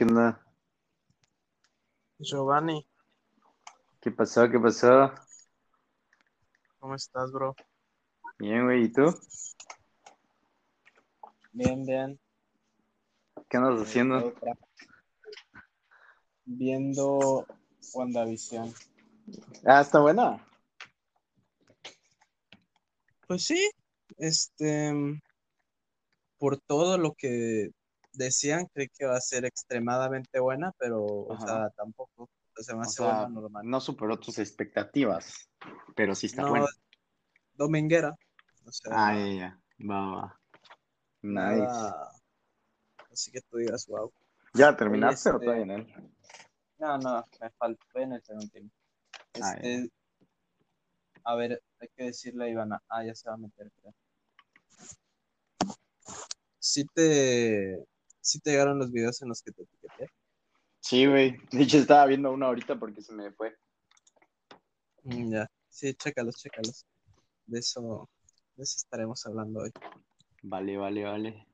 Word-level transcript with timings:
¿Qué 0.00 0.06
onda? 0.06 0.42
Giovanni, 2.18 2.88
¿Qué 4.00 4.10
pasó? 4.10 4.48
¿Qué 4.48 4.58
pasó? 4.58 5.12
¿cómo 6.78 6.94
estás, 6.94 7.30
bro? 7.30 7.54
Bien, 8.38 8.64
güey, 8.64 8.84
¿y 8.84 8.92
tú? 8.92 9.14
Bien, 11.52 11.84
bien. 11.84 12.18
¿Qué 13.46 13.58
andas 13.58 13.82
haciendo? 13.82 14.28
Otra. 14.28 14.54
Viendo 16.46 17.46
WandaVision. 17.92 18.72
Ah, 19.66 19.82
está 19.82 20.00
buena. 20.00 20.42
Pues 23.28 23.44
sí, 23.44 23.70
este, 24.16 25.20
por 26.38 26.58
todo 26.58 26.96
lo 26.96 27.12
que 27.12 27.72
decían, 28.26 28.66
creí 28.72 28.88
que 28.88 29.06
va 29.06 29.16
a 29.16 29.20
ser 29.20 29.44
extremadamente 29.44 30.38
buena, 30.40 30.72
pero, 30.78 31.04
o 31.04 31.38
sea, 31.40 31.70
tampoco. 31.70 32.24
O 32.24 32.28
O 32.60 32.62
sea, 32.62 32.74
buena 32.74 33.28
normal. 33.28 33.62
no 33.68 33.80
superó 33.80 34.18
tus 34.18 34.38
expectativas, 34.38 35.48
pero 35.96 36.14
sí 36.14 36.26
está 36.26 36.42
No, 36.42 36.50
buena. 36.50 36.66
dominguera. 37.54 38.14
O 38.66 38.72
sea, 38.72 38.92
Ah, 38.94 39.14
ya, 39.14 39.26
ya. 39.34 39.60
Va, 39.88 40.00
va. 40.16 40.40
Nice. 41.22 41.60
nada. 41.62 42.10
Así 43.12 43.30
que 43.32 43.40
tú 43.42 43.56
digas, 43.58 43.86
wow. 43.86 44.12
¿Ya 44.54 44.76
terminaste 44.76 45.30
o 45.30 45.34
este- 45.34 45.44
todavía 45.44 45.64
en 45.64 45.70
él? 45.70 46.14
No, 46.78 46.98
no, 46.98 47.24
me 47.40 47.50
falta, 47.50 47.84
voy 47.94 48.02
en 48.04 48.12
el 48.12 48.22
segundo 48.22 48.48
tiempo. 48.48 48.74
Ah, 49.42 49.54
Este, 49.54 49.90
a 51.24 51.34
ver, 51.34 51.62
hay 51.78 51.88
que 51.94 52.04
decirle 52.04 52.44
a 52.44 52.48
Ivana. 52.48 52.82
Ah, 52.88 53.04
ya 53.04 53.14
se 53.14 53.28
va 53.28 53.34
a 53.34 53.38
meter, 53.38 53.70
creo. 53.80 53.94
Sí 56.58 56.84
te, 56.94 57.84
sí 58.20 58.40
te 58.40 58.50
llegaron 58.50 58.78
los 58.78 58.90
videos 58.90 59.20
en 59.22 59.28
los 59.28 59.42
que 59.42 59.52
te 59.52 59.62
etiqueté. 59.62 60.10
Sí, 60.80 61.06
güey. 61.06 61.36
De 61.52 61.62
hecho, 61.62 61.78
estaba 61.78 62.06
viendo 62.06 62.32
uno 62.32 62.46
ahorita 62.46 62.78
porque 62.78 63.02
se 63.02 63.12
me 63.12 63.32
fue. 63.32 63.54
Mm, 65.04 65.32
ya, 65.32 65.46
sí, 65.68 65.94
chécalos, 65.94 66.36
chécalos. 66.36 66.84
De 67.46 67.58
eso, 67.58 68.08
de 68.56 68.62
eso 68.62 68.76
estaremos 68.76 69.24
hablando 69.26 69.60
hoy. 69.60 69.70
Vale, 70.42 70.76
vale, 70.76 71.04
vale. 71.04 71.46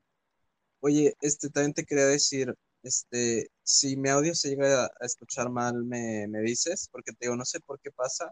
Oye, 0.81 1.14
este, 1.20 1.48
también 1.50 1.72
te 1.72 1.84
quería 1.84 2.06
decir, 2.06 2.55
este, 2.83 3.48
si 3.62 3.97
mi 3.97 4.11
audio 4.11 4.34
se 4.34 4.50
llega 4.50 4.84
a, 4.84 4.91
escuchar 5.06 5.50
mal, 5.50 5.84
me, 5.84 6.27
me 6.28 6.41
dices, 6.41 6.89
porque 6.92 7.12
te 7.12 7.27
digo, 7.27 7.37
no 7.37 7.44
sé 7.44 7.61
por 7.61 7.81
qué 7.81 7.91
pasa 7.91 8.31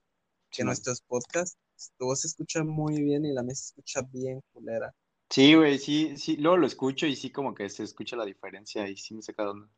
que 0.51 0.63
Sí, 0.63 0.65
nuestros 0.65 1.01
podcasts, 1.03 1.57
tu 1.99 2.07
voz 2.07 2.21
se 2.21 2.29
escucha 2.29 2.63
muy 2.63 3.03
bien 3.03 3.25
y 3.25 3.33
la 3.33 3.43
mía 3.43 3.55
se 3.57 3.65
escucha 3.65 4.03
bien 4.13 4.41
culera. 4.53 4.95
Sí, 5.35 5.57
güey, 5.57 5.81
sí, 5.81 6.17
sí. 6.17 6.37
Luego 6.37 6.59
lo 6.59 6.69
escucho 6.69 7.09
y 7.09 7.17
sí 7.17 7.33
como 7.33 7.57
que 7.57 7.69
se 7.69 7.83
escucha 7.83 8.15
la 8.15 8.25
diferencia 8.25 8.89
y 8.89 8.97
sí 8.97 9.15
me 9.15 9.21
saca 9.21 9.43
de 9.43 9.49
onda. 9.49 9.69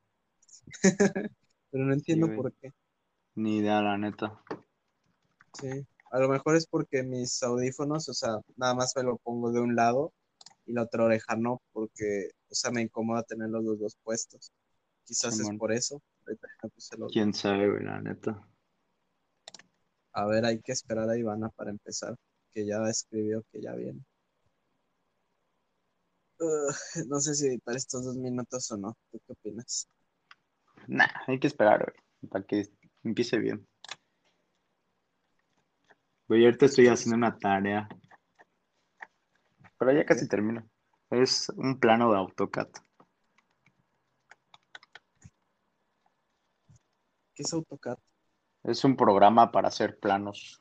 Pero 1.70 1.84
no 1.86 1.94
entiendo 1.94 2.28
por 2.36 2.52
qué. 2.52 2.74
Ni 3.36 3.56
idea, 3.56 3.80
la 3.80 3.96
neta. 3.96 4.38
Sí, 5.58 5.86
a 6.10 6.18
lo 6.18 6.28
mejor 6.28 6.56
es 6.56 6.66
porque 6.66 7.02
mis 7.02 7.42
audífonos, 7.42 8.06
o 8.10 8.12
sea, 8.12 8.38
nada 8.56 8.74
más 8.74 8.92
me 8.96 9.02
lo 9.02 9.16
pongo 9.16 9.50
de 9.50 9.60
un 9.60 9.74
lado 9.74 10.12
y 10.66 10.74
la 10.74 10.82
otra 10.82 11.04
oreja 11.04 11.36
no, 11.36 11.62
porque, 11.72 12.32
o 12.50 12.54
sea, 12.54 12.70
me 12.70 12.82
incomoda 12.82 13.22
tenerlos 13.22 13.64
los 13.64 13.78
dos 13.78 13.96
puestos. 14.04 14.52
Quizás 15.04 15.40
es 15.40 15.48
por 15.56 15.72
eso. 15.72 16.02
¿Quién 17.10 17.32
sabe, 17.32 17.70
güey, 17.70 17.82
la 17.82 18.02
neta? 18.02 18.46
A 20.12 20.26
ver, 20.26 20.44
hay 20.44 20.60
que 20.60 20.72
esperar 20.72 21.08
a 21.08 21.16
Ivana 21.16 21.48
para 21.48 21.70
empezar, 21.70 22.14
que 22.52 22.66
ya 22.66 22.82
escribió 22.90 23.42
que 23.50 23.62
ya 23.62 23.72
viene. 23.72 24.04
No 26.38 27.20
sé 27.20 27.34
si 27.34 27.46
editar 27.46 27.74
estos 27.76 28.04
dos 28.04 28.16
minutos 28.16 28.70
o 28.70 28.76
no. 28.76 28.96
¿Tú 29.10 29.20
qué 29.26 29.32
opinas? 29.32 29.88
Nah, 30.86 31.08
hay 31.26 31.38
que 31.40 31.46
esperar, 31.46 31.84
güey, 31.84 32.30
para 32.30 32.44
que 32.44 32.68
empiece 33.02 33.38
bien. 33.38 33.66
Güey, 36.28 36.44
ahorita 36.44 36.66
estoy 36.66 36.88
haciendo 36.88 37.16
una 37.16 37.38
tarea. 37.38 37.88
Pero 39.78 39.92
ya 39.92 40.04
casi 40.04 40.28
termino. 40.28 40.68
Es 41.10 41.48
un 41.50 41.78
plano 41.78 42.10
de 42.10 42.18
AutoCAD. 42.18 42.68
¿Qué 47.34 47.42
es 47.42 47.52
AutoCAD? 47.52 47.98
Es 48.64 48.84
un 48.84 48.96
programa 48.96 49.52
para 49.52 49.68
hacer 49.68 49.98
planos. 49.98 50.60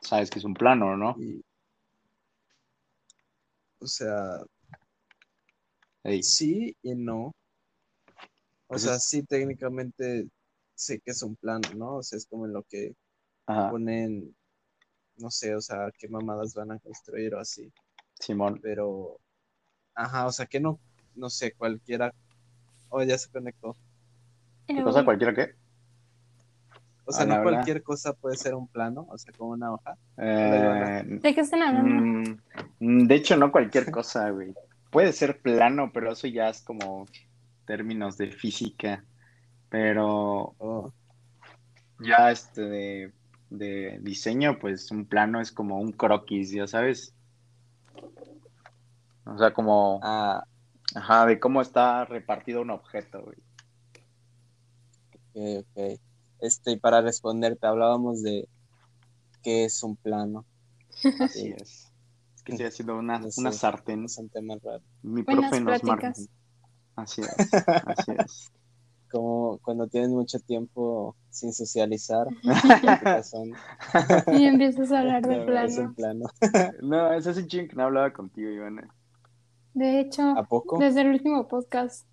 Sabes 0.00 0.30
que 0.30 0.40
es 0.40 0.44
un 0.44 0.54
plano, 0.54 0.96
¿no? 0.96 1.14
Y, 1.18 1.44
o 3.82 3.86
sea, 3.86 4.42
Ey, 6.04 6.22
sí 6.22 6.74
y 6.82 6.94
no. 6.94 7.32
O 8.68 8.78
Pues 8.78 8.78
sea, 8.78 8.98
sí, 8.98 9.22
técnicamente 9.24 10.28
sé 10.74 11.00
que 11.00 11.10
es 11.12 11.22
un 11.22 11.36
plano, 11.36 11.72
¿no? 11.74 11.96
O 11.98 12.02
sea, 12.02 12.16
es 12.18 12.26
como 12.26 12.46
en 12.46 12.52
lo 12.54 12.62
que 12.64 12.94
ajá, 13.46 13.68
ponen, 13.68 14.36
no 15.16 15.30
sé, 15.30 15.54
o 15.56 15.60
sea, 15.62 15.92
qué 15.98 16.08
mamadas 16.08 16.54
van 16.54 16.72
a 16.72 16.80
construir 16.80 17.34
o 17.34 17.40
así, 17.40 17.72
Simón. 18.20 18.62
pero, 18.62 19.20
ajá, 19.94 20.26
o 20.28 20.32
sea, 20.32 20.46
que 20.46 20.60
no, 20.60 20.80
no 21.14 21.30
sé, 21.30 21.54
cualquiera, 21.54 22.14
oh, 22.90 23.02
ya 23.04 23.18
se 23.18 23.30
conectó, 23.30 23.76
¿Qué 24.74 24.82
cosa? 24.82 25.04
¿Cualquiera 25.04 25.34
qué? 25.34 25.56
O 27.04 27.12
sea, 27.12 27.24
Hola, 27.24 27.36
no 27.36 27.40
hola. 27.40 27.42
cualquier 27.42 27.82
cosa 27.82 28.14
puede 28.14 28.36
ser 28.36 28.54
un 28.54 28.68
plano, 28.68 29.06
o 29.10 29.18
sea, 29.18 29.32
como 29.34 29.50
una 29.52 29.72
hoja, 29.74 29.98
Eh, 30.18 31.02
¿De 31.22 31.34
qué 31.34 31.40
están 31.40 31.62
hablando? 31.62 32.08
mm, 32.80 33.06
de 33.06 33.14
hecho, 33.14 33.36
no 33.36 33.52
cualquier 33.52 33.90
cosa, 33.90 34.30
güey. 34.30 34.56
Puede 34.90 35.12
ser 35.12 35.40
plano, 35.40 35.90
pero 35.92 36.12
eso 36.12 36.26
ya 36.28 36.48
es 36.50 36.62
como 36.62 37.06
términos 37.64 38.16
de 38.18 38.30
física. 38.32 39.04
Pero 39.68 40.54
oh, 40.58 40.92
ya 41.98 42.30
este 42.30 42.62
de, 42.62 43.12
de 43.50 43.98
diseño, 44.02 44.58
pues 44.58 44.90
un 44.90 45.06
plano 45.06 45.40
es 45.40 45.52
como 45.52 45.80
un 45.80 45.92
croquis, 45.92 46.50
ya 46.52 46.66
sabes. 46.66 47.14
O 49.24 49.36
sea, 49.38 49.52
como, 49.52 50.00
ah, 50.02 50.44
ajá, 50.94 51.26
de 51.26 51.38
cómo 51.40 51.60
está 51.62 52.04
repartido 52.04 52.62
un 52.62 52.70
objeto, 52.70 53.22
güey. 53.22 53.38
ok, 55.34 55.64
ok, 55.76 56.00
este, 56.42 56.72
y 56.72 56.76
para 56.76 57.00
responderte, 57.00 57.66
hablábamos 57.66 58.22
de 58.22 58.46
qué 59.42 59.64
es 59.64 59.82
un 59.82 59.96
plano, 59.96 60.44
Así 61.20 61.40
Sí. 61.40 61.54
es. 61.58 61.88
Es 62.36 62.42
que 62.44 62.52
estoy 62.52 62.66
haciendo 62.66 62.98
una, 62.98 63.18
No 63.20 63.30
sé. 63.30 63.40
una 63.40 63.52
sartén. 63.52 64.04
es 64.04 64.18
un 64.18 64.28
tema 64.28 64.54
raro, 64.62 64.82
Mi 65.02 65.22
Buenas 65.22 65.50
profe 65.50 65.64
nos 65.64 65.84
marca. 65.84 66.12
Así 66.96 67.22
es, 67.22 67.28
así 67.86 68.12
es. 68.18 68.52
como 69.10 69.58
cuando 69.58 69.86
tienes 69.88 70.10
mucho 70.10 70.38
tiempo 70.40 71.16
sin 71.30 71.52
socializar, 71.52 72.26
Y 74.32 74.44
empiezas 74.44 74.90
a 74.92 75.00
hablar 75.00 75.22
de 75.26 75.36
no, 75.46 75.58
es 75.62 75.78
un 75.78 75.94
plano, 75.94 76.24
No, 76.82 77.12
es 77.12 77.26
hace 77.26 77.46
chingo 77.46 77.68
que 77.68 77.76
no 77.76 77.84
hablaba 77.84 78.12
contigo, 78.12 78.50
Ivana. 78.50 78.88
De 79.74 80.00
hecho, 80.00 80.22
¿a 80.36 80.44
poco? 80.44 80.78
desde 80.78 81.00
el 81.02 81.08
último 81.08 81.48
podcast 81.48 82.06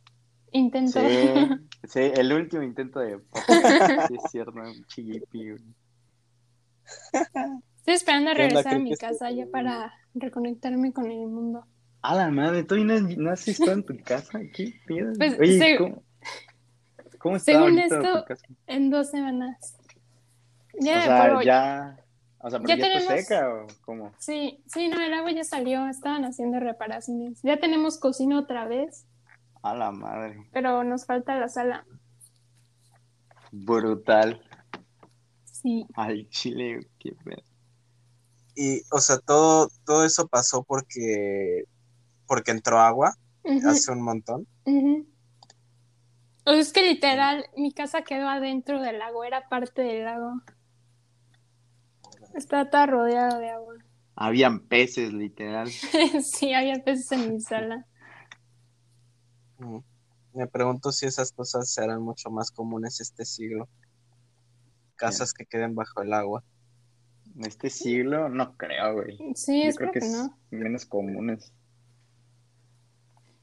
intento. 0.51 0.99
Sí, 0.99 1.07
sí, 1.87 1.99
el 2.15 2.31
último 2.33 2.63
intento 2.63 2.99
de. 2.99 3.19
Sí, 4.07 4.15
es 4.15 4.31
cierto, 4.31 4.51
un 4.53 4.85
chillipi. 4.85 5.49
Estoy 7.77 7.93
esperando 7.93 8.31
a 8.31 8.33
regresar 8.33 8.75
a 8.75 8.79
mi 8.79 8.95
casa 8.95 9.31
ya 9.31 9.45
para 9.51 9.93
reconectarme 10.13 10.91
con 10.93 11.05
el 11.09 11.27
mundo. 11.27 11.65
A 12.01 12.15
la 12.15 12.29
madre, 12.29 12.63
¿tú 12.63 12.75
no, 12.77 12.99
no 12.99 13.31
has 13.31 13.47
estado 13.47 13.73
en 13.73 13.83
tu 13.83 13.97
casa? 14.03 14.39
¿Qué 14.53 14.73
pedo? 14.85 15.11
Pues, 15.17 15.37
Oye, 15.39 15.77
¿cómo, 15.77 16.03
cómo 17.19 17.35
está 17.35 17.51
según 17.51 17.77
esto, 17.79 18.19
tu 18.21 18.25
casa? 18.25 18.45
En 18.67 18.89
dos 18.89 19.09
semanas. 19.09 19.75
O 20.73 20.77
Ya, 20.85 21.01
sea, 21.03 21.23
pero 21.23 21.41
ya... 21.41 21.97
O 22.41 22.49
sea, 22.49 22.59
¿pero 22.59 22.69
ya 22.69 22.77
ya, 22.77 22.87
está 22.87 22.99
tenemos- 22.99 23.25
seca 23.25 23.53
o 23.53 23.67
cómo? 23.81 24.13
sí, 24.17 24.63
sí, 24.67 24.87
no, 24.87 25.01
el 25.01 25.13
agua 25.13 25.31
ya 25.33 25.43
salió, 25.43 25.87
estaban 25.87 26.23
haciendo 26.23 26.59
reparaciones. 26.61 27.41
Ya 27.43 27.57
tenemos 27.59 27.99
cocina 27.99 28.39
otra 28.39 28.65
vez, 28.65 29.05
A 29.61 29.75
la 29.75 29.91
madre. 29.91 30.47
pero 30.51 30.83
nos 30.83 31.05
falta 31.05 31.37
la 31.37 31.49
sala. 31.49 31.85
Brutal. 33.51 34.41
Sí, 35.43 35.85
Al 35.95 36.29
chile, 36.29 36.87
qué 36.99 37.11
pedo. 37.23 37.43
Y, 38.55 38.81
o 38.91 38.99
sea, 38.99 39.17
todo, 39.19 39.69
todo 39.85 40.05
eso 40.05 40.27
pasó 40.27 40.63
porque, 40.63 41.63
porque 42.27 42.51
entró 42.51 42.79
agua 42.79 43.15
hace 43.65 43.91
un 43.91 44.01
montón. 44.01 44.47
O 46.45 46.51
sea, 46.51 46.59
es 46.59 46.71
que 46.73 46.81
literal, 46.83 47.45
mi 47.57 47.71
casa 47.73 48.01
quedó 48.03 48.27
adentro 48.29 48.81
del 48.81 48.99
lago, 48.99 49.23
era 49.23 49.49
parte 49.49 49.81
del 49.81 50.05
lago. 50.05 50.41
Está 52.35 52.69
toda 52.69 52.85
rodeada 52.85 53.39
de 53.39 53.49
agua. 53.49 53.75
Habían 54.15 54.59
peces, 54.67 55.13
literal. 55.13 55.69
Sí, 56.23 56.53
había 56.53 56.83
peces 56.83 57.11
en 57.11 57.33
mi 57.33 57.41
sala. 57.41 57.85
Mm. 59.59 59.77
Me 60.33 60.47
pregunto 60.47 60.91
si 60.91 61.05
esas 61.05 61.31
cosas 61.31 61.71
serán 61.71 62.01
mucho 62.01 62.29
más 62.29 62.51
comunes 62.51 62.99
este 63.01 63.25
siglo. 63.25 63.67
Casas 64.95 65.33
que 65.33 65.45
queden 65.45 65.75
bajo 65.75 66.01
el 66.01 66.13
agua. 66.13 66.43
En 67.35 67.45
este 67.45 67.69
siglo, 67.69 68.29
no 68.29 68.55
creo, 68.57 68.93
güey. 68.93 69.17
Sí, 69.35 69.65
Yo 69.65 69.73
creo 69.75 69.91
que 69.91 69.99
que 69.99 70.05
es 70.05 70.11
no. 70.11 70.37
menos 70.51 70.85
comunes. 70.85 71.53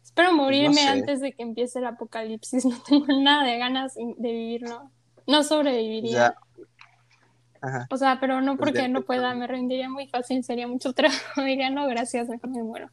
Espero 0.02 0.32
morirme 0.32 0.74
sé. 0.74 0.88
antes 0.88 1.20
de 1.20 1.32
que 1.32 1.42
empiece 1.42 1.78
el 1.78 1.86
apocalipsis. 1.86 2.64
No 2.66 2.82
tengo 2.82 3.06
nada 3.20 3.44
de 3.44 3.58
ganas 3.58 3.94
de 3.94 4.32
vivirlo. 4.32 4.90
No 5.26 5.42
sobreviviría. 5.42 6.12
Ya. 6.12 6.36
Ajá. 7.60 7.86
O 7.90 7.96
sea, 7.96 8.20
pero 8.20 8.40
no 8.40 8.56
Pues 8.56 8.70
porque 8.70 8.88
no 8.88 9.02
pueda, 9.02 9.34
me 9.34 9.46
rendiría 9.46 9.88
muy 9.88 10.06
fácil, 10.08 10.44
sería 10.44 10.68
mucho 10.68 10.92
trabajo. 10.94 11.42
Diría, 11.42 11.70
no, 11.70 11.86
gracias, 11.86 12.28
mejor 12.28 12.50
me 12.50 12.62
muero. 12.62 12.90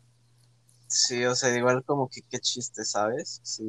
Sí, 0.95 1.25
o 1.25 1.34
sea, 1.34 1.56
igual 1.57 1.84
como 1.84 2.07
que 2.07 2.22
qué 2.30 2.40
chiste, 2.40 2.86
¿sabes? 2.86 3.40
Sí. 3.44 3.63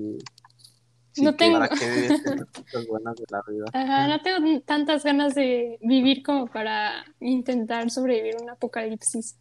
No 1.17 1.31
que- 1.33 1.37
tengo- 1.39 1.59
¿Para 1.59 1.69
qué 1.75 1.89
vivir 1.91 2.11
buenas 2.91 3.15
de 3.17 3.25
la 3.31 3.43
vida? 3.49 3.65
Ajá, 3.73 4.09
no 4.09 4.21
tengo 4.21 4.61
tantas 4.63 5.05
ganas 5.05 5.35
de 5.35 5.79
vivir 5.81 6.23
como 6.23 6.47
para 6.47 7.05
intentar 7.21 7.91
sobrevivir 7.91 8.37
un 8.43 8.51
apocalipsis. 8.51 9.37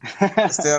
Estoy 0.36 0.70
de 0.72 0.78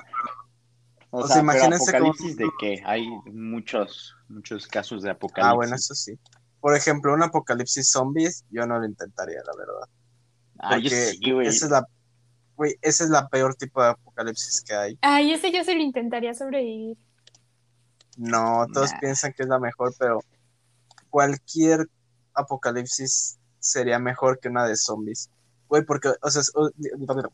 O, 1.09 1.19
O 1.21 1.27
sea, 1.27 1.41
imagínense 1.41 1.91
como- 1.91 2.05
apocalipsis 2.11 2.37
de 2.37 2.45
que 2.59 2.81
hay 2.85 3.07
muchos, 3.33 4.15
muchos 4.29 4.65
casos 4.67 5.01
de 5.03 5.09
Ah, 5.09 5.13
apocalipsis. 5.13 5.55
bueno, 5.55 5.75
eso 5.75 5.93
sí. 5.95 6.17
Por 6.61 6.75
ejemplo, 6.75 7.13
un 7.13 7.23
apocalipsis 7.23 7.89
zombies, 7.91 8.45
yo 8.49 8.65
no 8.65 8.79
lo 8.79 8.85
intentaría, 8.85 9.39
la 9.45 9.55
verdad. 9.57 9.89
Ah, 10.59 10.77
yo 10.77 10.83
Porque 10.83 10.95
sí, 11.11 11.31
güey. 11.31 11.47
esa 11.47 11.65
es 11.65 11.71
la, 11.71 11.85
güey, 12.57 12.75
ese 12.81 13.05
es 13.05 13.09
la 13.09 13.29
peor 13.29 13.55
tipo 13.55 13.81
de 13.81 13.89
apocalipsis 13.89 14.61
que 14.61 14.73
hay. 14.73 14.97
Ay, 15.01 15.31
ese 15.31 15.51
yo 15.51 15.63
sí 15.63 15.75
lo 15.75 15.81
intentaría 15.81 16.33
sobrevivir. 16.33 16.97
No, 18.17 18.65
todos 18.73 18.91
Nah. 18.93 18.99
piensan 18.99 19.31
que 19.33 19.43
es 19.43 19.49
la 19.49 19.59
mejor, 19.59 19.93
pero 19.97 20.19
cualquier 21.09 21.87
apocalipsis 22.33 23.37
sería 23.59 23.99
mejor 23.99 24.39
que 24.39 24.49
una 24.49 24.65
de 24.67 24.75
zombies. 24.75 25.29
Güey, 25.69 25.83
porque, 25.83 26.13
o 26.21 26.31
sea, 26.31 26.41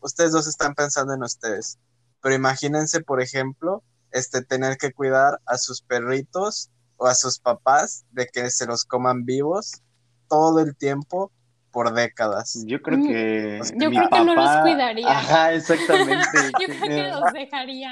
ustedes 0.02 0.32
dos 0.32 0.48
están 0.48 0.74
pensando 0.76 1.14
en 1.14 1.24
ustedes, 1.24 1.78
pero 2.22 2.36
imagínense, 2.36 3.02
por 3.02 3.22
ejemplo, 3.22 3.82
este, 4.12 4.44
tener 4.44 4.78
que 4.78 4.92
cuidar 4.92 5.40
a 5.46 5.58
sus 5.58 5.82
perritos 5.82 6.70
o 6.98 7.08
a 7.08 7.16
sus 7.16 7.40
papás 7.40 8.06
de 8.12 8.28
que 8.28 8.50
se 8.50 8.66
los 8.66 8.84
coman 8.86 9.26
vivos 9.26 9.82
todo 10.28 10.60
el 10.60 10.76
tiempo 10.76 11.32
por 11.74 11.94
décadas. 11.94 12.64
Yo 12.66 12.82
creo 12.82 13.00
Mm, 13.00 13.08
que. 13.08 13.60
yo 13.76 13.90
mi 13.90 13.98
creo 13.98 14.10
que 14.10 14.20
no 14.20 14.36
los 14.36 14.46
papá- 14.46 14.62
cuidaría. 14.62 15.10
Ajá, 15.12 15.54
exactamente. 15.54 16.24
Yo 16.62 16.68
creo 16.68 16.82
que 16.88 17.08
los 17.10 17.34
dejaría. 17.34 17.92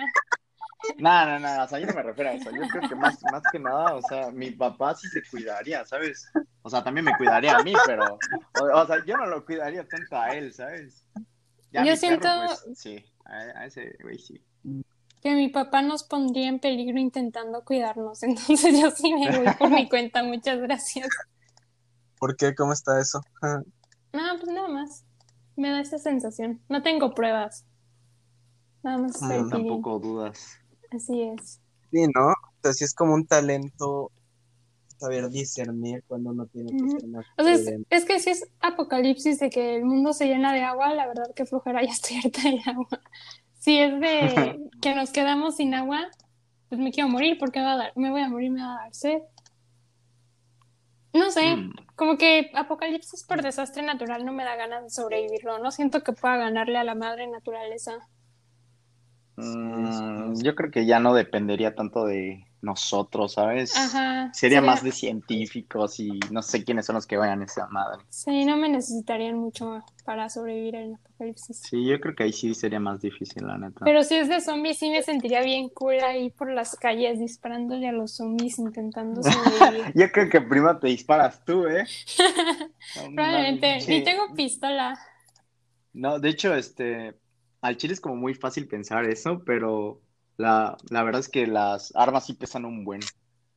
No, 0.98 1.26
no, 1.26 1.40
no, 1.40 1.64
o 1.64 1.68
sea, 1.68 1.78
yo 1.80 1.86
no 1.88 1.94
me 1.94 2.02
refiero 2.02 2.30
a 2.32 2.34
eso. 2.34 2.50
Yo 2.52 2.62
creo 2.70 2.90
que 2.90 2.96
más, 2.96 3.22
más 3.32 3.44
que 3.52 3.60
nada, 3.60 3.94
o 3.94 4.02
sea, 4.02 4.32
mi 4.32 4.50
papá 4.50 4.96
sí 4.96 5.08
se 5.10 5.22
cuidaría, 5.30 5.86
¿sabes? 5.86 6.28
O 6.64 6.70
sea, 6.72 6.84
también 6.84 7.06
me 7.06 7.16
cuidaría 7.18 7.56
a 7.56 7.62
mí, 7.64 7.74
pero, 7.86 8.18
o, 8.60 8.80
o 8.80 8.88
sea, 8.88 9.04
yo 9.06 9.16
no 9.18 9.28
lo 9.28 9.46
cuidaría 9.46 9.88
tanto 9.88 10.18
a 10.20 10.30
él, 10.30 10.52
¿sabes? 10.54 11.06
Ya 11.72 11.84
Yo 11.84 11.96
siento- 11.96 12.28
pues, 12.48 12.80
sí, 12.80 13.04
a, 13.26 13.60
a 13.62 13.66
ese 13.68 13.96
güey 14.02 14.18
sí. 14.18 14.42
Que 15.22 15.36
mi 15.36 15.50
papá 15.50 15.84
nos 15.84 16.04
pondría 16.04 16.48
en 16.50 16.58
peligro 16.60 16.98
intentando 17.00 17.64
cuidarnos. 17.64 18.24
Entonces 18.24 18.80
yo 18.82 18.90
sí 18.90 19.14
me 19.14 19.38
voy 19.38 19.54
por 19.60 19.70
mi 19.70 19.88
cuenta. 19.88 20.24
Muchas 20.24 20.60
gracias. 20.62 21.08
¿Por 22.22 22.36
qué? 22.36 22.54
¿Cómo 22.54 22.72
está 22.72 23.02
eso? 23.02 23.20
No, 23.42 24.22
pues 24.40 24.54
nada 24.54 24.68
más. 24.68 25.04
Me 25.56 25.72
da 25.72 25.82
esa 25.82 25.98
sensación. 25.98 26.62
No 26.70 26.84
tengo 26.84 27.16
pruebas. 27.16 27.66
Nada 28.84 29.00
más 29.00 29.20
feeling. 29.20 29.50
Tampoco 29.50 29.98
dudas. 29.98 30.60
Así 30.92 31.20
es. 31.24 31.60
Sí, 31.92 32.06
¿no? 32.14 32.28
O 32.28 32.62
sea, 32.62 32.74
sí 32.74 32.84
es 32.84 32.94
como 32.94 33.16
un 33.16 33.26
talento 33.26 34.12
saber 34.98 35.32
discernir 35.32 36.04
cuando 36.08 36.30
uno 36.30 36.46
tiene 36.46 36.70
que 36.70 37.08
más 37.08 37.26
O 37.40 37.44
sea, 37.44 37.56
es, 37.90 38.06
que 38.06 38.20
si 38.20 38.30
es 38.30 38.48
apocalipsis 38.60 39.40
de 39.40 39.50
que 39.50 39.78
el 39.78 39.86
mundo 39.86 40.14
se 40.14 40.28
llena 40.28 40.54
de 40.54 40.62
agua, 40.62 40.94
la 40.94 41.08
verdad 41.08 41.34
que 41.36 41.48
flojera, 41.48 41.84
ya 41.84 41.90
estoy 41.90 42.18
harta 42.18 42.44
de 42.44 42.62
agua. 42.68 43.02
Si 43.58 43.80
es 43.80 44.00
de 44.00 44.60
que 44.80 44.94
nos 44.94 45.10
quedamos 45.10 45.56
sin 45.56 45.74
agua, 45.74 46.08
pues 46.70 46.80
me 46.80 46.92
quiero 46.92 47.10
morir 47.10 47.38
porque 47.40 47.62
me, 47.62 47.66
va 47.66 47.74
a 47.74 47.78
dar, 47.78 47.94
me 47.96 48.12
voy 48.12 48.22
a 48.22 48.30
morir, 48.30 48.52
me 48.52 48.62
va 48.62 48.76
a 48.76 48.82
dar 48.84 48.94
sed. 48.94 49.22
No 51.14 51.32
sé, 51.32 51.58
Mm, 51.58 51.72
como 51.96 52.18
que 52.18 52.52
apocalipsis 52.56 53.24
por 53.26 53.42
desastre 53.42 53.82
natural 53.84 54.26
no 54.26 54.34
me 54.34 54.44
da 54.44 54.56
ganas 54.58 54.84
de 54.84 54.90
sobrevivirlo. 54.90 55.60
No 55.60 55.72
siento 55.72 56.04
que 56.04 56.14
pueda 56.14 56.38
ganarle 56.38 56.78
a 56.78 56.84
la 56.84 56.96
madre 56.96 57.28
naturaleza. 57.28 58.10
mm, 59.36 60.42
yo 60.44 60.56
creo 60.56 60.72
que 60.72 60.86
ya 60.86 61.00
no 61.00 61.14
dependería 61.14 61.76
tanto 61.76 62.06
de 62.06 62.46
nosotros, 62.62 63.34
¿sabes? 63.34 63.76
Ajá. 63.76 64.32
Sería 64.34 64.60
sería- 64.60 64.62
más 64.62 64.84
de 64.84 64.92
científicos 64.92 66.00
y 66.00 66.20
no 66.32 66.42
sé 66.42 66.64
quiénes 66.64 66.86
son 66.86 66.96
los 66.96 67.08
que 67.08 67.18
vayan 67.18 67.42
a 67.42 67.46
esa 67.46 67.68
madre. 67.68 68.04
Sí, 68.10 68.46
no 68.46 68.58
me 68.58 68.70
necesitarían 68.70 69.38
mucho 69.38 69.84
para 70.06 70.30
sobrevivir 70.30 70.76
en 70.76 70.96
apocalipsis. 70.96 71.60
Sí, 71.62 71.86
yo 71.86 72.00
creo 72.00 72.16
que 72.16 72.24
ahí 72.24 72.34
sí 72.34 72.54
sería 72.54 72.80
más 72.80 73.02
difícil, 73.02 73.46
la 73.46 73.58
neta. 73.58 73.82
Pero 73.84 74.04
si 74.04 74.16
es 74.16 74.30
de 74.30 74.42
zombies, 74.42 74.78
sí 74.78 74.90
me 74.90 75.02
sentiría 75.02 75.42
bien 75.42 75.70
cool 75.70 76.00
ahí 76.04 76.30
por 76.30 76.52
las 76.52 76.76
calles 76.76 77.20
disparándole 77.20 77.88
a 77.88 77.92
los 77.92 78.16
zombies 78.16 78.60
intentando 78.60 79.22
sobrevivir. 79.24 79.92
Yo 79.96 80.12
creo 80.12 80.30
que 80.30 80.42
primero 80.42 80.78
te 80.80 80.88
disparas 80.88 81.44
tú, 81.46 81.66
¿eh? 81.68 81.86
Probablemente. 83.16 83.76
Ni 83.76 83.82
sí. 83.82 84.04
tengo 84.04 84.34
pistola. 84.36 85.00
No, 85.94 86.20
de 86.20 86.30
hecho, 86.30 86.54
este, 86.56 87.16
al 87.62 87.78
chile 87.78 87.94
es 87.94 88.02
como 88.02 88.16
muy 88.16 88.34
fácil 88.34 88.68
pensar 88.68 89.06
eso, 89.06 89.44
pero 89.46 90.02
la, 90.42 90.78
la 90.90 91.04
verdad 91.04 91.22
es 91.22 91.30
que 91.30 91.48
las 91.48 91.96
armas 91.96 92.26
sí 92.26 92.34
pesan 92.34 92.66
un 92.66 92.84
buen, 92.84 93.02
sí 93.02 93.10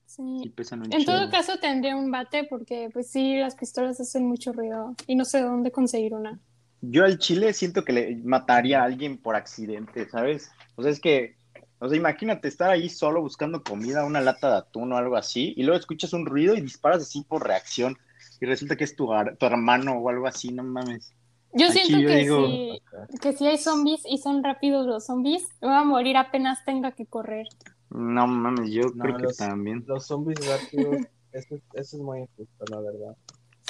Sí. 0.06 0.52
pesan 0.54 0.82
un 0.82 0.92
En 0.92 1.04
todo 1.04 1.28
caso 1.30 1.58
tendría 1.58 1.96
un 1.96 2.10
bate 2.10 2.44
porque 2.44 2.88
pues 2.92 3.10
sí, 3.10 3.36
las 3.36 3.56
pistolas 3.56 4.00
hacen 4.00 4.26
mucho 4.26 4.52
ruido 4.52 4.94
y 5.06 5.16
no 5.16 5.24
sé 5.24 5.40
dónde 5.40 5.72
conseguir 5.72 6.14
una. 6.14 6.38
Yo 6.82 7.04
al 7.04 7.18
chile 7.18 7.52
siento 7.52 7.84
que 7.84 7.92
le 7.92 8.16
mataría 8.22 8.82
a 8.82 8.84
alguien 8.84 9.16
por 9.16 9.34
accidente, 9.36 10.08
¿sabes? 10.08 10.50
O 10.76 10.82
sea, 10.82 10.92
es 10.92 11.00
que, 11.00 11.36
o 11.78 11.88
sea, 11.88 11.96
imagínate 11.96 12.46
estar 12.46 12.70
ahí 12.70 12.88
solo 12.90 13.22
buscando 13.22 13.62
comida, 13.62 14.04
una 14.04 14.20
lata 14.20 14.50
de 14.50 14.58
atún 14.58 14.92
o 14.92 14.98
algo 14.98 15.16
así, 15.16 15.54
y 15.56 15.62
luego 15.62 15.80
escuchas 15.80 16.12
un 16.12 16.26
ruido 16.26 16.54
y 16.54 16.60
disparas 16.60 17.02
así 17.02 17.24
por 17.26 17.46
reacción, 17.46 17.96
y 18.40 18.46
resulta 18.46 18.76
que 18.76 18.84
es 18.84 18.94
tu, 18.94 19.08
tu 19.38 19.46
hermano 19.46 19.92
o 19.94 20.08
algo 20.10 20.26
así, 20.26 20.52
no 20.52 20.62
mames. 20.62 21.14
Yo 21.54 21.66
Aquí 21.66 21.78
siento 21.78 21.98
yo 22.00 22.08
que 22.08 22.16
digo- 22.16 22.46
si, 22.46 22.82
que 23.20 23.32
si 23.32 23.46
hay 23.46 23.58
zombies 23.58 24.02
y 24.08 24.18
son 24.18 24.42
rápidos 24.42 24.86
los 24.86 25.06
zombies, 25.06 25.46
me 25.60 25.68
voy 25.68 25.76
a 25.76 25.84
morir 25.84 26.16
apenas 26.16 26.64
tenga 26.64 26.92
que 26.92 27.06
correr. 27.06 27.46
No 27.90 28.26
mames, 28.26 28.70
yo 28.70 28.82
No, 28.94 29.04
creo 29.04 29.16
que 29.28 29.34
también. 29.34 29.84
Los 29.86 30.06
zombies 30.06 30.44
rápidos, 30.46 31.02
eso, 31.32 31.54
eso 31.74 31.96
es 31.96 32.02
muy 32.02 32.20
injusto, 32.22 32.64
la 32.70 32.80
verdad. 32.80 33.16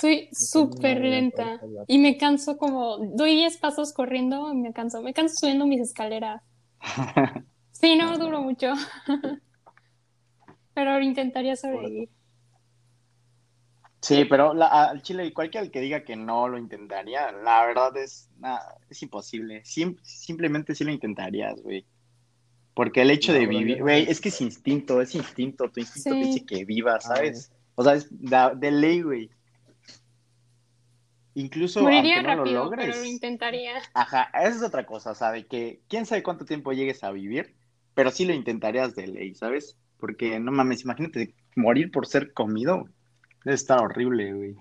Soy 0.00 0.29
súper 0.33 1.00
lenta 1.03 1.61
y 1.87 1.99
me 1.99 2.17
canso 2.17 2.57
como, 2.57 2.99
doy 2.99 3.35
10 3.37 3.59
pasos 3.59 3.93
corriendo 3.93 4.50
y 4.53 4.57
me 4.57 4.73
canso. 4.73 5.03
Me 5.03 5.12
canso 5.14 5.37
subiendo 5.38 5.67
mis 5.67 5.81
escaleras. 5.81 6.43
Sí, 7.73 7.97
no 7.97 8.17
duro 8.19 8.41
mucho. 8.41 8.73
Pero 10.75 11.00
intentaría 11.00 11.55
sobrevivir. 11.57 12.09
Sí, 14.04 14.26
pero 14.26 14.52
la- 14.52 14.66
al 14.90 15.00
chile, 15.02 15.32
cualquiera 15.32 15.66
que 15.68 15.80
diga 15.80 16.04
que 16.04 16.14
no 16.14 16.46
lo 16.46 16.58
intentaría, 16.58 17.32
la 17.32 17.64
verdad 17.64 17.96
es, 17.96 18.28
nada, 18.38 18.76
es 18.90 19.02
imposible. 19.02 19.64
Sim- 19.64 19.96
simplemente 20.02 20.75
sí 20.75 20.84
lo 20.84 20.90
intentarías, 20.92 21.58
güey. 21.62 21.87
Porque 22.75 23.00
el 23.00 23.11
hecho 23.11 23.32
No, 23.32 23.38
de 23.38 23.46
vivir, 23.46 23.80
güey, 23.80 24.04
lo 24.04 24.11
es 24.11 24.20
que 24.20 24.28
es 24.28 24.40
instinto, 24.42 25.00
es 25.00 25.14
instinto, 25.14 25.70
tu 25.70 25.80
instinto 25.80 26.11
te 26.18 26.25
Sí. 26.26 26.32
dice 26.32 26.44
que 26.44 26.64
vivas, 26.66 27.04
¿sabes? 27.04 27.50
O 27.76 27.82
sea, 27.82 27.94
es 27.94 28.08
de, 28.11 28.70
ley, 28.70 29.00
güey. 29.00 29.30
Incluso 31.34 31.80
Moriría 31.80 32.16
aunque 32.16 32.28
no 32.28 32.34
lo 32.34 32.44
rápido, 32.44 32.64
logres, 32.64 32.87
pero 32.87 32.99
lo 32.99 33.04
intentaría. 33.06 33.73
ajá, 33.94 34.30
esa 34.34 34.49
es 34.56 34.62
otra 34.62 34.84
cosa, 34.84 35.32
de 35.32 35.46
que 35.46 35.80
quién 35.88 36.04
sabe 36.04 36.23
cuánto 36.23 36.44
tiempo 36.44 36.73
llegues 36.73 37.02
a 37.04 37.11
vivir, 37.11 37.54
pero 37.94 38.11
sí 38.11 38.26
lo 38.26 38.34
intentarías 38.34 38.94
de 38.94 39.06
ley, 39.06 39.34
¿sabes? 39.34 39.78
Porque 39.99 40.38
no 40.40 40.52
mames, 40.52 40.82
imagínate 40.84 41.34
morir 41.56 41.90
por 41.90 42.06
ser 42.06 42.34
comido, 42.34 42.87
debe 43.45 43.55
estar 43.55 43.81
horrible, 43.81 44.33
güey. 44.33 44.57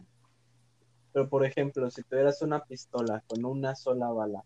Pero 1.14 1.30
por 1.30 1.46
ejemplo, 1.46 1.90
si 1.92 2.04
tuvieras 2.04 2.42
una 2.42 2.64
pistola 2.64 3.24
con 3.28 3.46
una 3.46 3.76
sola 3.76 4.10
bala 4.10 4.44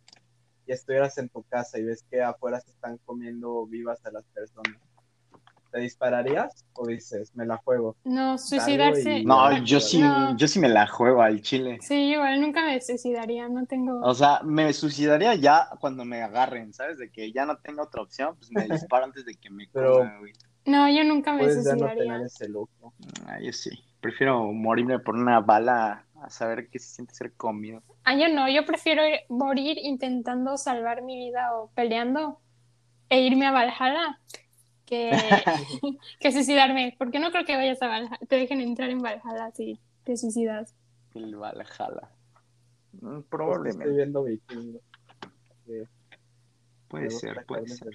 y 0.65 0.73
estuvieras 0.73 1.17
en 1.17 1.29
tu 1.29 1.43
casa 1.43 1.79
y 1.79 1.83
ves 1.83 2.03
que 2.09 2.21
afuera 2.21 2.59
se 2.59 2.71
están 2.71 2.97
comiendo 3.05 3.65
vivas 3.67 4.05
a 4.05 4.11
las 4.11 4.25
personas, 4.25 4.75
¿te 5.71 5.79
dispararías 5.79 6.65
o 6.73 6.85
dices, 6.87 7.33
me 7.35 7.45
la 7.45 7.55
juego? 7.57 7.95
No, 8.03 8.37
suicidarse. 8.37 9.19
y- 9.19 9.25
No, 9.25 9.63
yo 9.63 9.79
sí, 9.79 10.01
No. 10.01 10.35
yo 10.35 10.47
sí 10.47 10.59
me 10.59 10.67
la 10.67 10.87
juego 10.87 11.21
al 11.21 11.41
chile. 11.41 11.77
Sí, 11.81 11.95
igual 12.11 12.41
nunca 12.41 12.65
me 12.65 12.81
suicidaría, 12.81 13.47
no 13.47 13.65
tengo. 13.65 14.01
O 14.01 14.13
sea, 14.13 14.41
me 14.43 14.73
suicidaría 14.73 15.35
ya 15.35 15.69
cuando 15.79 16.03
me 16.03 16.21
agarren, 16.21 16.73
¿sabes? 16.73 16.97
De 16.97 17.09
que 17.09 17.31
ya 17.31 17.45
no 17.45 17.57
tengo 17.57 17.83
otra 17.83 18.01
opción, 18.01 18.35
pues 18.37 18.51
me 18.51 18.67
disparo 18.67 19.05
antes 19.05 19.25
de 19.25 19.35
que 19.35 19.49
me 19.49 19.67
Pero- 19.73 19.99
coma, 19.99 20.19
güey. 20.19 20.33
No, 20.65 20.89
yo 20.89 21.05
nunca 21.05 21.31
me 21.33 21.43
ya 21.43 21.47
no 21.47 21.53
suicidaría. 21.53 22.03
tener 22.03 22.21
ese 22.23 22.49
lujo. 22.49 22.93
Ah, 23.25 23.39
yo 23.41 23.53
sí. 23.53 23.69
Prefiero 24.07 24.53
morirme 24.53 24.99
por 24.99 25.15
una 25.15 25.41
bala 25.41 26.05
a 26.21 26.29
saber 26.29 26.69
qué 26.69 26.79
se 26.79 26.87
siente 26.95 27.13
ser 27.13 27.33
comido. 27.33 27.83
Ah, 28.05 28.15
yo 28.15 28.29
no, 28.33 28.47
yo 28.47 28.65
prefiero 28.65 29.01
ir- 29.05 29.19
morir 29.27 29.77
intentando 29.83 30.55
salvar 30.57 31.01
mi 31.01 31.17
vida 31.17 31.53
o 31.53 31.69
peleando 31.75 32.39
e 33.09 33.19
irme 33.19 33.47
a 33.47 33.51
Valhalla 33.51 34.17
que, 34.85 35.11
que 36.21 36.31
suicidarme, 36.31 36.95
porque 36.97 37.19
no 37.19 37.31
creo 37.31 37.43
que 37.43 37.57
vayas 37.57 37.81
a 37.81 37.87
Valhalla, 37.87 38.17
te 38.29 38.37
dejen 38.37 38.61
entrar 38.61 38.89
en 38.91 38.99
Valhalla 39.01 39.51
si 39.53 39.77
te 40.05 40.15
suicidas. 40.15 40.73
El 41.13 41.35
Valhalla. 41.35 42.09
Mm, 42.93 42.99
Justo 42.99 43.09
Estoy 43.17 43.23
Probablemente. 43.29 43.89
viendo 43.89 44.23
vikingos. 44.23 44.81
que 45.65 45.83
Puede 46.87 47.11
ser, 47.11 47.45
puede 47.45 47.67
ser. 47.67 47.89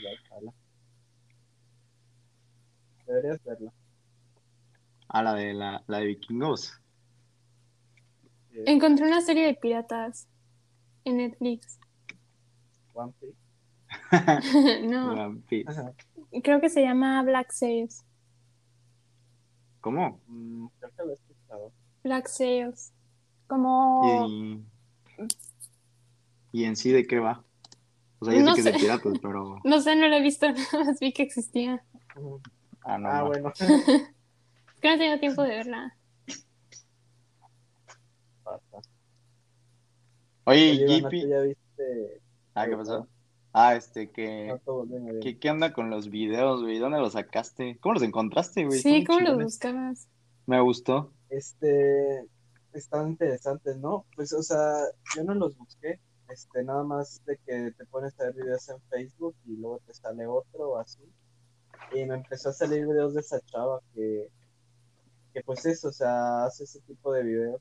deberías 3.06 3.42
verla. 3.44 3.72
Ah, 5.14 5.22
la 5.22 5.34
de 5.34 5.52
la, 5.52 5.84
la 5.86 5.98
de 5.98 6.06
vikingos. 6.06 6.72
Sí, 8.50 8.58
Encontré 8.64 9.06
una 9.06 9.20
serie 9.20 9.44
de 9.46 9.54
piratas 9.54 10.26
en 11.04 11.18
Netflix. 11.18 11.78
One 12.94 13.12
Piece. 13.20 13.36
no, 14.88 15.12
One 15.12 15.42
Piece. 15.48 15.70
Ajá. 15.70 15.92
creo 16.42 16.60
que 16.62 16.70
se 16.70 16.80
llama 16.82 17.22
Black 17.24 17.50
Sails. 17.52 18.04
¿Cómo? 19.82 20.18
Mm, 20.28 20.66
creo 20.78 20.90
que 20.96 21.02
lo 21.04 21.10
he 21.10 21.14
escuchado. 21.14 21.72
Black 22.04 22.28
Sails. 22.28 22.92
Como... 23.46 24.26
Y, 24.30 24.64
y 26.52 26.64
en 26.64 26.74
sí, 26.76 26.90
¿de 26.90 27.06
qué 27.06 27.18
va? 27.18 27.44
O 28.18 28.24
sea, 28.24 28.34
yo 28.34 28.40
No 28.40 28.54
sé 28.54 28.54
que 28.54 28.60
es 28.60 28.64
de 28.64 28.72
sé. 28.72 28.78
piratas, 28.78 29.18
pero... 29.20 29.60
No 29.64 29.80
sé, 29.82 29.94
no 29.94 30.08
lo 30.08 30.16
he 30.16 30.22
visto, 30.22 30.46
nada 30.72 30.84
más 30.86 31.00
vi 31.00 31.12
que 31.12 31.22
existía. 31.22 31.84
Ah, 32.82 32.96
no. 32.96 33.08
Ah, 33.10 33.22
no. 33.22 33.26
bueno. 33.26 33.52
Que 34.82 34.88
no 34.88 34.94
he 34.94 34.98
tenido 34.98 35.20
tiempo 35.20 35.42
de 35.44 35.48
verla. 35.48 35.96
Pasa. 38.42 38.78
Oye. 40.44 41.04
Ah, 42.54 42.66
¿qué 42.66 42.76
pasó? 42.76 43.06
Ah, 43.52 43.76
este, 43.76 44.10
que... 44.10 44.58
¿Qué, 45.22 45.38
qué 45.38 45.50
onda 45.50 45.72
con 45.72 45.88
los 45.88 46.10
videos, 46.10 46.62
güey? 46.62 46.78
¿Dónde 46.78 46.98
los 46.98 47.12
sacaste? 47.12 47.78
¿Cómo 47.80 47.94
los 47.94 48.02
encontraste, 48.02 48.64
güey? 48.64 48.80
Sí, 48.80 49.04
¿cómo 49.04 49.20
los 49.20 49.40
buscabas? 49.40 50.08
Me 50.46 50.60
gustó. 50.60 51.12
Este, 51.28 52.26
están 52.72 53.10
interesantes, 53.10 53.76
¿no? 53.76 54.04
Pues, 54.16 54.32
o 54.32 54.42
sea, 54.42 54.72
yo 55.14 55.22
no 55.22 55.34
los 55.34 55.56
busqué, 55.56 56.00
este, 56.28 56.64
nada 56.64 56.82
más 56.82 57.24
de 57.24 57.38
que 57.46 57.70
te 57.78 57.86
pones 57.86 58.18
a 58.18 58.24
ver 58.24 58.34
videos 58.34 58.68
en 58.68 58.80
Facebook 58.90 59.36
y 59.46 59.56
luego 59.56 59.80
te 59.86 59.94
sale 59.94 60.26
otro 60.26 60.70
o 60.70 60.78
así. 60.78 61.02
Y 61.94 62.04
me 62.04 62.16
empezó 62.16 62.48
a 62.48 62.52
salir 62.52 62.84
videos 62.84 63.14
de 63.14 63.20
esa 63.20 63.40
chava 63.42 63.80
que, 63.94 64.28
que 65.32 65.42
pues 65.42 65.64
eso, 65.66 65.88
o 65.88 65.92
sea, 65.92 66.44
hace 66.44 66.64
ese 66.64 66.80
tipo 66.82 67.12
de 67.12 67.22
videos. 67.22 67.60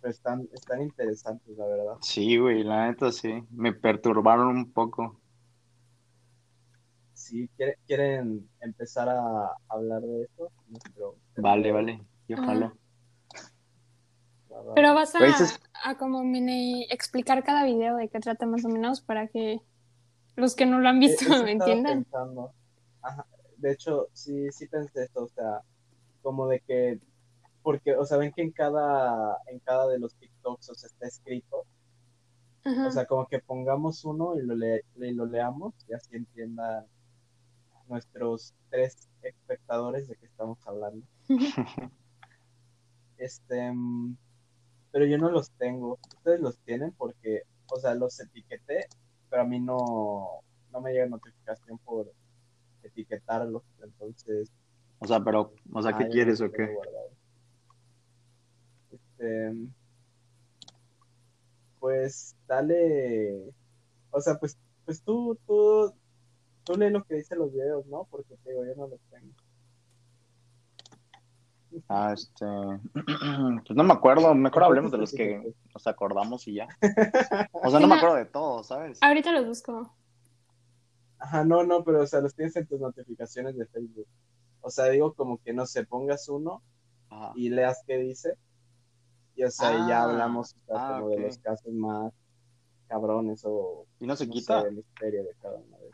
Pero 0.00 0.10
están, 0.12 0.48
están 0.54 0.80
interesantes, 0.82 1.56
la 1.58 1.66
verdad. 1.66 1.94
Sí, 2.00 2.38
güey, 2.38 2.62
la 2.64 2.86
neta 2.88 3.12
sí. 3.12 3.44
Me 3.50 3.72
perturbaron 3.74 4.48
un 4.56 4.72
poco. 4.72 5.20
Si 7.12 7.48
quiere- 7.56 7.78
quieren 7.86 8.48
empezar 8.60 9.08
a 9.08 9.50
hablar 9.68 10.00
de 10.02 10.22
eso, 10.22 10.50
nuestro 10.68 11.16
Vale, 11.36 11.70
vale. 11.72 12.02
Yo 12.28 12.36
Ah. 12.40 12.44
jalo. 12.46 12.72
va, 14.50 14.62
va. 14.62 14.74
Pero 14.74 14.94
vas 14.94 15.14
a, 15.14 15.18
Pues 15.18 15.40
es- 15.40 15.60
a 15.84 15.96
como 15.98 16.24
mini 16.24 16.86
explicar 16.90 17.44
cada 17.44 17.64
video 17.64 17.96
de 17.96 18.08
qué 18.08 18.20
trata 18.20 18.46
más 18.46 18.64
o 18.64 18.68
menos 18.68 19.00
para 19.02 19.28
que 19.28 19.60
los 20.36 20.54
que 20.54 20.64
no 20.66 20.78
lo 20.80 20.88
han 20.88 20.96
Eh, 20.96 21.00
visto 21.08 21.24
estaba 21.44 21.50
entiendan. 21.50 22.04
pensando. 22.04 22.52
Ajá, 23.02 23.26
De 23.58 23.72
hecho, 23.72 24.08
sí, 24.14 24.50
sí 24.52 24.66
pensé 24.68 25.02
esto, 25.04 25.24
o 25.24 25.28
sea, 25.28 25.60
como 26.22 26.46
de 26.48 26.60
que, 26.60 27.00
porque, 27.62 27.96
o 27.96 28.04
sea, 28.04 28.18
ven 28.18 28.32
que 28.32 28.42
en 28.42 28.52
cada, 28.52 29.38
en 29.46 29.58
cada 29.60 29.86
de 29.88 29.98
los 29.98 30.14
TikToks, 30.16 30.70
o 30.70 30.74
sea, 30.74 30.86
está 30.88 31.06
escrito, 31.06 31.66
Ajá. 32.64 32.88
o 32.88 32.90
sea, 32.90 33.06
como 33.06 33.26
que 33.26 33.38
pongamos 33.40 34.04
uno 34.04 34.36
y 34.36 34.42
lo, 34.42 34.54
le- 34.54 34.84
y 34.96 35.12
lo 35.12 35.26
leamos 35.26 35.74
y 35.88 35.94
así 35.94 36.16
entiendan 36.16 36.86
nuestros 37.88 38.54
tres 38.70 39.08
espectadores 39.22 40.08
de 40.08 40.16
qué 40.16 40.26
estamos 40.26 40.58
hablando. 40.66 41.04
Este, 43.18 43.70
mm, 43.72 44.16
pero 44.92 45.04
yo 45.06 45.18
no 45.18 45.30
los 45.30 45.50
tengo. 45.52 45.98
Ustedes 46.16 46.40
los 46.40 46.58
tienen 46.60 46.92
porque, 46.92 47.42
o 47.70 47.78
sea, 47.78 47.94
los 47.94 48.18
etiqueté, 48.20 48.86
pero 49.28 49.42
a 49.42 49.44
mí 49.44 49.60
no, 49.60 50.40
no 50.72 50.80
me 50.80 50.92
llega 50.92 51.06
notificación 51.06 51.78
por 51.78 52.10
etiquetarlos. 52.82 53.62
Entonces, 53.82 54.50
O 55.00 55.06
sea, 55.06 55.20
pero, 55.24 55.52
o 55.72 55.82
sea, 55.82 55.96
¿qué 55.96 56.04
ah, 56.04 56.08
quieres 56.08 56.40
no 56.40 56.46
o 56.46 56.52
qué? 56.52 56.76
Este, 58.92 59.54
pues 61.78 62.36
dale, 62.46 63.52
o 64.10 64.20
sea, 64.20 64.38
pues, 64.38 64.58
pues 64.84 65.02
tú, 65.02 65.38
tú, 65.46 65.92
tú 66.64 66.76
lee 66.76 66.90
lo 66.90 67.02
que 67.04 67.16
dicen 67.16 67.38
los 67.38 67.52
videos, 67.52 67.86
¿no? 67.86 68.06
Porque 68.10 68.36
te 68.44 68.50
digo, 68.50 68.64
yo 68.64 68.74
no 68.76 68.86
los 68.88 69.00
tengo. 69.10 69.32
Ah, 71.88 72.12
este. 72.12 72.44
Pues 73.66 73.76
no 73.76 73.84
me 73.84 73.92
acuerdo. 73.92 74.34
Mejor 74.34 74.64
hablemos 74.64 74.90
de 74.90 74.98
los 74.98 75.12
que 75.12 75.34
Etiqueté. 75.34 75.56
nos 75.72 75.86
acordamos 75.86 76.46
y 76.48 76.54
ya. 76.54 76.68
O 77.52 77.70
sea, 77.70 77.80
no 77.80 77.86
me 77.86 77.94
acuerdo 77.94 78.16
de 78.16 78.26
todo, 78.26 78.62
¿sabes? 78.64 78.98
Ahorita 79.00 79.32
los 79.32 79.46
busco. 79.46 79.94
Ajá, 81.18 81.44
no, 81.44 81.62
no, 81.64 81.84
pero 81.84 82.02
o 82.02 82.06
sea, 82.06 82.20
los 82.20 82.34
tienes 82.34 82.56
en 82.56 82.66
tus 82.66 82.80
notificaciones 82.80 83.56
de 83.56 83.66
Facebook. 83.66 84.06
O 84.62 84.70
sea, 84.70 84.86
digo 84.86 85.14
como 85.14 85.38
que 85.38 85.52
no 85.52 85.66
sé, 85.66 85.84
pongas 85.86 86.28
uno 86.28 86.62
Ajá. 87.08 87.32
y 87.34 87.48
leas 87.50 87.82
qué 87.86 87.96
dice. 87.98 88.34
Y 89.36 89.44
o 89.44 89.50
sea, 89.50 89.72
y 89.72 89.88
ya 89.88 90.02
Ah, 90.02 90.04
hablamos 90.10 90.54
o 90.54 90.58
sea, 90.66 90.74
ah, 90.76 91.00
como 91.00 91.10
de 91.10 91.18
los 91.20 91.38
casos 91.38 91.72
más 91.72 92.12
cabrones 92.88 93.42
o 93.44 93.86
¿Y 94.00 94.06
no 94.06 94.16
se 94.16 94.26
no 94.26 94.32
quita? 94.32 94.62
sé, 94.62 94.68
el 94.68 94.74
misterio 94.76 95.24
de 95.24 95.34
cada 95.40 95.56
una 95.58 95.78
de. 95.78 95.90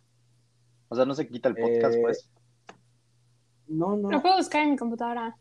O 0.88 0.96
sea, 0.96 1.04
no 1.04 1.14
se 1.14 1.28
quita 1.28 1.48
el 1.50 1.56
podcast, 1.56 1.94
Eh, 1.96 2.00
pues. 2.02 2.30
No, 3.68 3.96
no, 3.96 4.10
Lo 4.10 4.22
puedo 4.22 4.36
buscar 4.36 4.62
en 4.62 4.70
mi 4.70 4.76
computadora. 4.76 5.36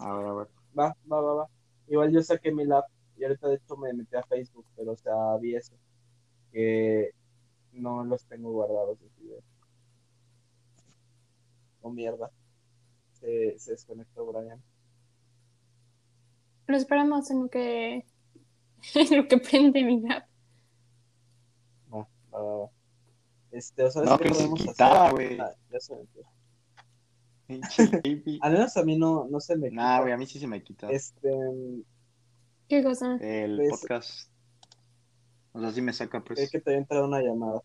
A 0.00 0.14
ver, 0.16 0.26
a 0.26 0.32
ver. 0.32 0.48
va, 0.78 0.96
va, 1.10 1.20
va, 1.20 1.34
va. 1.34 1.48
Igual 1.86 2.10
yo 2.12 2.22
saqué 2.22 2.50
mi 2.52 2.64
lap 2.64 2.84
y 3.16 3.24
ahorita 3.24 3.48
de 3.48 3.54
hecho 3.56 3.76
me 3.76 3.92
metí 3.92 4.16
a 4.16 4.22
Facebook, 4.22 4.66
pero 4.76 4.92
o 4.92 4.96
sea, 4.96 5.36
vi 5.40 5.54
eso. 5.54 5.74
Que 6.52 7.10
no 7.72 8.04
los 8.04 8.24
tengo 8.26 8.50
guardados 8.52 8.98
videos. 9.18 9.44
Oh, 11.82 11.90
mierda. 11.90 12.30
Se, 13.20 13.58
se 13.58 13.70
desconectó 13.72 14.26
Brian. 14.26 14.62
Lo 16.66 16.76
esperamos 16.76 17.30
en 17.30 17.42
lo 17.42 17.48
que 17.48 18.06
en 18.94 19.16
lo 19.16 19.26
que 19.28 19.38
prende 19.38 19.82
mi 19.82 20.02
app. 20.10 20.26
Va, 21.92 22.06
va, 22.32 22.40
va, 22.42 22.56
va. 22.58 22.70
Este, 23.50 23.82
o 23.84 23.90
sabes 23.90 24.10
No, 24.10 24.18
qué 24.18 24.24
que 24.24 24.30
podemos 24.30 24.60
quitara, 24.60 25.04
hacer? 25.06 25.12
güey. 25.14 25.38
Ah, 25.40 25.54
ya 25.72 25.80
se. 25.80 25.94
Al 28.42 28.52
menos 28.52 28.76
a 28.76 28.82
mí 28.84 28.98
no, 28.98 29.26
no 29.30 29.40
se 29.40 29.56
me 29.56 29.70
Nah, 29.70 29.94
quita. 29.96 30.00
güey, 30.02 30.12
a 30.12 30.16
mí 30.18 30.26
sí 30.26 30.38
se 30.38 30.46
me 30.46 30.62
quita. 30.62 30.90
Este, 30.90 31.30
¿Qué 32.68 32.82
cosa? 32.84 33.16
El 33.20 33.56
Pues- 33.56 33.70
podcast. 33.70 34.30
O 35.52 35.60
sea, 35.60 35.72
sí 35.72 35.80
me 35.80 35.92
saca, 35.94 36.22
pues. 36.22 36.50
que 36.50 36.60
te 36.60 36.70
había 36.70 36.80
entrado 36.80 37.06
una 37.06 37.20
llamada. 37.22 37.62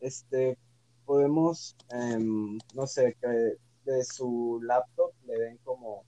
Este, 0.00 0.56
podemos, 1.04 1.76
em, 1.90 2.58
no 2.74 2.86
sé, 2.86 3.16
que 3.20 3.58
de 3.84 4.04
su 4.04 4.60
laptop 4.62 5.12
le 5.26 5.38
den 5.38 5.58
como, 5.64 6.04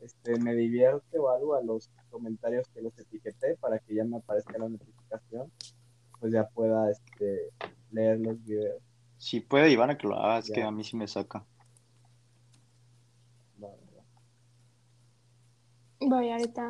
este, 0.00 0.38
me 0.38 0.54
divierte 0.54 1.18
o 1.18 1.30
algo 1.30 1.54
a 1.54 1.62
los 1.62 1.90
comentarios 2.10 2.68
que 2.68 2.82
los 2.82 2.96
etiqueté 2.98 3.56
para 3.56 3.78
que 3.78 3.94
ya 3.94 4.04
me 4.04 4.16
aparezca 4.18 4.58
la 4.58 4.68
notificación, 4.68 5.50
pues 6.20 6.32
ya 6.32 6.48
pueda, 6.48 6.90
este, 6.90 7.50
leer 7.90 8.18
los 8.20 8.42
videos. 8.44 8.82
Si 9.18 9.40
puede 9.40 9.70
Ivana 9.70 9.96
que 9.96 10.08
lo 10.08 10.16
haga, 10.18 10.38
es 10.38 10.46
Ya. 10.48 10.54
que 10.54 10.62
a 10.62 10.70
mí 10.70 10.82
sí 10.84 10.96
me 10.96 11.06
saca. 11.06 11.44
Va, 13.62 13.68
va, 13.68 13.76
va. 13.96 14.04
Voy 16.00 16.30
ahorita. 16.30 16.68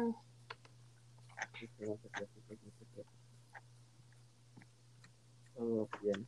Todo 5.54 5.88
bien. 6.02 6.26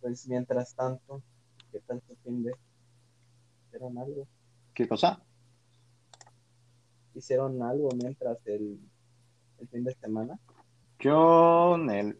Pues 0.00 0.26
mientras 0.28 0.74
tanto, 0.74 1.22
¿qué 1.72 1.80
tal 1.80 2.00
tu 2.02 2.14
fin 2.24 2.42
de? 2.42 2.54
¿Hicieron 3.76 3.98
algo? 3.98 4.26
¿Qué 4.72 4.88
cosa? 4.88 5.22
¿Hicieron 7.14 7.62
algo 7.62 7.90
mientras 7.94 8.38
el, 8.46 8.80
el 9.58 9.68
fin 9.68 9.84
de 9.84 9.92
semana? 9.92 10.38
Yo 10.98 11.74
en 11.74 11.90
el, 11.90 12.18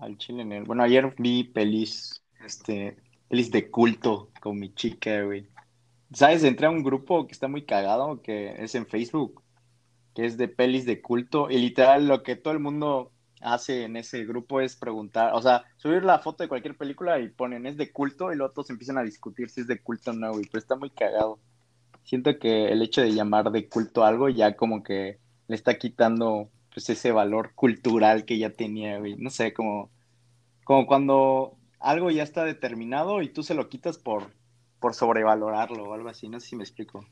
al 0.00 0.18
chile 0.18 0.42
en 0.42 0.50
el, 0.50 0.64
bueno, 0.64 0.82
ayer 0.82 1.14
vi 1.16 1.44
pelis, 1.44 2.24
este, 2.44 2.96
pelis 3.28 3.52
de 3.52 3.70
culto 3.70 4.30
con 4.40 4.58
mi 4.58 4.74
chica, 4.74 5.22
güey. 5.22 5.46
¿Sabes? 6.12 6.42
Entré 6.42 6.66
a 6.66 6.70
un 6.70 6.82
grupo 6.82 7.28
que 7.28 7.32
está 7.32 7.46
muy 7.46 7.64
cagado, 7.64 8.20
que 8.20 8.60
es 8.60 8.74
en 8.74 8.84
Facebook, 8.86 9.44
que 10.16 10.26
es 10.26 10.36
de 10.36 10.48
pelis 10.48 10.84
de 10.84 11.00
culto, 11.00 11.48
y 11.48 11.58
literal 11.58 12.08
lo 12.08 12.24
que 12.24 12.34
todo 12.34 12.54
el 12.54 12.60
mundo 12.60 13.12
hace 13.40 13.84
en 13.84 13.96
ese 13.96 14.24
grupo 14.24 14.60
es 14.60 14.76
preguntar, 14.76 15.32
o 15.34 15.42
sea, 15.42 15.64
subir 15.76 16.04
la 16.04 16.18
foto 16.18 16.42
de 16.42 16.48
cualquier 16.48 16.76
película 16.76 17.18
y 17.20 17.28
ponen 17.28 17.66
es 17.66 17.76
de 17.76 17.92
culto, 17.92 18.32
y 18.32 18.36
luego 18.36 18.52
todos 18.52 18.70
empiezan 18.70 18.98
a 18.98 19.02
discutir 19.02 19.50
si 19.50 19.60
es 19.62 19.66
de 19.66 19.80
culto 19.80 20.10
o 20.10 20.14
no, 20.14 20.32
güey, 20.32 20.44
pero 20.46 20.58
está 20.58 20.76
muy 20.76 20.90
cagado. 20.90 21.38
Siento 22.04 22.38
que 22.38 22.68
el 22.72 22.82
hecho 22.82 23.02
de 23.02 23.12
llamar 23.12 23.50
de 23.50 23.68
culto 23.68 24.04
algo 24.04 24.28
ya 24.28 24.56
como 24.56 24.82
que 24.82 25.18
le 25.46 25.54
está 25.54 25.78
quitando 25.78 26.48
pues 26.72 26.88
ese 26.90 27.12
valor 27.12 27.52
cultural 27.54 28.24
que 28.24 28.38
ya 28.38 28.50
tenía, 28.50 28.98
güey. 28.98 29.16
No 29.16 29.30
sé, 29.30 29.52
como, 29.52 29.90
como 30.64 30.86
cuando 30.86 31.56
algo 31.80 32.10
ya 32.10 32.22
está 32.22 32.44
determinado 32.44 33.22
y 33.22 33.28
tú 33.28 33.42
se 33.42 33.54
lo 33.54 33.68
quitas 33.68 33.98
por, 33.98 34.30
por 34.80 34.94
sobrevalorarlo 34.94 35.84
o 35.84 35.94
algo 35.94 36.08
así. 36.08 36.28
No 36.28 36.40
sé 36.40 36.48
si 36.48 36.56
me 36.56 36.64
explico. 36.64 37.04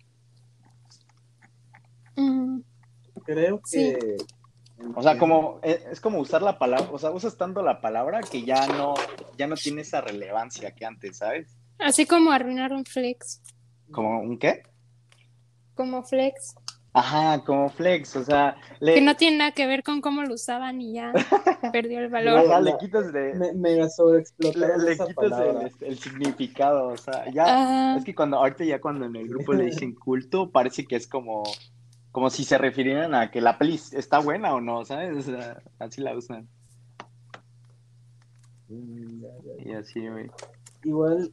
Mm, 2.17 2.61
Creo 3.25 3.61
Sí. 3.65 3.95
O 4.95 5.03
sea, 5.03 5.19
como 5.19 5.59
es, 5.63 5.85
es 5.87 6.01
como 6.01 6.19
usar 6.19 6.43
la 6.43 6.59
palabra, 6.59 6.89
o 6.93 6.99
sea, 6.99 7.11
usas 7.11 7.37
tanto 7.37 7.63
la 7.63 7.81
palabra 7.81 8.21
que 8.21 8.43
ya 8.43 8.67
no, 8.67 8.95
ya 9.39 9.47
no 9.47 9.57
tiene 9.57 9.83
esa 9.83 10.01
relevancia 10.01 10.75
que 10.75 10.85
antes, 10.85 11.19
¿sabes? 11.19 11.57
Así 11.79 12.07
como 12.07 12.31
arruinaron 12.31 12.85
Flex. 12.85 13.43
¿Como 13.91 14.21
un 14.21 14.39
qué? 14.39 14.63
Como 15.75 16.03
Flex. 16.03 16.55
Ajá, 16.93 17.45
como 17.45 17.69
Flex, 17.69 18.17
o 18.17 18.25
sea, 18.25 18.57
le, 18.81 18.95
Que 18.95 19.01
no 19.03 19.17
tiene 19.17 19.37
nada 19.37 19.53
que 19.53 19.67
ver 19.67 19.83
con 19.83 20.01
cómo 20.01 20.23
lo 20.23 20.33
usaban 20.33 20.81
y 20.81 20.95
ya 20.95 21.13
perdió 21.73 21.99
el 22.01 22.09
valor. 22.09 22.39
Ajá, 22.39 22.59
No, 22.59 22.61
le 22.63 22.79
quitas 22.79 23.13
de, 23.13 23.35
Me, 23.35 23.53
mega 23.53 23.85
le, 23.85 23.91
sobreexplotaron 23.91 24.83
le 24.83 24.93
esa 24.93 25.07
quitas 25.07 25.25
el, 25.25 25.31
palabra. 25.31 25.67
este, 25.67 25.89
el 25.89 25.99
significado, 25.99 26.89
o 26.89 26.97
sea, 26.97 27.31
ya, 27.31 27.45
Ajá. 27.45 27.99
es 27.99 28.05
que 28.05 28.15
cuando, 28.15 28.39
ahorita 28.39 28.65
ya 28.65 28.81
cuando 28.81 29.05
en 29.05 29.17
el 29.17 29.29
grupo 29.29 29.53
le 29.53 29.65
dicen 29.67 29.95
culto, 29.95 30.51
parece 30.51 30.87
que 30.87 30.97
es 30.97 31.07
como, 31.07 31.43
como 32.17 32.31
si 32.31 32.45
se 32.45 32.57
refirieran 32.57 33.15
a 33.15 33.31
que 33.31 33.43
la 33.43 33.59
peli 33.59 33.79
está 33.93 34.21
buena 34.21 34.55
o 34.55 34.61
no, 34.63 34.87
¿sabes? 34.87 35.15
O 35.15 35.21
sea, 35.21 35.63
así 35.79 36.01
la 36.01 36.17
usan, 36.17 36.49
y 38.71 39.75
así, 39.75 40.09
güey. 40.09 40.31
Igual, 40.83 41.31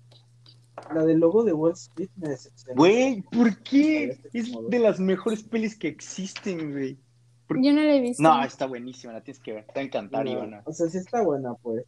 la 0.94 1.06
del 1.06 1.22
logo 1.22 1.46
de 1.46 1.54
Wall 1.54 1.72
Street 1.72 2.10
me 2.18 2.28
decepcionó. 2.28 2.76
Güey, 2.76 3.22
¿por 3.22 3.58
qué? 3.60 4.20
Este 4.26 4.40
Es 4.40 4.52
de 4.68 4.80
las 4.80 5.00
mejores 5.00 5.42
pelis 5.44 5.78
que 5.78 5.88
existen, 5.88 6.74
güey. 6.74 7.00
Yo 7.48 7.72
no 7.72 7.82
la 7.82 7.96
he 7.96 8.02
visto. 8.02 8.22
No, 8.22 8.44
está 8.44 8.66
buenísima, 8.66 9.14
la 9.14 9.22
tienes 9.22 9.42
que 9.42 9.54
ver, 9.54 9.66
te 9.68 9.76
va 9.76 9.80
a 9.80 9.86
encantar, 9.86 10.26
No, 10.26 10.32
Ivana. 10.32 10.64
o 10.66 10.74
sea, 10.74 10.90
sí 10.90 10.98
está 10.98 11.24
buena, 11.24 11.54
pues. 11.62 11.86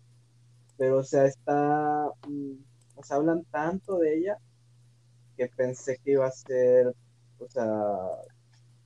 Pero, 0.78 1.00
o 1.00 1.04
sea, 1.04 1.25
está. 1.25 2.08
mm, 2.30 2.54
o 2.96 3.04
sea, 3.04 3.18
hablan 3.18 3.44
tanto 3.52 3.98
de 3.98 4.20
ella 4.20 4.38
que 5.36 5.48
pensé 5.48 6.00
que 6.02 6.12
iba 6.12 6.25
a 6.28 6.32
ser. 6.32 6.96
O 7.40 7.50
sea, 7.50 7.66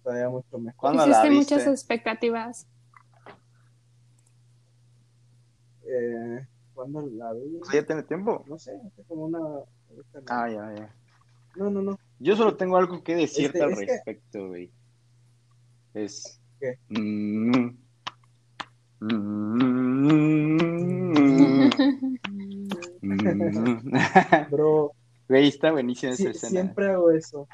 todavía 0.03 0.29
mucho 0.29 0.57
mejor. 0.57 0.79
¿Cuándo 0.79 1.05
la 1.05 1.11
Hiciste 1.11 1.29
viste? 1.29 1.55
muchas 1.55 1.67
expectativas. 1.67 2.67
Eh, 5.85 6.47
¿Cuándo 6.73 7.01
la 7.07 7.33
vi? 7.33 7.59
¿Ya 7.73 7.85
tiene 7.85 8.03
tiempo? 8.03 8.43
No 8.47 8.57
sé, 8.59 8.71
hace 8.85 9.03
como 9.07 9.25
una. 9.25 9.39
Ah, 10.27 10.49
ya, 10.49 10.73
ya. 10.75 10.93
No, 11.55 11.69
no, 11.69 11.81
no. 11.81 11.97
Yo 12.19 12.35
solo 12.35 12.55
tengo 12.55 12.77
algo 12.77 13.03
que 13.03 13.15
decirte 13.15 13.57
Este, 13.59 13.63
al 13.63 13.71
es 13.71 13.79
que- 13.79 13.85
respecto, 13.87 14.47
güey. 14.49 14.71
Es. 15.93 16.39
¿Qué? 16.59 16.77
Mm. 16.89 17.77
Mm. 19.01 20.49
Mm. 23.01 23.01
Bro, 24.51 24.91
Güey, 25.27 25.47
está 25.47 25.71
buenísima 25.71 26.13
esa 26.13 26.23
sí- 26.23 26.29
escena. 26.29 26.49
siempre 26.51 26.91
hago 26.91 27.11
eso. 27.11 27.47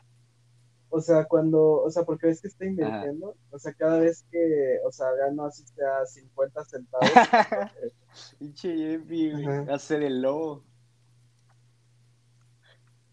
O 0.95 1.01
sea, 1.01 1.25
cuando, 1.25 1.81
o 1.81 1.91
sea, 1.91 2.05
porque 2.05 2.27
ves 2.27 2.39
que 2.39 2.47
estoy 2.47 2.69
invirtiendo, 2.69 3.35
o 3.51 3.59
sea, 3.59 3.73
cada 3.73 3.99
vez 3.99 4.25
que, 4.31 4.79
o 4.85 4.93
sea, 4.93 5.11
gano 5.11 5.43
así 5.43 5.65
sea 5.67 6.05
50 6.05 6.63
centavos, 6.63 7.09
eh, 7.83 7.91
Pinche 8.39 8.97
güey. 8.99 9.43
Ajá. 9.43 9.73
Hacer 9.73 10.03
el 10.03 10.21
lobo. 10.21 10.63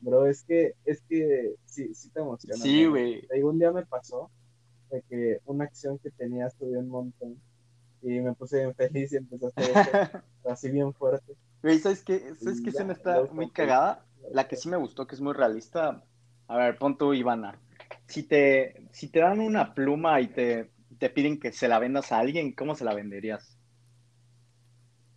bro, 0.00 0.28
es 0.28 0.44
que, 0.44 0.76
es 0.84 1.02
que 1.08 1.56
sí, 1.64 1.92
sí 1.92 2.08
te 2.10 2.20
emociona. 2.20 2.62
Sí, 2.62 2.86
güey. 2.86 3.26
Un 3.42 3.58
día 3.58 3.72
me 3.72 3.84
pasó 3.84 4.30
de 4.92 5.02
que 5.10 5.40
una 5.46 5.64
acción 5.64 5.98
que 5.98 6.12
tenía 6.12 6.50
subió 6.50 6.78
un 6.78 6.88
montón 6.88 7.36
y 8.00 8.20
me 8.20 8.32
puse 8.34 8.58
bien 8.58 8.76
feliz 8.76 9.12
y 9.12 9.16
empecé 9.16 9.46
a 9.46 9.48
hacer 9.48 9.70
eso, 9.76 10.22
así 10.48 10.70
bien 10.70 10.94
fuerte. 10.94 11.34
Güey, 11.64 11.80
¿sabes 11.80 12.04
qué? 12.04 12.32
¿Sabes 12.36 12.60
qué 12.60 12.70
ya, 12.70 12.78
escena 12.78 12.92
está 12.92 13.24
muy 13.32 13.50
cagada? 13.50 14.06
La 14.30 14.46
que 14.46 14.54
sí 14.54 14.68
me 14.68 14.76
gustó, 14.76 15.08
que 15.08 15.16
es 15.16 15.20
muy 15.20 15.32
realista. 15.32 16.04
A 16.46 16.56
ver, 16.58 16.78
pon 16.78 16.96
tú, 16.96 17.12
Ivana. 17.12 17.58
Si 18.12 18.22
te, 18.24 18.88
si 18.92 19.08
te 19.10 19.20
dan 19.20 19.40
una 19.40 19.74
pluma 19.74 20.20
y 20.20 20.28
te, 20.28 20.70
te 20.98 21.10
piden 21.10 21.40
que 21.40 21.52
se 21.52 21.68
la 21.68 21.78
vendas 21.78 22.12
a 22.12 22.18
alguien, 22.20 22.52
¿cómo 22.54 22.74
se 22.74 22.84
la 22.84 22.94
venderías? 22.94 23.58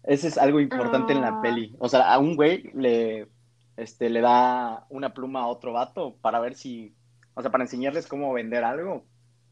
Ese 0.03 0.27
es 0.27 0.37
algo 0.37 0.59
importante 0.61 1.13
en 1.13 1.21
la 1.21 1.29
Ah. 1.29 1.41
peli. 1.41 1.75
O 1.79 1.89
sea, 1.89 2.13
a 2.13 2.19
un 2.19 2.35
güey 2.35 2.71
le, 2.73 3.29
este, 3.77 4.09
le 4.09 4.21
da 4.21 4.85
una 4.89 5.13
pluma 5.13 5.41
a 5.41 5.47
otro 5.47 5.73
vato 5.73 6.17
para 6.21 6.39
ver 6.39 6.55
si, 6.55 6.95
o 7.35 7.41
sea, 7.41 7.51
para 7.51 7.63
enseñarles 7.65 8.07
cómo 8.07 8.33
vender 8.33 8.63
algo. 8.63 9.05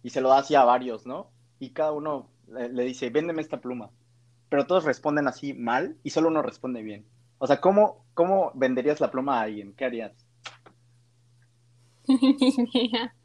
Y 0.04 0.10
se 0.12 0.22
lo 0.22 0.30
da 0.30 0.40
así 0.40 0.56
a 0.56 0.64
varios, 0.66 1.06
¿no? 1.06 1.32
Y 1.60 1.72
cada 1.74 1.92
uno 1.94 2.32
le, 2.48 2.70
le 2.70 2.84
dice, 2.86 3.10
véndeme 3.10 3.42
esta 3.42 3.62
pluma. 3.62 3.92
Pero 4.50 4.68
todos 4.68 4.86
responden 4.86 5.28
así 5.28 5.54
mal 5.54 5.98
y 6.04 6.12
solo 6.12 6.30
uno 6.30 6.42
responde 6.44 6.84
bien. 6.84 7.08
O 7.40 7.48
sea, 7.48 7.62
¿cómo, 7.62 8.06
cómo 8.14 8.52
venderías 8.56 9.02
la 9.02 9.12
pluma 9.12 9.40
a 9.40 9.44
alguien? 9.44 9.74
¿Qué 9.76 9.86
harías? 9.86 10.28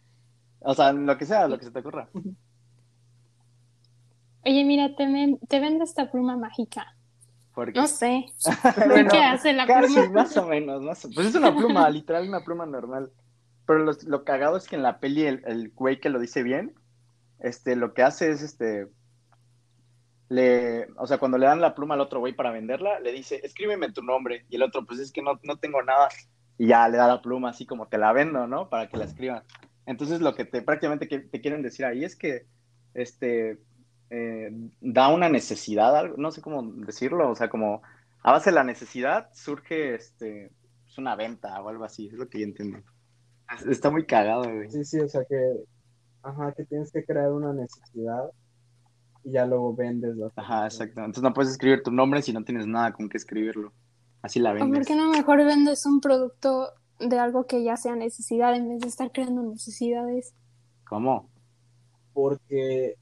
O 0.60 0.74
sea, 0.74 0.92
lo 0.92 1.16
que 1.16 1.24
sea, 1.26 1.46
lo 1.48 1.58
que 1.58 1.64
se 1.64 1.70
te 1.70 1.78
ocurra. 1.80 2.08
Oye, 4.44 4.64
mira, 4.64 4.94
te, 4.96 5.06
ven- 5.06 5.38
te 5.48 5.60
vendo 5.60 5.84
esta 5.84 6.10
pluma 6.10 6.36
mágica. 6.36 6.94
Porque, 7.54 7.78
No 7.78 7.86
sé. 7.86 8.26
Bueno, 8.86 9.10
¿Qué 9.10 9.18
hace 9.22 9.52
la 9.52 9.66
casi, 9.66 9.94
pluma? 9.94 10.10
más 10.22 10.36
o 10.36 10.46
menos, 10.46 10.82
más 10.82 11.04
o- 11.04 11.10
Pues 11.14 11.26
es 11.28 11.34
una 11.34 11.54
pluma, 11.54 11.88
literal, 11.90 12.28
una 12.28 12.40
pluma 12.44 12.66
normal. 12.66 13.10
Pero 13.66 13.80
lo, 13.80 13.92
lo 14.06 14.24
cagado 14.24 14.56
es 14.56 14.66
que 14.66 14.76
en 14.76 14.82
la 14.82 14.98
peli 15.00 15.24
el, 15.26 15.42
el 15.46 15.70
güey 15.70 16.00
que 16.00 16.08
lo 16.08 16.18
dice 16.18 16.42
bien, 16.42 16.74
este, 17.40 17.76
lo 17.76 17.92
que 17.92 18.02
hace 18.02 18.30
es, 18.30 18.42
este, 18.42 18.88
le, 20.30 20.86
o 20.96 21.06
sea, 21.06 21.18
cuando 21.18 21.36
le 21.36 21.46
dan 21.46 21.60
la 21.60 21.74
pluma 21.74 21.94
al 21.94 22.00
otro 22.00 22.20
güey 22.20 22.32
para 22.34 22.50
venderla, 22.50 23.00
le 23.00 23.12
dice, 23.12 23.40
escríbeme 23.44 23.92
tu 23.92 24.02
nombre. 24.02 24.46
Y 24.48 24.56
el 24.56 24.62
otro, 24.62 24.86
pues 24.86 25.00
es 25.00 25.12
que 25.12 25.20
no, 25.22 25.38
no 25.42 25.56
tengo 25.58 25.82
nada. 25.82 26.08
Y 26.56 26.68
ya 26.68 26.88
le 26.88 26.96
da 26.96 27.06
la 27.08 27.20
pluma 27.20 27.50
así 27.50 27.66
como 27.66 27.86
te 27.88 27.98
la 27.98 28.12
vendo, 28.12 28.46
¿no? 28.46 28.68
Para 28.68 28.88
que 28.88 28.96
la 28.96 29.04
escriban. 29.04 29.42
Entonces 29.88 30.20
lo 30.20 30.35
que 30.35 30.44
te 30.44 30.61
prácticamente 30.62 31.09
que- 31.09 31.20
te 31.20 31.40
quieren 31.40 31.62
decir 31.62 31.87
ahí 31.87 32.05
es 32.05 32.14
que, 32.14 32.46
este, 32.94 33.59
eh, 34.11 34.51
da 34.81 35.09
una 35.09 35.29
necesidad, 35.31 35.96
algo, 35.96 36.16
no 36.18 36.31
sé 36.31 36.42
cómo 36.42 36.62
decirlo, 36.85 37.31
o 37.31 37.35
sea, 37.35 37.48
como 37.48 37.83
a 38.22 38.33
base 38.33 38.51
de 38.51 38.55
la 38.57 38.64
necesidad 38.64 39.31
surge, 39.33 39.94
este, 39.94 40.51
pues 40.85 40.98
una 40.98 41.16
venta 41.16 41.61
o 41.62 41.68
algo 41.70 41.85
así, 41.85 42.09
es 42.09 42.14
lo 42.14 42.29
que 42.29 42.40
yo 42.40 42.44
entiendo. 42.44 42.79
Está 43.68 43.90
muy 43.90 44.05
cagado, 44.05 44.42
güey. 44.44 44.70
Sí, 44.70 44.85
sí, 44.85 45.01
o 45.01 45.09
sea 45.09 45.22
que, 45.27 45.64
ajá, 46.22 46.53
que 46.53 46.64
tienes 46.66 46.92
que 46.92 47.03
crear 47.05 47.33
una 47.33 47.55
necesidad 47.55 48.31
y 49.24 49.33
ya 49.33 49.46
luego 49.46 49.74
vendes 49.74 50.16
la 50.16 50.31
Ajá, 50.37 50.64
exacto. 50.66 51.01
Entonces 51.01 51.22
no 51.22 51.33
puedes 51.33 51.53
escribir 51.53 51.83
tu 51.83 51.90
nombre 51.90 52.20
si 52.20 52.33
no 52.35 52.44
tienes 52.44 52.66
nada 52.66 52.92
con 52.92 53.09
qué 53.09 53.16
escribirlo. 53.16 53.72
Así 54.20 54.38
la 54.38 54.53
¿O 54.53 54.59
por 54.59 54.68
vendes. 54.68 54.87
qué 54.87 54.94
no 54.96 55.11
mejor 55.11 55.38
vendes 55.44 55.87
un 55.87 56.01
producto 56.01 56.72
de 56.98 57.18
algo 57.18 57.46
que 57.46 57.62
ya 57.62 57.76
sea 57.76 57.96
necesidad 57.96 58.54
en 58.54 58.68
vez 58.68 58.80
de 58.80 58.88
estar 58.88 59.11
creando 59.12 59.42
necesidades? 59.42 60.34
¿Cómo? 60.84 61.28
Porque, 62.12 62.94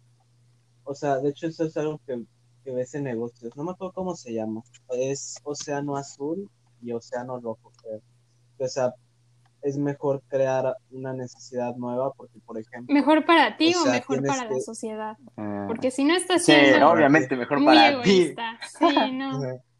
o 0.85 0.95
sea, 0.95 1.17
de 1.17 1.31
hecho 1.31 1.47
eso 1.47 1.65
es 1.65 1.77
algo 1.77 2.01
que, 2.07 2.23
que 2.65 2.73
ves 2.73 2.95
en 2.95 3.05
negocios. 3.05 3.57
No 3.57 3.65
me 3.65 3.73
acuerdo 3.73 3.93
cómo 3.95 4.17
se 4.17 4.33
llama. 4.33 4.63
Es 4.91 5.37
Océano 5.45 5.97
Azul 5.97 6.51
y 6.83 6.93
Océano 6.93 7.41
Rojo, 7.41 7.73
creo. 7.83 8.01
O 8.59 8.69
sea, 8.69 8.95
es 9.63 9.79
mejor 9.79 10.23
crear 10.29 10.77
una 10.91 11.13
necesidad 11.13 11.75
nueva 11.77 12.13
porque, 12.13 12.39
por 12.41 12.59
ejemplo, 12.59 12.95
¿Mejor 12.95 13.25
para 13.25 13.57
ti 13.57 13.75
O 13.75 13.83
sea, 13.83 13.93
mejor 13.93 14.25
para 14.25 14.45
la 14.49 14.61
sociedad? 14.61 15.17
Eh, 15.37 15.65
Porque 15.67 15.91
si 15.91 16.05
no 16.05 16.15
estás 16.15 16.45
sí, 16.45 16.53
siendo 16.53 16.89
obviamente 16.89 17.37
mejor 17.37 17.65
para 17.65 18.01
ti. 18.03 18.35
Sí, 18.79 19.13
no. 19.13 19.41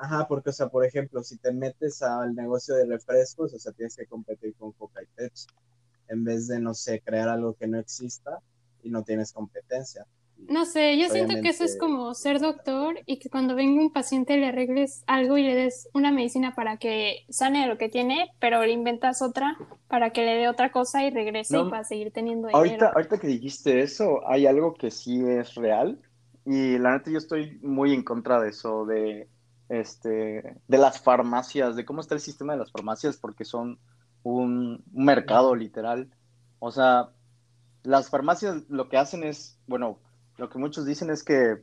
Ajá. 0.00 0.26
Porque, 0.26 0.50
o 0.50 0.52
sea, 0.52 0.68
por 0.68 0.84
ejemplo, 0.84 1.22
si 1.22 1.36
te 1.36 1.52
metes 1.52 2.02
al 2.02 2.34
negocio 2.34 2.74
de 2.74 2.86
refrescos, 2.86 3.52
o 3.54 3.58
sea, 3.58 3.72
tienes 3.72 3.96
que 3.96 4.06
competir 4.06 4.54
con 4.56 4.72
Coca 4.72 5.02
y 5.02 5.06
Pepsi, 5.14 5.46
en 6.08 6.24
vez 6.24 6.48
de, 6.48 6.58
no 6.58 6.74
sé, 6.74 7.00
crear 7.00 7.28
algo 7.28 7.54
que 7.54 7.66
no 7.66 7.78
exista 7.78 8.40
y 8.82 8.90
no 8.90 9.04
tienes 9.04 9.32
competencia. 9.32 10.06
No 10.48 10.64
sé, 10.64 10.98
yo 10.98 11.10
siento 11.10 11.34
que 11.42 11.50
eso 11.50 11.64
es 11.64 11.76
como 11.76 12.14
ser 12.14 12.40
doctor 12.40 12.94
y 13.04 13.18
que 13.18 13.28
cuando 13.28 13.54
venga 13.54 13.78
un 13.78 13.92
paciente 13.92 14.38
le 14.38 14.46
arregles 14.46 15.04
algo 15.06 15.36
y 15.36 15.42
le 15.42 15.54
des 15.54 15.88
una 15.92 16.12
medicina 16.12 16.54
para 16.54 16.78
que 16.78 17.26
sane 17.28 17.60
de 17.60 17.66
lo 17.66 17.76
que 17.76 17.90
tiene, 17.90 18.30
pero 18.40 18.64
le 18.64 18.72
inventas 18.72 19.20
otra 19.20 19.58
para 19.86 20.10
que 20.14 20.24
le 20.24 20.36
dé 20.36 20.48
otra 20.48 20.72
cosa 20.72 21.04
y 21.04 21.10
regrese 21.10 21.54
No, 21.54 21.68
y 21.68 21.70
para 21.70 21.84
seguir 21.84 22.10
teniendo 22.10 22.48
Ahorita, 22.48 22.74
dinero. 22.74 22.92
ahorita 22.94 23.18
que 23.18 23.26
dijiste 23.26 23.80
eso, 23.80 24.26
hay 24.26 24.46
algo 24.46 24.72
que 24.72 24.90
sí 24.90 25.22
es 25.22 25.54
real 25.56 26.00
y 26.46 26.78
la 26.78 26.92
neta 26.92 27.10
yo 27.10 27.18
estoy 27.18 27.58
muy 27.62 27.92
en 27.92 28.02
contra 28.02 28.40
de 28.40 28.48
eso, 28.48 28.86
de, 28.86 29.28
este, 29.70 30.56
de 30.68 30.78
las 30.78 31.00
farmacias, 31.00 31.76
de 31.76 31.84
cómo 31.86 32.02
está 32.02 32.14
el 32.14 32.20
sistema 32.20 32.52
de 32.52 32.58
las 32.58 32.72
farmacias, 32.72 33.16
porque 33.16 33.44
son 33.46 33.78
un, 34.22 34.84
un 34.92 35.04
mercado 35.04 35.54
literal. 35.54 36.10
O 36.58 36.70
sea, 36.70 37.08
las 37.82 38.10
farmacias 38.10 38.64
lo 38.68 38.88
que 38.90 38.98
hacen 38.98 39.24
es, 39.24 39.58
bueno, 39.66 39.98
lo 40.36 40.50
que 40.50 40.58
muchos 40.58 40.84
dicen 40.84 41.08
es 41.08 41.24
que 41.24 41.62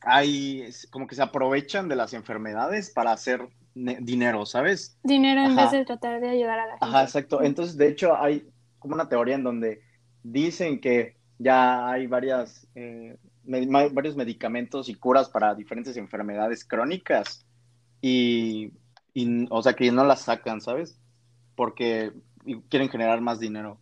hay, 0.00 0.70
como 0.90 1.06
que 1.06 1.16
se 1.16 1.22
aprovechan 1.22 1.88
de 1.88 1.96
las 1.96 2.14
enfermedades 2.14 2.90
para 2.90 3.12
hacer 3.12 3.48
ne- 3.74 3.98
dinero, 4.00 4.46
¿sabes? 4.46 4.96
Dinero 5.02 5.40
en 5.42 5.50
Ajá. 5.52 5.62
vez 5.62 5.72
de 5.72 5.84
tratar 5.84 6.20
de 6.20 6.30
ayudar 6.30 6.60
a 6.60 6.66
la 6.66 6.72
gente. 6.72 6.86
Ajá, 6.86 7.02
exacto. 7.02 7.42
Entonces, 7.42 7.76
de 7.76 7.88
hecho, 7.88 8.16
hay 8.16 8.48
como 8.78 8.94
una 8.94 9.08
teoría 9.08 9.34
en 9.34 9.42
donde 9.42 9.82
dicen 10.22 10.80
que 10.80 11.16
ya 11.38 11.88
hay 11.90 12.06
varias, 12.06 12.66
eh, 12.74 13.16
varios 13.48 14.16
medicamentos 14.16 14.88
y 14.88 14.94
curas 14.94 15.30
para 15.30 15.54
diferentes 15.54 15.96
enfermedades 15.96 16.64
crónicas 16.64 17.46
y, 18.00 18.72
o 19.50 19.62
sea, 19.62 19.74
que 19.74 19.90
no 19.90 20.04
las 20.04 20.22
sacan, 20.22 20.60
¿sabes? 20.60 21.00
Porque 21.56 22.12
quieren 22.68 22.88
generar 22.88 23.20
más 23.20 23.40
dinero. 23.40 23.78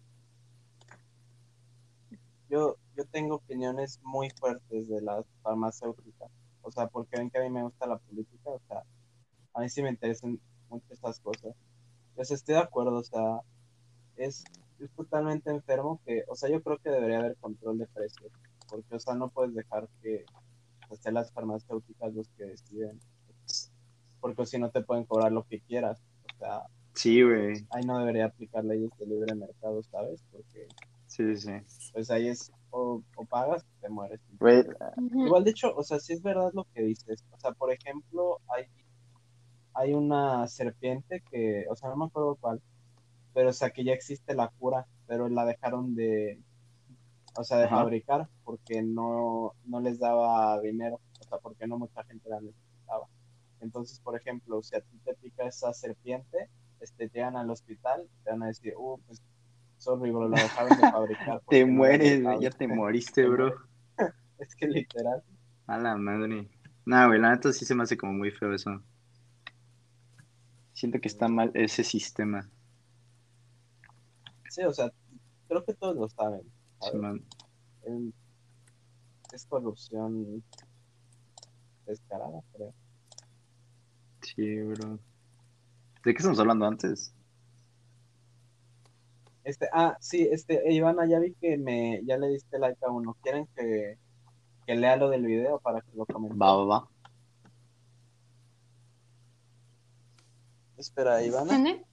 Yo, 2.48 2.76
yo 2.96 3.04
tengo 3.06 3.36
opiniones 3.36 4.00
muy 4.04 4.30
fuertes 4.30 4.88
de 4.88 5.02
las 5.02 5.26
farmacéuticas, 5.42 6.30
o 6.62 6.70
sea, 6.70 6.86
porque 6.86 7.18
ven 7.18 7.28
que 7.28 7.38
a 7.38 7.42
mí 7.42 7.50
me 7.50 7.64
gusta 7.64 7.86
la 7.86 7.98
política, 7.98 8.50
o 8.50 8.60
sea, 8.68 8.84
a 9.54 9.60
mí 9.60 9.68
sí 9.68 9.82
me 9.82 9.90
interesan 9.90 10.40
mucho 10.68 10.86
esas 10.90 11.18
cosas. 11.20 11.54
Pues 12.14 12.30
estoy 12.30 12.54
de 12.54 12.60
acuerdo, 12.60 12.98
o 12.98 13.04
sea, 13.04 13.40
es, 14.16 14.44
es 14.78 14.90
totalmente 14.92 15.50
enfermo 15.50 16.00
que, 16.06 16.22
o 16.28 16.36
sea, 16.36 16.48
yo 16.48 16.62
creo 16.62 16.78
que 16.78 16.90
debería 16.90 17.18
haber 17.18 17.36
control 17.36 17.78
de 17.78 17.86
precios, 17.88 18.30
porque, 18.68 18.96
o 18.96 19.00
sea, 19.00 19.14
no 19.14 19.28
puedes 19.28 19.54
dejar 19.54 19.88
que 20.02 20.24
pues, 20.88 21.00
sean 21.00 21.14
las 21.14 21.32
farmacéuticas 21.32 22.14
los 22.14 22.28
que 22.30 22.44
deciden, 22.44 23.00
porque 24.20 24.46
si 24.46 24.58
no 24.58 24.70
te 24.70 24.82
pueden 24.82 25.04
cobrar 25.04 25.32
lo 25.32 25.44
que 25.44 25.60
quieras, 25.60 26.00
o 26.34 26.38
sea, 26.38 26.62
Sí, 26.94 27.22
güey. 27.22 27.66
ahí 27.70 27.84
no 27.84 27.98
debería 27.98 28.26
aplicar 28.26 28.64
leyes 28.64 28.90
de 28.98 29.06
libre 29.06 29.34
mercado, 29.34 29.82
¿sabes? 29.84 30.22
Porque, 30.32 30.66
Sí, 31.06 31.36
sí. 31.36 31.50
pues 31.92 32.10
ahí 32.10 32.28
es, 32.28 32.50
o, 32.70 33.02
o 33.16 33.24
pagas 33.26 33.62
o 33.62 33.80
te 33.80 33.88
mueres. 33.88 34.20
Güey. 34.40 34.64
Igual, 35.14 35.44
de 35.44 35.50
hecho, 35.50 35.74
o 35.76 35.82
sea, 35.82 36.00
sí 36.00 36.12
es 36.14 36.22
verdad 36.22 36.50
lo 36.54 36.64
que 36.74 36.82
dices. 36.82 37.24
O 37.30 37.38
sea, 37.38 37.52
por 37.52 37.70
ejemplo, 37.72 38.40
hay, 38.48 38.64
hay 39.74 39.92
una 39.94 40.46
serpiente 40.48 41.22
que, 41.30 41.66
o 41.70 41.76
sea, 41.76 41.90
no 41.90 41.96
me 41.96 42.04
acuerdo 42.06 42.36
cuál, 42.40 42.60
pero 43.34 43.50
o 43.50 43.52
sea, 43.52 43.70
que 43.70 43.84
ya 43.84 43.92
existe 43.92 44.34
la 44.34 44.48
cura, 44.58 44.86
pero 45.06 45.28
la 45.28 45.44
dejaron 45.44 45.94
de, 45.94 46.40
o 47.38 47.44
sea, 47.44 47.58
de 47.58 47.64
Ajá. 47.66 47.76
fabricar 47.76 48.28
porque 48.44 48.82
no, 48.82 49.52
no 49.64 49.80
les 49.80 49.98
daba 49.98 50.60
dinero, 50.60 51.00
o 51.20 51.24
sea, 51.24 51.38
porque 51.38 51.66
no 51.66 51.78
mucha 51.78 52.02
gente 52.04 52.28
la 52.28 52.40
necesitaba. 52.40 53.06
Entonces, 53.60 54.00
por 54.00 54.16
ejemplo, 54.16 54.62
si 54.62 54.76
a 54.76 54.80
ti 54.80 54.98
te 55.04 55.14
pica 55.14 55.46
esa 55.46 55.72
serpiente, 55.72 56.50
este, 56.80 57.08
te 57.08 57.18
llegan 57.18 57.36
al 57.36 57.50
hospital, 57.50 58.08
te 58.24 58.30
van 58.30 58.42
a 58.42 58.46
decir, 58.48 58.74
uh, 58.76 59.00
pues, 59.06 59.22
sorry, 59.78 60.10
bro, 60.10 60.28
la 60.28 60.42
dejaron 60.42 60.76
de 60.76 60.90
fabricar. 60.90 61.42
te 61.48 61.64
no 61.64 61.72
mueres, 61.72 62.00
necesitaba". 62.02 62.34
güey. 62.36 62.44
Ya 62.44 62.50
te 62.50 62.68
moriste, 62.68 63.26
bro. 63.26 63.54
Es 64.38 64.54
que 64.54 64.66
literal. 64.66 65.22
A 65.66 65.78
la 65.78 65.96
madre. 65.96 66.50
Nah, 66.84 67.06
güey, 67.06 67.18
la 67.18 67.30
neta 67.30 67.52
sí 67.54 67.64
se 67.64 67.74
me 67.74 67.84
hace 67.84 67.96
como 67.96 68.12
muy 68.12 68.30
feo 68.30 68.52
eso. 68.52 68.82
Siento 70.74 71.00
que 71.00 71.08
está 71.08 71.26
mal 71.26 71.50
ese 71.54 71.82
sistema. 71.82 72.46
Sí, 74.50 74.62
o 74.62 74.72
sea, 74.74 74.92
creo 75.48 75.64
que 75.64 75.72
todos 75.72 75.96
lo 75.96 76.08
saben. 76.08 76.42
Es 79.32 79.46
corrupción 79.46 80.42
descarada, 81.86 82.42
creo. 82.52 82.74
Sí, 84.22 84.60
bro. 84.62 84.98
¿De 86.04 86.12
qué 86.12 86.18
estamos 86.18 86.38
hablando 86.38 86.66
antes? 86.66 87.12
Este, 89.44 89.68
ah, 89.72 89.96
sí, 90.00 90.28
este, 90.30 90.68
eh, 90.68 90.72
Ivana, 90.72 91.06
ya 91.06 91.20
vi 91.20 91.32
que 91.34 91.56
me, 91.56 92.02
ya 92.04 92.16
le 92.16 92.28
diste 92.28 92.58
like 92.58 92.84
a 92.84 92.90
uno. 92.90 93.16
¿Quieren 93.22 93.46
que, 93.54 93.96
que 94.66 94.74
lea 94.74 94.96
lo 94.96 95.08
del 95.08 95.24
video 95.24 95.60
para 95.60 95.80
que 95.80 95.96
lo 95.96 96.04
comenten? 96.06 96.40
Va, 96.40 96.56
va, 96.56 96.64
va. 96.64 96.88
Espera, 100.76 101.22
Ivana. 101.22 101.85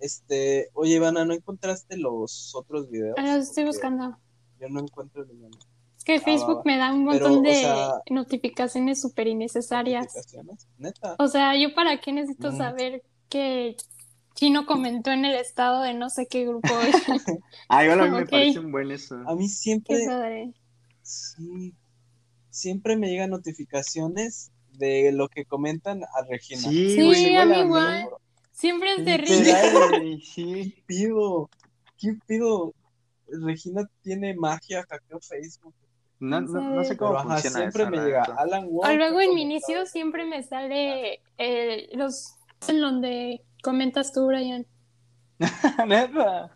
Este, 0.00 0.68
oye, 0.74 0.94
Ivana, 0.96 1.24
¿no 1.24 1.34
encontraste 1.34 1.96
los 1.96 2.54
otros 2.54 2.88
videos? 2.90 3.14
Ah, 3.18 3.36
los 3.36 3.48
estoy 3.48 3.64
Porque 3.64 3.76
buscando. 3.76 4.18
Yo 4.60 4.68
no 4.68 4.80
encuentro 4.80 5.24
ninguno. 5.24 5.56
Es 5.96 6.04
que 6.04 6.18
va, 6.18 6.24
Facebook 6.24 6.58
va. 6.58 6.62
me 6.64 6.76
da 6.78 6.92
un 6.92 7.06
Pero, 7.08 7.28
montón 7.28 7.38
o 7.46 7.48
de 7.48 7.54
sea- 7.60 7.92
notificaciones 8.10 9.00
súper 9.00 9.26
innecesarias. 9.28 10.06
¿Notificaciones? 10.06 10.68
Neta. 10.78 11.16
O 11.18 11.28
sea, 11.28 11.56
¿yo 11.56 11.74
para 11.74 12.00
qué 12.00 12.12
necesito 12.12 12.52
Mm. 12.52 12.56
saber 12.56 13.02
que 13.28 13.76
Chino 14.34 14.66
comentó 14.66 15.10
en 15.10 15.24
el 15.24 15.34
estado 15.34 15.82
de 15.82 15.94
no 15.94 16.10
sé 16.10 16.26
qué 16.28 16.44
grupo? 16.46 16.68
Ah, 17.68 17.84
igual 17.84 18.00
a 18.00 18.04
mí 18.04 18.10
me 18.18 18.26
parece 18.26 18.60
un 18.60 18.70
buen 18.70 18.90
eso. 18.92 19.16
A 19.26 19.34
mí 19.34 19.46
Qué 19.46 19.52
siempre, 19.52 20.06
padre. 20.06 20.52
sí, 21.02 21.74
siempre 22.50 22.96
me 22.96 23.08
llegan 23.08 23.30
notificaciones 23.30 24.52
de 24.72 25.10
lo 25.12 25.28
que 25.28 25.44
comentan 25.44 26.02
a 26.04 26.24
Regina. 26.28 26.60
Sí, 26.62 26.98
a 27.36 27.44
igual 27.44 27.48
mí 27.48 27.54
mí. 27.64 28.08
Siempre 28.58 28.94
es 28.94 29.04
de 29.04 29.18
Literal, 29.18 30.20
sí. 30.20 30.74
¿Qué 30.74 30.82
pido? 30.84 31.48
¿Qué 31.96 32.18
pido? 32.26 32.74
Regina 33.28 33.88
tiene 34.02 34.34
magia, 34.34 34.84
hackeó 34.90 35.20
Facebook. 35.20 35.74
No, 36.18 36.40
no, 36.40 36.74
no 36.74 36.82
sé 36.82 36.96
cómo 36.96 37.10
Pero 37.12 37.20
ajá, 37.20 37.34
funciona 37.34 37.58
siempre 37.58 37.82
eso, 37.82 37.90
me 37.92 37.98
llega. 37.98 38.24
Alan 38.24 38.66
Wong. 38.68 38.96
luego 38.96 39.20
en 39.20 39.34
mi 39.36 39.42
inicio 39.42 39.86
siempre 39.86 40.26
me 40.26 40.42
sale 40.42 41.20
eh, 41.38 41.88
los 41.92 42.34
en 42.66 42.80
donde 42.80 43.44
comentas 43.62 44.12
tú, 44.12 44.26
Brian. 44.26 44.66
Neta. 45.86 46.50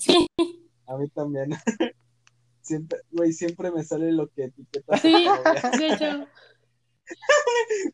A 0.86 0.96
mí 0.96 1.08
también. 1.14 1.50
Siempre, 2.62 3.00
güey, 3.10 3.32
siempre 3.32 3.72
me 3.72 3.82
sale 3.82 4.12
lo 4.12 4.28
que 4.28 4.44
etiquetas. 4.44 5.00
Sí, 5.00 5.12
de 5.78 5.88
hecho. 5.88 6.26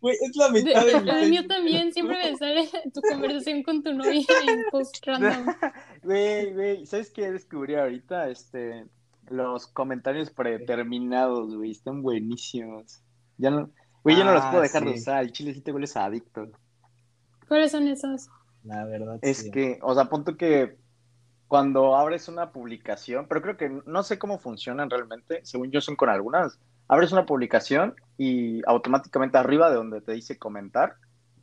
Güey, 0.01 0.16
es 0.21 0.37
la 0.37 0.49
De- 0.51 0.62
mitad 0.64 0.87
de, 0.87 1.01
mi 1.01 1.11
el 1.23 1.31
mío 1.31 1.47
también 1.47 1.92
siempre 1.92 2.16
me 2.31 2.37
sale 2.37 2.68
tu 2.92 3.01
conversación 3.01 3.62
con 3.62 3.83
tu 3.83 3.92
novia 3.94 4.21
en 4.47 4.64
post 4.71 5.05
random. 5.07 5.47
Güey, 6.03 6.53
güey, 6.53 6.87
¿sabes 6.87 7.11
qué 7.11 7.31
descubrí 7.31 7.75
ahorita? 7.75 8.29
Este, 8.29 8.87
los 9.29 9.66
comentarios 9.66 10.31
predeterminados, 10.31 11.55
güey, 11.57 11.73
están 11.73 12.03
buenísimos. 12.03 13.03
Ya 13.37 13.51
no, 13.51 13.71
güey, 14.05 14.16
yo 14.16 14.25
no 14.25 14.33
los 14.33 14.42
Ah, 14.44 14.51
puedo 14.51 14.62
dejar 14.62 14.85
de 14.85 14.92
sí. 14.94 15.01
usar. 15.01 15.23
El 15.25 15.33
chile 15.33 15.55
sí 15.55 15.61
te 15.61 15.73
vuelves 15.73 15.97
adicto. 15.97 16.49
¿Cuáles 17.49 17.73
son 17.73 17.88
esos? 17.88 18.29
La 18.64 18.85
verdad, 18.85 19.18
Es 19.23 19.38
sí. 19.38 19.51
que, 19.51 19.79
o 19.83 19.94
sea, 19.94 20.05
punto 20.07 20.37
que 20.37 20.77
cuando 21.47 21.97
abres 21.97 22.29
una 22.29 22.53
publicación, 22.53 23.27
pero 23.29 23.40
creo 23.40 23.57
que 23.57 23.71
no 23.87 24.03
sé 24.03 24.18
cómo 24.18 24.38
funcionan 24.38 24.90
realmente, 24.90 25.40
según 25.44 25.71
yo 25.71 25.81
son 25.81 25.97
con 25.97 26.11
algunas, 26.11 26.59
abres 26.88 27.12
una 27.12 27.27
publicación 27.27 27.94
y 28.16 28.62
automáticamente 28.66 29.38
arriba 29.38 29.70
de 29.70 29.77
donde 29.77 30.01
te 30.01 30.12
dice 30.12 30.38
comentar, 30.38 30.96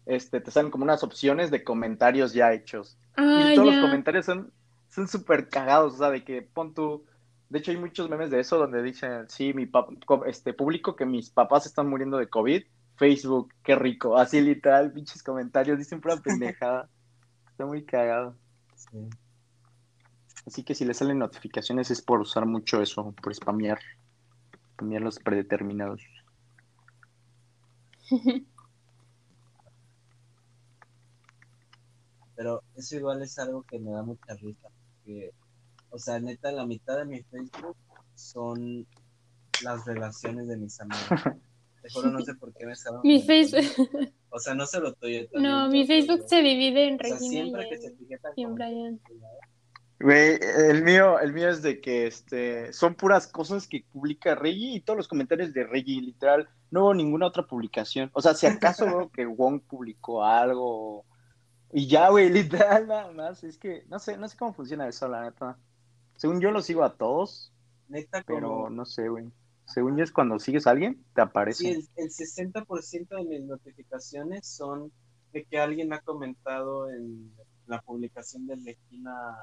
este, 0.05 0.41
te 0.41 0.51
salen 0.51 0.71
como 0.71 0.83
unas 0.83 1.03
opciones 1.03 1.51
de 1.51 1.63
comentarios 1.63 2.33
ya 2.33 2.51
hechos. 2.53 2.97
Ah, 3.15 3.49
y 3.51 3.55
todos 3.55 3.73
los 3.73 3.85
comentarios 3.85 4.25
son 4.25 4.51
son 4.89 5.07
súper 5.09 5.49
cagados, 5.49 5.95
o 5.95 5.97
sea, 5.97 6.09
de 6.09 6.23
que 6.23 6.41
pon 6.41 6.73
tu... 6.73 7.03
De 7.49 7.59
hecho, 7.59 7.71
hay 7.71 7.77
muchos 7.77 8.09
memes 8.09 8.31
de 8.31 8.39
eso 8.39 8.57
donde 8.57 8.81
dicen, 8.81 9.29
sí, 9.29 9.53
mi 9.53 9.65
pap- 9.65 10.23
este 10.25 10.53
público 10.53 10.95
que 10.95 11.05
mis 11.05 11.29
papás 11.29 11.65
están 11.65 11.89
muriendo 11.89 12.17
de 12.17 12.29
COVID, 12.29 12.63
Facebook, 12.95 13.53
qué 13.61 13.75
rico, 13.75 14.17
así 14.17 14.39
literal, 14.39 14.93
pinches 14.93 15.21
comentarios, 15.21 15.77
dicen 15.77 15.99
pura 15.99 16.15
pendejada. 16.23 16.87
Está 17.51 17.65
muy 17.65 17.83
cagado. 17.83 18.35
Sí. 18.75 19.09
Así 20.47 20.63
que 20.63 20.75
si 20.75 20.85
le 20.85 20.93
salen 20.93 21.19
notificaciones 21.19 21.91
es 21.91 22.01
por 22.01 22.21
usar 22.21 22.45
mucho 22.45 22.81
eso, 22.81 23.13
por 23.21 23.35
spamear, 23.35 23.79
spamear 24.75 25.01
los 25.01 25.19
predeterminados. 25.19 26.01
Pero 32.35 32.61
eso 32.75 32.97
igual 32.97 33.21
es 33.23 33.39
algo 33.39 33.63
que 33.63 33.79
me 33.79 33.91
da 33.91 34.03
mucha 34.03 34.35
risa. 34.35 34.67
Porque, 34.97 35.31
o 35.89 35.97
sea, 35.97 36.19
neta, 36.19 36.51
la 36.51 36.65
mitad 36.65 36.97
de 36.97 37.05
mi 37.05 37.23
Facebook 37.23 37.77
son 38.15 38.85
las 39.63 39.85
relaciones 39.85 40.47
de 40.47 40.57
mis 40.57 40.79
amigos. 40.81 41.05
Te 41.81 41.89
juro, 41.91 42.11
no 42.11 42.21
sé 42.21 42.33
por 42.35 42.53
qué 42.53 42.65
me 42.65 42.73
estaban. 42.73 43.01
Mi. 43.03 43.21
Facebook. 43.21 43.63
O 44.31 44.39
sea, 44.39 44.53
no 44.55 44.65
se 44.65 44.79
lo 44.79 44.93
tuyo. 44.93 45.27
No, 45.33 45.69
mi 45.69 45.87
Facebook 45.87 46.25
se 46.27 46.41
divide 46.41 46.87
en 46.87 46.95
O 46.95 46.97
sea, 46.97 47.09
Regina 47.13 47.29
siempre 47.29 47.65
y 47.65 47.69
que 47.69 47.77
se 47.77 48.41
en 48.41 48.55
Brian. 48.55 48.99
Güey, 49.99 50.39
el 50.41 50.83
mío, 50.83 51.19
el 51.19 51.31
mío 51.31 51.49
es 51.49 51.61
de 51.61 51.79
que 51.79 52.07
este 52.07 52.73
son 52.73 52.95
puras 52.95 53.27
cosas 53.27 53.67
que 53.67 53.85
publica 53.91 54.35
Reggie 54.35 54.75
y 54.75 54.81
todos 54.81 54.97
los 54.97 55.07
comentarios 55.07 55.53
de 55.53 55.63
Reggie, 55.63 56.01
literal, 56.01 56.49
no 56.69 56.83
hubo 56.83 56.93
ninguna 56.93 57.27
otra 57.27 57.47
publicación. 57.47 58.09
O 58.13 58.21
sea, 58.21 58.33
si 58.33 58.45
acaso 58.45 58.85
veo 58.85 59.09
que 59.09 59.25
Wong 59.25 59.61
publicó 59.61 60.23
algo 60.23 61.05
y 61.71 61.87
ya, 61.87 62.09
güey, 62.09 62.29
literal, 62.31 62.87
nada 62.87 63.11
más. 63.11 63.43
Es 63.43 63.57
que 63.57 63.85
no 63.87 63.99
sé, 63.99 64.17
no 64.17 64.27
sé 64.27 64.37
cómo 64.37 64.53
funciona 64.53 64.87
eso, 64.87 65.07
la 65.07 65.23
neta. 65.23 65.57
Según 66.17 66.41
yo 66.41 66.51
lo 66.51 66.61
sigo 66.61 66.83
a 66.83 66.95
todos, 66.95 67.53
Neta, 67.87 68.23
pero 68.25 68.49
como. 68.49 68.69
no 68.69 68.85
sé, 68.85 69.09
güey. 69.09 69.31
Según 69.65 69.97
yo 69.97 70.03
es 70.03 70.11
cuando 70.11 70.39
sigues 70.39 70.67
a 70.67 70.71
alguien, 70.71 71.03
te 71.13 71.21
aparece. 71.21 71.63
Sí, 71.63 71.71
el, 71.71 71.87
el 71.95 72.09
60% 72.09 73.07
de 73.09 73.23
mis 73.23 73.41
notificaciones 73.41 74.47
son 74.47 74.91
de 75.33 75.43
que 75.43 75.59
alguien 75.59 75.91
ha 75.91 76.01
comentado 76.01 76.89
en 76.89 77.31
la 77.67 77.81
publicación 77.81 78.45
de 78.47 78.55
Regina. 78.55 79.37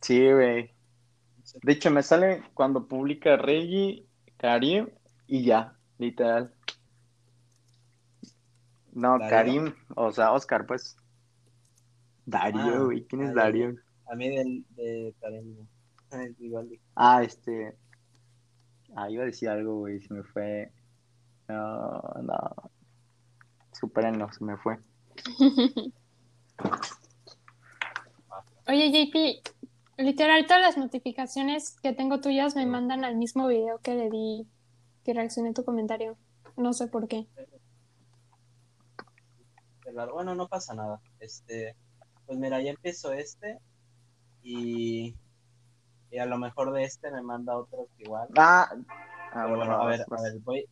Sí, 0.00 0.30
güey. 0.32 0.72
De 1.62 1.72
hecho, 1.72 1.90
me 1.90 2.02
sale 2.02 2.42
cuando 2.54 2.86
publica 2.88 3.36
Reggie, 3.36 4.06
Karim 4.38 4.88
y 5.26 5.44
ya, 5.44 5.76
literal. 5.98 6.52
No, 8.92 9.18
Darío. 9.18 9.28
Karim, 9.30 9.74
o 9.96 10.12
sea, 10.12 10.32
Oscar, 10.32 10.66
pues. 10.66 10.96
Darío, 12.26 12.60
Ah, 12.62 12.84
güey, 12.84 13.04
¿quién 13.06 13.22
es 13.22 13.34
Darío. 13.34 13.66
Darío? 13.66 13.80
A 14.10 14.14
mí 14.14 14.28
del, 14.30 14.64
de. 14.76 15.14
Igual 16.38 16.68
de- 16.70 16.80
Ah, 16.94 17.22
este. 17.22 17.76
Ah, 18.96 19.10
iba 19.10 19.24
a 19.24 19.26
decir 19.26 19.48
algo, 19.48 19.78
güey, 19.80 20.00
se 20.00 20.14
me 20.14 20.22
fue. 20.22 20.70
No, 21.48 22.00
no. 22.22 22.70
Supérenlo, 23.72 24.32
se 24.32 24.44
me 24.44 24.56
fue. 24.58 24.78
Oye, 28.66 28.90
JP, 28.90 29.42
literal, 29.98 30.46
todas 30.46 30.62
las 30.62 30.76
notificaciones 30.78 31.76
que 31.82 31.92
tengo 31.92 32.20
tuyas 32.20 32.56
me 32.56 32.66
mandan 32.66 33.04
al 33.04 33.16
mismo 33.16 33.46
video 33.46 33.78
que 33.80 33.94
le 33.94 34.10
di, 34.10 34.46
que 35.04 35.12
reaccioné 35.12 35.50
a 35.50 35.54
tu 35.54 35.64
comentario. 35.64 36.16
No 36.56 36.72
sé 36.72 36.86
por 36.88 37.08
qué. 37.08 37.26
Bueno, 40.12 40.34
no 40.34 40.48
pasa 40.48 40.74
nada. 40.74 41.00
Este, 41.20 41.76
pues 42.26 42.38
mira, 42.38 42.60
ya 42.60 42.70
empiezo 42.70 43.12
este 43.12 43.58
y, 44.42 45.14
y 46.10 46.18
a 46.18 46.26
lo 46.26 46.38
mejor 46.38 46.72
de 46.72 46.84
este 46.84 47.10
me 47.10 47.22
manda 47.22 47.56
otro 47.56 47.88
igual. 47.98 48.28
Ah, 48.36 48.68
ah 49.32 49.46
bueno, 49.46 49.56
bueno, 49.58 49.80
a 49.80 49.86
ver, 49.86 50.00
a 50.10 50.22
ver, 50.22 50.38
voy. 50.40 50.64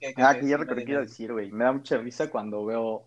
¿Qué- 0.00 0.14
qué- 0.14 0.22
Ah, 0.22 0.34
qué- 0.34 0.40
que 0.40 0.48
ya 0.48 0.58
me 0.58 0.66
que 0.66 0.90
iba 0.90 1.00
a 1.00 1.02
decir, 1.04 1.32
güey. 1.32 1.50
Me 1.52 1.64
da 1.64 1.72
mucha 1.72 1.98
risa 1.98 2.30
cuando 2.30 2.64
veo, 2.64 3.04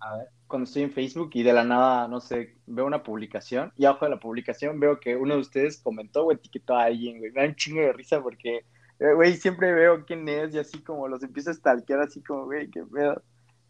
A 0.00 0.16
ver. 0.18 0.28
Cuando 0.48 0.64
estoy 0.64 0.82
en 0.82 0.92
Facebook 0.92 1.30
y 1.34 1.42
de 1.42 1.52
la 1.52 1.64
nada, 1.64 2.06
no 2.08 2.20
sé, 2.20 2.54
veo 2.66 2.86
una 2.86 3.02
publicación 3.02 3.72
y 3.76 3.84
abajo 3.84 4.04
de 4.04 4.12
la 4.12 4.20
publicación 4.20 4.78
veo 4.78 5.00
que 5.00 5.16
uno 5.16 5.34
de 5.34 5.40
ustedes 5.40 5.78
comentó 5.78 6.24
o 6.26 6.32
etiquetó 6.32 6.76
a 6.76 6.84
alguien, 6.84 7.18
güey. 7.18 7.32
Me 7.32 7.42
da 7.42 7.48
un 7.48 7.54
chingo 7.56 7.80
de 7.80 7.92
risa 7.92 8.22
porque, 8.22 8.58
eh, 9.00 9.12
güey, 9.14 9.34
siempre 9.34 9.72
veo 9.72 10.04
quién 10.06 10.28
es 10.28 10.54
y 10.54 10.58
así 10.58 10.82
como 10.82 11.08
los 11.08 11.22
empiezo 11.22 11.50
a 11.50 11.54
stalkear 11.54 12.00
así 12.00 12.22
como, 12.22 12.44
güey, 12.44 12.70
qué 12.70 12.82
pedo. 12.84 13.22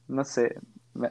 No 0.08 0.24
sé, 0.24 0.54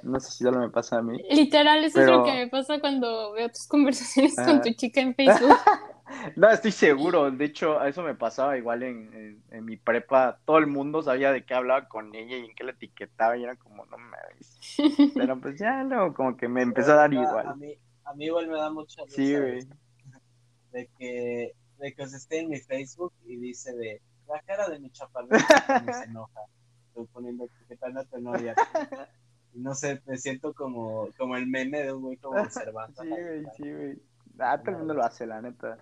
no 0.03 0.19
sé 0.19 0.31
si 0.31 0.43
solo 0.43 0.59
me 0.59 0.69
pasa 0.69 0.97
a 0.97 1.01
mí. 1.01 1.19
Literal, 1.29 1.83
eso 1.83 2.01
es 2.01 2.07
lo 2.07 2.23
que 2.23 2.31
me 2.31 2.47
pasa 2.47 2.79
cuando 2.79 3.33
veo 3.33 3.49
tus 3.49 3.67
conversaciones 3.67 4.37
Ah. 4.37 4.45
con 4.45 4.61
tu 4.61 4.71
chica 4.73 5.01
en 5.01 5.15
Facebook. 5.15 5.49
No, 6.35 6.49
estoy 6.49 6.71
seguro. 6.71 7.31
De 7.31 7.45
hecho, 7.45 7.83
eso 7.83 8.03
me 8.03 8.15
pasaba 8.15 8.57
igual 8.57 8.83
en, 8.83 9.13
en, 9.13 9.43
en 9.51 9.65
mi 9.65 9.77
prepa. 9.77 10.39
Todo 10.45 10.57
el 10.59 10.67
mundo 10.67 11.01
sabía 11.01 11.31
de 11.31 11.43
qué 11.45 11.53
hablaba 11.53 11.87
con 11.87 12.13
ella 12.15 12.37
y 12.37 12.45
en 12.45 12.55
qué 12.55 12.63
la 12.63 12.71
etiquetaba 12.71 13.37
y 13.37 13.43
era 13.43 13.55
como, 13.55 13.85
no 13.85 13.97
mames. 13.97 14.59
Pero 15.15 15.39
pues 15.41 15.57
ya 15.59 15.83
luego 15.83 16.13
como 16.13 16.37
que 16.37 16.47
me 16.47 16.61
empezó 16.61 16.91
a 16.93 16.95
dar 16.95 17.13
igual. 17.13 17.47
A 17.47 17.55
mí, 17.55 17.73
a 18.03 18.13
mí 18.13 18.25
igual 18.25 18.47
me 18.47 18.57
da 18.57 18.69
mucha 18.71 19.03
risa 19.03 19.15
Sí, 19.15 19.31
de- 19.31 19.39
güey. 19.41 19.67
de 20.71 20.89
que, 20.97 21.51
de 21.79 21.93
que 21.93 22.03
os 22.03 22.13
esté 22.13 22.39
en 22.41 22.49
mi 22.49 22.59
Facebook 22.59 23.13
y 23.25 23.35
dice 23.37 23.73
de 23.73 24.01
la 24.27 24.39
cara 24.41 24.67
de 24.69 24.79
mi 24.79 24.89
chaparrita 24.91 25.37
se 25.93 26.03
enoja. 26.09 26.41
Estoy 26.89 27.05
poniendo 27.07 27.45
etiquetando 27.45 27.99
a 28.01 28.05
tu 28.05 28.19
novia. 28.21 28.53
No 29.53 29.73
sé, 29.73 30.01
me 30.05 30.17
siento 30.17 30.53
como, 30.53 31.07
como 31.17 31.35
el 31.37 31.47
meme 31.47 31.81
de 31.83 31.93
un 31.93 32.01
güey 32.03 32.17
como 32.17 32.39
observando. 32.41 33.01
Sí, 33.01 33.09
güey, 33.09 33.43
sí, 33.57 33.73
güey. 33.73 34.01
Ah, 34.37 34.57
todo 34.59 34.71
el 34.71 34.77
mundo 34.79 34.93
lo 34.93 35.03
hace, 35.03 35.25
la 35.25 35.41
neta. 35.41 35.77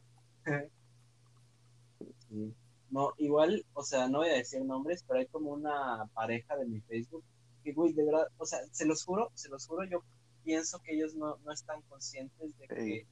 Sí. 2.30 2.54
No, 2.90 3.14
igual, 3.18 3.66
o 3.74 3.84
sea, 3.84 4.08
no 4.08 4.20
voy 4.20 4.30
a 4.30 4.34
decir 4.34 4.64
nombres, 4.64 5.04
pero 5.08 5.20
hay 5.20 5.28
como 5.28 5.52
una 5.52 6.06
pareja 6.14 6.56
de 6.58 6.66
mi 6.66 6.80
Facebook 6.82 7.24
que, 7.64 7.74
güey, 7.74 7.94
de 7.94 8.06
verdad, 8.06 8.28
o 8.38 8.46
sea, 8.46 8.60
se 8.72 8.86
los 8.86 9.04
juro, 9.04 9.32
se 9.34 9.50
los 9.50 9.66
juro, 9.66 9.84
yo 9.86 10.04
pienso 10.44 10.80
que 10.82 10.94
ellos 10.96 11.16
no, 11.16 11.38
no 11.46 11.52
están 11.52 11.82
conscientes 11.84 12.58
de 12.58 12.68
que 12.68 12.84
Sí. 12.84 13.08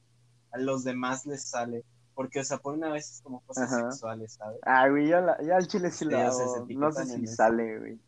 a 0.52 0.58
los 0.58 0.84
demás 0.84 1.24
les 1.26 1.44
sale, 1.48 1.84
porque, 2.14 2.40
o 2.40 2.44
sea, 2.44 2.58
ponen 2.58 2.84
a 2.84 2.92
veces 2.92 3.20
como 3.22 3.40
cosas 3.40 3.72
Ajá. 3.72 3.90
sexuales, 3.90 4.34
¿sabes? 4.34 4.60
Ah, 4.62 4.88
güey, 4.88 5.08
ya, 5.08 5.20
la, 5.20 5.32
al 5.56 5.66
chile 5.66 5.90
sí 5.90 6.04
Sí, 6.04 6.04
lo 6.04 6.18
o 6.18 6.32
sea, 6.32 6.46
se 6.46 6.56
hago. 6.58 6.66
No 6.68 6.92
sé 6.92 7.06
si 7.06 7.24
eso. 7.24 7.34
sale, 7.34 7.78
güey. 7.78 8.00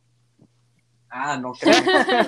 Ah, 1.09 1.39
no 1.39 1.53
creo. 1.53 1.73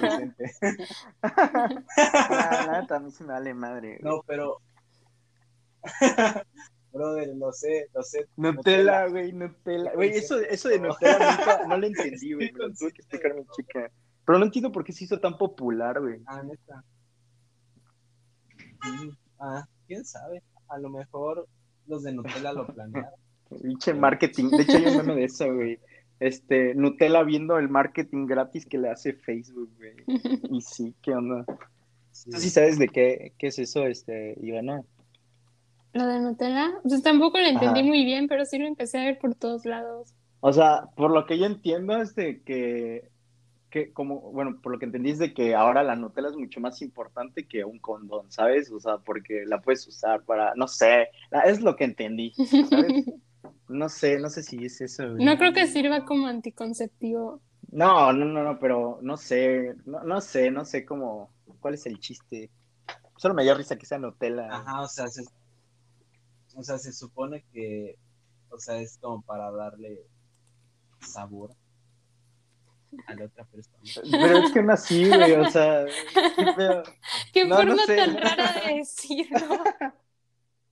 presente. 0.00 0.52
Ah, 1.22 2.78
neta, 2.80 2.96
a 2.96 3.00
mí 3.00 3.10
sí 3.10 3.22
me 3.24 3.32
vale 3.34 3.52
madre. 3.54 3.98
güey. 4.00 4.12
no, 4.14 4.22
pero... 4.26 4.60
Brother, 6.96 7.28
lo 7.36 7.52
sé, 7.52 7.88
lo 7.94 8.02
sé. 8.02 8.26
Nutella, 8.36 9.06
güey, 9.08 9.32
Nutella. 9.32 9.92
Güey, 9.94 10.10
eso, 10.10 10.38
eso 10.40 10.68
de 10.68 10.78
Nutella 10.78 11.18
nunca, 11.38 11.66
no 11.66 11.76
lo 11.76 11.86
entendí, 11.86 12.32
güey. 12.32 12.50
Lo 12.52 12.72
tuve 12.72 12.92
que 12.92 13.02
explicar 13.02 13.34
mi 13.34 13.42
chica. 13.56 13.90
Pero 14.24 14.38
no 14.38 14.44
entiendo 14.46 14.72
por 14.72 14.84
qué 14.84 14.92
se 14.92 15.04
hizo 15.04 15.20
tan 15.20 15.38
popular, 15.38 16.00
güey. 16.00 16.20
Ah, 16.26 16.42
neta. 16.42 16.84
Ah, 19.38 19.66
quién 19.86 20.04
sabe. 20.04 20.42
A 20.68 20.78
lo 20.78 20.90
mejor 20.90 21.46
los 21.86 22.02
de 22.02 22.12
Nutella 22.12 22.52
lo 22.52 22.66
planearon. 22.66 23.10
Pinche 23.62 23.94
marketing. 23.94 24.50
De 24.50 24.62
hecho, 24.62 24.76
hay 24.76 24.86
un 24.86 24.96
meme 24.96 25.14
de 25.14 25.24
eso, 25.24 25.52
güey. 25.54 25.78
Este, 26.18 26.74
Nutella 26.74 27.22
viendo 27.22 27.58
el 27.58 27.68
marketing 27.68 28.26
gratis 28.26 28.66
que 28.66 28.78
le 28.78 28.90
hace 28.90 29.12
Facebook, 29.12 29.70
güey. 29.76 29.94
Y 30.50 30.60
sí, 30.62 30.94
¿qué 31.02 31.14
onda? 31.14 31.44
Sí. 32.10 32.30
¿Tú 32.30 32.38
sí 32.38 32.50
sabes 32.50 32.78
de 32.78 32.88
qué, 32.88 33.34
qué 33.38 33.48
es 33.48 33.58
eso, 33.58 33.86
este, 33.86 34.36
Ivana? 34.40 34.82
Lo 35.96 36.06
de 36.06 36.20
Nutella, 36.20 36.74
pues 36.82 37.02
tampoco 37.02 37.38
lo 37.38 37.46
entendí 37.46 37.80
Ajá. 37.80 37.88
muy 37.88 38.04
bien, 38.04 38.28
pero 38.28 38.44
sí 38.44 38.58
lo 38.58 38.66
empecé 38.66 38.98
a 38.98 39.04
ver 39.04 39.18
por 39.18 39.34
todos 39.34 39.64
lados. 39.64 40.12
O 40.40 40.52
sea, 40.52 40.90
por 40.94 41.10
lo 41.10 41.24
que 41.24 41.38
yo 41.38 41.46
entiendo 41.46 41.96
es 41.96 42.14
de 42.14 42.42
que, 42.42 43.08
que 43.70 43.94
como, 43.94 44.20
bueno, 44.30 44.60
por 44.62 44.72
lo 44.72 44.78
que 44.78 44.84
entendí 44.84 45.08
es 45.08 45.18
de 45.18 45.32
que 45.32 45.54
ahora 45.54 45.82
la 45.82 45.96
Nutella 45.96 46.28
es 46.28 46.36
mucho 46.36 46.60
más 46.60 46.82
importante 46.82 47.48
que 47.48 47.64
un 47.64 47.78
condón, 47.78 48.30
¿sabes? 48.30 48.70
O 48.70 48.78
sea, 48.78 48.98
porque 48.98 49.46
la 49.46 49.62
puedes 49.62 49.88
usar 49.88 50.22
para, 50.24 50.52
no 50.54 50.68
sé, 50.68 51.08
es 51.46 51.62
lo 51.62 51.76
que 51.76 51.84
entendí, 51.84 52.34
¿sabes? 52.68 53.06
No 53.68 53.88
sé, 53.88 54.20
no 54.20 54.28
sé 54.28 54.44
si 54.44 54.64
es 54.64 54.80
eso. 54.80 55.08
No 55.08 55.38
creo 55.38 55.52
que 55.52 55.66
sirva 55.66 56.04
como 56.04 56.28
anticonceptivo. 56.28 57.40
No, 57.72 58.12
no, 58.12 58.24
no, 58.24 58.44
no, 58.44 58.60
pero 58.60 59.00
no 59.02 59.16
sé, 59.16 59.74
no, 59.86 60.04
no 60.04 60.20
sé, 60.20 60.52
no 60.52 60.64
sé 60.64 60.84
cómo, 60.84 61.30
cuál 61.58 61.74
es 61.74 61.84
el 61.86 61.98
chiste. 61.98 62.48
Solo 63.16 63.34
me 63.34 63.42
dio 63.42 63.56
risa 63.56 63.76
que 63.76 63.86
sea 63.86 63.98
Nutella. 63.98 64.46
Ajá, 64.48 64.82
o 64.82 64.86
sea, 64.86 65.08
se, 65.08 65.24
o 66.56 66.62
sea, 66.62 66.78
se 66.78 66.92
supone 66.92 67.44
que, 67.52 67.96
o 68.50 68.58
sea, 68.58 68.78
es 68.80 68.98
como 68.98 69.22
para 69.22 69.50
darle 69.50 70.00
sabor 71.00 71.54
a 73.06 73.14
la 73.14 73.26
otra 73.26 73.44
persona. 73.44 73.78
Pero 74.10 74.38
es 74.38 74.52
que 74.52 74.62
no 74.62 74.72
así, 74.72 75.08
güey, 75.08 75.32
o 75.32 75.50
sea, 75.50 75.84
qué 76.36 76.46
pedo. 76.56 76.82
Qué 77.32 77.44
No, 77.44 77.62
no 77.62 77.76
forma 77.76 77.86
sé. 77.86 77.96
tan 77.96 78.16
rara 78.16 78.52
de 78.66 78.74
decirlo. 78.76 79.38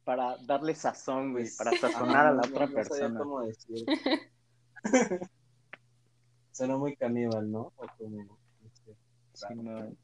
para 0.04 0.36
darle 0.46 0.74
sazón, 0.74 1.32
güey, 1.32 1.46
para 1.56 1.72
sazonar 1.78 2.26
a 2.26 2.32
la 2.32 2.42
no- 2.42 2.48
otra 2.48 2.66
no 2.66 2.72
sabía 2.72 2.74
persona. 2.84 3.18
cómo 3.20 3.40
decir. 3.42 3.84
Suena 6.52 6.76
muy 6.76 6.94
caníbal, 6.96 7.50
¿no? 7.50 7.72
O 7.76 7.86
como, 7.98 8.38
Sí, 9.32 9.46
no. 9.56 9.96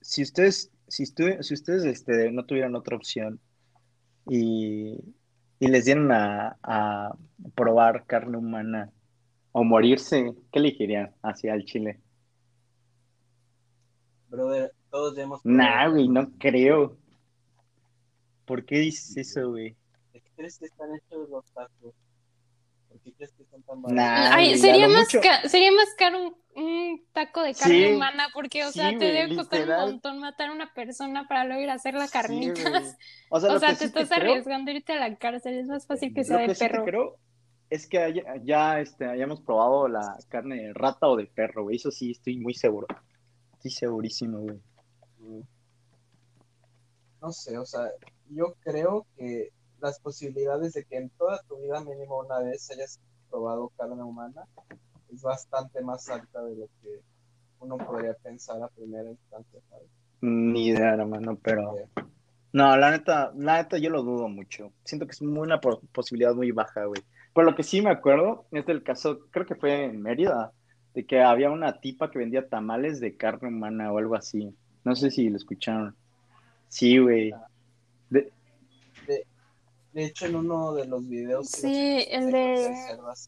Si 0.00 0.22
ustedes, 0.22 0.70
si, 0.88 1.04
estu- 1.04 1.40
si 1.42 1.54
ustedes 1.54 1.84
este, 1.84 2.32
no 2.32 2.44
tuvieran 2.44 2.74
otra 2.74 2.96
opción 2.96 3.38
y, 4.28 4.98
y 5.58 5.68
les 5.68 5.84
dieran 5.84 6.10
a, 6.12 6.56
a 6.62 7.14
probar 7.54 8.04
carne 8.06 8.38
humana 8.38 8.90
o 9.52 9.64
morirse, 9.64 10.32
¿qué 10.50 10.58
elegirían 10.58 11.14
hacia 11.22 11.54
el 11.54 11.64
chile? 11.64 12.00
Brother, 14.28 14.72
todos 14.90 15.16
ya 15.16 15.22
hemos 15.24 15.44
Nah, 15.44 15.88
güey, 15.88 16.08
no 16.08 16.30
creo. 16.38 16.96
¿Por 18.46 18.64
qué 18.64 18.78
dices 18.78 19.16
eso, 19.16 19.50
güey? 19.50 19.76
¿De 20.12 20.20
qué 20.20 20.30
crees 20.36 20.58
que 20.58 20.66
están 20.66 20.94
hechos 20.94 21.28
los 21.28 21.44
tacos? 21.52 21.94
¿Por 22.88 23.00
qué 23.00 23.12
crees 23.12 23.32
que 23.32 23.44
son 23.44 23.62
tan 23.62 23.82
Nah, 23.82 23.88
baratos? 24.04 24.30
Ay, 24.34 24.58
sería 24.58 24.88
más, 24.88 25.14
mucho- 25.14 25.20
sería 25.48 25.72
más 25.72 25.88
caro 25.98 26.22
un, 26.28 26.34
un 26.54 27.02
taco 27.12 27.42
de 27.42 27.54
carne 27.54 27.88
Sí, 27.88 27.94
humana 27.94 28.28
porque, 28.34 28.64
o 28.64 28.68
sí, 28.72 28.78
sea, 28.78 28.90
te 28.90 28.96
güey, 28.96 29.12
debe 29.12 29.36
costar 29.36 29.62
un 29.68 29.90
montón 29.92 30.18
matar 30.20 30.50
a 30.50 30.52
una 30.52 30.72
persona 30.74 31.26
para 31.28 31.44
luego 31.44 31.62
ir 31.62 31.70
a 31.70 31.74
hacer 31.74 31.94
las 31.94 32.10
Sí, 32.10 32.12
carnitas. 32.12 32.96
O 33.30 33.40
sea, 33.40 33.52
O 33.56 33.58
sea, 33.58 33.74
te 33.76 33.84
estás 33.86 34.08
creo- 34.08 34.32
arriesgando 34.32 34.70
a 34.70 34.74
irte 34.74 34.92
a 34.92 34.96
la 35.08 35.16
cárcel. 35.16 35.54
Es 35.58 35.66
más 35.66 35.86
fácil 35.86 36.12
que 36.14 36.24
sea 36.24 36.36
Lo 36.36 36.42
de 36.42 36.48
que 36.48 36.54
sí 36.54 36.60
te 36.64 36.70
perro. 36.70 36.84
creo 36.84 37.16
es 37.70 37.86
que 37.88 37.98
haya- 37.98 38.36
ya 38.44 38.80
este, 38.80 39.06
hayamos 39.06 39.40
probado 39.40 39.88
la 39.88 40.16
carne 40.28 40.56
de 40.56 40.72
rata 40.74 41.08
o 41.08 41.16
de 41.16 41.26
perro, 41.26 41.62
güey. 41.64 41.76
Eso 41.76 41.90
sí, 41.90 42.10
estoy 42.10 42.38
muy 42.38 42.52
seguro. 42.54 42.86
Estoy 43.54 43.70
segurísimo, 43.70 44.40
güey. 44.40 44.58
No 47.20 47.32
sé, 47.32 47.56
o 47.56 47.64
sea, 47.64 47.88
yo 48.30 48.54
creo 48.60 49.06
que 49.16 49.50
las 49.80 50.00
posibilidades 50.00 50.72
de 50.74 50.84
que 50.84 50.96
en 50.96 51.10
toda 51.10 51.40
tu 51.48 51.56
vida 51.58 51.80
mínimo 51.80 52.18
una 52.18 52.40
vez 52.40 52.68
hayas 52.70 53.00
probado 53.30 53.68
carne 53.76 54.02
humana 54.02 54.44
es 55.12 55.22
bastante 55.22 55.80
más 55.82 56.08
alta 56.08 56.42
de 56.42 56.56
lo 56.56 56.66
que 56.80 57.00
uno 57.60 57.76
podría 57.78 58.14
pensar 58.14 58.62
a 58.62 58.68
primera 58.68 59.08
instancia, 59.10 59.60
¿sabes? 59.70 59.86
Ni 60.20 60.68
idea, 60.68 60.94
hermano, 60.94 61.36
pero... 61.42 61.74
No, 62.52 62.76
la 62.76 62.90
neta, 62.90 63.32
la 63.36 63.58
neta 63.62 63.78
yo 63.78 63.88
lo 63.90 64.02
dudo 64.02 64.28
mucho. 64.28 64.72
Siento 64.84 65.06
que 65.06 65.12
es 65.12 65.20
una 65.22 65.60
po- 65.60 65.80
posibilidad 65.92 66.34
muy 66.34 66.50
baja, 66.50 66.84
güey. 66.84 67.02
Por 67.32 67.44
lo 67.44 67.54
que 67.54 67.62
sí 67.62 67.80
me 67.80 67.90
acuerdo, 67.90 68.44
es 68.50 68.66
del 68.66 68.82
caso, 68.82 69.20
creo 69.30 69.46
que 69.46 69.54
fue 69.54 69.84
en 69.84 70.02
Mérida, 70.02 70.52
de 70.94 71.06
que 71.06 71.22
había 71.22 71.50
una 71.50 71.80
tipa 71.80 72.10
que 72.10 72.18
vendía 72.18 72.46
tamales 72.48 73.00
de 73.00 73.16
carne 73.16 73.48
humana 73.48 73.90
o 73.90 73.98
algo 73.98 74.14
así. 74.14 74.54
No 74.84 74.94
sé 74.94 75.10
si 75.10 75.30
lo 75.30 75.36
escucharon. 75.36 75.96
Sí, 76.68 76.98
güey. 76.98 77.32
De- 78.10 78.30
De 79.94 80.04
hecho, 80.04 80.26
en 80.26 80.36
uno 80.36 80.74
de 80.74 80.86
los 80.86 81.08
videos... 81.08 81.50
que 81.52 81.60
Sí, 81.60 82.06
el 82.10 82.32
de 82.32 82.40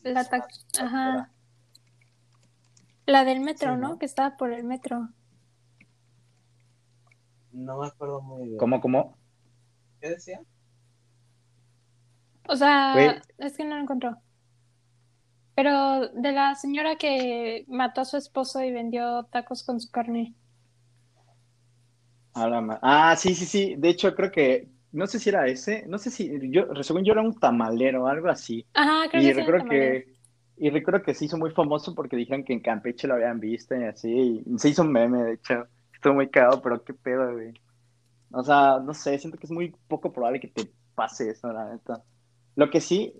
de 0.02 0.12
la 0.12 0.20
una 0.20 0.24
ta-. 0.24 0.48
Ajá. 0.80 1.30
La 3.06 3.24
del 3.24 3.40
metro, 3.40 3.70
Sí, 3.70 3.78
¿no? 3.78 3.88
¿no? 3.88 3.98
Que 3.98 4.04
estaba 4.06 4.36
por 4.36 4.52
el 4.52 4.64
metro. 4.64 5.08
No 7.52 7.78
me 7.80 7.86
acuerdo 7.86 8.20
muy 8.20 8.48
bien. 8.48 8.58
¿Cómo, 8.58 8.80
cómo? 8.82 9.16
¿Qué 10.00 10.10
decía? 10.10 10.40
O 12.48 12.56
sea, 12.56 13.22
es 13.38 13.56
que 13.56 13.64
no 13.64 13.76
lo 13.76 13.82
encontró. 13.82 14.16
Pero 15.56 16.08
de 16.10 16.32
la 16.32 16.54
señora 16.54 16.94
que 16.96 17.64
mató 17.68 18.00
a 18.02 18.04
su 18.04 18.16
esposo 18.16 18.62
y 18.62 18.70
vendió 18.72 19.24
tacos 19.32 19.64
con 19.64 19.80
su 19.80 19.90
carne. 19.90 20.34
Ah, 22.34 23.14
sí, 23.16 23.34
sí, 23.34 23.46
sí. 23.46 23.74
De 23.78 23.88
hecho, 23.90 24.14
creo 24.14 24.30
que, 24.30 24.68
no 24.92 25.06
sé 25.06 25.18
si 25.20 25.28
era 25.30 25.46
ese, 25.46 25.86
no 25.86 25.98
sé 25.98 26.10
si, 26.10 26.30
yo, 26.50 26.66
según 26.82 27.04
yo 27.04 27.12
era 27.12 27.22
un 27.22 27.38
tamalero 27.38 28.04
o 28.04 28.06
algo 28.08 28.28
así. 28.28 28.66
Ajá, 28.74 29.08
creo 29.10 29.22
Y 29.22 29.24
que 29.24 29.34
recuerdo 29.34 29.60
tamalero. 29.60 30.00
que, 30.02 30.13
y 30.56 30.70
recuerdo 30.70 31.02
que 31.02 31.14
se 31.14 31.24
hizo 31.26 31.36
muy 31.38 31.50
famoso 31.52 31.94
porque 31.94 32.16
dijeron 32.16 32.44
que 32.44 32.52
en 32.52 32.60
Campeche 32.60 33.06
lo 33.08 33.14
habían 33.14 33.40
visto 33.40 33.74
y 33.76 33.84
así. 33.84 34.42
Y 34.46 34.58
se 34.58 34.70
hizo 34.70 34.82
un 34.82 34.92
meme, 34.92 35.22
de 35.24 35.34
hecho. 35.34 35.66
Estuvo 35.92 36.14
muy 36.14 36.30
cagado, 36.30 36.60
pero 36.62 36.82
qué 36.84 36.94
pedo, 36.94 37.32
güey. 37.32 37.52
O 38.32 38.42
sea, 38.44 38.80
no 38.80 38.94
sé, 38.94 39.18
siento 39.18 39.38
que 39.38 39.46
es 39.46 39.52
muy 39.52 39.70
poco 39.88 40.12
probable 40.12 40.40
que 40.40 40.48
te 40.48 40.72
pase 40.94 41.30
eso, 41.30 41.52
la 41.52 41.72
neta. 41.72 42.04
Lo 42.56 42.70
que 42.70 42.80
sí, 42.82 43.14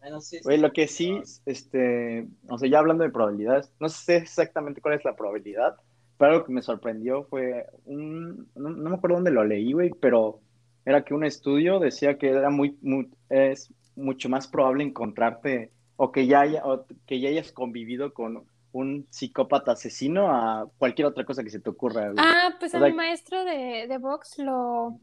Bueno, 0.00 0.20
sí, 0.20 0.40
güey, 0.42 0.58
sí, 0.58 0.60
lo 0.60 0.72
que 0.72 0.88
sí, 0.88 1.22
este, 1.46 2.28
o 2.48 2.58
sea, 2.58 2.68
ya 2.68 2.78
hablando 2.78 3.04
de 3.04 3.10
probabilidades, 3.10 3.72
no 3.80 3.88
sé 3.88 4.16
exactamente 4.18 4.80
cuál 4.80 4.94
es 4.94 5.04
la 5.04 5.16
probabilidad, 5.16 5.76
pero 6.18 6.32
algo 6.32 6.44
que 6.46 6.52
me 6.52 6.62
sorprendió 6.62 7.24
fue 7.24 7.66
un, 7.84 8.50
no, 8.54 8.70
no 8.70 8.90
me 8.90 8.96
acuerdo 8.96 9.16
dónde 9.16 9.30
lo 9.30 9.44
leí, 9.44 9.72
güey, 9.72 9.90
pero 10.00 10.42
era 10.84 11.04
que 11.04 11.14
un 11.14 11.24
estudio 11.24 11.80
decía 11.80 12.18
que 12.18 12.28
era 12.30 12.50
muy, 12.50 12.78
muy- 12.82 13.10
es 13.30 13.72
mucho 13.96 14.28
más 14.28 14.46
probable 14.48 14.84
encontrarte 14.84 15.72
o 15.96 16.12
que 16.12 16.26
ya 16.26 16.40
haya, 16.40 16.64
o 16.64 16.86
que 17.06 17.20
ya 17.20 17.28
hayas 17.28 17.52
convivido 17.52 18.12
con 18.14 18.44
un 18.72 19.06
psicópata 19.10 19.72
asesino 19.72 20.30
a 20.32 20.68
cualquier 20.78 21.06
otra 21.06 21.24
cosa 21.24 21.44
que 21.44 21.50
se 21.50 21.60
te 21.60 21.70
ocurra, 21.70 22.10
güey. 22.10 22.16
Ah, 22.18 22.56
pues 22.58 22.74
O 22.74 22.78
a 22.78 22.80
sea, 22.80 22.88
mi 22.88 22.94
maestro 22.94 23.44
de, 23.44 23.86
de 23.88 23.98
box 23.98 24.38
lo, 24.38 24.98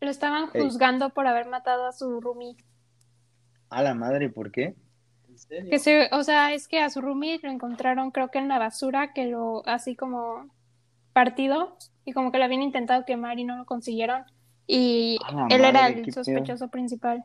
lo 0.00 0.10
estaban 0.10 0.48
Ey. 0.52 0.62
juzgando 0.62 1.10
por 1.10 1.26
haber 1.26 1.46
matado 1.46 1.86
a 1.86 1.92
su 1.92 2.20
roomie. 2.20 2.56
A 3.70 3.82
la 3.82 3.94
madre, 3.94 4.30
¿por 4.30 4.50
qué? 4.50 4.74
¿En 5.28 5.38
serio? 5.38 5.70
Que 5.70 5.78
se, 5.78 6.08
o 6.12 6.24
sea, 6.24 6.52
es 6.52 6.66
que 6.66 6.80
a 6.80 6.90
su 6.90 7.00
roomie 7.00 7.38
lo 7.42 7.50
encontraron 7.50 8.10
creo 8.10 8.30
que 8.30 8.38
en 8.38 8.48
la 8.48 8.58
basura, 8.58 9.12
que 9.12 9.26
lo 9.26 9.62
así 9.66 9.94
como 9.94 10.48
partido 11.12 11.76
y 12.04 12.12
como 12.12 12.32
que 12.32 12.38
lo 12.38 12.44
habían 12.44 12.62
intentado 12.62 13.04
quemar 13.04 13.38
y 13.38 13.44
no 13.44 13.56
lo 13.56 13.64
consiguieron. 13.64 14.24
Y 14.66 15.18
él 15.50 15.64
era 15.64 15.86
el 15.88 16.02
pedo. 16.02 16.12
sospechoso 16.12 16.68
principal. 16.68 17.24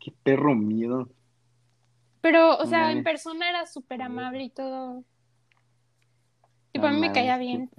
Qué 0.00 0.12
perro 0.22 0.54
miedo. 0.54 1.08
Pero, 2.20 2.56
o 2.56 2.66
sea, 2.66 2.80
Madre. 2.80 2.98
en 2.98 3.04
persona 3.04 3.48
era 3.48 3.66
súper 3.66 4.02
amable 4.02 4.42
y 4.44 4.50
todo. 4.50 5.04
Y 6.72 6.78
La 6.78 6.82
para 6.82 6.94
mí 6.94 7.00
me 7.00 7.12
caía 7.12 7.38
bien. 7.38 7.70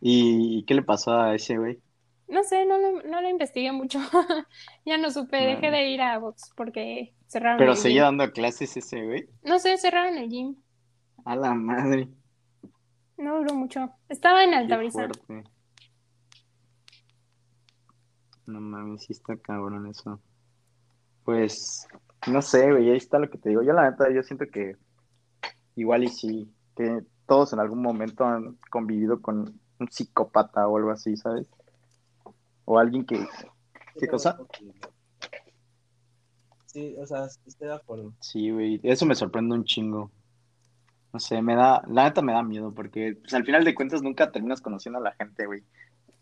¿Y, 0.00 0.64
qué 0.64 0.74
le 0.74 0.82
pasó 0.82 1.12
a 1.18 1.34
ese 1.34 1.58
güey? 1.58 1.80
No 2.28 2.42
sé, 2.42 2.64
no 2.66 2.78
lo, 2.78 3.02
no 3.02 3.20
lo 3.20 3.28
investigué 3.28 3.72
mucho. 3.72 3.98
Ya 4.84 4.98
no 4.98 5.10
supe, 5.10 5.36
dejé 5.36 5.70
de 5.70 5.90
ir 5.90 6.00
a 6.00 6.18
box 6.18 6.52
porque 6.56 7.12
cerraron 7.26 7.58
Pero 7.58 7.72
el 7.72 7.76
seguía 7.76 8.08
gym. 8.08 8.18
dando 8.18 8.32
clases 8.32 8.76
ese 8.76 9.04
güey. 9.04 9.28
No 9.42 9.58
sé, 9.58 9.76
cerraron 9.78 10.16
el 10.16 10.28
gym. 10.28 10.56
A 11.24 11.34
la 11.36 11.54
madre. 11.54 12.08
No 13.16 13.38
duró 13.38 13.54
mucho. 13.54 13.90
Estaba 14.08 14.44
en 14.44 14.54
Altabrisa. 14.54 15.08
No 18.46 18.60
mames, 18.60 19.04
sí 19.04 19.12
está 19.12 19.36
cabrón 19.36 19.86
eso. 19.88 20.20
Pues, 21.26 21.88
no 22.28 22.40
sé, 22.40 22.70
güey, 22.70 22.88
ahí 22.88 22.96
está 22.96 23.18
lo 23.18 23.28
que 23.28 23.36
te 23.36 23.48
digo. 23.48 23.60
Yo 23.62 23.72
la 23.72 23.90
neta, 23.90 24.08
yo 24.12 24.22
siento 24.22 24.46
que 24.46 24.76
igual 25.74 26.04
y 26.04 26.08
sí, 26.08 26.48
que 26.76 27.02
todos 27.26 27.52
en 27.52 27.58
algún 27.58 27.82
momento 27.82 28.24
han 28.24 28.56
convivido 28.70 29.20
con 29.20 29.60
un 29.80 29.90
psicópata 29.90 30.68
o 30.68 30.76
algo 30.76 30.92
así, 30.92 31.16
¿sabes? 31.16 31.48
O 32.64 32.78
alguien 32.78 33.04
que... 33.04 33.26
¿Qué 33.98 34.06
cosa? 34.06 34.38
Sí, 36.66 36.94
o 36.96 37.06
sea, 37.06 37.24
estoy 37.24 37.66
de 37.66 37.74
acuerdo. 37.74 38.12
Sí, 38.20 38.50
güey, 38.52 38.78
eso 38.84 39.04
me 39.04 39.16
sorprende 39.16 39.56
un 39.56 39.64
chingo. 39.64 40.12
No 41.12 41.18
sé, 41.18 41.42
me 41.42 41.56
da, 41.56 41.82
la 41.88 42.04
neta 42.04 42.22
me 42.22 42.34
da 42.34 42.44
miedo 42.44 42.72
porque 42.72 43.16
pues, 43.20 43.34
al 43.34 43.44
final 43.44 43.64
de 43.64 43.74
cuentas 43.74 44.00
nunca 44.00 44.30
terminas 44.30 44.60
conociendo 44.60 45.00
a 45.00 45.02
la 45.02 45.12
gente, 45.12 45.46
güey. 45.46 45.64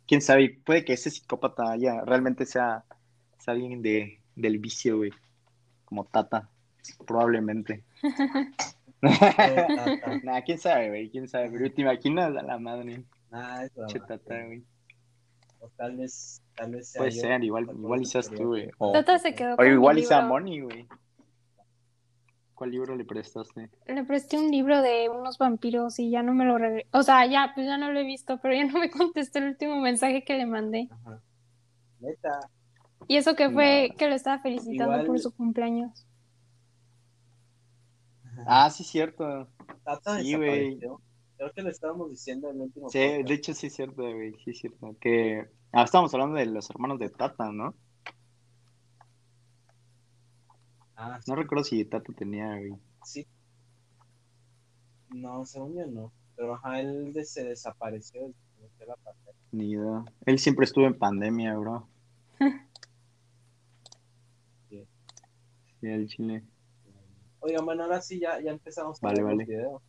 Quién 0.07 0.23
sabe, 0.23 0.63
puede 0.65 0.83
que 0.83 0.95
ese 0.95 1.11
psicópata 1.11 1.71
haya, 1.71 2.01
realmente 2.07 2.47
sea, 2.47 2.85
sea 3.39 3.53
alguien 3.53 3.83
de, 3.83 4.24
del 4.37 4.59
vicio, 4.59 4.99
güey. 4.99 5.13
Como 5.85 6.05
Tata, 6.05 6.49
probablemente. 7.07 7.85
Nah, 10.23 10.41
quién 10.41 10.59
sabe, 10.59 10.89
güey, 10.89 11.11
quién 11.11 11.29
sabe, 11.29 11.51
pero 11.51 11.71
te 11.71 11.83
imaginas 11.83 12.35
a 12.35 12.43
la 12.43 12.59
madre, 12.59 13.05
Nah, 13.31 13.65
es 13.65 13.75
broma. 13.75 13.93
che 13.93 14.01
Tata, 14.01 14.47
güey. 14.47 14.65
O 15.61 15.69
tal 15.77 15.97
vez, 15.97 16.43
tal 16.55 16.71
vez 16.73 16.89
sea 16.89 17.01
Puede 17.01 17.13
yo, 17.13 17.21
ser, 17.21 17.45
igual, 17.45 17.65
igual 17.71 18.03
eso 18.03 18.21
tú, 18.23 18.47
güey. 18.49 18.71
O, 18.79 18.93
Tata 18.93 19.19
se 19.19 19.35
quedó 19.35 19.55
o 19.55 19.57
con 19.57 19.67
mi 19.67 19.73
igual 19.73 19.99
y 19.99 20.05
sea 20.05 20.21
libro. 20.21 20.35
Moni, 20.35 20.61
güey. 20.61 20.89
¿Cuál 22.55 22.71
libro 22.71 22.97
le 22.97 23.05
prestaste? 23.05 23.69
Le 23.87 24.05
presté 24.05 24.39
un 24.39 24.51
libro 24.51 24.81
de 24.81 25.09
unos 25.09 25.39
vampiros 25.39 25.99
y 25.99 26.11
ya 26.11 26.23
no 26.23 26.35
me 26.35 26.45
lo 26.45 26.57
regresó. 26.57 26.89
O 26.93 27.03
sea, 27.03 27.27
ya, 27.27 27.51
pues 27.55 27.67
ya 27.67 27.77
no 27.77 27.91
lo 27.91 27.99
he 27.99 28.05
visto, 28.05 28.39
pero 28.41 28.55
ya 28.55 28.65
no 28.65 28.79
me 28.79 28.91
contestó 28.91 29.39
el 29.41 29.47
último 29.49 29.81
mensaje 29.81 30.25
que 30.25 30.35
le 30.39 30.47
mandé. 30.47 30.89
Ajá. 30.91 31.21
Neta. 32.01 32.39
Y 33.09 33.17
eso 33.17 33.35
que 33.37 33.51
fue 33.51 33.89
No. 33.91 33.97
que 33.97 34.09
lo 34.09 34.15
estaba 34.15 34.39
felicitando 34.41 34.93
Igual- 34.95 35.07
por 35.07 35.19
su 35.21 35.33
cumpleaños. 35.35 36.07
Ah, 38.47 38.69
sí, 38.71 38.85
cierto. 38.85 39.49
Tata 39.85 40.21
Sí, 40.21 40.35
güey. 40.35 40.79
Creo 40.79 41.53
que 41.55 41.63
lo 41.63 41.71
estábamos 41.71 42.11
diciendo 42.11 42.49
en 42.51 42.57
el 42.57 42.63
último 42.63 42.89
Sí, 42.91 42.99
podcast. 42.99 43.29
de 43.29 43.35
hecho 43.35 43.55
sí 43.55 43.67
es 43.67 43.75
cierto, 43.75 44.03
güey, 44.03 44.33
sí 44.45 44.51
es 44.51 44.59
cierto. 44.59 44.97
Que 45.01 45.49
ah, 45.73 45.83
estábamos 45.85 46.13
hablando 46.15 46.37
de 46.37 46.47
los 46.47 46.69
hermanos 46.71 46.99
de 46.99 47.11
Tata, 47.11 47.51
¿no? 47.53 47.75
Ah, 50.97 51.19
sí. 51.21 51.31
No 51.31 51.37
recuerdo 51.37 51.65
si 51.65 51.85
Tata 51.85 52.13
tenía, 52.13 52.49
güey. 52.57 52.75
sí. 53.05 53.27
No, 55.11 55.45
según 55.47 55.77
yo 55.77 55.87
no. 55.87 56.13
Pero 56.37 56.55
ajá, 56.55 56.81
él 56.81 57.13
de- 57.13 57.25
se 57.25 57.45
desapareció 57.45 58.33
la 58.87 58.97
pandemia. 58.97 59.35
Ni 59.53 59.71
idea. 59.71 60.05
Él 60.27 60.39
siempre 60.39 60.65
estuvo 60.65 60.87
en 60.87 60.99
pandemia, 60.99 61.57
bro. 61.57 61.89
Sí. 64.69 64.85
Sí, 65.85 65.91
el 65.91 66.09
chile. 66.09 66.43
Oigan, 67.41 67.67
bueno, 67.67 67.83
ahora 67.83 68.01
sí 68.01 68.19
ya, 68.19 68.41
ya 68.41 68.53
empezamos 68.53 68.99
con 68.99 69.13
Vale, 69.13 69.45
videos. 69.45 69.83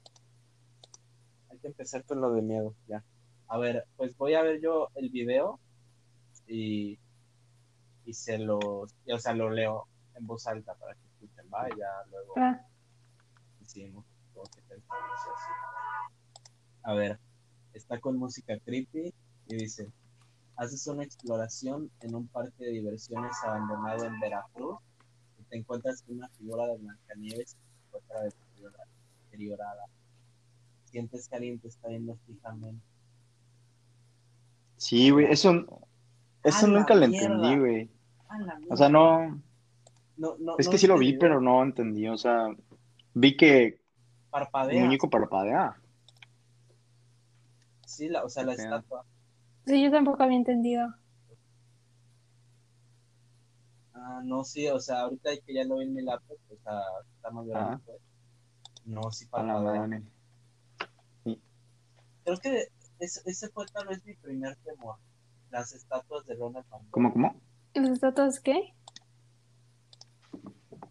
Hay 1.50 1.58
que 1.60 1.68
empezar 1.68 2.04
con 2.04 2.20
lo 2.20 2.34
de 2.34 2.42
miedo, 2.42 2.76
ya. 2.86 3.02
A 3.48 3.58
ver, 3.58 3.86
pues 3.96 4.18
voy 4.18 4.34
a 4.34 4.42
ver 4.42 4.60
yo 4.60 4.90
el 4.96 5.10
video 5.10 5.58
y, 6.48 7.00
y 8.04 8.14
se 8.14 8.40
los, 8.40 8.94
y, 9.06 9.14
o 9.14 9.20
sea, 9.20 9.34
lo 9.34 9.50
leo 9.50 9.88
en 10.16 10.28
voz 10.28 10.48
alta 10.48 10.76
para 10.76 10.96
que 10.96 11.08
escuchen, 11.08 11.46
va, 11.54 11.70
y 11.70 11.80
ya 11.80 11.88
luego 12.12 12.34
Ah, 12.36 12.60
decidimos 13.62 14.04
pensamos 14.68 15.00
así. 15.34 16.42
A 16.84 16.94
ver, 16.94 17.22
está 17.72 18.02
con 18.02 18.18
música 18.18 18.60
creepy 18.60 19.14
y 19.48 19.56
dice, 19.56 19.90
haces 20.58 20.86
una 20.88 21.06
exploración 21.06 21.90
en 22.02 22.16
un 22.16 22.28
parque 22.28 22.66
de 22.66 22.72
diversiones 22.72 23.32
abandonado 23.46 24.04
en 24.04 24.20
Veracruz 24.20 24.82
te 25.56 25.60
encuentras 25.60 26.02
con 26.02 26.18
una 26.18 26.28
figura 26.30 26.66
de 26.68 26.78
Blancanieves 26.78 27.54
que 27.56 27.62
se 27.62 27.86
encuentra 27.88 28.24
deteriora- 28.24 28.88
deteriorada. 29.24 29.84
Sientes 30.84 31.30
que 31.30 31.36
alguien 31.38 31.60
te 31.60 31.70
está 31.70 31.88
viendo 31.88 32.18
fijamente. 32.28 32.84
Sí, 34.76 35.12
güey, 35.12 35.28
eso, 35.32 35.50
eso 36.44 36.66
¡A 36.66 36.70
la 36.70 36.78
nunca 36.80 36.94
lo 36.96 37.06
entendí, 37.06 37.58
güey. 37.58 37.90
¡A 38.28 38.40
la 38.40 38.60
O 38.70 38.76
sea, 38.76 38.90
no, 38.90 39.42
No, 40.18 40.36
no, 40.40 40.56
es 40.58 40.66
no 40.66 40.72
que 40.72 40.78
sí 40.78 40.88
lo 40.88 40.98
vi, 40.98 41.18
pero 41.18 41.40
no 41.40 41.64
entendí. 41.64 42.06
O 42.10 42.18
sea, 42.18 42.48
vi 43.14 43.38
que 43.38 43.64
el 43.66 43.80
Parpadea. 44.30 44.84
muñeco 44.84 45.10
parpadea. 45.10 45.78
Sí, 47.86 48.10
la, 48.10 48.26
o 48.26 48.30
sea, 48.30 48.44
la 48.44 48.54
estatua. 48.56 49.06
sí, 49.66 49.82
yo 49.82 49.90
tampoco 49.90 50.22
había 50.22 50.36
entendido. 50.38 50.94
Ah, 53.98 54.22
no, 54.24 54.44
sí, 54.44 54.68
o 54.68 54.80
sea, 54.80 55.02
ahorita 55.02 55.32
que 55.46 55.54
ya 55.54 55.64
lo 55.64 55.78
vi 55.78 55.86
en 55.86 55.94
mi 55.94 56.02
laptop, 56.04 56.38
o 56.50 56.58
sea, 56.64 56.80
está 57.16 57.30
más 57.32 57.48
grande. 57.48 57.76
Ah. 57.78 57.82
pues. 57.86 57.98
No, 58.86 59.12
sí, 59.12 59.26
A 59.32 59.42
la 59.42 59.54
parpadea. 59.54 59.82
madre. 59.82 60.04
Creo 62.24 62.38
que 62.40 62.68
ese, 63.00 63.22
ese 63.26 63.50
fue 63.50 63.66
tal 63.68 63.88
vez 63.88 64.04
mi 64.06 64.16
primer 64.16 64.56
temor. 64.58 64.96
Las 65.52 65.74
estatuas 65.74 66.26
de 66.26 66.36
Ronald 66.36 66.66
McDonald. 66.66 66.92
¿Cómo, 66.92 67.14
cómo? 67.14 67.36
¿Los 67.76 67.90
estatuas 67.90 68.40
qué? 68.40 68.74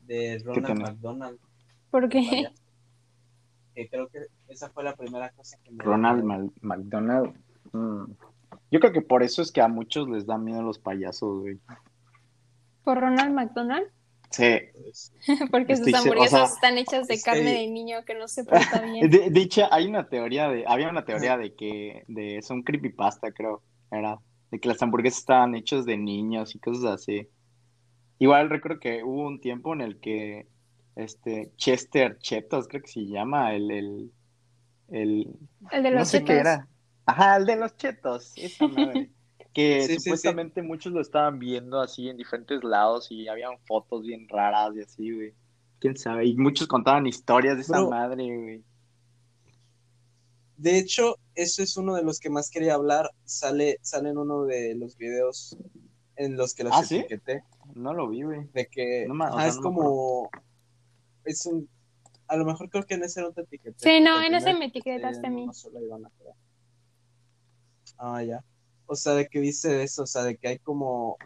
De 0.06 0.38
Ronald? 0.44 0.80
McDonald. 0.80 1.38
¿Por 1.90 2.08
qué? 2.08 2.48
Que 3.74 3.88
creo 3.88 4.08
que 4.08 4.26
esa 4.48 4.70
fue 4.70 4.84
la 4.84 4.94
primera 4.94 5.30
cosa 5.32 5.58
que 5.62 5.70
me 5.70 5.76
dio 5.76 5.84
Ronald. 5.92 6.24
Mal- 6.24 6.52
McDonald. 6.60 7.34
Mm. 7.72 8.12
Yo 8.70 8.80
creo 8.80 8.92
que 8.92 9.02
por 9.02 9.22
eso 9.22 9.42
es 9.42 9.50
que 9.50 9.60
a 9.60 9.68
muchos 9.68 10.08
les 10.08 10.26
da 10.26 10.38
miedo 10.38 10.62
los 10.62 10.78
payasos, 10.78 11.40
güey. 11.40 11.60
¿Por 12.84 13.00
Ronald 13.00 13.34
McDonald? 13.34 13.86
Sí. 14.30 14.58
Porque 15.50 15.76
sus 15.76 15.86
se- 15.86 15.92
o 15.94 15.96
hamburguesas 15.96 16.30
sea, 16.50 16.54
están 16.54 16.78
hechas 16.78 17.06
de 17.08 17.14
es 17.14 17.24
que- 17.24 17.30
carne 17.30 17.52
de 17.52 17.66
niño 17.68 18.04
que 18.04 18.14
no 18.14 18.28
se 18.28 18.44
porta 18.44 18.80
bien. 18.82 19.08
De, 19.10 19.30
de 19.30 19.40
hecho, 19.40 19.62
hay 19.72 19.86
una 19.86 20.08
teoría 20.08 20.48
de, 20.48 20.64
había 20.66 20.88
una 20.88 21.04
teoría 21.04 21.36
de 21.36 21.54
que, 21.54 22.04
de, 22.08 22.38
es 22.38 22.50
un 22.50 22.62
creepypasta, 22.62 23.32
creo, 23.32 23.62
era, 23.90 24.18
de 24.50 24.58
que 24.60 24.68
las 24.68 24.82
hamburguesas 24.82 25.20
estaban 25.20 25.54
hechas 25.54 25.84
de 25.86 25.96
niños 25.96 26.54
y 26.54 26.58
cosas 26.58 26.84
así. 26.84 27.28
Igual 28.18 28.50
recuerdo 28.50 28.80
que 28.80 29.02
hubo 29.02 29.26
un 29.26 29.40
tiempo 29.40 29.72
en 29.74 29.80
el 29.80 29.98
que, 30.00 30.46
este, 30.96 31.52
Chester 31.56 32.18
Chetos, 32.18 32.68
creo 32.68 32.82
que 32.82 32.88
se 32.88 33.06
llama, 33.06 33.54
el, 33.54 33.70
el, 33.70 34.12
el, 34.90 35.28
El 35.70 35.82
de 35.82 35.90
no 35.90 35.98
los 36.00 36.08
sé 36.08 36.20
qué 36.20 36.26
chetos. 36.34 36.40
era. 36.40 36.68
Ajá, 37.06 37.36
el 37.36 37.46
de 37.46 37.56
los 37.56 37.76
chetos, 37.76 38.32
esa 38.36 38.66
madre. 38.68 39.10
Que 39.54 39.82
Sí, 39.82 39.86
sí, 39.86 39.94
sí. 39.94 40.00
supuestamente 40.00 40.60
muchos 40.62 40.92
lo 40.92 41.00
estaban 41.00 41.38
viendo 41.38 41.80
así 41.80 42.08
en 42.08 42.16
diferentes 42.16 42.62
lados 42.64 43.06
y 43.10 43.28
habían 43.28 43.56
fotos 43.66 44.02
bien 44.02 44.28
raras 44.28 44.74
y 44.76 44.80
así, 44.82 45.12
güey. 45.14 45.32
quién 45.78 45.96
sabe. 45.96 46.26
Y 46.26 46.36
muchos 46.36 46.66
contaban 46.66 47.06
historias 47.06 47.56
de 47.56 47.62
esa 47.62 47.78
Bro. 47.80 47.90
madre, 47.90 48.24
güey. 48.36 48.64
De 50.56 50.78
hecho, 50.78 51.16
eso 51.34 51.62
es 51.62 51.76
uno 51.76 51.94
de 51.94 52.02
los 52.02 52.20
que 52.20 52.30
más 52.30 52.48
quería 52.50 52.74
hablar. 52.74 53.10
Sale, 53.24 53.78
sale 53.82 54.10
en 54.10 54.18
uno 54.18 54.44
de 54.44 54.74
los 54.76 54.96
videos 54.96 55.56
en 56.16 56.36
los 56.36 56.54
que 56.54 56.64
los 56.64 56.72
¿Ah, 56.74 56.84
sí? 56.84 56.98
etiqueté. 56.98 57.42
No 57.74 57.92
lo 57.92 58.08
vi, 58.08 58.22
güey. 58.22 58.46
De 58.52 58.66
que 58.66 59.06
No 59.08 59.14
sea, 59.36 59.46
es 59.48 59.56
no 59.56 59.62
como. 59.62 60.30
Es 61.24 61.44
un. 61.46 61.68
A 62.28 62.36
lo 62.36 62.44
mejor 62.44 62.70
creo 62.70 62.84
que 62.84 62.94
en 62.94 63.04
ese 63.04 63.20
no 63.20 63.32
te 63.32 63.42
etiqueté. 63.42 63.74
Sí, 63.78 64.00
no, 64.00 64.22
en 64.22 64.34
ese 64.34 64.54
me 64.54 64.66
etiquetaste 64.66 65.26
a 65.26 65.30
mí. 65.30 65.46
no. 65.46 65.52
Ah, 67.98 68.22
ya. 68.22 68.42
O 68.86 68.94
sea, 68.96 69.14
de 69.14 69.28
que 69.28 69.40
dice 69.40 69.82
eso, 69.82 70.02
o 70.02 70.06
sea, 70.06 70.22
de 70.24 70.36
que 70.36 70.48
hay 70.48 70.58
como 70.58 71.16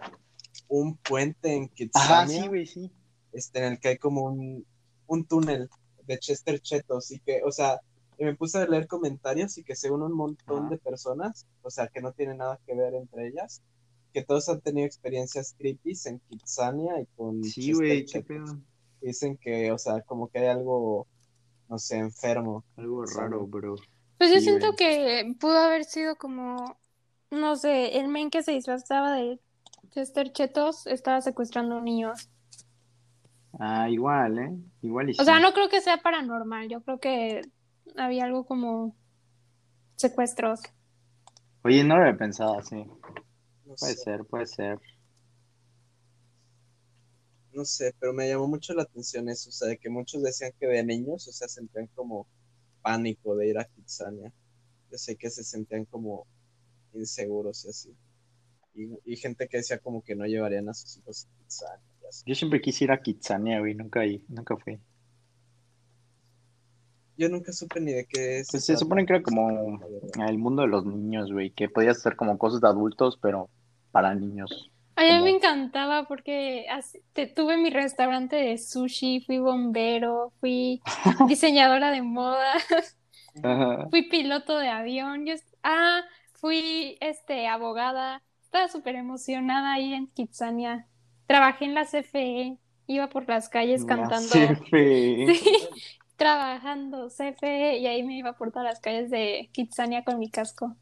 un 0.68 0.96
puente 0.96 1.54
en 1.54 1.64
Ajá, 1.64 1.74
Kitsania, 1.74 2.42
sí, 2.42 2.48
güey, 2.48 2.66
sí. 2.66 2.90
este, 3.32 3.58
en 3.60 3.64
el 3.72 3.80
que 3.80 3.88
hay 3.88 3.98
como 3.98 4.22
un, 4.22 4.66
un 5.06 5.24
túnel 5.24 5.68
de 6.06 6.18
Chester 6.18 6.60
Chetos, 6.60 7.10
y 7.10 7.20
que, 7.20 7.42
o 7.44 7.52
sea, 7.52 7.80
y 8.18 8.24
me 8.24 8.34
puse 8.34 8.58
a 8.58 8.66
leer 8.66 8.86
comentarios 8.86 9.56
y 9.58 9.64
que 9.64 9.76
según 9.76 10.02
un 10.02 10.12
montón 10.12 10.66
Ajá. 10.66 10.70
de 10.70 10.78
personas, 10.78 11.46
o 11.62 11.70
sea, 11.70 11.88
que 11.88 12.00
no 12.00 12.12
tienen 12.12 12.38
nada 12.38 12.58
que 12.66 12.74
ver 12.74 12.94
entre 12.94 13.28
ellas, 13.28 13.62
que 14.12 14.24
todos 14.24 14.48
han 14.48 14.60
tenido 14.60 14.86
experiencias 14.86 15.54
creepy 15.58 15.92
en 16.06 16.18
Kitsania 16.20 17.00
y 17.00 17.06
con 17.16 17.44
Sí, 17.44 17.68
Chester 17.68 17.74
güey, 17.76 18.06
qué 18.06 18.22
pedo. 18.22 18.44
Dicen 19.00 19.36
que, 19.36 19.70
o 19.70 19.78
sea, 19.78 20.00
como 20.02 20.28
que 20.28 20.38
hay 20.40 20.46
algo, 20.46 21.06
no 21.68 21.78
sé, 21.78 21.98
enfermo. 21.98 22.64
Algo 22.76 23.04
raro, 23.04 23.46
bro. 23.46 23.76
Pues 24.16 24.30
yo 24.30 24.38
Sí, 24.38 24.46
siento 24.46 24.72
güey. 24.72 24.76
que 24.76 25.34
pudo 25.38 25.58
haber 25.58 25.84
sido 25.84 26.16
como, 26.16 26.76
no 27.30 27.56
sé, 27.56 27.98
el 27.98 28.08
men 28.08 28.30
que 28.30 28.42
se 28.42 28.52
disfrazaba 28.52 29.12
de 29.14 29.40
Chester 29.90 30.32
Chetos 30.32 30.86
estaba 30.86 31.20
secuestrando 31.20 31.80
niños. 31.80 32.28
Ah, 33.58 33.88
igual, 33.90 34.38
¿eh? 34.38 34.56
Igual 34.82 35.10
y 35.10 35.16
O 35.18 35.24
sea, 35.24 35.40
no 35.40 35.52
creo 35.52 35.68
que 35.68 35.80
sea 35.80 35.98
paranormal, 35.98 36.68
yo 36.68 36.82
creo 36.82 37.00
que 37.00 37.42
había 37.96 38.24
algo 38.24 38.44
como 38.46 38.94
secuestros. 39.96 40.60
Oye, 41.64 41.84
no 41.84 41.96
lo 41.96 42.02
había 42.02 42.16
pensado 42.16 42.58
así. 42.58 42.76
No 43.66 43.76
Puede 43.78 43.94
sé. 43.94 43.94
ser, 43.94 44.24
puede 44.24 44.46
ser. 44.46 44.78
No 47.52 47.64
sé, 47.64 47.94
pero 47.98 48.12
me 48.12 48.28
llamó 48.28 48.46
mucho 48.46 48.72
la 48.74 48.82
atención 48.84 49.28
eso, 49.28 49.50
o 49.50 49.52
sea, 49.52 49.68
de 49.68 49.78
que 49.78 49.90
muchos 49.90 50.22
decían 50.22 50.52
que 50.58 50.66
de 50.66 50.84
niños, 50.84 51.26
o 51.28 51.32
sea, 51.32 51.48
sentían 51.48 51.88
como 51.94 52.26
pánico 52.82 53.36
de 53.36 53.48
ir 53.48 53.58
a 53.58 53.64
Kitsania. 53.64 54.32
Yo 54.90 54.98
sé 54.98 55.16
que 55.16 55.30
se 55.30 55.44
sentían 55.44 55.84
como 55.86 56.26
inseguros 57.00 57.64
y 57.64 57.68
así. 57.70 57.94
Y, 58.74 59.12
y 59.12 59.16
gente 59.16 59.48
que 59.48 59.56
decía 59.58 59.78
como 59.78 60.02
que 60.02 60.14
no 60.14 60.24
llevarían 60.26 60.68
a 60.68 60.74
sus 60.74 60.96
hijos 60.98 61.26
a 61.26 61.38
Kitsania. 61.38 61.84
y 62.02 62.06
así. 62.06 62.22
Yo 62.26 62.34
siempre 62.34 62.60
quise 62.60 62.84
ir 62.84 62.92
a 62.92 63.00
Kitsania, 63.02 63.58
güey. 63.60 63.74
Nunca, 63.74 64.04
i- 64.06 64.22
nunca 64.28 64.56
fui. 64.56 64.78
Yo 67.16 67.28
nunca 67.28 67.52
supe 67.52 67.80
ni 67.80 67.92
de 67.92 68.06
qué 68.06 68.44
Pues 68.48 68.64
se 68.64 68.76
supone 68.76 69.04
que 69.04 69.14
era 69.14 69.22
como 69.22 69.80
el 70.28 70.38
mundo 70.38 70.62
de 70.62 70.68
los 70.68 70.84
niños, 70.86 71.32
güey. 71.32 71.50
Que 71.50 71.68
podías 71.68 71.96
hacer 71.96 72.14
como 72.14 72.38
cosas 72.38 72.60
de 72.60 72.68
adultos, 72.68 73.18
pero 73.20 73.50
para 73.90 74.14
niños. 74.14 74.70
A 74.94 75.02
mí 75.02 75.08
Como- 75.10 75.24
me 75.24 75.30
encantaba 75.30 76.06
porque 76.06 76.66
así- 76.70 77.00
te- 77.12 77.26
tuve 77.26 77.56
mi 77.56 77.70
restaurante 77.70 78.36
de 78.36 78.56
sushi, 78.58 79.20
fui 79.26 79.38
bombero, 79.38 80.32
fui 80.40 80.80
diseñadora 81.28 81.90
de 81.90 82.02
moda, 82.02 82.52
fui 83.90 84.08
piloto 84.08 84.58
de 84.58 84.68
avión, 84.68 85.24
yo, 85.26 85.34
ah, 85.62 86.02
fui 86.40 86.96
este, 87.00 87.46
abogada, 87.48 88.22
estaba 88.42 88.68
súper 88.68 88.96
emocionada 88.96 89.74
ahí 89.74 89.94
en 89.94 90.08
Kitsania. 90.08 90.88
Trabajé 91.26 91.66
en 91.66 91.74
la 91.74 91.84
CFE, 91.86 92.58
iba 92.86 93.08
por 93.08 93.28
las 93.28 93.48
calles 93.48 93.84
La 93.84 93.86
cantando, 93.86 94.18
CFE. 94.18 95.26
sí, 95.26 95.40
trabajando 96.16 97.08
CFE 97.10 97.78
y 97.78 97.86
ahí 97.86 98.02
me 98.04 98.16
iba 98.18 98.34
por 98.34 98.50
todas 98.52 98.64
las 98.66 98.80
calles 98.80 99.10
de 99.10 99.50
Kitsania 99.52 100.04
con 100.04 100.18
mi 100.18 100.30
casco. 100.30 100.76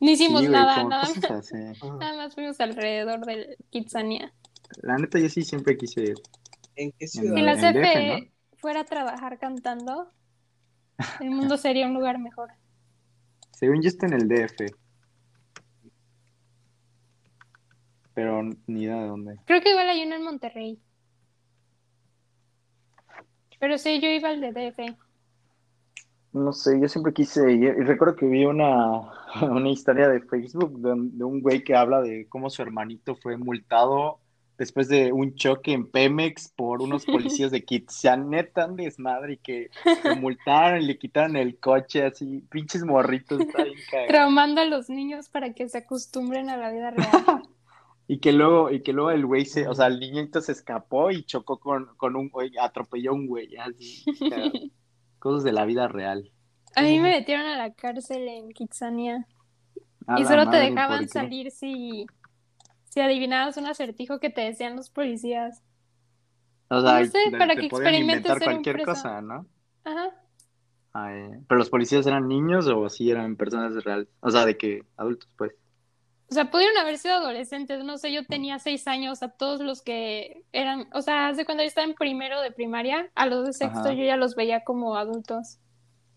No 0.00 0.10
hicimos 0.10 0.44
Sí, 0.44 0.48
nada, 0.48 0.84
nada 0.84 1.08
más, 1.08 1.20
nada 1.98 2.16
más 2.16 2.34
fuimos 2.34 2.60
alrededor 2.60 3.24
del 3.26 3.56
Kitsania. 3.70 4.34
La 4.82 4.96
neta, 4.98 5.18
yo 5.20 5.28
sí 5.28 5.42
siempre 5.42 5.76
quise 5.76 6.02
ir. 6.02 6.16
¿En 6.76 6.92
qué 6.92 7.06
Si 7.06 7.20
ciudad? 7.20 7.38
la 7.42 7.56
En 7.56 7.72
DF, 7.72 7.92
CFE 7.92 8.32
fuera 8.56 8.80
a 8.80 8.84
trabajar 8.84 9.38
cantando, 9.38 10.14
el 11.20 11.30
mundo 11.30 11.56
sería 11.58 11.86
un 11.86 11.94
lugar 11.94 12.18
mejor. 12.18 12.50
Según 13.58 13.82
yo 13.82 13.88
está 13.88 14.06
en 14.06 14.12
el 14.12 14.28
DF. 14.28 14.66
Pero 18.14 18.42
ni 18.66 18.82
idea 18.84 19.00
de 19.02 19.08
dónde. 19.08 19.36
Creo 19.46 19.60
que 19.60 19.70
igual 19.70 19.88
hay 19.88 20.04
uno 20.04 20.14
en 20.16 20.22
Monterrey. 20.24 20.78
Pero 23.58 23.76
sí, 23.78 24.00
yo 24.00 24.08
iba 24.08 24.28
al 24.28 24.40
de 24.40 24.52
DF. 24.52 24.96
No 26.32 26.52
sé, 26.52 26.80
yo 26.80 26.88
siempre 26.88 27.12
quise 27.12 27.50
ir. 27.50 27.64
Y 27.64 27.82
recuerdo 27.82 28.14
que 28.14 28.26
vi 28.26 28.44
una, 28.44 29.00
una 29.42 29.68
historia 29.70 30.08
de 30.08 30.20
Facebook 30.20 30.78
de, 30.80 30.92
un- 30.92 31.18
de 31.18 31.24
un 31.24 31.40
güey 31.40 31.64
que 31.64 31.74
habla 31.74 32.00
de 32.00 32.26
cómo 32.28 32.50
su 32.50 32.62
hermanito 32.62 33.16
fue 33.16 33.36
multado 33.36 34.20
después 34.58 34.88
de 34.88 35.12
un 35.12 35.34
choque 35.36 35.72
en 35.72 35.90
Pemex 35.90 36.52
por 36.54 36.82
unos 36.82 37.06
policías 37.06 37.50
de 37.50 37.64
Kitsania, 37.64 38.50
tan 38.52 38.76
desmadre, 38.76 39.34
y 39.34 39.36
que 39.38 39.70
lo 40.04 40.16
multaron 40.16 40.82
y 40.82 40.86
le 40.86 40.98
quitaron 40.98 41.36
el 41.36 41.58
coche, 41.58 42.04
así, 42.04 42.44
pinches 42.50 42.84
morritos. 42.84 43.40
Traumando 44.08 44.60
a 44.60 44.64
los 44.64 44.90
niños 44.90 45.28
para 45.28 45.54
que 45.54 45.68
se 45.68 45.78
acostumbren 45.78 46.50
a 46.50 46.56
la 46.56 46.70
vida 46.70 46.90
real. 46.90 47.42
Y 48.10 48.20
que 48.20 48.32
luego, 48.32 48.70
y 48.70 48.82
que 48.82 48.94
luego 48.94 49.10
el 49.10 49.26
güey 49.26 49.44
se, 49.44 49.68
o 49.68 49.74
sea, 49.74 49.88
el 49.88 50.00
niñito 50.00 50.40
se 50.40 50.52
escapó 50.52 51.10
y 51.10 51.24
chocó 51.24 51.60
con, 51.60 51.94
con 51.98 52.16
un 52.16 52.30
güey, 52.30 52.50
atropelló 52.58 53.10
a 53.10 53.14
un 53.14 53.26
güey, 53.26 53.54
así. 53.56 54.02
Cosas 55.18 55.44
de 55.44 55.52
la 55.52 55.66
vida 55.66 55.88
real. 55.88 56.32
A 56.74 56.80
mí 56.80 56.98
me 57.00 57.10
metieron 57.10 57.44
a 57.44 57.58
la 57.58 57.74
cárcel 57.74 58.26
en 58.28 58.48
Kitsania. 58.52 59.26
A 60.06 60.18
Y 60.18 60.24
solo 60.24 60.48
te 60.48 60.56
dejaban 60.56 61.06
salir 61.10 61.50
si, 61.50 62.06
si 62.88 63.00
adivinabas 63.00 63.56
un 63.56 63.66
acertijo 63.66 64.20
que 64.20 64.30
te 64.30 64.42
decían 64.42 64.76
los 64.76 64.90
policías. 64.90 65.62
O 66.68 66.80
sea, 66.80 67.00
No 67.00 67.06
sé, 67.06 67.18
para 67.38 67.56
que 67.56 67.66
experimentes 67.66 68.30
inventar 68.30 68.42
cualquier 68.42 68.82
cosa, 68.84 69.20
¿no? 69.22 69.46
Ajá. 69.84 70.10
Ay, 70.92 71.30
pero 71.48 71.58
los 71.58 71.70
policías 71.70 72.06
eran 72.06 72.28
niños 72.28 72.66
o 72.66 72.88
sí 72.88 73.10
eran 73.10 73.36
personas 73.36 73.84
reales, 73.84 74.08
o 74.20 74.30
sea, 74.30 74.44
de 74.44 74.56
que 74.56 74.82
adultos, 74.96 75.28
pues. 75.36 75.52
O 76.30 76.34
sea, 76.34 76.50
pudieron 76.50 76.76
haber 76.76 76.98
sido 76.98 77.14
adolescentes, 77.14 77.82
no 77.84 77.96
sé, 77.96 78.12
yo 78.12 78.26
tenía 78.26 78.58
seis 78.58 78.86
años, 78.86 79.22
a 79.22 79.30
todos 79.30 79.60
los 79.60 79.80
que 79.80 80.44
eran, 80.52 80.88
o 80.92 81.00
sea, 81.00 81.28
hace 81.28 81.46
cuando 81.46 81.62
yo 81.62 81.68
estaba 81.68 81.86
en 81.86 81.94
primero 81.94 82.40
de 82.42 82.50
primaria, 82.52 83.10
a 83.14 83.26
los 83.26 83.46
de 83.46 83.52
sexto 83.54 83.80
Ajá. 83.80 83.92
yo 83.92 84.04
ya 84.04 84.16
los 84.16 84.34
veía 84.34 84.62
como 84.64 84.96
adultos. 84.96 85.58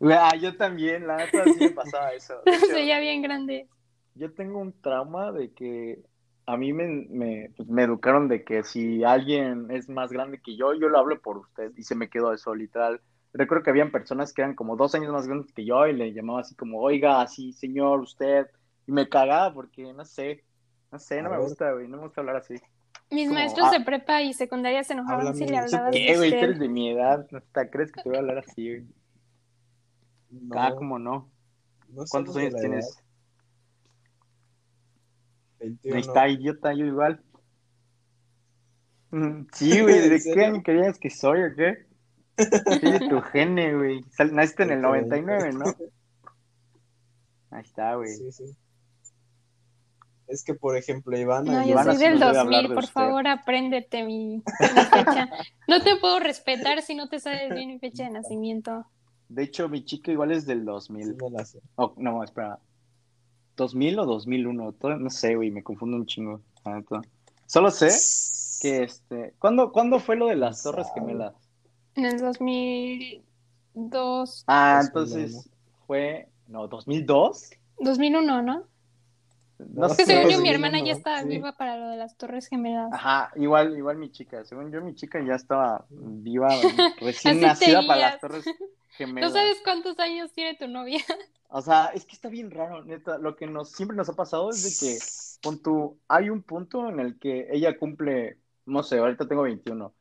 Ah, 0.02 0.36
yo 0.36 0.58
también, 0.58 1.06
la 1.06 1.18
neta 1.18 1.44
sí 1.46 1.58
me 1.60 1.70
pasaba 1.70 2.10
eso. 2.14 2.42
Los 2.46 2.70
veía 2.74 3.00
bien 3.00 3.22
grandes. 3.22 3.70
yo 4.16 4.34
tengo 4.34 4.60
un 4.60 4.74
trauma 4.82 5.32
de 5.32 5.54
que 5.54 6.02
a 6.46 6.58
mí 6.58 6.74
me, 6.74 7.08
me, 7.10 7.52
pues, 7.56 7.70
me 7.70 7.84
educaron 7.84 8.28
de 8.28 8.44
que 8.44 8.64
si 8.64 9.04
alguien 9.04 9.72
es 9.72 9.90
más 9.90 10.12
grande 10.12 10.42
que 10.42 10.56
yo, 10.58 10.74
yo 10.74 10.90
lo 10.90 11.00
hablo 11.00 11.22
por 11.22 11.38
usted 11.38 11.72
y 11.78 11.84
se 11.84 11.96
me 11.96 12.10
quedó 12.10 12.34
eso, 12.34 12.54
literal. 12.56 13.02
Recuerdo 13.34 13.64
que 13.64 13.70
habían 13.70 13.92
personas 13.92 14.34
que 14.34 14.42
eran 14.42 14.56
como 14.56 14.76
dos 14.76 14.94
años 14.96 15.12
más 15.14 15.28
grandes 15.28 15.54
que 15.54 15.66
yo 15.66 15.88
y 15.88 15.94
le 15.94 16.14
llamaba 16.14 16.42
así 16.42 16.56
como, 16.56 16.80
oiga, 16.82 17.22
así, 17.22 17.54
señor, 17.54 18.02
usted. 18.02 18.48
Y 18.88 18.92
me 18.92 19.08
cagaba 19.10 19.54
porque, 19.54 19.94
no 19.94 20.04
sé, 20.06 20.44
no 20.92 21.00
sé, 21.00 21.22
no 21.22 21.30
A 21.30 21.32
me 21.32 21.38
ver. 21.38 21.48
gusta, 21.48 21.72
güey, 21.74 21.88
no 21.88 21.98
me 21.98 22.04
gusta 22.04 22.22
hablar 22.22 22.38
así. 22.38 22.56
Mis 23.12 23.28
Como, 23.28 23.40
maestros 23.40 23.68
ah. 23.70 23.72
de 23.72 23.82
prepa 23.86 24.22
y 24.22 24.34
secundaria 24.34 24.84
se 24.84 24.94
enojaban 24.94 25.28
Háblame 25.28 25.38
si 25.38 25.46
le 25.48 25.58
hablabas 25.58 25.92
¿Qué, 25.92 26.18
güey? 26.18 26.34
Eres 26.34 26.60
de 26.60 26.70
mi 26.70 26.90
edad, 26.92 27.28
hasta 27.36 27.70
crees 27.70 27.92
que 27.92 28.02
te 28.02 28.10
voy 28.10 28.18
a 28.18 28.20
hablar 28.22 28.38
así, 28.40 28.70
güey. 28.70 28.88
No, 30.30 30.56
Ah, 30.58 30.74
¿cómo 30.76 30.98
no? 31.00 31.30
no 31.90 32.04
¿Cuántos 32.10 32.36
años 32.38 32.56
tienes? 32.56 32.86
edad, 32.88 33.04
21. 35.62 35.96
Ahí 35.96 36.02
está, 36.02 36.28
idiota, 36.28 36.74
yo 36.74 36.86
igual. 36.86 37.22
Mm, 39.12 39.46
Sí, 39.54 39.70
güey, 39.82 39.98
¿En 40.04 40.10
¿de 40.10 40.22
qué 40.34 40.46
año 40.46 40.64
creías 40.64 40.98
que 41.00 41.10
soy 41.10 41.44
o 41.44 41.56
qué? 41.56 41.86
Soy 42.66 42.92
de 42.92 43.00
tu 43.10 43.22
gene, 43.22 43.76
güey. 43.76 44.02
Naciste 44.32 44.64
en 44.64 44.72
el 44.72 44.82
99, 44.82 45.52
¿no? 45.54 45.66
Ahí 47.52 47.62
está, 47.62 47.96
güey. 47.96 48.10
Sí, 48.10 48.32
sí. 48.32 48.46
Es 50.28 50.44
que, 50.46 50.54
por 50.54 50.78
ejemplo, 50.78 51.18
Ivana. 51.18 51.52
No, 51.52 51.64
yo 51.66 51.72
Ivana 51.72 51.92
soy 51.92 51.98
sí 51.98 52.04
del 52.06 52.24
hablar 52.24 52.46
2000, 52.46 52.62
de 52.70 52.74
por 52.76 52.84
usted. 52.86 52.94
favor, 52.94 53.28
apréndete 53.28 54.04
mi, 54.06 54.38
mi 54.38 54.42
fecha. 54.90 55.30
No 55.68 55.82
te 55.84 55.98
puedo 55.98 56.20
respetar 56.22 56.82
si 56.82 56.96
no 56.96 57.10
te 57.10 57.20
sabes 57.20 57.54
bien 57.54 57.68
mi 57.70 57.80
fecha 57.80 58.06
de 58.06 58.12
nacimiento. 58.12 58.86
De 59.28 59.44
hecho, 59.44 59.68
mi 59.68 59.84
chica 59.84 60.10
igual 60.12 60.32
es 60.32 60.46
del 60.46 60.60
Sí 60.60 60.66
2000. 60.66 61.16
me 61.22 61.30
la 61.32 61.44
sé. 61.46 61.60
Oh, 61.76 61.94
no, 61.98 62.24
espera. 62.24 62.60
¿2000 63.62 64.00
o 64.00 64.06
2001? 64.06 64.72
Todo- 64.74 64.96
no 64.98 65.10
sé, 65.10 65.36
güey, 65.36 65.52
me 65.52 65.64
confundo 65.64 65.98
un 65.98 66.06
chingo. 66.06 66.42
Solo 67.46 67.72
sé 67.72 67.90
que, 68.62 68.84
este... 68.84 69.34
¿Cuándo, 69.40 69.72
¿Cuándo 69.72 70.00
fue 70.00 70.16
lo 70.16 70.28
de 70.28 70.36
las 70.36 70.64
No 70.66 70.72
Torres 70.72 70.88
sabe. 70.88 71.00
Gemelas? 71.02 71.34
En 71.96 72.06
el 72.06 72.20
2002, 72.20 74.44
Ah, 74.48 74.82
2001. 74.84 74.88
entonces 74.88 75.50
fue... 75.88 76.28
No, 76.48 76.70
¿2002? 76.70 77.50
2001, 77.80 78.42
¿no? 78.42 78.64
No 79.74 79.86
Es 79.86 79.96
que 79.98 80.06
sé, 80.06 80.14
según 80.16 80.32
yo, 80.32 80.40
mi 80.42 80.50
no, 80.50 80.56
hermana 80.56 80.80
no, 80.80 80.86
ya 80.86 80.94
estaba 80.94 81.22
sí. 81.22 81.28
viva 81.28 81.52
para 81.54 81.78
lo 81.78 81.90
de 81.90 81.98
las 81.98 82.18
Torres 82.18 82.48
Gemelas. 82.48 82.92
Ajá, 82.92 83.32
igual, 83.36 83.78
igual 83.78 83.98
mi 83.98 84.12
chica. 84.12 84.44
Según 84.44 84.72
yo, 84.72 84.82
mi 84.82 84.96
chica 84.96 85.24
ya 85.26 85.36
estaba 85.36 85.86
viva, 85.90 86.50
recién 87.00 87.42
nacida 87.42 87.86
para 87.86 88.12
las 88.12 88.20
Torres 88.20 88.46
¿No 88.48 88.54
Gemelas. 88.98 89.34
sabes 89.34 89.58
cuántos 89.64 90.00
años 90.00 90.32
tiene 90.34 90.56
tu 90.56 90.68
novia? 90.68 91.00
O 91.54 91.62
sea, 91.62 91.88
es 91.88 92.06
que 92.06 92.14
está 92.14 92.30
bien 92.30 92.50
raro, 92.50 92.84
neta. 92.86 93.18
Lo 93.18 93.36
que 93.36 93.46
nos 93.46 93.72
siempre 93.72 93.98
nos 93.98 94.08
ha 94.08 94.16
pasado 94.16 94.50
es 94.50 94.64
de 94.64 94.88
que, 94.88 95.00
pon 95.42 95.62
tú, 95.62 96.00
hay 96.08 96.30
un 96.30 96.44
punto 96.44 96.88
en 96.88 97.02
el 97.02 97.20
que 97.20 97.48
ella 97.52 97.78
cumple, 97.78 98.38
no 98.66 98.84
sé, 98.84 99.00
ahorita 99.00 99.28
tengo 99.28 99.44
21. 99.44 99.94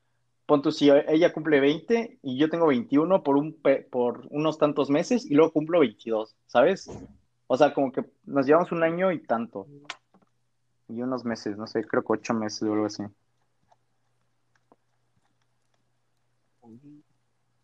Pon 0.47 0.63
tú, 0.63 0.71
si 0.71 0.91
ella 0.91 1.33
cumple 1.33 1.59
20 1.59 2.21
y 2.23 2.39
yo 2.39 2.49
tengo 2.51 2.69
21 2.69 3.25
por, 3.25 3.37
un, 3.37 3.61
por 3.91 4.29
unos 4.31 4.59
tantos 4.59 4.91
meses 4.91 5.27
y 5.27 5.35
luego 5.35 5.53
cumplo 5.53 5.81
22, 5.81 6.37
¿sabes? 6.47 6.89
O 7.49 7.57
sea, 7.57 7.75
como 7.75 7.91
que 7.91 8.05
nos 8.25 8.47
llevamos 8.47 8.71
un 8.71 8.85
año 8.85 9.11
y 9.11 9.19
tanto. 9.19 9.67
Y 10.89 11.03
unos 11.03 11.25
meses, 11.25 11.57
no 11.57 11.67
sé, 11.67 11.85
creo 11.85 12.05
que 12.05 12.13
ocho 12.13 12.33
meses 12.33 12.63
o 12.63 12.73
algo 12.73 12.87
así. 12.87 13.03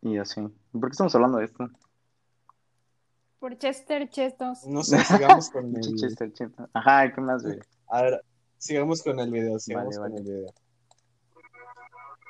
Y 0.02 0.18
así. 0.18 0.40
¿Por 0.72 0.88
qué 0.88 0.92
estamos 0.92 1.14
hablando 1.14 1.38
de 1.38 1.44
esto? 1.44 1.70
Por 3.46 3.58
Chester 3.58 4.10
Chestos. 4.10 4.66
No 4.66 4.82
sé, 4.82 4.98
sigamos 5.04 5.50
con 5.50 5.66
el. 5.76 5.94
Chester, 5.94 6.32
Chester. 6.32 6.66
Ajá, 6.72 7.12
¿qué 7.14 7.20
más, 7.20 7.44
güey? 7.44 7.60
A 7.86 8.02
ver, 8.02 8.24
sigamos 8.58 9.04
con 9.04 9.20
el 9.20 9.30
video, 9.30 9.56
sigamos 9.60 9.96
Vale, 9.96 10.14
con 10.16 10.24
vale. 10.24 10.28
el 10.32 10.36
video. 10.42 10.54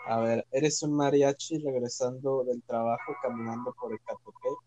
A 0.08 0.20
ver, 0.20 0.46
eres 0.50 0.82
un 0.82 0.92
mariachi 0.92 1.56
regresando 1.64 2.44
del 2.44 2.62
trabajo 2.64 3.14
caminando 3.22 3.72
por 3.80 3.92
el 3.92 3.98
Catepec. 4.00 4.58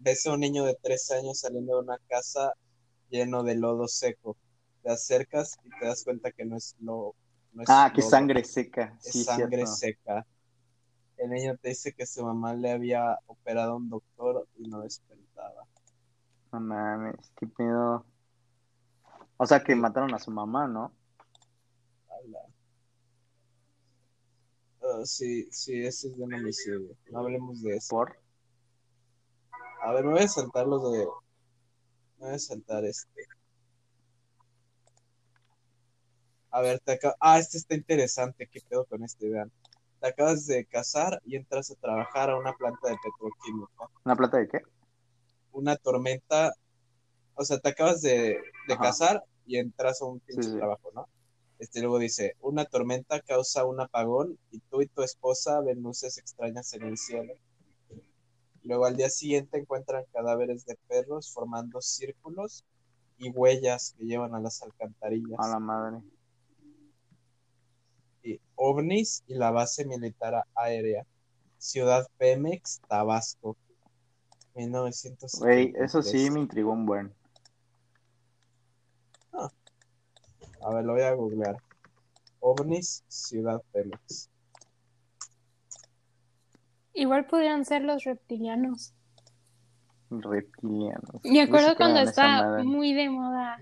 Ves 0.00 0.26
a 0.26 0.34
un 0.34 0.40
niño 0.40 0.64
de 0.66 0.76
tres 0.82 1.10
años 1.10 1.40
saliendo 1.40 1.76
de 1.76 1.80
una 1.84 1.96
casa 2.08 2.52
lleno 3.08 3.42
de 3.42 3.54
lodo 3.54 3.88
seco. 3.88 4.36
Te 4.82 4.90
acercas 4.90 5.56
y 5.64 5.70
te 5.80 5.86
das 5.86 6.04
cuenta 6.04 6.30
que 6.30 6.44
no 6.44 6.58
es 6.58 6.76
lo 6.80 7.14
no 7.54 7.62
es 7.62 7.68
Ah, 7.70 7.90
que 7.94 8.02
lodo, 8.02 8.10
sangre 8.10 8.44
seca. 8.44 8.98
es 9.02 9.12
Sí, 9.12 9.24
sangre 9.24 9.64
cierto. 9.64 9.72
seca. 9.76 10.26
El 11.18 11.30
niño 11.30 11.56
te 11.56 11.70
dice 11.70 11.92
que 11.92 12.06
su 12.06 12.24
mamá 12.24 12.54
le 12.54 12.70
había 12.70 13.18
operado 13.26 13.72
a 13.72 13.76
un 13.76 13.88
doctor 13.88 14.48
y 14.56 14.68
no 14.68 14.80
despertaba. 14.82 15.64
No 16.52 16.60
mames, 16.60 17.32
qué 17.36 17.46
pedo. 17.46 18.04
O 19.36 19.46
sea 19.46 19.62
que 19.62 19.74
mataron 19.74 20.14
a 20.14 20.18
su 20.18 20.30
mamá, 20.30 20.66
¿no? 20.66 20.92
Ah, 24.82 25.04
sí, 25.04 25.48
sí, 25.50 25.84
ese 25.84 26.08
es 26.08 26.16
de 26.16 26.22
un 26.22 26.32
homicidio. 26.34 26.96
No 27.10 27.18
hablemos 27.20 27.62
de 27.62 27.76
eso. 27.76 27.88
Por. 27.90 28.16
A 29.82 29.92
ver, 29.92 30.04
me 30.04 30.12
voy 30.12 30.22
a 30.22 30.28
saltar 30.28 30.66
los 30.66 30.82
de. 30.92 31.06
Me 32.18 32.26
voy 32.26 32.34
a 32.34 32.38
saltar 32.38 32.84
este. 32.84 33.26
A 36.50 36.60
ver, 36.62 36.80
te 36.80 36.92
acabo. 36.92 37.14
Ah, 37.20 37.38
este 37.38 37.58
está 37.58 37.74
interesante. 37.74 38.48
¿Qué 38.50 38.60
pedo 38.68 38.86
con 38.86 39.04
este? 39.04 39.28
Vean. 39.28 39.52
Te 40.00 40.08
acabas 40.08 40.46
de 40.46 40.64
casar 40.66 41.20
y 41.24 41.36
entras 41.36 41.70
a 41.70 41.74
trabajar 41.74 42.30
a 42.30 42.36
una 42.38 42.52
planta 42.54 42.88
de 42.88 42.96
petroquímica. 43.02 43.88
¿Una 44.04 44.16
plata 44.16 44.38
de 44.38 44.48
qué? 44.48 44.60
Una 45.52 45.76
tormenta. 45.76 46.52
O 47.34 47.44
sea, 47.44 47.58
te 47.58 47.70
acabas 47.70 48.00
de, 48.00 48.38
de 48.68 48.78
casar 48.78 49.22
y 49.46 49.58
entras 49.58 50.00
a 50.02 50.06
un 50.06 50.20
pinche 50.20 50.42
Sí, 50.44 50.50
sí. 50.50 50.56
trabajo, 50.58 50.90
¿no? 50.94 51.08
Este 51.58 51.80
luego 51.80 51.98
dice: 51.98 52.34
Una 52.40 52.64
tormenta 52.64 53.20
causa 53.20 53.64
un 53.64 53.80
apagón 53.80 54.38
y 54.52 54.60
tú 54.70 54.82
y 54.82 54.86
tu 54.86 55.02
esposa 55.02 55.60
ven 55.60 55.82
luces 55.82 56.18
extrañas 56.18 56.72
en 56.74 56.82
el 56.84 56.96
cielo. 56.96 57.32
Luego 58.62 58.84
al 58.86 58.96
día 58.96 59.08
siguiente 59.10 59.58
encuentran 59.58 60.04
cadáveres 60.12 60.64
de 60.66 60.76
perros 60.86 61.32
formando 61.32 61.80
círculos 61.80 62.64
y 63.16 63.30
huellas 63.30 63.94
que 63.98 64.04
llevan 64.04 64.34
a 64.34 64.40
las 64.40 64.62
alcantarillas. 64.62 65.38
A 65.38 65.48
la 65.48 65.58
madre. 65.58 66.02
Ovnis 68.58 69.22
y 69.26 69.34
la 69.34 69.50
base 69.50 69.86
militar 69.86 70.44
aérea. 70.54 71.06
Ciudad 71.56 72.06
Pemex, 72.18 72.80
Tabasco. 72.88 73.56
1973. 74.54 75.40
Güey, 75.40 75.72
eso 75.82 76.02
sí 76.02 76.30
me 76.30 76.40
intrigó 76.40 76.72
un 76.72 76.84
buen. 76.84 77.14
A 80.60 80.74
ver, 80.74 80.84
lo 80.84 80.92
voy 80.94 81.02
a 81.02 81.14
googlear. 81.14 81.56
OVNIs, 82.40 83.04
Ciudad 83.08 83.62
Pemex. 83.72 84.28
Igual 86.94 87.26
pudieran 87.26 87.64
ser 87.64 87.82
los 87.82 88.04
reptilianos. 88.04 88.92
Reptilianos. 90.10 91.22
Me 91.22 91.42
acuerdo 91.42 91.76
cuando 91.76 92.00
estaba 92.00 92.62
muy 92.64 92.92
de 92.92 93.08
moda 93.08 93.58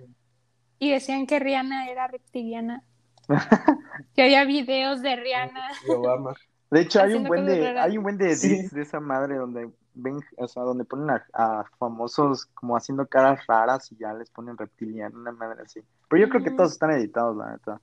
y 0.79 0.91
decían 0.91 1.27
que 1.27 1.39
Rihanna 1.39 1.91
era 1.91 2.07
reptiliana. 2.07 2.83
que 4.15 4.23
había 4.23 4.45
videos 4.45 5.03
de 5.03 5.17
Rihanna. 5.17 5.69
Y 5.87 5.91
Obama. 5.93 6.35
De 6.71 6.81
hecho, 6.81 7.01
hay 7.01 7.15
un 7.15 7.25
buen 7.25 7.47
de, 7.47 7.61
raras. 7.69 7.87
hay 7.87 7.97
un 7.97 8.03
buen 8.03 8.19
de 8.19 8.35
Sí. 8.35 8.67
de 8.69 8.83
esa 8.83 8.99
madre 9.01 9.37
donde 9.37 9.71
ven, 9.95 10.19
o 10.37 10.49
sea, 10.49 10.65
donde 10.65 10.85
ponen 10.85 11.11
a, 11.11 11.25
a 11.33 11.65
famosos 11.79 12.47
como 12.55 12.77
haciendo 12.77 13.07
caras 13.07 13.47
raras 13.47 13.91
y 13.93 13.97
ya 13.97 14.13
les 14.15 14.31
ponen 14.31 14.57
reptiliano, 14.59 15.17
una 15.19 15.33
madre 15.33 15.63
así. 15.65 15.81
Pero 16.09 16.23
yo 16.23 16.29
creo 16.29 16.43
que 16.43 16.51
Mm. 16.51 16.57
todos 16.57 16.73
están 16.73 16.91
editados, 16.91 17.37
la 17.37 17.53
neta. 17.53 17.81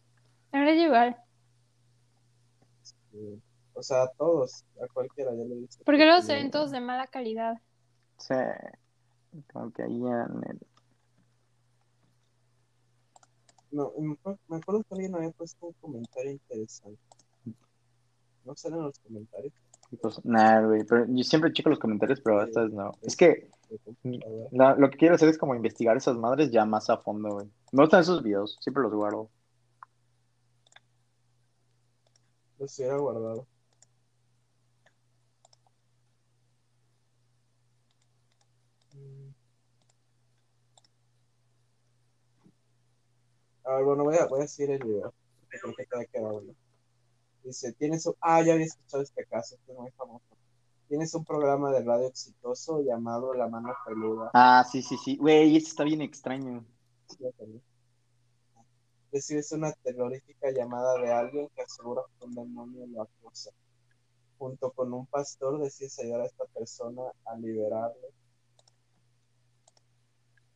Ahora 0.51 0.71
es 0.71 0.79
igual. 0.81 1.17
Sí. 3.11 3.41
O 3.73 3.81
sea, 3.81 4.03
a 4.03 4.07
todos, 4.09 4.65
a 4.83 4.87
cualquiera, 4.93 5.31
ya 5.31 5.43
lo 5.45 5.55
dije. 5.55 5.81
Porque 5.85 6.05
luego 6.05 6.21
se 6.21 6.35
ven 6.35 6.51
todos 6.51 6.71
de 6.71 6.79
mala 6.79 7.07
calidad. 7.07 7.55
Sí, 8.17 8.35
como 9.51 9.71
que 9.71 9.83
ahí 9.83 9.95
en 10.05 10.43
el- 10.49 10.59
No, 13.73 13.91
me 13.97 14.13
acuerdo- 14.57 14.83
que 14.83 14.93
alguien 14.93 15.15
había 15.15 15.31
puesto 15.31 15.65
un 15.65 15.73
comentario 15.81 16.31
interesante. 16.31 16.99
¿No 18.45 18.55
salen 18.55 18.81
los 18.83 18.99
comentarios? 18.99 19.53
pues, 20.01 20.23
nada, 20.25 20.65
güey, 20.65 20.83
pero 20.85 21.05
yo 21.07 21.23
siempre 21.23 21.53
checo 21.53 21.69
los 21.69 21.77
comentarios, 21.79 22.19
pero 22.21 22.41
esta 22.43 22.63
vez 22.63 22.71
no. 22.73 22.91
Es 23.03 23.15
que 23.15 23.47
la- 24.51 24.75
lo 24.75 24.89
que 24.89 24.97
quiero 24.97 25.15
hacer 25.15 25.29
es 25.29 25.37
como 25.37 25.55
investigar 25.55 25.97
esas 25.97 26.17
madres 26.17 26.51
ya 26.51 26.65
más 26.65 26.89
a 26.89 26.97
fondo, 26.97 27.29
güey. 27.29 27.47
Me 27.71 27.83
gustan 27.83 28.01
esos 28.01 28.21
videos, 28.23 28.57
siempre 28.61 28.83
los 28.83 28.93
guardo. 28.93 29.29
Los 32.57 32.77
hubiera 32.79 32.97
guardado. 32.97 33.47
Mm. 38.95 39.33
A 43.65 43.75
ver, 43.75 43.83
bueno, 43.85 44.03
voy 44.03 44.17
a, 44.17 44.25
voy 44.27 44.41
a 44.41 44.47
seguir 44.47 44.71
el 44.71 44.83
video. 44.83 45.13
porque 45.61 45.85
Creo 45.85 46.05
que 46.11 46.19
bueno. 46.19 46.53
Dice, 47.43 47.73
tienes 47.73 48.05
un... 48.05 48.15
Ah, 48.21 48.41
ya 48.41 48.53
había 48.53 48.65
escuchado 48.65 49.03
este 49.03 49.25
caso, 49.25 49.55
este 49.55 49.71
es 49.71 49.77
muy 49.77 49.91
famoso. 49.91 50.23
Tienes 50.87 51.13
un 51.13 51.25
programa 51.25 51.71
de 51.71 51.83
radio 51.83 52.07
exitoso 52.07 52.81
llamado 52.81 53.33
La 53.33 53.47
Mano 53.47 53.73
Peluda. 53.85 54.31
Ah, 54.33 54.63
sí, 54.69 54.81
sí, 54.81 54.95
sí. 54.97 55.17
Güey, 55.17 55.57
ese 55.57 55.67
está 55.67 55.83
bien 55.83 56.01
extraño. 56.01 56.65
Sí. 57.07 57.25
Recibes 59.11 59.51
una 59.51 59.71
terrorífica 59.71 60.51
llamada 60.51 60.99
de 60.99 61.11
alguien 61.11 61.49
que 61.55 61.61
asegura 61.61 62.01
que 62.17 62.25
un 62.25 62.33
demonio 62.33 62.85
lo 62.87 63.03
acosa. 63.03 63.51
Junto 64.37 64.71
con 64.71 64.93
un 64.93 65.05
pastor 65.05 65.59
decides 65.59 65.99
ayudar 65.99 66.21
a 66.21 66.25
esta 66.25 66.45
persona 66.45 67.03
a 67.25 67.35
liberarle. 67.37 68.07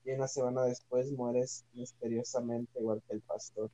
Y 0.08 0.12
una 0.14 0.30
semana 0.30 0.64
después 0.64 1.12
mueres 1.12 1.66
misteriosamente 1.74 2.80
igual 2.80 3.04
que 3.06 3.16
el 3.16 3.22
pastor. 3.22 3.70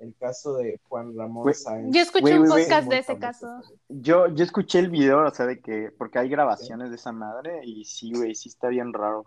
El 0.00 0.16
caso 0.16 0.54
de 0.54 0.80
Juan 0.88 1.16
Ramón 1.16 1.54
Sáenz. 1.54 1.94
Yo 1.94 2.02
escuché 2.02 2.40
un 2.40 2.48
podcast 2.48 2.88
de 2.88 2.98
ese 2.98 3.18
caso. 3.18 3.46
Yo, 3.88 4.26
yo 4.34 4.42
escuché 4.42 4.80
el 4.80 4.90
video, 4.90 5.24
o 5.24 5.30
sea, 5.30 5.46
de 5.46 5.60
que, 5.60 5.92
porque 5.96 6.18
hay 6.18 6.28
grabaciones 6.28 6.90
de 6.90 6.96
esa 6.96 7.12
madre 7.12 7.60
y 7.64 7.84
sí, 7.84 8.12
güey, 8.12 8.34
sí 8.34 8.48
está 8.48 8.66
bien 8.66 8.92
raro. 8.92 9.26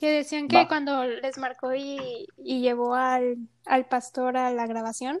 Que 0.00 0.10
decían 0.10 0.48
que 0.48 0.56
Va. 0.56 0.66
cuando 0.66 1.04
les 1.04 1.38
marcó 1.38 1.72
y, 1.74 2.26
y 2.38 2.60
llevó 2.60 2.94
al, 2.94 3.36
al 3.64 3.86
pastor 3.86 4.36
a 4.36 4.50
la 4.50 4.66
grabación, 4.66 5.20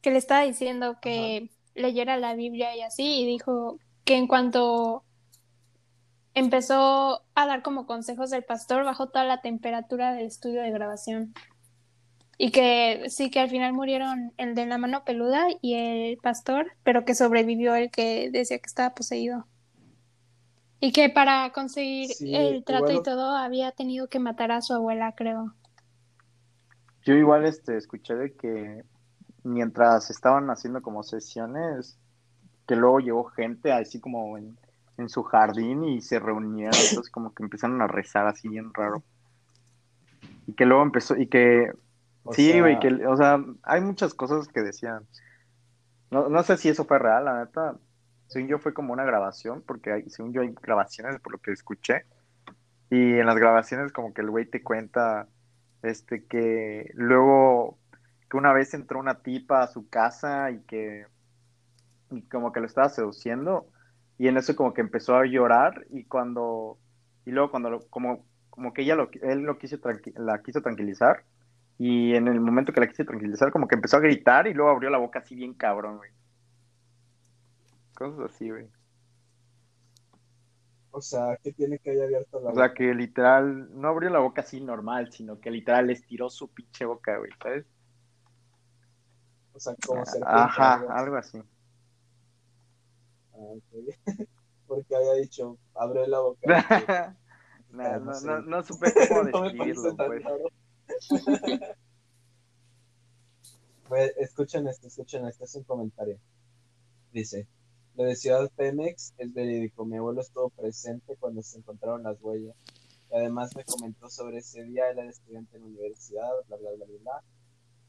que 0.00 0.10
le 0.10 0.18
estaba 0.18 0.42
diciendo 0.42 0.96
que 1.00 1.52
leyera 1.76 2.16
la 2.16 2.34
Biblia 2.34 2.74
y 2.76 2.80
así, 2.80 3.20
y 3.20 3.26
dijo 3.26 3.78
que 4.04 4.16
en 4.16 4.26
cuanto 4.26 5.03
empezó 6.34 7.22
a 7.34 7.46
dar 7.46 7.62
como 7.62 7.86
consejos 7.86 8.30
del 8.30 8.44
pastor, 8.44 8.84
bajó 8.84 9.08
toda 9.08 9.24
la 9.24 9.40
temperatura 9.40 10.12
del 10.12 10.26
estudio 10.26 10.62
de 10.62 10.70
grabación. 10.70 11.32
Y 12.36 12.50
que 12.50 13.04
sí, 13.08 13.30
que 13.30 13.40
al 13.40 13.48
final 13.48 13.72
murieron 13.72 14.32
el 14.36 14.56
de 14.56 14.66
la 14.66 14.76
mano 14.76 15.04
peluda 15.04 15.46
y 15.62 15.74
el 15.74 16.16
pastor, 16.18 16.72
pero 16.82 17.04
que 17.04 17.14
sobrevivió 17.14 17.76
el 17.76 17.90
que 17.90 18.30
decía 18.30 18.58
que 18.58 18.66
estaba 18.66 18.94
poseído. 18.94 19.46
Y 20.80 20.90
que 20.92 21.08
para 21.08 21.50
conseguir 21.52 22.08
Sí, 22.08 22.34
el 22.34 22.64
trato 22.64 22.86
igual 22.86 22.98
y 22.98 23.02
todo 23.04 23.36
había 23.36 23.70
tenido 23.70 24.08
que 24.08 24.18
matar 24.18 24.50
a 24.50 24.60
su 24.60 24.74
abuela, 24.74 25.14
creo. 25.16 25.54
Yo 27.04 27.14
igual 27.14 27.44
este, 27.44 27.76
escuché 27.76 28.14
de 28.16 28.34
que 28.34 28.84
mientras 29.44 30.10
estaban 30.10 30.50
haciendo 30.50 30.82
como 30.82 31.04
sesiones, 31.04 31.98
que 32.66 32.74
luego 32.74 32.98
llegó 32.98 33.24
gente 33.24 33.72
así 33.72 34.00
como 34.00 34.36
en, 34.36 34.58
en 34.96 35.08
su 35.08 35.22
jardín 35.22 35.84
y 35.84 36.00
se 36.00 36.18
reunieron, 36.18 36.74
entonces 36.74 37.10
como 37.10 37.34
que 37.34 37.42
empezaron 37.42 37.80
a 37.82 37.86
rezar 37.86 38.26
así 38.26 38.48
bien 38.48 38.72
raro. 38.72 39.02
Y 40.46 40.52
que 40.52 40.66
luego 40.66 40.82
empezó, 40.82 41.16
y 41.16 41.26
que, 41.26 41.72
O 42.22 42.32
sí, 42.32 42.52
sea, 42.52 42.60
güey, 42.60 42.78
que, 42.78 43.06
o 43.06 43.16
sea, 43.16 43.42
hay 43.62 43.80
muchas 43.80 44.14
cosas 44.14 44.48
que 44.48 44.62
decían. 44.62 45.06
No, 46.10 46.28
no 46.28 46.42
sé 46.42 46.56
si 46.56 46.68
eso 46.68 46.84
fue 46.84 46.98
real, 46.98 47.24
la 47.24 47.44
neta. 47.44 47.76
Según 48.28 48.48
yo 48.48 48.58
fue 48.58 48.72
como 48.72 48.92
una 48.92 49.04
grabación, 49.04 49.62
porque 49.66 49.92
hay, 49.92 50.10
según 50.10 50.32
yo 50.32 50.42
hay 50.42 50.54
grabaciones 50.62 51.18
por 51.20 51.32
lo 51.32 51.38
que 51.38 51.52
escuché. 51.52 52.04
Y 52.90 53.18
en 53.18 53.26
las 53.26 53.36
grabaciones 53.36 53.92
como 53.92 54.14
que 54.14 54.20
el 54.20 54.30
güey 54.30 54.46
te 54.46 54.62
cuenta, 54.62 55.26
este, 55.82 56.24
que 56.26 56.90
luego, 56.94 57.78
que 58.30 58.36
una 58.36 58.52
vez 58.52 58.74
entró 58.74 58.98
una 59.00 59.22
tipa 59.22 59.62
a 59.62 59.66
su 59.66 59.88
casa 59.88 60.50
y 60.50 60.60
que, 60.60 61.06
y 62.10 62.22
como 62.22 62.52
que 62.52 62.60
lo 62.60 62.66
estaba 62.66 62.88
seduciendo. 62.88 63.66
Y 64.18 64.28
en 64.28 64.36
eso 64.36 64.54
como 64.56 64.74
que 64.74 64.80
empezó 64.80 65.16
a 65.16 65.26
llorar 65.26 65.86
y 65.90 66.04
cuando, 66.04 66.78
y 67.26 67.30
luego 67.32 67.50
cuando, 67.50 67.70
lo- 67.70 67.88
como, 67.90 68.24
como 68.50 68.72
que 68.72 68.82
ella 68.82 68.94
lo, 68.96 69.10
él 69.22 69.40
lo 69.40 69.58
quiso 69.58 69.78
la 70.16 70.42
quiso 70.42 70.62
tranquilizar. 70.62 71.24
Y 71.78 72.14
en 72.14 72.28
el 72.28 72.40
momento 72.40 72.72
que 72.72 72.80
la 72.80 72.88
quise 72.88 73.04
tranquilizar, 73.04 73.50
como 73.52 73.66
que 73.68 73.74
empezó 73.76 73.96
a 73.96 74.00
gritar 74.00 74.46
y 74.46 74.54
luego 74.54 74.70
abrió 74.70 74.90
la 74.90 74.98
boca 74.98 75.20
así 75.20 75.34
bien 75.34 75.54
cabrón, 75.54 75.96
güey. 75.98 76.10
Cosas 77.94 78.20
así, 78.30 78.50
güey. 78.50 78.68
o 80.90 81.00
sea, 81.02 81.36
que 81.42 81.52
tiene 81.52 81.78
que 81.78 81.90
haber 81.90 82.04
abierto 82.04 82.40
la 82.40 82.50
O 82.50 82.54
sea, 82.54 82.72
que 82.72 82.94
literal, 82.94 83.68
no 83.80 83.88
abrió 83.88 84.10
la 84.10 84.20
boca 84.20 84.42
así 84.42 84.60
normal, 84.60 85.10
sino 85.12 85.40
que 85.40 85.50
literal 85.50 85.90
estiró 85.90 86.30
su 86.30 86.48
pinche 86.52 86.84
boca, 86.84 87.18
güey, 87.18 87.30
¿sabes? 87.42 87.66
O 89.54 89.58
sea, 89.60 89.74
como 89.86 90.04
serpiente, 90.06 90.30
Ajá, 90.30 90.72
algo 90.74 90.90
así. 90.90 91.02
algo 91.02 91.16
así. 91.16 91.38
Ah, 91.38 93.04
ok. 93.04 93.23
Porque 94.66 94.96
había 94.96 95.14
dicho, 95.14 95.58
abre 95.74 96.06
la 96.06 96.20
boca. 96.20 97.16
No, 97.74 97.98
no, 97.98 98.20
no, 98.20 98.40
no 98.42 98.62
supe 98.62 98.86
cómo 99.08 99.24
describirlo, 99.24 99.96
pues. 99.96 100.22
Pues, 103.88 104.12
escuchen 104.16 104.68
esto, 104.68 104.86
escuchen 104.86 105.26
esto, 105.26 105.42
es 105.42 105.54
un 105.56 105.64
comentario. 105.64 106.18
Dice, 107.12 107.48
lo 107.96 108.04
de 108.04 108.16
Ciudad 108.16 108.50
Pemex 108.56 109.14
es 109.18 109.32
verídico, 109.32 109.84
mi 109.84 109.96
abuelo 109.96 110.20
estuvo 110.20 110.50
presente 110.50 111.16
cuando 111.16 111.42
se 111.42 111.58
encontraron 111.58 112.02
las 112.02 112.16
huellas. 112.20 112.54
Y 113.10 113.16
además 113.16 113.54
me 113.56 113.64
comentó 113.64 114.08
sobre 114.08 114.38
ese 114.38 114.62
día, 114.64 114.90
él 114.90 114.98
era 114.98 115.10
estudiante 115.10 115.56
en 115.56 115.62
la 115.62 115.68
universidad, 115.68 116.30
bla, 116.48 116.56
bla, 116.56 116.70
bla, 116.76 116.86
bla, 116.86 116.98
bla. 117.00 117.22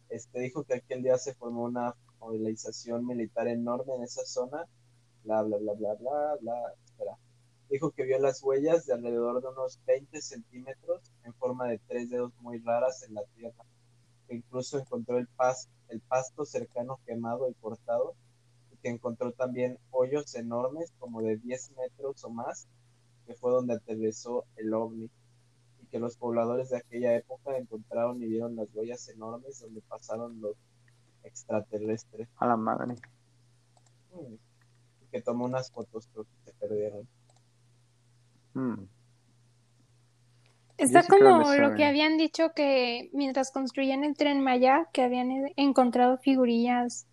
Este, 0.10 0.40
dijo 0.42 0.64
que 0.64 0.76
aquel 0.76 1.02
día 1.02 1.18
se 1.18 1.34
formó 1.34 1.64
una 1.64 1.96
movilización 2.20 3.06
militar 3.06 3.48
enorme 3.48 3.96
en 3.96 4.04
esa 4.04 4.26
zona, 4.26 4.66
bla, 5.26 5.58
bla, 5.58 5.58
bla, 5.58 5.74
bla, 5.74 6.36
bla, 6.42 6.74
bla. 6.98 7.18
Dijo 7.70 7.92
que 7.92 8.04
vio 8.04 8.20
las 8.20 8.42
huellas 8.44 8.86
de 8.86 8.94
alrededor 8.94 9.42
de 9.42 9.48
unos 9.50 9.80
20 9.86 10.22
centímetros 10.22 11.02
en 11.24 11.34
forma 11.34 11.68
de 11.68 11.80
tres 11.88 12.10
dedos 12.10 12.32
muy 12.40 12.60
raras 12.60 13.04
en 13.04 13.16
la 13.16 13.24
tierra. 13.36 13.64
Que 14.28 14.36
incluso 14.36 14.78
encontró 14.80 15.18
el, 15.18 15.28
pas- 15.36 15.68
el 15.90 16.00
pasto 16.02 16.46
cercano 16.46 17.00
quemado 17.06 17.50
y 17.50 17.54
cortado. 17.56 18.14
Y 18.72 18.78
que 18.78 18.90
encontró 18.90 19.32
también 19.32 19.80
hoyos 19.92 20.36
enormes, 20.36 20.94
como 21.00 21.22
de 21.22 21.38
10 21.38 21.72
metros 21.78 22.24
o 22.24 22.30
más, 22.30 22.68
que 23.26 23.34
fue 23.36 23.52
donde 23.52 23.74
aterrizó 23.74 24.46
el 24.58 24.74
ovni. 24.74 25.10
Y 25.82 25.86
que 25.88 26.00
los 26.00 26.18
pobladores 26.18 26.70
de 26.70 26.78
aquella 26.78 27.16
época 27.16 27.58
encontraron 27.58 28.22
y 28.22 28.28
vieron 28.28 28.56
las 28.56 28.68
huellas 28.74 29.08
enormes 29.10 29.60
donde 29.60 29.82
pasaron 29.82 30.40
los 30.40 30.56
extraterrestres. 31.24 32.28
A 32.38 32.48
la 32.48 32.58
madre. 32.58 32.96
Mm. 34.14 34.36
Que 35.16 35.22
tomó 35.22 35.46
unas 35.46 35.72
fotos, 35.72 36.10
pero 36.12 36.26
que 36.26 36.36
se 36.44 36.52
perdieron. 36.60 37.08
Mm. 38.54 38.84
Está 40.78 41.04
creo 41.04 41.40
como 41.40 41.54
lo 41.54 41.74
que 41.74 41.84
eh. 41.84 41.88
habían 41.88 42.18
dicho 42.18 42.52
que 42.54 43.10
mientras 43.14 43.52
construían 43.54 44.04
el 44.04 44.18
tren 44.18 44.42
Maya, 44.42 44.90
que 44.92 45.04
habían 45.04 45.32
e- 45.32 45.54
encontrado 45.56 46.18
figurillas, 46.18 47.08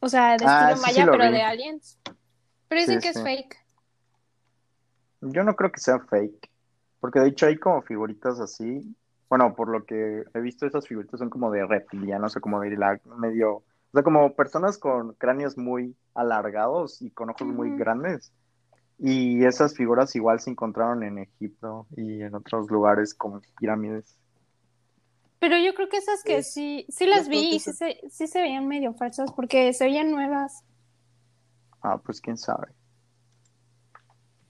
o 0.00 0.08
sea, 0.08 0.36
de 0.36 0.46
Ah, 0.48 0.72
estilo 0.72 0.76
sí, 0.78 0.82
Maya, 0.82 1.04
sí 1.04 1.10
pero 1.12 1.30
vi. 1.30 1.36
de 1.36 1.42
aliens. 1.42 1.98
Pero 2.66 2.80
dicen 2.80 3.00
Sí, 3.00 3.06
que 3.06 3.12
sí. 3.12 3.18
es 3.20 3.24
fake. 3.24 3.56
Yo 5.20 5.44
no 5.44 5.54
creo 5.54 5.70
que 5.70 5.78
sea 5.78 6.00
fake, 6.00 6.50
porque 6.98 7.20
de 7.20 7.28
hecho 7.28 7.46
hay 7.46 7.56
como 7.56 7.82
figuritas 7.82 8.40
así. 8.40 8.96
Bueno, 9.28 9.54
por 9.54 9.68
lo 9.68 9.84
que 9.84 10.24
he 10.34 10.40
visto, 10.40 10.66
esas 10.66 10.88
figuritas 10.88 11.20
son 11.20 11.30
como 11.30 11.52
de 11.52 11.64
reptilianos 11.64 12.36
o 12.36 12.40
como 12.40 12.58
de 12.62 12.76
la 12.76 13.00
medio, 13.16 13.62
o 13.92 13.94
sea, 13.94 14.02
como 14.02 14.34
personas 14.34 14.78
con 14.78 15.12
cráneos 15.14 15.58
muy 15.58 15.94
alargados 16.14 17.02
y 17.02 17.10
con 17.10 17.30
ojos 17.30 17.46
muy 17.46 17.68
Ujú. 17.68 17.78
grandes. 17.78 18.32
Y 18.98 19.44
esas 19.44 19.74
figuras 19.74 20.14
igual 20.16 20.40
se 20.40 20.50
encontraron 20.50 21.02
en 21.02 21.18
Egipto 21.18 21.86
y 21.96 22.22
en 22.22 22.34
otros 22.34 22.70
lugares 22.70 23.14
como 23.14 23.42
pirámides. 23.58 24.16
Pero 25.40 25.58
yo 25.58 25.74
creo 25.74 25.88
que 25.88 25.96
esas 25.96 26.22
que 26.22 26.34
Pues, 26.36 26.52
sí, 26.52 26.86
sí 26.88 27.04
las 27.06 27.28
vi 27.28 27.56
y 27.56 27.60
sí 27.60 27.72
se, 27.72 28.00
sí 28.08 28.28
se 28.28 28.40
veían 28.40 28.68
medio 28.68 28.94
falsas 28.94 29.32
porque 29.32 29.72
se 29.72 29.84
veían 29.86 30.10
nuevas. 30.12 30.62
Ah, 31.82 31.98
pues 31.98 32.20
quién 32.20 32.38
sabe. 32.38 32.68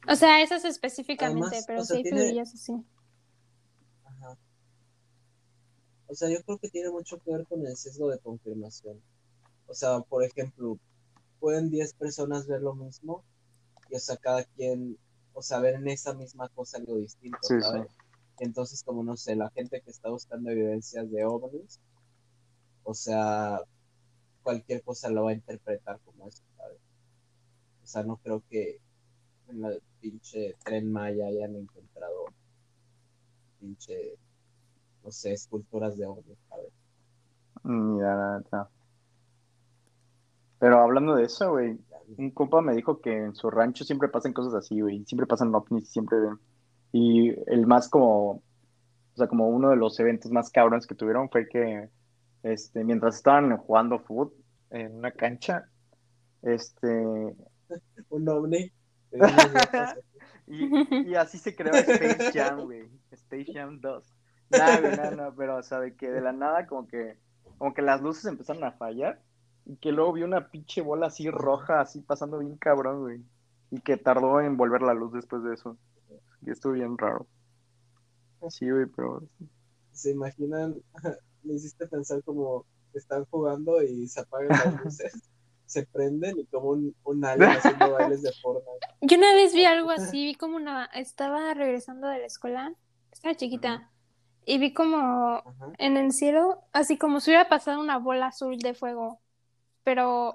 O 0.06 0.14
sea, 0.16 0.42
esas 0.42 0.64
específicamente, 0.66 1.46
Además, 1.46 1.64
pero 1.66 1.80
o 1.80 1.84
sí 1.84 1.96
hay 1.96 2.02
tiene- 2.02 2.18
figurillas 2.18 2.52
así. 2.54 2.74
Ajá. 4.04 4.36
O 6.08 6.14
sea, 6.14 6.28
yo 6.28 6.42
creo 6.44 6.58
que 6.58 6.68
tiene 6.68 6.90
mucho 6.90 7.18
que 7.24 7.32
ver 7.32 7.46
con 7.46 7.64
el 7.66 7.74
sesgo 7.76 8.10
de 8.10 8.18
confirmación. 8.18 9.00
O 9.66 9.74
sea, 9.74 10.00
por 10.00 10.24
ejemplo, 10.24 10.78
pueden 11.40 11.70
10 11.70 11.94
personas 11.94 12.46
ver 12.46 12.62
lo 12.62 12.74
mismo 12.74 13.24
y, 13.90 13.96
o 13.96 13.98
sea, 13.98 14.16
cada 14.16 14.44
quien, 14.44 14.98
o 15.34 15.42
sea, 15.42 15.60
ver 15.60 15.74
en 15.74 15.88
esa 15.88 16.14
misma 16.14 16.48
cosa 16.50 16.78
algo 16.78 16.96
distinto, 16.96 17.38
Sí, 17.42 17.60
¿sabes? 17.60 17.88
Entonces, 18.38 18.82
como 18.82 19.02
no 19.02 19.16
sé, 19.16 19.36
la 19.36 19.50
gente 19.50 19.80
que 19.80 19.90
está 19.90 20.08
buscando 20.08 20.50
evidencias 20.50 21.10
de 21.10 21.24
ovnis, 21.24 21.80
o 22.84 22.94
sea, 22.94 23.60
cualquier 24.42 24.82
cosa 24.82 25.10
lo 25.10 25.24
va 25.24 25.30
a 25.30 25.34
interpretar 25.34 26.00
como 26.04 26.28
eso, 26.28 26.42
¿sabes? 26.56 26.78
O 27.82 27.86
sea, 27.86 28.02
no 28.02 28.16
creo 28.16 28.42
que 28.48 28.80
en 29.48 29.60
la 29.60 29.72
pinche 30.00 30.56
tren 30.64 30.90
Maya 30.90 31.26
hayan 31.26 31.54
encontrado 31.56 32.26
pinche, 33.60 34.16
no 35.04 35.12
sé, 35.12 35.32
esculturas 35.32 35.96
de 35.96 36.06
ovnis, 36.06 36.38
¿sabes? 36.48 36.72
Mira, 37.64 38.16
la 38.16 38.38
neta. 38.38 38.70
Pero 40.62 40.78
hablando 40.78 41.16
de 41.16 41.24
eso, 41.24 41.50
güey, 41.50 41.76
un 42.18 42.30
compa 42.30 42.60
me 42.60 42.76
dijo 42.76 43.00
que 43.00 43.12
en 43.12 43.34
su 43.34 43.50
rancho 43.50 43.82
siempre 43.82 44.08
pasan 44.08 44.32
cosas 44.32 44.54
así, 44.54 44.80
güey. 44.80 45.04
Siempre 45.06 45.26
pasan 45.26 45.52
ovnis, 45.52 45.90
siempre 45.90 46.20
ven. 46.20 46.38
Y 46.92 47.30
el 47.50 47.66
más 47.66 47.88
como, 47.88 48.30
o 48.34 48.42
sea, 49.16 49.26
como 49.26 49.48
uno 49.48 49.70
de 49.70 49.76
los 49.76 49.98
eventos 49.98 50.30
más 50.30 50.50
cabrones 50.50 50.86
que 50.86 50.94
tuvieron 50.94 51.28
fue 51.30 51.48
que, 51.48 51.88
este, 52.44 52.84
mientras 52.84 53.16
estaban 53.16 53.56
jugando 53.56 53.98
fútbol 53.98 54.34
en 54.70 54.98
una 54.98 55.10
cancha, 55.10 55.64
este, 56.42 56.86
Un 58.10 58.28
ovni. 58.28 58.70
y 60.46 61.14
así 61.16 61.38
se 61.38 61.56
creó 61.56 61.74
Space 61.74 62.30
Jam, 62.32 62.60
güey. 62.60 62.88
Space 63.10 63.52
Jam 63.52 63.80
2. 63.80 64.14
Nada, 64.50 64.80
güey, 64.80 64.96
nada, 64.96 65.10
no, 65.10 65.34
pero, 65.34 65.56
o 65.56 65.62
sea, 65.64 65.80
de 65.80 65.96
que 65.96 66.08
de 66.08 66.20
la 66.20 66.32
nada 66.32 66.68
como 66.68 66.86
que, 66.86 67.18
como 67.58 67.74
que 67.74 67.82
las 67.82 68.00
luces 68.00 68.26
empezaron 68.26 68.62
a 68.62 68.70
fallar 68.70 69.20
y 69.64 69.76
que 69.76 69.92
luego 69.92 70.12
vi 70.12 70.22
una 70.22 70.50
pinche 70.50 70.80
bola 70.80 71.06
así 71.06 71.30
roja, 71.30 71.80
así 71.80 72.00
pasando 72.00 72.38
bien 72.38 72.56
cabrón, 72.56 73.00
güey. 73.00 73.20
Y 73.70 73.80
que 73.80 73.96
tardó 73.96 74.40
en 74.40 74.56
volver 74.56 74.82
la 74.82 74.94
luz 74.94 75.12
después 75.12 75.42
de 75.44 75.54
eso. 75.54 75.76
Y 76.44 76.50
estuvo 76.50 76.72
bien 76.72 76.98
raro. 76.98 77.26
Sí, 78.48 78.68
güey, 78.70 78.86
pero... 78.86 79.22
¿Se 79.92 80.10
imaginan? 80.10 80.76
Me 81.42 81.54
hiciste 81.54 81.86
pensar 81.86 82.22
como 82.24 82.66
están 82.94 83.24
jugando 83.26 83.82
y 83.82 84.06
se 84.08 84.20
apagan 84.20 84.48
las 84.48 84.84
luces, 84.84 85.30
se 85.66 85.86
prenden 85.86 86.38
y 86.38 86.46
como 86.46 86.70
un, 86.70 86.94
un 87.04 87.24
alien 87.24 87.50
haciendo 87.50 87.92
bailes 87.92 88.22
de 88.22 88.32
Fortnite. 88.42 88.86
Yo 89.00 89.16
una 89.16 89.32
vez 89.34 89.54
vi 89.54 89.64
algo 89.64 89.90
así, 89.90 90.24
vi 90.26 90.34
como 90.34 90.56
una, 90.56 90.86
estaba 90.86 91.54
regresando 91.54 92.08
de 92.08 92.18
la 92.18 92.26
escuela, 92.26 92.74
estaba 93.10 93.34
chiquita, 93.34 93.90
y 94.44 94.58
vi 94.58 94.74
como 94.74 94.98
Ajá. 94.98 95.72
en 95.78 95.96
el 95.96 96.12
cielo, 96.12 96.62
así 96.72 96.98
como 96.98 97.20
si 97.20 97.30
hubiera 97.30 97.48
pasado 97.48 97.80
una 97.80 97.98
bola 97.98 98.26
azul 98.26 98.58
de 98.58 98.74
fuego, 98.74 99.20
pero 99.84 100.34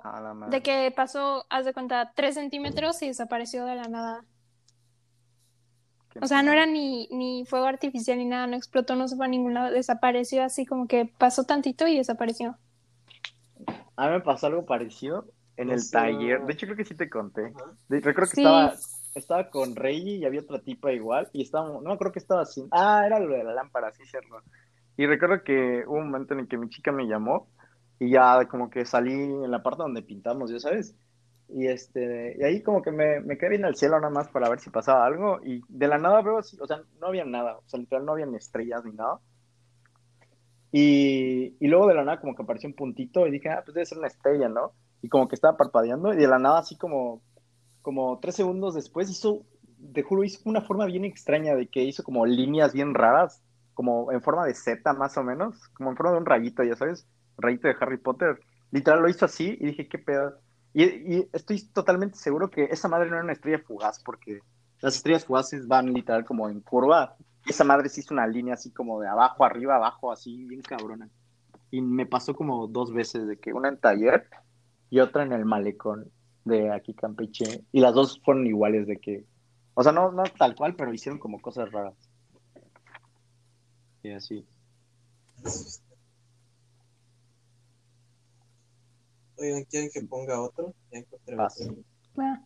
de 0.50 0.62
que 0.62 0.92
pasó, 0.96 1.46
haz 1.50 1.66
de 1.66 1.74
cuenta, 1.74 2.12
tres 2.16 2.36
centímetros 2.36 3.02
y 3.02 3.08
desapareció 3.08 3.66
de 3.66 3.76
la 3.76 3.84
nada. 3.88 4.24
Qué 6.10 6.20
O 6.22 6.28
sea, 6.28 6.44
no 6.44 6.52
era 6.52 6.66
ni, 6.66 7.08
ni 7.12 7.46
fuego 7.46 7.66
artificial 7.66 8.18
ni 8.18 8.26
nada, 8.26 8.48
no 8.48 8.56
explotó, 8.56 8.96
no 8.96 9.08
se 9.08 9.16
fue 9.16 9.26
a 9.26 9.30
ningún 9.30 9.54
lado, 9.54 9.72
desapareció 9.72 10.44
así 10.44 10.66
como 10.66 10.88
que 10.88 11.06
pasó 11.18 11.44
tantito 11.46 11.88
y 11.88 11.98
desapareció. 11.98 12.58
A 13.96 14.08
mí 14.08 14.12
me 14.14 14.22
pasó 14.22 14.48
algo 14.48 14.66
parecido 14.66 15.26
en 15.58 15.70
O 15.70 15.74
el 15.74 15.80
sea- 15.82 16.02
taller. 16.02 16.42
De 16.46 16.54
hecho, 16.54 16.66
creo 16.68 16.78
que 16.78 16.86
sí 16.86 16.96
te 16.96 17.10
conté. 17.10 17.54
De- 17.90 18.00
recuerdo 18.00 18.30
que 18.30 18.36
Sí. 18.36 18.42
estaba, 18.42 18.74
estaba 19.16 19.50
con 19.50 19.76
Reggie 19.76 20.18
y 20.18 20.26
había 20.26 20.42
otra 20.42 20.60
tipa 20.60 20.92
igual. 20.92 21.30
Y 21.34 21.42
estábamos, 21.42 21.82
no 21.84 21.98
creo 21.98 22.12
que 22.12 22.20
estaba 22.20 22.42
así. 22.44 22.68
Ah, 22.72 23.04
era 23.06 23.20
lo 23.20 23.34
de 23.36 23.44
la 23.44 23.54
lámpara, 23.54 23.92
sí, 23.94 24.04
cierto. 24.06 24.42
Y 24.98 25.06
recuerdo 25.08 25.44
que 25.44 25.84
hubo 25.88 25.98
un 25.98 26.12
momento 26.12 26.34
en 26.36 26.42
el 26.42 26.48
que 26.48 26.58
mi 26.58 26.70
chica 26.70 26.92
me 26.92 27.08
llamó 27.08 27.48
y 28.00 28.12
ya 28.12 28.46
como 28.48 28.70
que 28.70 28.86
salí 28.86 29.12
en 29.14 29.50
la 29.50 29.64
parte 29.64 29.84
donde 29.84 30.02
pintamos, 30.02 30.52
ya 30.52 30.60
sabes. 30.60 30.96
Y 31.50 31.68
este, 31.68 32.36
y 32.40 32.44
ahí 32.44 32.62
como 32.62 32.82
que 32.82 32.92
me, 32.92 33.22
me 33.22 33.38
quedé 33.38 33.52
viendo 33.52 33.68
al 33.68 33.76
cielo 33.76 34.00
nada 34.00 34.14
más 34.14 34.28
para 34.28 34.50
ver 34.50 34.60
si 34.60 34.70
pasaba 34.70 35.06
algo. 35.06 35.40
Y 35.44 35.62
de 35.68 35.88
la 35.88 35.98
nada 35.98 36.22
así, 36.38 36.58
o 36.60 36.68
sea, 36.68 36.82
no 37.00 37.08
había 37.08 37.26
nada. 37.26 37.58
O 37.58 37.64
sea, 37.68 37.80
literal 37.80 38.06
no 38.06 38.14
habían 38.14 38.36
estrellas 38.36 38.84
ni 38.86 38.92
nada. 38.92 39.20
Y, 40.72 41.56
y 41.60 41.68
luego 41.68 41.88
de 41.88 41.96
la 41.96 42.04
nada 42.04 42.20
como 42.20 42.36
que 42.36 42.44
apareció 42.44 42.70
un 42.70 42.76
puntito 42.76 43.26
y 43.26 43.32
dije, 43.32 43.50
ah, 43.50 43.62
pues 43.64 43.74
debe 43.74 43.86
ser 43.86 43.98
una 43.98 44.08
estrella, 44.08 44.50
¿no? 44.50 44.74
Y 45.02 45.10
como 45.10 45.28
que 45.28 45.36
estaba 45.36 45.58
parpadeando 45.58 46.14
y 46.14 46.18
de 46.18 46.28
la 46.28 46.40
nada 46.40 46.60
así 46.60 46.78
como, 46.78 47.22
como 47.82 48.20
tres 48.20 48.36
segundos 48.36 48.76
después 48.76 49.10
hizo, 49.10 49.46
te 49.94 50.04
juro, 50.04 50.24
hizo 50.24 50.42
una 50.46 50.62
forma 50.62 50.86
bien 50.86 51.06
extraña 51.06 51.56
de 51.56 51.68
que 51.68 51.84
hizo 51.84 52.04
como 52.04 52.26
líneas 52.26 52.74
bien 52.74 52.94
raras, 52.94 53.42
como 53.74 54.12
en 54.12 54.22
forma 54.22 54.46
de 54.46 54.54
Z 54.56 54.92
más 54.94 55.18
o 55.18 55.24
menos, 55.24 55.70
como 55.70 55.92
en 55.92 55.96
forma 55.96 56.12
de 56.14 56.18
un 56.18 56.26
rayito, 56.26 56.64
ya 56.64 56.76
sabes, 56.76 57.08
rayito 57.38 57.68
de 57.68 57.76
Harry 57.80 57.98
Potter. 57.98 58.40
Literal 58.72 59.02
lo 59.02 59.10
hizo 59.10 59.26
así 59.26 59.58
y 59.60 59.68
dije, 59.68 59.88
qué 59.88 59.98
pedo. 59.98 60.40
Y, 60.74 61.28
estoy 61.34 61.62
totalmente 61.70 62.18
seguro 62.18 62.50
que 62.50 62.66
esa 62.66 62.88
madre 62.88 63.10
no 63.10 63.16
era 63.16 63.24
una 63.24 63.34
estrella 63.34 63.64
fugaz 63.66 64.02
porque 64.04 64.42
las 64.82 64.96
estrellas 64.96 65.26
fugaces 65.26 65.68
van 65.68 65.92
literal 65.94 66.24
como 66.24 66.50
en 66.50 66.62
curva 66.62 67.16
esa 67.48 67.64
madre 67.64 67.90
se 67.90 68.02
hizo 68.02 68.14
una 68.14 68.28
línea 68.28 68.56
así 68.56 68.72
como 68.72 69.00
de 69.00 69.08
abajo, 69.08 69.46
arriba, 69.46 69.76
abajo, 69.76 70.12
así, 70.12 70.44
bien 70.46 70.62
cabrona. 70.62 71.10
Y 71.72 71.82
me 71.82 72.06
pasó 72.06 72.36
como 72.36 72.68
dos 72.68 72.94
veces, 72.94 73.28
de 73.28 73.38
que 73.38 73.54
una 73.54 73.70
en 73.70 73.78
taller 73.78 74.28
y 74.90 75.00
otra 75.00 75.24
en 75.24 75.34
el 75.34 75.46
malecón 75.46 76.12
de 76.46 76.72
aquí 76.72 76.94
Campeche. 76.94 77.64
Y 77.72 77.80
las 77.80 77.94
dos 77.94 78.22
fueron 78.24 78.48
iguales 78.48 78.88
de 78.88 78.98
que, 78.98 79.26
o 79.74 79.84
sea, 79.84 79.92
no, 79.92 80.12
no 80.12 80.24
tal 80.38 80.56
cual, 80.56 80.76
pero 80.76 80.94
hicieron 80.94 81.20
como 81.20 81.42
cosas 81.42 81.72
raras. 81.72 81.96
Y 84.04 84.12
así. 84.12 84.46
Oigan, 89.40 89.64
¿quieren 89.66 89.90
que 89.94 90.02
ponga 90.02 90.42
otro? 90.42 90.74
Ya 90.92 91.00
encontré 91.00 91.36
Vas. 91.36 91.62
otro. 91.62 91.84
Va. 92.20 92.44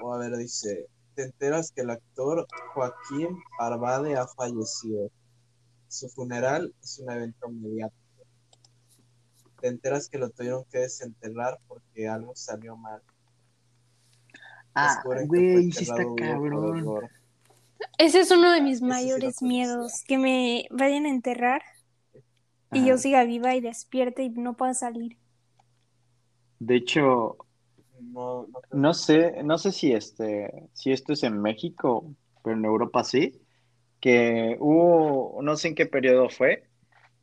O 0.00 0.14
a 0.14 0.18
ver, 0.18 0.36
dice, 0.36 0.88
te 1.14 1.24
enteras 1.24 1.72
que 1.72 1.82
el 1.82 1.90
actor 1.90 2.46
Joaquín 2.72 3.36
Parvade 3.58 4.16
ha 4.16 4.26
fallecido. 4.26 5.10
Su 5.88 6.08
funeral 6.08 6.74
es 6.82 6.98
un 7.00 7.10
evento 7.10 7.48
mediático. 7.48 7.98
Te 9.60 9.68
enteras 9.68 10.08
que 10.08 10.18
lo 10.18 10.30
tuvieron 10.30 10.64
que 10.70 10.78
desenterrar 10.78 11.58
porque 11.66 12.08
algo 12.08 12.34
salió 12.36 12.76
mal. 12.76 13.02
Ah, 14.80 15.04
güey, 15.10 15.70
sí 15.72 15.84
está 15.84 16.06
cabrón. 16.14 16.94
Ese 17.98 18.20
es 18.20 18.30
uno 18.30 18.50
de 18.52 18.62
mis 18.62 18.80
mayores 18.82 19.42
miedos, 19.42 20.02
que 20.06 20.16
me 20.18 20.66
vayan 20.70 21.04
a 21.06 21.10
enterrar 21.10 21.62
y 22.72 22.86
Ajá. 22.86 22.86
yo 22.86 22.96
siga 22.96 23.24
viva 23.24 23.54
y 23.56 23.60
despierte 23.60 24.22
y 24.22 24.30
no 24.30 24.56
pueda 24.56 24.72
salir. 24.74 25.18
De 26.58 26.76
hecho, 26.76 27.36
No, 28.00 28.48
no 28.72 28.94
sé, 28.94 29.42
no 29.44 29.58
sé 29.58 29.72
si 29.72 29.92
este, 29.92 30.68
si 30.74 30.92
esto 30.92 31.12
es 31.14 31.22
en 31.24 31.40
México, 31.42 32.14
pero 32.42 32.56
en 32.58 32.64
Europa 32.66 33.04
sí, 33.04 33.40
que 34.00 34.56
hubo, 34.60 35.42
no 35.42 35.56
sé 35.56 35.68
en 35.70 35.76
qué 35.76 35.86
periodo 35.86 36.30
fue, 36.30 36.67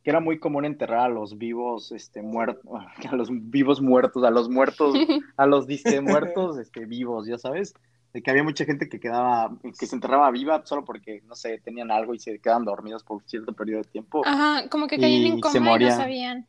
que 0.06 0.10
era 0.10 0.20
muy 0.20 0.38
común 0.38 0.64
enterrar 0.64 1.00
a 1.00 1.08
los 1.08 1.36
vivos, 1.36 1.90
este, 1.90 2.22
muertos, 2.22 2.62
a 3.10 3.16
los 3.16 3.28
vivos 3.50 3.82
muertos, 3.82 4.22
a 4.22 4.30
los 4.30 4.48
muertos, 4.48 4.94
a 5.36 5.46
los 5.46 5.66
disque 5.66 6.00
muertos, 6.00 6.58
este, 6.58 6.84
vivos, 6.86 7.26
ya 7.26 7.38
sabes, 7.38 7.74
de 8.12 8.22
que 8.22 8.30
había 8.30 8.44
mucha 8.44 8.64
gente 8.64 8.88
que 8.88 9.00
quedaba, 9.00 9.50
que 9.64 9.84
se 9.84 9.96
enterraba 9.96 10.30
viva 10.30 10.64
solo 10.64 10.84
porque, 10.84 11.22
no 11.26 11.34
sé, 11.34 11.58
tenían 11.58 11.90
algo 11.90 12.14
y 12.14 12.20
se 12.20 12.38
quedaban 12.38 12.64
dormidos 12.64 13.02
por 13.02 13.20
cierto 13.24 13.52
periodo 13.52 13.82
de 13.82 13.88
tiempo. 13.88 14.22
Ajá, 14.24 14.68
como 14.68 14.86
que 14.86 14.96
caían 14.96 15.26
en 15.26 15.40
coma 15.40 15.72
y 15.74 15.84
no 15.86 15.90
sabían. 15.90 16.46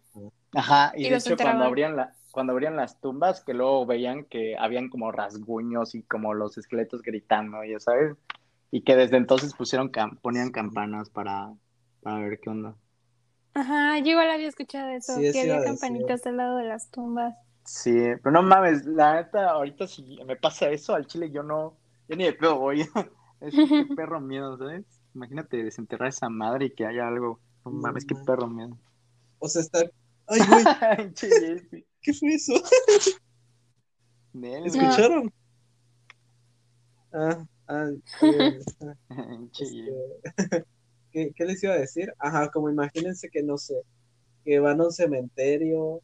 Ajá, 0.53 0.93
y, 0.95 1.07
Y 1.07 1.09
de 1.09 1.15
hecho 1.15 1.35
cuando 1.35 1.63
abrían 1.63 1.95
la, 1.95 2.13
cuando 2.29 2.53
abrían 2.53 2.75
las 2.75 3.01
tumbas, 3.01 3.43
que 3.43 3.55
luego 3.55 3.87
veían 3.87 4.25
que 4.25 4.55
habían 4.55 4.89
como 4.89 5.11
rasguños 5.11 5.95
y 5.95 6.03
como 6.03 6.35
los 6.35 6.59
esqueletos 6.59 7.01
gritando, 7.01 7.63
ya 7.63 7.79
sabes, 7.79 8.15
y 8.69 8.81
que 8.81 8.95
desde 8.95 9.17
entonces 9.17 9.55
pusieron 9.55 9.91
cam- 9.91 10.19
ponían 10.21 10.51
campanas 10.51 11.09
para, 11.09 11.51
para 12.03 12.19
ver 12.19 12.39
qué 12.39 12.51
onda. 12.51 12.75
Ajá, 13.57 13.97
yo 13.97 14.11
igual 14.11 14.29
había 14.29 14.49
escuchado 14.49 14.89
eso, 14.89 15.15
Sí, 15.15 15.31
que 15.31 15.41
había 15.41 15.53
decir. 15.55 15.65
campanitas 15.65 16.23
al 16.27 16.37
lado 16.37 16.57
de 16.57 16.65
las 16.65 16.91
tumbas. 16.91 17.35
Sí, 17.65 17.91
pero 18.21 18.31
no 18.31 18.43
mames, 18.43 18.85
la 18.85 19.15
neta, 19.15 19.49
ahorita 19.49 19.87
si 19.87 20.03
me 20.27 20.35
pasa 20.35 20.69
eso 20.69 20.93
al 20.93 21.07
chile, 21.07 21.31
yo 21.31 21.41
no, 21.41 21.75
yo 22.07 22.15
ni 22.15 22.25
de 22.25 22.33
pedo 22.33 22.59
voy, 22.59 22.81
es 23.41 23.55
que 23.55 23.67
qué 23.67 23.85
perro 23.95 24.21
miedo, 24.21 24.59
¿sabes? 24.59 24.85
Imagínate 25.15 25.63
desenterrar 25.63 26.09
esa 26.09 26.29
madre 26.29 26.65
y 26.67 26.69
que 26.69 26.85
haya 26.85 27.07
algo, 27.07 27.39
no 27.65 27.71
No 27.71 27.79
mames, 27.81 28.05
qué 28.05 28.13
perro 28.27 28.47
miedo. 28.47 28.77
O 29.39 29.47
sea, 29.47 29.63
está. 29.63 29.79
Ay, 30.27 30.39
güey, 30.47 30.63
¿qué 32.03 32.13
fue 32.13 32.29
eso? 32.35 32.53
No. 34.33 34.65
¿Escucharon? 34.65 35.33
Ah, 37.11 37.43
ah, 37.67 37.87
eh, 38.21 38.59
ah, 39.09 39.37
este, 39.59 40.65
¿qué, 41.17 41.33
qué 41.35 41.45
les 41.45 41.63
iba 41.63 41.73
a 41.73 41.77
decir? 41.79 42.13
Ajá, 42.19 42.49
como 42.51 42.69
imagínense 42.69 43.29
que 43.29 43.43
no 43.43 43.57
sé, 43.57 43.75
que 44.45 44.59
van 44.59 44.81
a 44.81 44.85
un 44.85 44.91
cementerio 44.93 46.01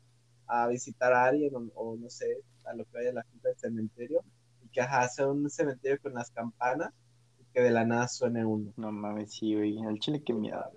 a 0.47 0.67
visitar 0.67 1.13
a 1.13 1.25
alguien 1.25 1.55
o, 1.55 1.59
o 1.75 1.97
no 1.97 2.09
sé, 2.09 2.27
a 2.65 2.73
lo 2.75 2.85
que 2.85 2.97
vaya 2.97 3.13
la 3.13 3.23
gente 3.23 3.49
del 3.49 3.57
cementerio 3.59 4.23
y 4.63 4.69
que 4.69 4.81
ajá, 4.81 5.07
sea 5.09 5.27
un 5.29 5.49
cementerio 5.49 5.99
con 6.01 6.13
las 6.13 6.31
campanas 6.31 6.93
y 7.39 7.45
que 7.53 7.61
de 7.61 7.71
la 7.71 7.85
nada 7.85 8.07
suene 8.07 8.45
uno. 8.45 8.73
No 8.77 8.91
mames, 8.91 9.33
sí, 9.35 9.55
güey, 9.55 9.79
al 9.85 9.99
chile 9.99 10.23
qué 10.25 10.33
miedo. 10.33 10.71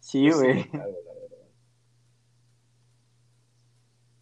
Sí, 0.00 0.28
Yo 0.28 0.32
sí 0.32 0.48
me 0.48 0.64
güey. 0.64 0.70
cago, 0.70 0.98
la 1.06 1.12
verdad. 1.14 1.48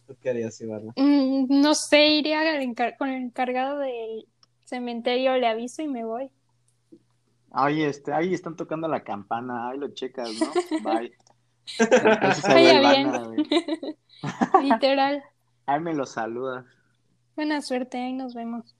¿Tú 0.05 0.15
qué 0.21 0.29
harías, 0.29 0.59
Ivana? 0.61 0.95
Mm, 0.95 1.47
no 1.61 1.73
sé, 1.75 2.07
iría 2.09 2.39
con 2.97 3.09
el 3.09 3.23
encargado 3.23 3.79
del 3.79 4.27
cementerio, 4.65 5.35
le 5.37 5.47
aviso 5.47 5.81
y 5.81 5.87
me 5.87 6.05
voy. 6.05 6.31
Ay, 7.51 7.83
este, 7.83 8.13
ahí 8.13 8.33
están 8.33 8.55
tocando 8.55 8.87
la 8.87 9.03
campana, 9.03 9.69
ahí 9.69 9.77
lo 9.77 9.89
checas, 9.89 10.29
¿no? 10.39 10.89
Bye. 10.89 11.13
Ahí 12.47 12.65
Vaya 12.65 12.81
va 12.81 13.29
bien. 13.29 13.97
Literal. 14.63 15.23
Ahí 15.65 15.79
me 15.79 15.93
lo 15.93 16.05
saludas. 16.05 16.65
Buena 17.35 17.61
suerte, 17.61 17.97
ahí 17.97 18.13
nos 18.13 18.33
vemos. 18.33 18.75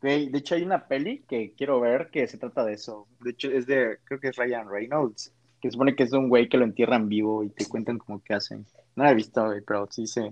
Güey, 0.00 0.30
de 0.30 0.38
hecho 0.38 0.54
hay 0.54 0.62
una 0.62 0.86
peli 0.86 1.24
que 1.28 1.52
quiero 1.56 1.80
ver 1.80 2.10
que 2.10 2.26
se 2.26 2.38
trata 2.38 2.64
de 2.64 2.74
eso. 2.74 3.06
De 3.20 3.30
hecho 3.30 3.50
es 3.50 3.66
de, 3.66 3.98
creo 4.04 4.20
que 4.20 4.28
es 4.28 4.36
Ryan 4.36 4.70
Reynolds, 4.70 5.34
que 5.60 5.70
supone 5.70 5.94
que 5.94 6.04
es 6.04 6.10
de 6.10 6.18
un 6.18 6.28
güey 6.28 6.48
que 6.48 6.56
lo 6.56 6.64
entierran 6.64 7.08
vivo 7.08 7.42
y 7.42 7.50
te 7.50 7.66
cuentan 7.66 7.98
como 7.98 8.22
qué 8.22 8.34
hacen. 8.34 8.64
No 8.94 9.04
la 9.04 9.10
he 9.10 9.14
visto, 9.14 9.44
güey, 9.44 9.60
pero 9.60 9.86
sí 9.90 10.06
se, 10.06 10.30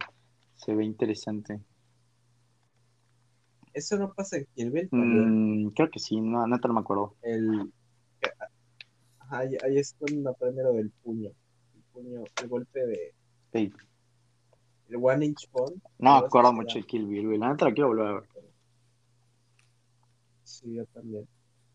se 0.55 0.75
ve 0.75 0.85
interesante. 0.85 1.61
Eso 3.75 3.99
no 3.99 4.13
pasa 4.15 4.37
en 4.37 4.47
Kill. 4.55 4.89
Mm, 4.93 5.71
creo 5.71 5.91
que 5.91 5.99
sí, 5.99 6.21
no, 6.21 6.47
no 6.47 6.73
me 6.73 6.81
acuerdo. 6.81 7.17
El. 7.23 7.73
Ajá, 9.19 9.39
ahí, 9.39 9.57
ahí 9.65 9.79
es 9.79 9.97
cuando 9.99 10.31
aprende 10.31 10.63
lo 10.63 10.73
del 10.73 10.91
puño. 11.03 11.31
El 11.75 11.83
puño, 11.93 12.25
el 12.41 12.49
golpe 12.49 12.87
de. 12.87 13.15
Ey, 13.53 13.73
El 14.89 14.97
One 14.97 15.27
Inch 15.27 15.51
Bone. 15.51 15.77
no 15.99 16.21
me 16.21 16.27
acuerdo 16.27 16.53
mucho 16.53 16.79
de 16.79 16.85
Kill 16.85 17.07
Bill, 17.07 17.27
güey. 17.27 17.39
La 17.39 17.51
neta 17.51 17.65
la 17.65 17.73
quiero 17.73 17.89
volver 17.89 18.07
a 18.07 18.13
ver. 18.15 18.29
Sí, 20.45 20.75
yo 20.75 20.87
también. 20.87 21.27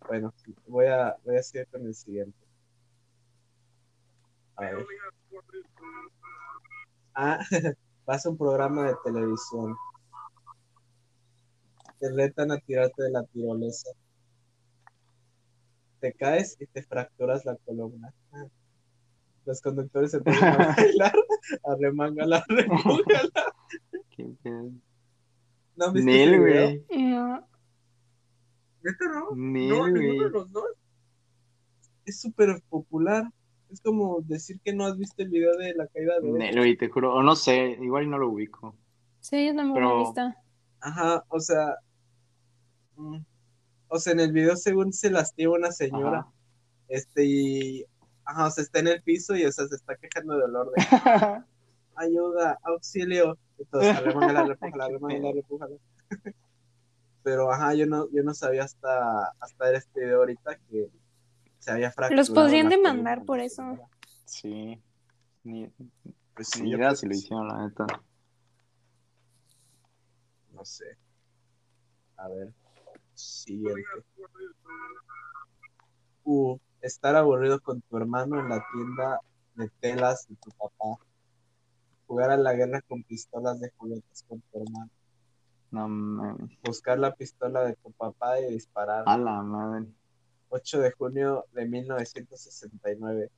Bueno, 0.07 0.33
voy 0.67 0.85
a, 0.85 1.17
voy 1.25 1.35
a 1.35 1.43
seguir 1.43 1.67
con 1.67 1.85
el 1.85 1.93
siguiente. 1.93 2.37
A 4.55 4.61
ver. 4.61 4.85
Ah, 7.13 7.39
vas 8.05 8.25
a 8.25 8.29
un 8.29 8.37
programa 8.37 8.87
de 8.87 8.95
televisión. 9.03 9.75
Te 11.99 12.11
retan 12.11 12.51
a 12.51 12.57
tirarte 12.57 13.03
de 13.03 13.11
la 13.11 13.23
tirolesa. 13.25 13.89
Te 15.99 16.13
caes 16.13 16.55
y 16.59 16.65
te 16.67 16.81
fracturas 16.83 17.43
la 17.45 17.55
columna. 17.65 18.13
Los 19.45 19.61
conductores 19.61 20.11
se 20.11 20.21
ponen 20.21 20.43
a 20.43 20.57
bailar, 20.77 21.13
arremángala, 21.65 22.43
arremángala. 22.47 23.53
Qué 24.15 24.29
pedo. 24.43 24.71
¿No 25.75 25.93
Nel, 25.93 26.39
güey. 26.39 26.85
No. 26.89 27.47
¿Neta 28.81 29.05
no? 29.13 29.35
Nel, 29.35 29.69
No, 29.69 29.87
ninguno 29.89 30.23
de 30.25 30.29
los 30.29 30.51
dos. 30.51 30.65
Es 32.05 32.21
súper 32.21 32.61
popular. 32.69 33.23
Es 33.69 33.81
como 33.81 34.21
decir 34.21 34.59
que 34.63 34.73
no 34.73 34.85
has 34.85 34.97
visto 34.97 35.21
el 35.21 35.29
video 35.29 35.55
de 35.57 35.73
la 35.75 35.87
caída 35.87 36.19
de 36.21 36.31
Nel, 36.31 36.57
güey, 36.57 36.77
te 36.77 36.89
juro. 36.89 37.13
O 37.13 37.21
no 37.23 37.35
sé, 37.35 37.77
igual 37.81 38.09
no 38.09 38.17
lo 38.17 38.29
ubico. 38.29 38.75
Sí, 39.19 39.47
yo 39.47 39.55
tampoco 39.55 39.79
lo 39.81 39.87
Pero- 39.87 39.95
he 39.97 40.03
visto. 40.05 40.41
Ajá, 40.81 41.25
o 41.27 41.39
sea. 41.41 41.75
O 43.87 43.99
sea, 43.99 44.13
en 44.13 44.19
el 44.19 44.31
video 44.31 44.55
según 44.55 44.93
se 44.93 45.09
lastima 45.09 45.53
una 45.53 45.71
señora. 45.71 46.19
Ajá. 46.19 46.31
Este 46.87 47.25
y. 47.25 47.85
Ajá, 48.25 48.47
o 48.47 48.51
sea, 48.51 48.63
está 48.63 48.79
en 48.79 48.87
el 48.87 49.01
piso 49.01 49.35
y 49.35 49.45
o 49.45 49.51
sea, 49.51 49.67
se 49.67 49.75
está 49.75 49.95
quejando 49.95 50.35
de 50.35 50.41
dolor 50.41 50.71
de 50.71 50.83
ayuda, 51.95 52.59
auxilio. 52.63 53.37
Entonces, 53.57 53.97
arremángala, 53.97 54.45
repújala, 54.47 54.87
pedo. 54.87 55.33
repújala. 55.33 55.75
Pero 57.23 57.51
ajá, 57.51 57.73
yo 57.73 57.85
no, 57.85 58.09
yo 58.11 58.23
no 58.23 58.33
sabía 58.33 58.63
hasta, 58.63 59.33
hasta 59.39 59.65
ver 59.65 59.75
este 59.75 60.01
video 60.01 60.19
ahorita 60.19 60.57
que 60.69 60.89
se 61.59 61.71
había 61.71 61.91
fracturado. 61.91 62.15
Los 62.21 62.29
podrían 62.29 62.69
demandar 62.69 63.25
por 63.25 63.39
eso. 63.39 63.61
señora. 63.63 63.89
Sí. 64.25 64.81
Ni, 65.43 65.67
Pues 66.33 66.47
sí, 66.49 66.61
ni 66.63 66.71
idea 66.71 66.95
si 66.95 67.07
lo 67.07 67.13
hicieron, 67.13 67.47
la 67.47 67.67
neta. 67.67 67.85
no 70.53 70.63
sé. 70.65 70.97
A 72.17 72.27
ver. 72.29 72.53
Siguiente. 73.19 73.83
Uh, 76.23 76.57
estar 76.81 77.15
aburrido 77.17 77.59
con 77.59 77.81
tu 77.81 77.97
hermano 77.97 78.39
en 78.39 78.47
la 78.47 78.63
tienda 78.71 79.19
de 79.55 79.69
telas 79.81 80.25
de 80.29 80.35
tu 80.37 80.49
papá. 80.51 81.03
Jugar 82.07 82.31
a 82.31 82.37
la 82.37 82.53
guerra 82.53 82.81
con 82.81 83.03
pistolas 83.03 83.59
de 83.59 83.71
juguetes 83.75 84.23
con 84.27 84.39
tu 84.39 84.61
hermano. 84.61 84.89
No 85.71 85.87
mames. 85.89 86.57
Buscar 86.63 86.97
la 86.97 87.13
pistola 87.13 87.65
de 87.65 87.75
tu 87.75 87.91
papá 87.91 88.39
y 88.39 88.53
disparar. 88.53 89.03
A 89.05 89.17
la 89.17 89.41
madre. 89.41 89.87
8 90.47 90.79
de 90.79 90.91
junio 90.91 91.45
de 91.51 91.65
1969. 91.65 93.29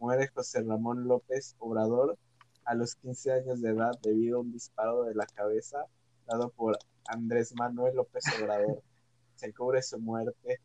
Muere 0.00 0.28
José 0.34 0.62
Ramón 0.62 1.06
López 1.06 1.54
Obrador 1.60 2.18
a 2.64 2.74
los 2.74 2.96
15 2.96 3.32
años 3.32 3.62
de 3.62 3.70
edad 3.70 3.92
debido 4.02 4.38
a 4.38 4.40
un 4.40 4.52
disparo 4.52 5.04
de 5.04 5.14
la 5.14 5.26
cabeza 5.26 5.86
dado 6.26 6.50
por 6.50 6.76
Andrés 7.06 7.54
Manuel 7.54 7.94
López 7.96 8.24
Obrador. 8.40 8.82
Se 9.38 9.52
cubre 9.54 9.82
su 9.82 9.98
muerte. 10.00 10.60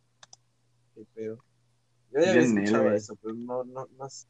Qué 0.96 1.04
pedo. 1.14 1.38
Yo 2.12 2.22
ya 2.22 2.30
había 2.30 2.42
Bien, 2.42 2.58
escuchado 2.58 2.92
eso, 2.94 3.16
pero 3.22 3.36
no, 3.36 3.64
no, 3.64 3.88
no, 3.98 4.10
sé- 4.10 4.28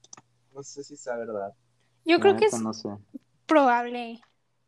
no 0.53 0.63
sé 0.63 0.83
si 0.83 0.97
sea 0.97 1.17
verdad. 1.17 1.53
Yo 2.05 2.19
creo 2.19 2.35
que 2.35 2.45
neta, 2.45 2.57
es 2.57 2.63
No 2.63 2.73
sé. 2.73 2.89
probable, 3.47 4.21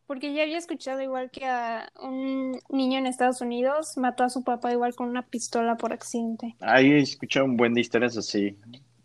porque 0.08 0.34
ya 0.34 0.44
había 0.44 0.58
escuchado 0.58 1.02
igual 1.02 1.32
que 1.32 1.46
a 1.46 1.90
un 2.02 2.60
niño 2.70 3.00
en 3.00 3.08
Estados 3.08 3.42
Unidos 3.42 3.98
mató 3.98 4.24
a 4.24 4.30
su 4.30 4.44
papá 4.44 4.72
igual 4.72 4.96
con 4.96 5.10
una 5.10 5.28
pistola 5.28 5.78
por 5.78 5.94
accidente. 5.94 6.56
Ahí 6.60 6.92
he 6.92 7.00
escuchado 7.00 7.46
un 7.46 7.56
buen 7.56 7.74
de 7.74 7.82
historias 7.82 8.18
así. 8.18 8.58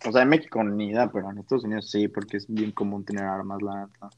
O 0.07 0.11
sea, 0.13 0.23
en 0.23 0.29
México 0.31 0.65
ni 0.65 0.89
idea, 0.91 1.09
pero 1.13 1.31
en 1.31 1.39
Estados 1.39 1.65
Unidos 1.65 1.91
sí, 1.91 2.09
porque 2.09 2.39
es 2.39 2.47
bien 2.49 2.73
común 2.73 3.05
tener 3.05 3.25
armas, 3.25 3.63
la 3.63 3.87
neta. 3.87 4.11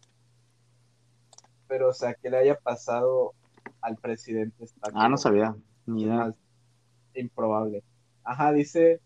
Pero, 1.66 1.88
o 1.88 1.92
sea, 1.92 2.14
que 2.14 2.30
le 2.30 2.38
haya 2.38 2.56
pasado 2.58 3.34
al 3.80 3.96
presidente 3.96 4.64
está 4.64 4.90
Ah, 4.94 5.08
no 5.08 5.16
sabía. 5.16 5.54
Ni 5.86 6.02
idea. 6.04 6.34
Improbable. 7.20 7.82
Ajá, 8.24 8.52
dice, 8.52 9.00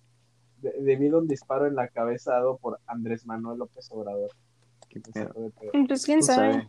de- 0.63 0.75
debido 0.81 1.19
a 1.19 1.21
un 1.21 1.29
disparo 1.29 1.67
en 1.67 1.75
la 1.75 1.89
cabeza 1.89 2.33
dado 2.33 2.57
por 2.59 2.79
Andrés 2.87 3.27
Manuel 3.27 3.59
López 3.59 3.89
Obrador. 3.91 4.31
Qué 4.89 5.01
pedo. 5.01 5.33
Pues 5.89 6.05
quién 6.05 6.21
¿Quién 6.21 6.23
sabe. 6.23 6.53
sabe? 6.53 6.69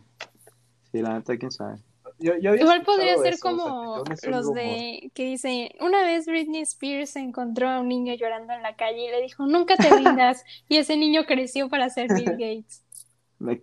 Sí, 0.92 1.02
la 1.02 1.14
neta, 1.14 1.36
quién 1.36 1.50
sabe. 1.50 1.76
Yo, 2.18 2.32
yo 2.38 2.50
había 2.50 2.62
Igual 2.62 2.82
podría 2.82 3.16
ser 3.18 3.34
eso, 3.34 3.48
o 3.48 3.50
sea, 3.50 4.10
que 4.12 4.26
como 4.26 4.36
los 4.36 4.52
de 4.54 5.10
que 5.14 5.24
dice, 5.26 5.70
una 5.80 6.02
vez 6.04 6.26
Britney 6.26 6.62
Spears 6.62 7.14
encontró 7.16 7.68
a 7.68 7.80
un 7.80 7.88
niño 7.88 8.14
llorando 8.14 8.54
en 8.54 8.62
la 8.62 8.74
calle 8.76 9.04
y 9.06 9.10
le 9.10 9.22
dijo, 9.22 9.46
nunca 9.46 9.76
te 9.76 9.88
rindas, 9.94 10.42
y 10.68 10.78
ese 10.78 10.96
niño 10.96 11.26
creció 11.26 11.68
para 11.68 11.90
ser 11.90 12.08
Bill 12.12 12.24
Gates. 12.32 12.82
Me-. 13.38 13.60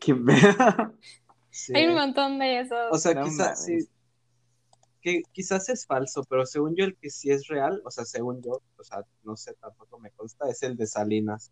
Sí. 1.50 1.74
Hay 1.76 1.88
un 1.88 1.96
montón 1.96 2.38
de 2.40 2.60
esos. 2.62 2.78
O 2.92 2.98
sea, 2.98 3.14
No 3.16 3.24
quizás 3.26 3.66
sí. 3.66 3.80
Que 5.06 5.22
quizás 5.34 5.70
es 5.70 5.86
falso, 5.86 6.24
pero 6.28 6.48
según 6.48 6.76
yo 6.76 6.84
el 6.84 6.98
que 6.98 7.12
sí 7.12 7.30
es 7.30 7.48
real, 7.48 7.80
o 7.86 7.92
sea, 7.92 8.06
según 8.06 8.42
yo, 8.42 8.60
o 8.76 8.84
sea, 8.84 9.04
no 9.24 9.38
sé, 9.38 9.54
tampoco 9.62 10.00
me 10.00 10.10
consta, 10.10 10.50
es 10.50 10.64
el 10.64 10.76
de 10.76 10.88
Salinas. 10.88 11.52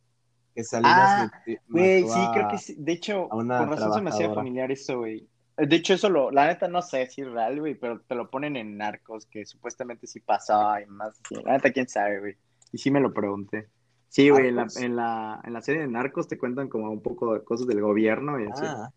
Que 0.56 0.64
Salinas 0.64 1.32
Ah, 1.32 1.44
Güey, 1.68 2.02
sí, 2.02 2.20
creo 2.34 2.48
que 2.50 2.58
sí. 2.58 2.76
De 2.80 2.94
hecho, 2.94 3.30
con 3.30 3.48
razón 3.48 3.94
se 3.94 4.02
me 4.02 4.10
hacía 4.10 4.34
familiar 4.34 4.72
eso, 4.72 4.98
güey. 4.98 5.28
De 5.56 5.76
hecho, 5.76 5.94
eso 5.94 6.10
lo, 6.10 6.32
la 6.32 6.48
neta 6.48 6.68
no 6.68 6.82
sé 6.82 7.06
si 7.06 7.22
es 7.22 7.30
real, 7.30 7.60
güey, 7.60 7.76
pero 7.76 8.02
te 8.02 8.16
lo 8.16 8.28
ponen 8.32 8.56
en 8.58 8.76
Narcos, 8.76 9.28
que 9.28 9.46
supuestamente 9.46 10.08
sí 10.08 10.20
pasaba 10.20 10.82
y 10.82 10.88
más. 10.88 11.22
La 11.46 11.52
neta, 11.54 11.72
quién 11.72 11.88
sabe, 11.88 12.20
güey. 12.22 12.38
Y 12.72 12.80
sí 12.80 12.90
me 12.90 13.02
lo 13.02 13.14
pregunté. 13.14 13.68
Sí, 14.10 14.32
güey, 14.32 14.48
en 14.48 14.56
la, 14.56 14.62
¿Narcos? 14.64 14.82
en, 14.82 14.96
la, 14.96 15.42
en 15.44 15.54
la 15.54 15.62
serie 15.62 15.82
de 15.84 15.88
Narcos 15.90 16.28
te 16.28 16.40
cuentan 16.40 16.70
como 16.70 16.90
un 16.90 17.04
poco 17.04 17.36
de 17.36 17.44
cosas 17.44 17.68
del 17.68 17.82
gobierno 17.82 18.40
y 18.40 18.48
así. 18.50 18.64
Ah, 18.66 18.90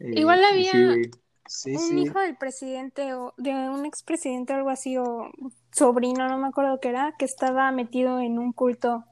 Y- 0.00 0.18
Igual 0.18 0.42
había- 0.44 0.72
sí, 0.72 0.84
güey. 0.84 1.10
Sí, 1.48 1.74
un 1.74 1.80
sí. 1.80 2.00
hijo 2.00 2.20
del 2.20 2.36
presidente 2.36 3.14
o 3.14 3.34
de 3.36 3.52
un 3.52 3.84
expresidente 3.86 4.52
o 4.52 4.56
algo 4.56 4.70
así, 4.70 4.96
o 4.96 5.30
sobrino, 5.72 6.28
no 6.28 6.38
me 6.38 6.48
acuerdo 6.48 6.78
qué 6.80 6.90
era, 6.90 7.14
que 7.18 7.24
estaba 7.24 7.70
metido 7.72 8.20
en 8.20 8.38
un 8.38 8.52
culto 8.52 9.04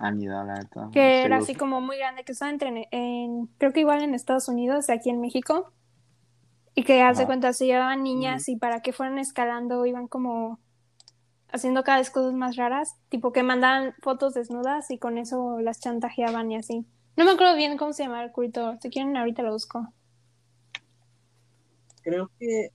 Ah, 0.00 0.12
la 0.12 0.44
neta. 0.44 0.90
que 0.92 1.22
era 1.24 1.38
así 1.38 1.54
como 1.54 1.80
muy 1.80 1.96
grande, 1.96 2.22
que 2.24 2.32
estaba 2.32 2.50
entre, 2.50 2.88
en, 2.90 3.46
creo 3.58 3.72
que 3.72 3.80
igual 3.80 4.02
en 4.02 4.14
Estados 4.14 4.48
Unidos, 4.48 4.90
aquí 4.90 5.10
en 5.10 5.20
México, 5.20 5.72
y 6.74 6.84
que 6.84 7.02
hace 7.02 7.22
Ajá. 7.22 7.26
cuenta 7.26 7.52
se 7.52 7.66
llevaban 7.66 8.02
niñas 8.02 8.48
y 8.48 8.56
para 8.56 8.80
que 8.82 8.92
fueran 8.92 9.18
escalando 9.18 9.84
iban 9.86 10.06
como 10.06 10.60
haciendo 11.50 11.82
cada 11.82 11.98
vez 11.98 12.10
cosas 12.10 12.34
más 12.34 12.56
raras, 12.56 12.94
tipo 13.08 13.32
que 13.32 13.42
mandaban 13.42 13.94
fotos 14.02 14.34
desnudas 14.34 14.90
y 14.90 14.98
con 14.98 15.18
eso 15.18 15.58
las 15.60 15.80
chantajeaban 15.80 16.52
y 16.52 16.56
así. 16.56 16.86
No 17.16 17.24
me 17.24 17.32
acuerdo 17.32 17.56
bien 17.56 17.76
cómo 17.78 17.92
se 17.92 18.04
llamaba 18.04 18.22
el 18.22 18.30
culto, 18.32 18.76
si 18.80 18.90
quieren 18.90 19.16
ahorita 19.16 19.42
lo 19.42 19.52
busco. 19.52 19.92
Creo 22.08 22.30
que 22.38 22.70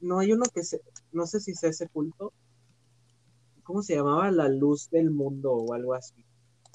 no 0.00 0.18
hay 0.20 0.32
uno 0.32 0.44
que 0.54 0.62
se, 0.62 0.80
no 1.12 1.26
sé 1.26 1.40
si 1.40 1.54
sea 1.54 1.68
ese 1.68 1.88
culto. 1.88 2.32
¿Cómo 3.64 3.82
se 3.82 3.96
llamaba? 3.96 4.30
La 4.30 4.48
luz 4.48 4.88
del 4.88 5.10
mundo 5.10 5.52
o 5.52 5.74
algo 5.74 5.92
así. 5.92 6.24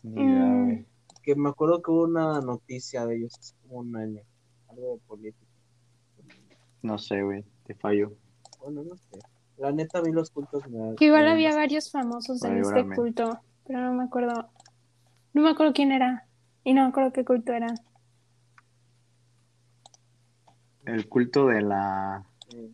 Ni 0.03 0.21
idea, 0.21 0.43
Mm. 0.45 0.85
Que 1.23 1.35
me 1.35 1.49
acuerdo 1.49 1.81
que 1.81 1.89
hubo 1.89 2.03
una 2.03 2.39
noticia 2.41 3.05
de 3.07 3.15
ellos 3.15 3.33
hace 3.39 3.55
como 3.63 3.79
un 3.79 3.95
año. 3.95 4.21
Algo 4.67 4.93
de 4.93 4.99
política. 5.07 5.51
No 6.83 6.99
sé, 6.99 7.23
güey. 7.23 7.43
Te 7.65 7.73
fallo. 7.73 8.13
Bueno, 8.59 8.83
no 8.83 8.95
sé. 8.97 9.17
La 9.57 9.71
neta, 9.71 9.99
a 9.99 10.01
mí 10.03 10.11
los 10.11 10.29
cultos 10.29 10.67
me. 10.69 10.95
Que 10.95 11.05
igual 11.05 11.27
había 11.27 11.55
varios 11.55 11.89
famosos 11.89 12.43
en 12.43 12.57
este 12.57 12.85
culto, 12.93 13.39
pero 13.65 13.79
no 13.79 13.93
me 13.93 14.03
acuerdo. 14.03 14.49
No 15.33 15.41
me 15.41 15.49
acuerdo 15.49 15.73
quién 15.73 15.91
era. 15.93 16.27
Y 16.63 16.73
no 16.73 16.83
me 16.83 16.89
acuerdo 16.89 17.11
qué 17.11 17.25
culto 17.25 17.53
era. 17.53 17.73
El 20.85 21.07
culto 21.07 21.47
de 21.47 21.61
la. 21.61 22.23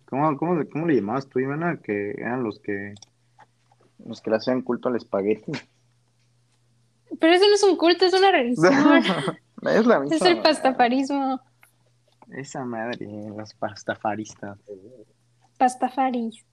¿Cómo, 0.06 0.36
cómo, 0.38 0.62
cómo 0.72 0.86
le 0.88 0.96
llamabas 0.96 1.28
tú, 1.28 1.40
Ivana? 1.40 1.78
Que 1.78 2.12
eran 2.12 2.44
los 2.44 2.60
que. 2.60 2.96
Los 4.06 4.22
que 4.22 4.30
le 4.30 4.38
hacían 4.38 4.62
culto 4.62 4.90
al 4.90 4.96
espagueti. 4.96 5.52
Pero 7.20 7.34
eso 7.34 7.46
no 7.48 7.56
es 7.56 7.64
un 7.64 7.76
culto, 7.78 8.06
es 8.06 8.14
una 8.14 8.32
religión. 8.32 8.74
es 9.64 9.86
la 9.86 10.00
misma. 10.00 10.16
es 10.16 10.22
el 10.22 10.42
pastafarismo. 10.42 11.42
Esa 12.32 12.64
madre, 12.64 13.08
los 13.36 13.54
pastafaristas. 13.56 14.58
Pastafaris. 15.58 16.46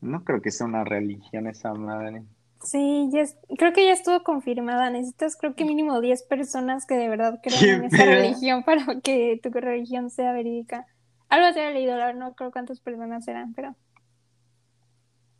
No 0.00 0.24
creo 0.24 0.42
que 0.42 0.50
sea 0.50 0.66
una 0.66 0.84
religión 0.84 1.46
esa 1.46 1.72
madre. 1.74 2.24
Sí, 2.62 3.08
ya 3.12 3.22
es- 3.22 3.36
creo 3.56 3.72
que 3.72 3.86
ya 3.86 3.92
estuvo 3.92 4.22
confirmada. 4.22 4.90
Necesitas, 4.90 5.36
creo 5.36 5.54
que 5.54 5.64
mínimo 5.64 6.00
10 6.00 6.24
personas 6.24 6.86
que 6.86 6.96
de 6.96 7.08
verdad 7.08 7.40
crean 7.42 7.60
¿Qué 7.60 7.70
en 7.72 7.84
esa 7.84 8.04
religión 8.04 8.64
para 8.64 9.00
que 9.00 9.40
tu 9.42 9.50
religión 9.50 10.10
sea 10.10 10.32
verídica. 10.32 10.86
Algo 11.32 11.46
así 11.46 11.60
había 11.60 11.70
leído, 11.72 11.96
la 11.96 12.04
verdad 12.06 12.20
no 12.20 12.34
creo 12.34 12.50
cuántas 12.52 12.78
personas 12.80 13.26
eran, 13.26 13.54
pero 13.54 13.74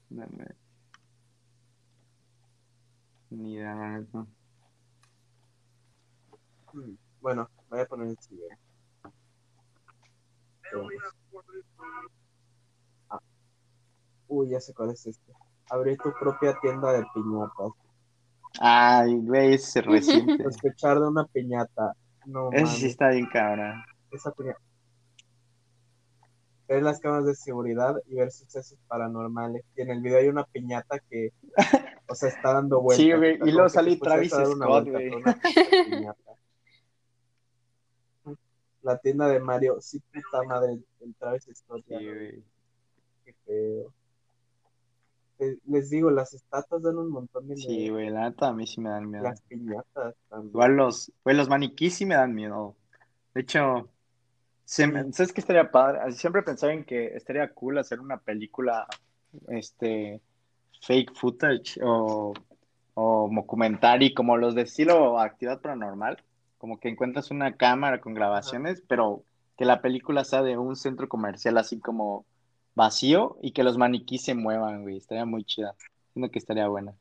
Dame. 0.09 0.47
Ni 3.31 3.55
idea, 3.55 3.75
la 3.75 3.99
neta. 3.99 4.27
Mm, 6.73 6.97
Bueno, 7.21 7.49
voy 7.69 7.81
a 7.81 7.87
poner 7.87 8.09
el 8.09 8.19
siguiente. 8.19 8.57
Ah. 13.11 13.19
Uy, 14.29 14.49
ya 14.51 14.61
sé 14.61 14.73
cuál 14.75 14.91
es 14.91 15.07
este. 15.07 15.33
Abrir 15.71 15.99
tu 15.99 16.11
propia 16.19 16.59
tienda 16.61 16.93
de 16.93 17.05
piñatas. 17.15 17.73
Ay, 18.61 19.17
güey, 19.21 19.55
ese 19.55 19.81
es 19.81 19.87
reciente. 20.27 20.43
Sospechar 20.45 20.99
de 21.01 21.09
una 21.09 21.25
piñata. 21.27 21.93
No 22.27 22.51
Ese 22.53 22.65
mames, 22.65 22.79
sí 22.79 22.87
está 22.87 23.09
bien 23.11 23.27
cabrón. 23.27 23.83
esa 24.11 24.31
piñata. 24.33 24.61
Ver 26.73 26.83
las 26.83 27.01
cámaras 27.01 27.27
de 27.27 27.35
seguridad 27.35 27.97
y 28.07 28.15
ver 28.15 28.31
sucesos 28.31 28.79
paranormales. 28.89 29.63
Y 29.77 29.83
en 29.83 29.91
el 29.91 30.01
video 30.01 30.19
hay 30.19 30.29
una 30.29 30.45
piñata 30.45 30.99
que, 31.11 31.33
o 32.09 32.15
sea, 32.15 32.29
está 32.31 32.55
dando 32.55 32.81
vueltas. 32.81 33.05
Sí, 33.05 33.13
güey, 33.13 33.35
y 33.35 33.51
luego 33.53 33.65
pusieras 33.65 33.99
Travis 34.01 34.31
Scott, 34.33 34.89
güey. 34.89 35.13
La 38.83 38.99
tienda 38.99 39.29
de 39.29 39.39
Mario, 39.39 39.77
sí, 39.81 40.01
puta 40.13 40.43
madre, 40.45 40.79
el 41.01 41.15
Travis 41.15 41.49
Scott. 41.55 41.85
Sí, 41.87 41.95
güey. 41.95 42.43
qué 43.25 43.35
feo. 43.45 43.93
Te- 45.39 45.59
Les 45.67 45.91
digo, 45.91 46.11
las 46.11 46.35
estatuas 46.35 46.83
dan 46.83 46.99
un 46.99 47.11
montón 47.11 47.47
de 47.49 47.57
Sí, 47.57 47.69
miedo. 47.69 47.95
güey, 47.95 48.11
la 48.11 48.29
neta 48.31 48.49
a 48.49 48.53
mí 48.53 48.67
sí 48.67 48.81
me 48.81 48.91
dan 48.91 49.09
miedo. 49.09 49.23
Las 49.25 49.41
piñatas 49.43 50.15
también. 50.29 50.51
Igual 50.51 50.77
los, 50.77 51.13
güey, 51.23 51.37
los 51.37 51.49
maniquís 51.49 51.95
sí 51.95 52.07
me 52.07 52.17
dan 52.17 52.35
miedo. 52.35 52.75
De 53.35 53.43
hecho, 53.43 53.89
me- 54.87 55.13
¿sabes 55.13 55.33
qué 55.33 55.41
estaría 55.41 55.71
padre? 55.71 56.13
Siempre 56.13 56.43
pensaba 56.43 56.73
en 56.73 56.85
que 56.85 57.15
estaría 57.17 57.53
cool 57.53 57.79
hacer 57.79 58.01
una 58.01 58.19
película, 58.19 58.87
este, 59.49 60.21
fake 60.83 61.15
footage 61.15 61.81
o, 61.83 62.35
o 62.95 63.31
documentary, 63.33 64.15
como 64.15 64.37
los 64.37 64.55
de 64.55 64.63
estilo 64.63 65.19
actividad 65.21 65.61
paranormal, 65.61 66.23
como 66.59 66.79
que 66.79 66.89
encuentras 66.89 67.31
una 67.31 67.57
cámara 67.57 68.01
con 68.01 68.15
grabaciones, 68.15 68.83
pero 68.89 69.25
que 69.57 69.65
la 69.65 69.83
película 69.83 70.25
sea 70.25 70.43
de 70.43 70.57
un 70.59 70.77
centro 70.77 71.09
comercial 71.09 71.59
así 71.59 71.79
como 71.81 72.25
vacío 72.75 73.37
y 73.43 73.53
que 73.53 73.65
los 73.65 73.79
maniquís 73.79 74.25
se 74.25 74.35
muevan, 74.35 74.83
güey. 74.83 74.97
Estaría 74.99 75.25
muy 75.27 75.45
chida. 75.45 75.75
Siento 76.13 76.31
que 76.31 76.39
estaría 76.39 76.69
buena. 76.69 76.95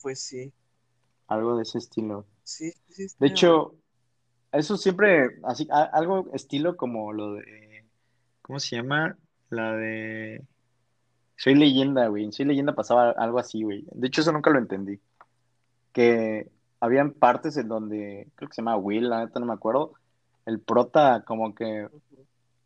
Pues 0.00 0.20
sí, 0.20 0.52
Algo 1.28 1.56
de 1.56 1.62
ese 1.62 1.78
estilo. 1.78 2.26
sí, 2.42 2.72
sí. 2.88 3.06
De 3.18 3.26
hecho, 3.28 3.74
Eso 4.54 4.76
siempre, 4.76 5.40
así, 5.42 5.66
algo 5.70 6.28
estilo 6.32 6.76
como 6.76 7.12
lo 7.12 7.34
de, 7.34 7.84
¿cómo 8.40 8.60
se 8.60 8.76
llama? 8.76 9.18
La 9.50 9.72
de 9.74 10.44
Soy 11.36 11.56
Leyenda, 11.56 12.06
güey. 12.06 12.30
Soy 12.32 12.46
Leyenda 12.46 12.72
pasaba 12.74 13.10
algo 13.10 13.40
así, 13.40 13.64
güey. 13.64 13.84
De 13.90 14.06
hecho, 14.06 14.20
eso 14.20 14.30
nunca 14.32 14.50
lo 14.50 14.60
entendí. 14.60 15.00
Que 15.92 16.48
habían 16.78 17.12
partes 17.12 17.56
en 17.56 17.68
donde, 17.68 18.28
creo 18.36 18.48
que 18.48 18.54
se 18.54 18.62
llama 18.62 18.76
Will, 18.76 19.08
la 19.10 19.24
neta 19.24 19.40
no 19.40 19.46
me 19.46 19.54
acuerdo. 19.54 19.94
El 20.46 20.60
prota 20.60 21.24
como 21.26 21.52
que, 21.54 21.88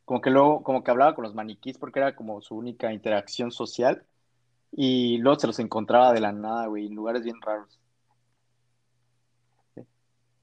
como 0.04 0.20
que 0.20 0.30
luego, 0.30 0.62
como 0.62 0.84
que 0.84 0.90
hablaba 0.90 1.14
con 1.14 1.24
los 1.24 1.34
maniquís 1.34 1.78
porque 1.78 2.00
era 2.00 2.14
como 2.14 2.42
su 2.42 2.54
única 2.54 2.92
interacción 2.92 3.50
social. 3.50 4.04
Y 4.72 5.18
luego 5.18 5.40
se 5.40 5.46
los 5.46 5.58
encontraba 5.58 6.12
de 6.12 6.20
la 6.20 6.32
nada, 6.32 6.66
güey, 6.66 6.86
en 6.86 6.94
lugares 6.94 7.22
bien 7.24 7.40
raros. 7.40 7.78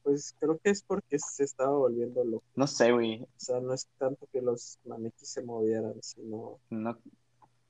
Pues 0.06 0.36
creo 0.40 0.60
que 0.60 0.70
es 0.70 0.84
porque 0.84 1.18
se 1.18 1.44
estaba 1.44 1.72
volviendo 1.72 2.24
loco. 2.24 2.46
No 2.56 2.68
sé, 2.68 2.92
güey. 2.92 3.24
O 3.24 3.28
sea, 3.38 3.60
no 3.60 3.74
es 3.74 3.88
tanto 3.98 4.28
que 4.32 4.40
los 4.40 4.78
maniquís 4.86 5.28
se 5.28 5.42
movieran, 5.42 5.96
sino 6.04 6.60
No, 6.70 6.96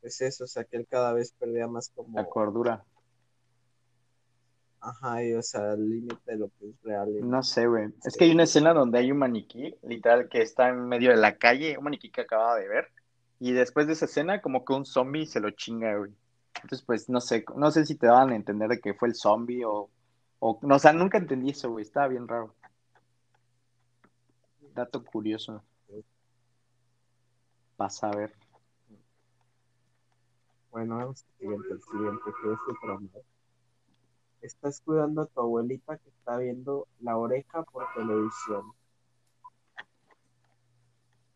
es 0.01 0.19
eso, 0.19 0.43
o 0.43 0.47
sea, 0.47 0.65
que 0.65 0.75
él 0.75 0.85
cada 0.85 1.13
vez 1.13 1.31
perdía 1.39 1.65
más 1.69 1.89
como, 1.95 2.19
la 2.19 2.27
cordura. 2.27 2.83
ajá, 4.81 5.23
y 5.23 5.33
o 5.33 5.41
sea, 5.41 5.71
el 5.75 5.89
límite 5.89 6.19
de 6.25 6.37
lo 6.37 6.49
que 6.59 6.67
es 6.67 6.81
real. 6.83 7.09
y- 7.17 7.21
No 7.23 7.41
sé, 7.41 7.67
güey. 7.67 7.93
Es 8.03 8.17
que 8.17 8.25
hay 8.25 8.31
una 8.31 8.43
escena 8.43 8.73
donde 8.73 8.99
hay 8.99 9.13
un 9.13 9.17
maniquí, 9.17 9.73
literal, 9.83 10.27
que 10.27 10.41
está 10.41 10.67
en 10.67 10.89
medio 10.89 11.11
de 11.11 11.15
la 11.17 11.37
calle, 11.37 11.77
un 11.77 11.85
maniquí 11.85 12.11
que 12.11 12.21
acababa 12.21 12.57
de 12.57 12.67
ver, 12.67 12.89
y 13.39 13.53
después 13.53 13.87
de 13.87 13.93
esa 13.93 14.05
escena, 14.05 14.41
como 14.41 14.65
que 14.65 14.73
un 14.73 14.85
zombie 14.85 15.25
se 15.25 15.39
lo 15.39 15.51
chinga, 15.51 15.95
güey. 15.97 16.11
Entonces, 16.55 16.83
pues, 16.85 17.07
no 17.07 17.21
sé, 17.21 17.45
no 17.55 17.71
sé 17.71 17.85
si 17.85 17.95
te 17.95 18.07
daban 18.07 18.31
a 18.31 18.35
entender 18.35 18.67
de 18.67 18.81
que 18.81 18.93
fue 18.93 19.07
el 19.07 19.15
zombie 19.15 19.63
o, 19.63 19.89
o, 20.39 20.59
no, 20.61 20.75
o 20.75 20.79
sea, 20.79 20.93
nunca 20.93 21.17
entendí 21.17 21.51
eso, 21.51 21.71
güey, 21.71 21.83
estaba 21.83 22.07
bien 22.07 22.27
raro. 22.27 22.55
Dato 24.73 25.03
curioso. 25.03 25.63
Pasa 27.77 28.09
a 28.09 28.15
ver. 28.15 28.33
Bueno, 30.71 30.97
vamos 30.97 31.23
al 31.23 31.39
siguiente, 31.39 31.67
el 31.71 31.81
siguiente, 31.81 32.23
que 32.25 32.51
es 32.51 32.59
el 32.67 32.75
trauma. 32.81 33.09
Estás 34.41 34.81
cuidando 34.81 35.21
a 35.21 35.25
tu 35.25 35.39
abuelita 35.39 35.97
que 35.97 36.09
está 36.09 36.37
viendo 36.37 36.87
la 36.99 37.17
oreja 37.17 37.63
por 37.63 37.85
televisión. 37.95 38.73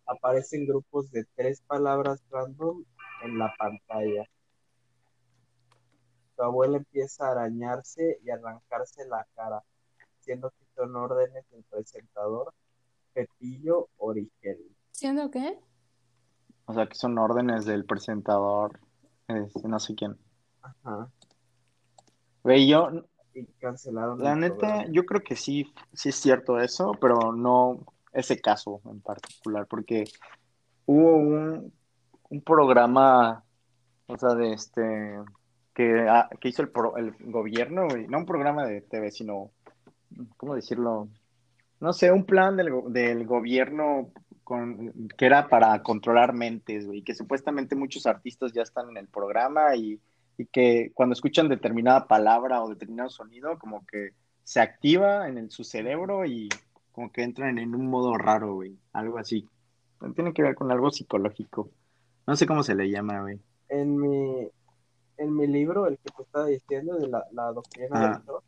Aparecen 0.06 0.68
grupos 0.68 1.10
de 1.12 1.26
tres 1.36 1.62
palabras 1.62 2.22
random 2.30 2.84
en 3.24 3.39
la 3.39 3.54
pantalla. 3.58 4.30
Tu 6.40 6.46
abuela 6.46 6.78
empieza 6.78 7.28
a 7.28 7.32
arañarse 7.32 8.18
y 8.24 8.30
arrancarse 8.30 9.06
la 9.10 9.28
cara, 9.36 9.62
siendo 10.22 10.50
que 10.52 10.66
son 10.74 10.96
órdenes 10.96 11.44
del 11.50 11.66
presentador 11.66 12.54
Pepillo 13.12 13.90
Origel. 13.98 14.74
¿Siendo 14.92 15.30
qué? 15.30 15.60
O 16.64 16.74
sea, 16.74 16.88
que 16.88 16.96
son 16.96 17.18
órdenes 17.18 17.66
del 17.66 17.84
presentador, 17.84 18.80
este, 19.28 19.68
no 19.68 19.82
sé 19.82 19.96
quién. 19.96 20.18
Ajá. 20.62 21.12
Güey, 22.42 22.70
yo, 22.70 22.88
Y 23.34 23.46
cancelaron 23.60 24.24
La 24.24 24.34
neta, 24.38 24.56
programa. 24.56 24.86
yo 24.94 25.06
creo 25.06 25.22
que 25.22 25.36
sí, 25.36 25.74
sí 25.92 26.08
es 26.08 26.16
cierto 26.16 26.58
eso, 26.58 26.94
pero 27.02 27.34
no 27.34 27.84
ese 28.14 28.40
caso 28.40 28.80
en 28.86 29.02
particular, 29.02 29.68
porque 29.68 30.06
hubo 30.86 31.18
un, 31.18 31.74
un 32.30 32.42
programa, 32.42 33.44
o 34.08 34.18
sea, 34.18 34.36
de 34.36 34.54
este, 34.54 35.20
que, 35.74 36.08
ah, 36.10 36.30
que 36.40 36.50
hizo 36.50 36.62
el, 36.62 36.70
pro- 36.70 36.98
el 36.98 37.14
gobierno, 37.20 37.88
no 38.10 38.18
un 38.20 38.26
programa 38.26 38.66
de 38.66 38.82
TV, 38.82 39.12
sino, 39.12 39.52
¿cómo 40.38 40.56
decirlo? 40.56 41.10
No 41.80 41.94
sé, 41.94 42.12
un 42.12 42.26
plan 42.26 42.58
del 42.58 43.26
gobierno 43.26 44.12
con, 44.44 45.08
que 45.18 45.26
era 45.26 45.48
para 45.48 45.82
controlar 45.84 46.34
mentes, 46.34 46.86
güey, 46.88 47.04
que 47.04 47.16
supuestamente 47.16 47.76
muchos 47.76 48.06
artistas 48.06 48.52
ya 48.54 48.64
están 48.64 48.90
en 48.90 48.98
el 48.98 49.08
programa 49.08 49.76
y, 49.76 50.02
y 50.38 50.46
que 50.48 50.92
cuando 50.94 51.14
escuchan 51.14 51.48
determinada 51.48 52.08
palabra 52.08 52.64
o 52.64 52.70
determinado 52.70 53.10
sonido, 53.10 53.58
como 53.60 53.86
que 53.86 54.12
se 54.44 54.60
activa 54.60 55.28
en 55.30 55.38
el- 55.38 55.52
su 55.52 55.64
cerebro 55.64 56.26
y 56.26 56.50
como 56.92 57.12
que 57.12 57.24
entran 57.24 57.58
en 57.60 57.76
un 57.76 57.88
modo 57.88 58.18
raro, 58.18 58.56
güey, 58.56 58.78
algo 58.94 59.18
así. 59.18 59.48
Tiene 60.16 60.34
que 60.34 60.42
ver 60.44 60.56
con 60.56 60.72
algo 60.72 60.92
psicológico. 60.92 61.72
No 62.28 62.36
sé 62.36 62.46
cómo 62.46 62.64
se 62.64 62.76
le 62.76 62.90
llama, 62.90 63.22
güey. 63.22 63.40
En 63.70 63.98
mi, 63.98 64.50
en 65.20 65.36
mi 65.36 65.48
libro, 65.48 65.88
el 65.88 65.98
que 66.00 66.12
te 66.16 66.24
estaba 66.24 66.46
diciendo, 66.48 66.96
de 66.98 67.08
la, 67.08 67.26
la 67.32 67.52
doctrina 67.52 67.90
Ah. 67.92 68.12
del 68.18 68.26
Thor, 68.26 68.44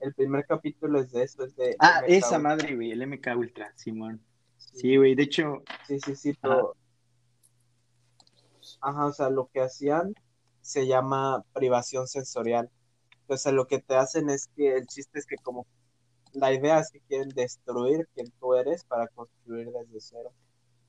el 0.00 0.14
primer 0.14 0.46
capítulo 0.46 1.00
es 1.00 1.12
de 1.12 1.22
eso, 1.22 1.44
es 1.44 1.54
de... 1.56 1.76
Ah, 1.78 2.00
MK 2.02 2.08
esa 2.10 2.26
Ultra. 2.26 2.38
madre, 2.40 2.74
güey, 2.74 2.90
el 2.92 3.06
MK 3.06 3.26
Ultra, 3.36 3.72
Simón. 3.76 4.20
Sí, 4.56 4.96
güey, 4.96 5.14
de 5.14 5.24
hecho, 5.24 5.62
Sí, 5.86 5.98
sí, 6.00 6.16
sí, 6.16 6.34
pero... 6.40 6.74
Ajá, 8.80 9.06
o 9.06 9.12
sea, 9.12 9.30
lo 9.30 9.48
que 9.52 9.60
hacían 9.60 10.14
se 10.60 10.86
llama 10.86 11.44
privación 11.52 12.06
sensorial. 12.08 12.70
Entonces, 13.22 13.52
lo 13.52 13.66
que 13.66 13.78
te 13.80 13.94
hacen 13.94 14.28
es 14.30 14.48
que 14.56 14.76
el 14.76 14.86
chiste 14.86 15.18
es 15.18 15.26
que 15.26 15.36
como 15.36 15.66
la 16.32 16.52
idea 16.52 16.78
es 16.80 16.90
que 16.90 17.00
quieren 17.00 17.28
destruir 17.30 18.08
quien 18.14 18.30
tú 18.40 18.54
eres 18.54 18.84
para 18.84 19.06
construir 19.08 19.70
desde 19.70 20.00
cero. 20.00 20.32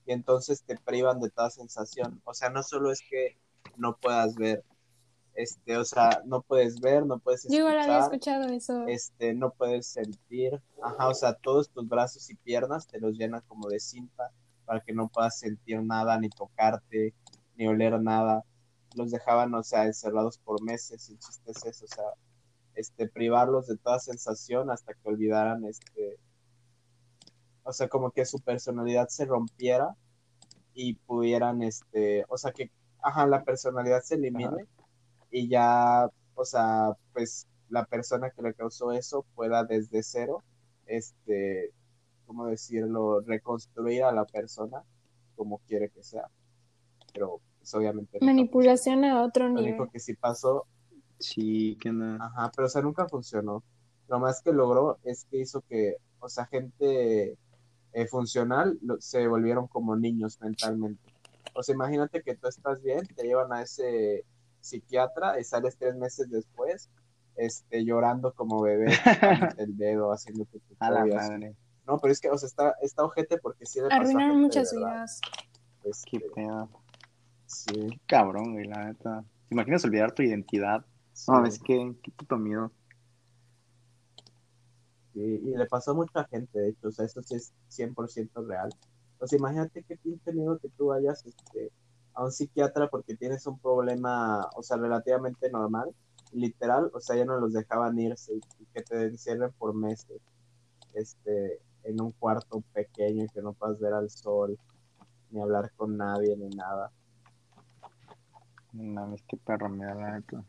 Y 0.05 0.13
entonces 0.13 0.63
te 0.63 0.77
privan 0.77 1.19
de 1.19 1.29
toda 1.29 1.49
sensación. 1.49 2.21
O 2.25 2.33
sea, 2.33 2.49
no 2.49 2.63
solo 2.63 2.91
es 2.91 3.01
que 3.09 3.37
no 3.77 3.97
puedas 3.97 4.35
ver, 4.35 4.63
este, 5.35 5.77
o 5.77 5.85
sea, 5.85 6.21
no 6.25 6.41
puedes 6.41 6.79
ver, 6.79 7.05
no 7.05 7.19
puedes 7.19 7.43
Yo 7.49 7.59
igual 7.59 7.79
había 7.79 7.99
escuchar, 7.99 8.41
escuchado 8.41 8.83
eso. 8.83 8.87
este, 8.87 9.33
no 9.33 9.51
puedes 9.51 9.87
sentir, 9.87 10.61
ajá, 10.81 11.09
o 11.09 11.13
sea, 11.13 11.33
todos 11.33 11.69
tus 11.69 11.87
brazos 11.87 12.29
y 12.29 12.35
piernas 12.35 12.87
te 12.87 12.99
los 12.99 13.17
llenan 13.17 13.41
como 13.47 13.67
de 13.69 13.79
cinta 13.79 14.31
para 14.65 14.81
que 14.81 14.93
no 14.93 15.09
puedas 15.09 15.37
sentir 15.39 15.81
nada, 15.81 16.17
ni 16.19 16.29
tocarte, 16.29 17.13
ni 17.55 17.67
oler 17.67 17.99
nada. 18.01 18.43
Los 18.95 19.11
dejaban, 19.11 19.53
o 19.55 19.63
sea, 19.63 19.85
encerrados 19.85 20.37
por 20.37 20.61
meses, 20.63 21.09
y 21.09 21.13
el 21.13 21.19
chiste 21.19 21.51
es 21.51 21.65
eso, 21.65 21.85
o 21.85 21.87
sea, 21.87 22.05
este, 22.75 23.07
privarlos 23.07 23.67
de 23.67 23.77
toda 23.77 23.99
sensación 23.99 24.69
hasta 24.69 24.93
que 24.93 25.09
olvidaran, 25.09 25.65
este, 25.65 26.19
o 27.63 27.73
sea, 27.73 27.87
como 27.87 28.11
que 28.11 28.25
su 28.25 28.39
personalidad 28.39 29.07
se 29.07 29.25
rompiera 29.25 29.95
y 30.73 30.93
pudieran, 30.95 31.63
este, 31.63 32.25
o 32.29 32.37
sea, 32.37 32.51
que, 32.51 32.71
ajá, 33.01 33.25
la 33.25 33.43
personalidad 33.43 34.01
se 34.01 34.15
elimine 34.15 34.67
y 35.33 35.49
ya, 35.49 36.07
o 36.35 36.45
sea, 36.45 36.95
pues 37.11 37.47
la 37.69 37.85
persona 37.85 38.29
que 38.29 38.43
le 38.43 38.53
causó 38.53 38.91
eso 38.91 39.25
pueda 39.35 39.63
desde 39.63 40.03
cero, 40.03 40.43
este, 40.85 41.71
¿cómo 42.27 42.45
decirlo?, 42.47 43.21
reconstruir 43.21 44.03
a 44.03 44.11
la 44.11 44.25
persona 44.25 44.83
como 45.35 45.57
quiere 45.67 45.89
que 45.89 46.03
sea. 46.03 46.27
Pero, 47.13 47.41
pues, 47.57 47.73
obviamente. 47.73 48.19
Manipulación 48.21 49.03
a 49.05 49.23
otro 49.23 49.45
funcionó. 49.45 49.55
Lo 49.55 49.61
nivel. 49.65 49.79
único 49.81 49.91
que 49.91 49.99
sí 49.99 50.13
pasó, 50.13 50.67
sí, 51.17 51.77
que 51.81 51.91
no. 51.91 52.23
ajá, 52.23 52.51
pero, 52.55 52.67
o 52.67 52.69
sea, 52.69 52.81
nunca 52.83 53.07
funcionó. 53.09 53.63
Lo 54.07 54.19
más 54.19 54.41
que 54.43 54.51
logró 54.53 54.99
es 55.03 55.25
que 55.25 55.37
hizo 55.39 55.61
que, 55.61 55.95
o 56.19 56.29
sea, 56.29 56.45
gente 56.45 57.37
eh, 57.93 58.07
funcional 58.07 58.77
lo- 58.83 59.01
se 59.01 59.27
volvieron 59.27 59.67
como 59.67 59.95
niños 59.95 60.39
mentalmente. 60.41 61.01
O 61.55 61.63
sea, 61.63 61.73
imagínate 61.73 62.21
que 62.21 62.35
tú 62.35 62.47
estás 62.47 62.81
bien, 62.83 63.05
te 63.15 63.23
llevan 63.23 63.51
a 63.53 63.61
ese 63.63 64.25
psiquiatra 64.63 65.39
y 65.39 65.43
sales 65.43 65.77
tres 65.77 65.95
meses 65.95 66.29
después, 66.29 66.89
este, 67.35 67.83
llorando 67.83 68.33
como 68.33 68.61
bebé, 68.61 68.87
el 69.57 69.77
dedo, 69.77 70.11
A 70.79 70.91
la 70.91 71.01
fobia, 71.01 71.19
así. 71.19 71.29
madre, 71.31 71.55
No, 71.85 71.97
pero 71.99 72.11
es 72.13 72.19
que, 72.19 72.29
o 72.29 72.37
sea, 72.37 72.47
está, 72.47 72.75
está 72.81 73.03
ojete 73.03 73.37
porque 73.39 73.65
sí 73.65 73.79
le 73.79 73.89
pasó 73.89 73.95
a 73.95 73.99
Arruinaron 74.01 74.41
muchas 74.41 74.73
verdad. 74.73 74.87
vidas. 74.93 75.21
Este, 75.83 76.11
qué 76.11 76.19
pedo. 76.33 76.69
sí, 77.45 77.99
Cabrón, 78.07 78.53
güey, 78.53 78.65
la 78.65 78.85
neta. 78.85 79.23
¿Te 79.49 79.55
imaginas 79.55 79.83
olvidar 79.85 80.11
tu 80.13 80.23
identidad? 80.23 80.85
sí, 81.13 81.31
No, 81.31 81.45
es 81.45 81.59
que, 81.59 81.95
qué 82.01 82.11
puto 82.11 82.37
miedo. 82.37 82.71
sí, 85.13 85.19
y 85.43 85.55
le 85.57 85.65
pasó 85.67 85.91
a 85.91 85.93
mucha 85.95 86.23
gente, 86.25 86.57
de 86.59 86.69
hecho, 86.69 86.87
o 86.87 86.91
sea, 86.91 87.05
eso 87.05 87.21
sí 87.23 87.35
es 87.35 87.53
100% 87.69 88.47
real. 88.47 88.69
O 89.19 89.27
sea, 89.27 89.37
imagínate 89.37 89.83
qué 89.83 89.97
pinche 89.97 90.31
miedo 90.33 90.57
que 90.59 90.69
tú 90.69 90.87
vayas 90.87 91.25
este, 91.25 91.71
a 92.13 92.23
un 92.23 92.31
psiquiatra 92.31 92.89
porque 92.89 93.15
tienes 93.15 93.45
un 93.47 93.59
problema, 93.59 94.49
o 94.55 94.63
sea, 94.63 94.77
relativamente 94.77 95.49
normal, 95.49 95.93
literal, 96.31 96.89
o 96.93 96.99
sea, 96.99 97.15
ya 97.15 97.25
no 97.25 97.39
los 97.39 97.53
dejaban 97.53 97.97
irse 97.99 98.33
y, 98.35 98.65
que 98.73 98.81
te 98.81 99.03
encierren 99.03 99.51
por 99.53 99.73
meses, 99.73 100.21
este, 100.93 101.59
en 101.83 102.01
un 102.01 102.11
cuarto 102.11 102.63
pequeño 102.73 103.25
y 103.25 103.29
que 103.29 103.41
no 103.41 103.53
puedas 103.53 103.79
ver 103.79 103.93
al 103.93 104.09
sol, 104.09 104.57
ni 105.31 105.41
hablar 105.41 105.71
con 105.75 105.97
nadie, 105.97 106.35
ni 106.37 106.49
nada. 106.49 106.91
No 108.71 108.83
mames, 108.83 109.23
qué 109.27 109.37
perro 109.37 109.69
me 109.69 109.85
da 109.85 109.95
la 109.95 110.17
neta. 110.17 110.43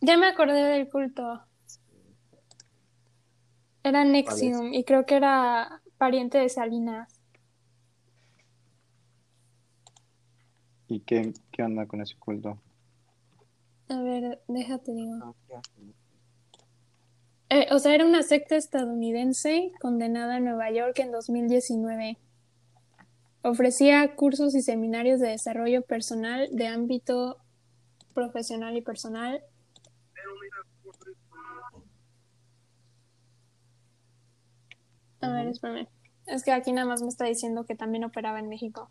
Ya 0.00 0.16
me 0.16 0.28
acordé 0.28 0.62
del 0.62 0.88
culto. 0.88 1.42
Era 3.82 4.04
Nexium 4.04 4.72
y 4.74 4.84
creo 4.84 5.06
que 5.06 5.16
era 5.16 5.80
pariente 5.96 6.38
de 6.38 6.48
Salinas. 6.48 7.15
¿Y 10.88 11.00
qué, 11.00 11.32
qué 11.52 11.62
onda 11.62 11.86
con 11.86 12.00
ese 12.00 12.16
culto? 12.16 12.58
A 13.88 14.02
ver, 14.02 14.40
déjate 14.48 14.92
digo. 14.92 15.14
Ah. 15.22 15.62
Eh, 17.48 17.68
o 17.70 17.78
sea, 17.78 17.94
era 17.94 18.04
una 18.04 18.22
secta 18.22 18.56
estadounidense 18.56 19.70
condenada 19.80 20.38
en 20.38 20.44
Nueva 20.44 20.70
York 20.72 20.98
en 20.98 21.12
2019. 21.12 22.18
Ofrecía 23.42 24.16
cursos 24.16 24.56
y 24.56 24.62
seminarios 24.62 25.20
de 25.20 25.28
desarrollo 25.28 25.82
personal 25.82 26.48
de 26.50 26.66
ámbito 26.66 27.36
profesional 28.14 28.76
y 28.76 28.82
personal. 28.82 29.40
A 35.20 35.28
ver, 35.30 35.46
espérame. 35.46 35.86
Es 36.26 36.42
que 36.42 36.50
aquí 36.50 36.72
nada 36.72 36.88
más 36.88 37.02
me 37.02 37.08
está 37.08 37.26
diciendo 37.26 37.64
que 37.64 37.76
también 37.76 38.02
operaba 38.02 38.40
en 38.40 38.48
México. 38.48 38.90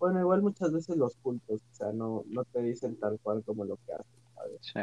Bueno, 0.00 0.18
igual 0.18 0.40
muchas 0.40 0.72
veces 0.72 0.96
los 0.96 1.14
cultos, 1.16 1.60
o 1.60 1.74
sea, 1.74 1.92
no, 1.92 2.24
no 2.26 2.44
te 2.46 2.62
dicen 2.62 2.96
tal 2.96 3.20
cual 3.22 3.44
como 3.44 3.66
lo 3.66 3.76
que 3.76 3.92
hacen, 3.92 4.20
¿sabes? 4.34 4.58
Sí. 4.62 4.80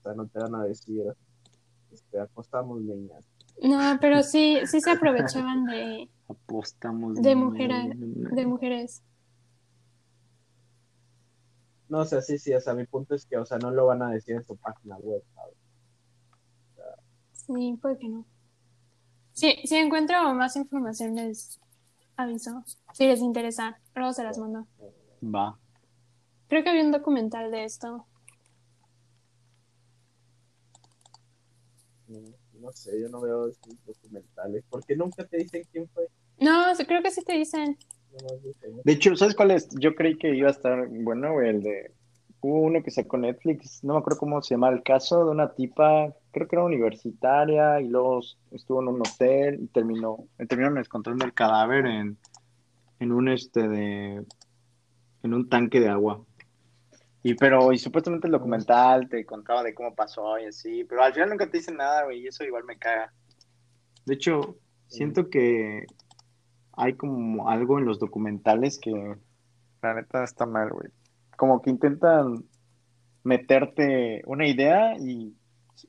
O 0.00 0.02
sea, 0.02 0.14
no 0.14 0.26
te 0.26 0.38
van 0.38 0.54
a 0.54 0.64
decir, 0.64 1.04
este, 1.92 2.18
acostamos 2.18 2.80
niñas. 2.80 3.26
No, 3.62 3.98
pero 4.00 4.22
sí, 4.22 4.60
sí 4.64 4.80
se 4.80 4.90
aprovechaban 4.90 5.66
de, 5.66 6.08
Apostamos. 6.28 7.20
de 7.20 7.36
mujeres, 7.36 7.94
de 7.98 8.46
mujeres. 8.46 9.02
No, 11.90 11.98
o 11.98 12.04
sea, 12.06 12.22
sí, 12.22 12.38
sí, 12.38 12.54
o 12.54 12.60
sea, 12.60 12.72
mi 12.72 12.86
punto 12.86 13.14
es 13.14 13.26
que, 13.26 13.36
o 13.36 13.44
sea, 13.44 13.58
no 13.58 13.70
lo 13.70 13.84
van 13.84 14.00
a 14.00 14.10
decir 14.10 14.34
en 14.34 14.44
su 14.44 14.56
página 14.56 14.96
web, 14.96 15.22
¿sabes? 15.34 15.54
Sí, 17.32 17.78
puede 17.82 17.98
que 17.98 18.08
no. 18.08 18.24
Sí, 19.34 19.56
si 19.64 19.76
encuentro 19.76 20.32
más 20.32 20.56
información 20.56 21.16
les 21.16 21.60
aviso. 22.16 22.64
Si 22.92 23.06
les 23.06 23.20
interesa, 23.20 23.80
luego 23.94 24.12
se 24.12 24.24
las 24.24 24.38
mando. 24.38 24.66
Va. 25.22 25.58
Creo 26.48 26.62
que 26.62 26.70
había 26.70 26.84
un 26.84 26.92
documental 26.92 27.50
de 27.50 27.64
esto. 27.64 28.06
No, 32.08 32.20
no 32.60 32.72
sé, 32.72 33.00
yo 33.00 33.08
no 33.08 33.20
veo 33.20 33.48
esos 33.48 33.84
documentales, 33.84 34.64
porque 34.68 34.96
nunca 34.96 35.24
te 35.26 35.38
dicen 35.38 35.64
quién 35.72 35.88
fue. 35.88 36.08
No, 36.38 36.64
creo 36.86 37.02
que 37.02 37.10
sí 37.10 37.22
te 37.22 37.34
dicen, 37.34 37.78
De 38.84 38.92
hecho, 38.92 39.16
¿sabes 39.16 39.34
cuál 39.34 39.52
es? 39.52 39.68
Yo 39.78 39.94
creí 39.94 40.16
que 40.16 40.34
iba 40.34 40.48
a 40.48 40.52
estar 40.52 40.88
bueno, 40.88 41.32
güey, 41.32 41.50
el 41.50 41.62
de... 41.62 41.92
Hubo 42.40 42.60
uno 42.60 42.82
que 42.82 42.90
sacó 42.90 43.16
Netflix, 43.16 43.82
no 43.82 43.94
me 43.94 44.00
acuerdo 44.00 44.18
cómo 44.18 44.42
se 44.42 44.54
llama 44.54 44.68
el 44.68 44.82
caso, 44.82 45.24
de 45.24 45.30
una 45.30 45.54
tipa, 45.54 46.14
creo 46.34 46.48
que 46.48 46.56
era 46.56 46.64
universitaria, 46.64 47.80
y 47.80 47.88
luego 47.88 48.20
estuvo 48.50 48.82
en 48.82 48.88
un 48.88 49.00
hotel 49.00 49.60
y 49.62 49.68
terminó, 49.68 50.26
terminaron 50.48 50.76
encontrando 50.76 51.24
el 51.24 51.32
cadáver 51.32 51.86
en, 51.86 52.18
en 52.98 53.12
un 53.12 53.28
este 53.28 53.68
de, 53.68 54.24
en 55.22 55.34
un 55.34 55.48
tanque 55.48 55.80
de 55.80 55.88
agua. 55.88 56.22
Y 57.22 57.34
pero, 57.34 57.72
y 57.72 57.78
supuestamente 57.78 58.26
el 58.26 58.32
documental 58.32 59.08
te 59.08 59.24
contaba 59.24 59.62
de 59.62 59.74
cómo 59.74 59.94
pasó 59.94 60.38
y 60.38 60.44
así, 60.44 60.84
pero 60.84 61.02
al 61.02 61.14
final 61.14 61.30
nunca 61.30 61.50
te 61.50 61.56
dicen 61.56 61.76
nada, 61.76 62.04
güey, 62.04 62.20
y 62.20 62.26
eso 62.26 62.44
igual 62.44 62.64
me 62.64 62.76
caga. 62.76 63.12
De 64.04 64.14
hecho, 64.14 64.58
siento 64.88 65.30
que 65.30 65.86
hay 66.72 66.94
como 66.94 67.48
algo 67.48 67.78
en 67.78 67.86
los 67.86 67.98
documentales 67.98 68.78
que 68.78 69.16
la 69.80 69.94
neta 69.94 70.24
está 70.24 70.44
mal, 70.44 70.70
güey. 70.70 70.88
Como 71.36 71.62
que 71.62 71.70
intentan 71.70 72.44
meterte 73.22 74.22
una 74.26 74.46
idea 74.46 74.96
y, 74.98 75.34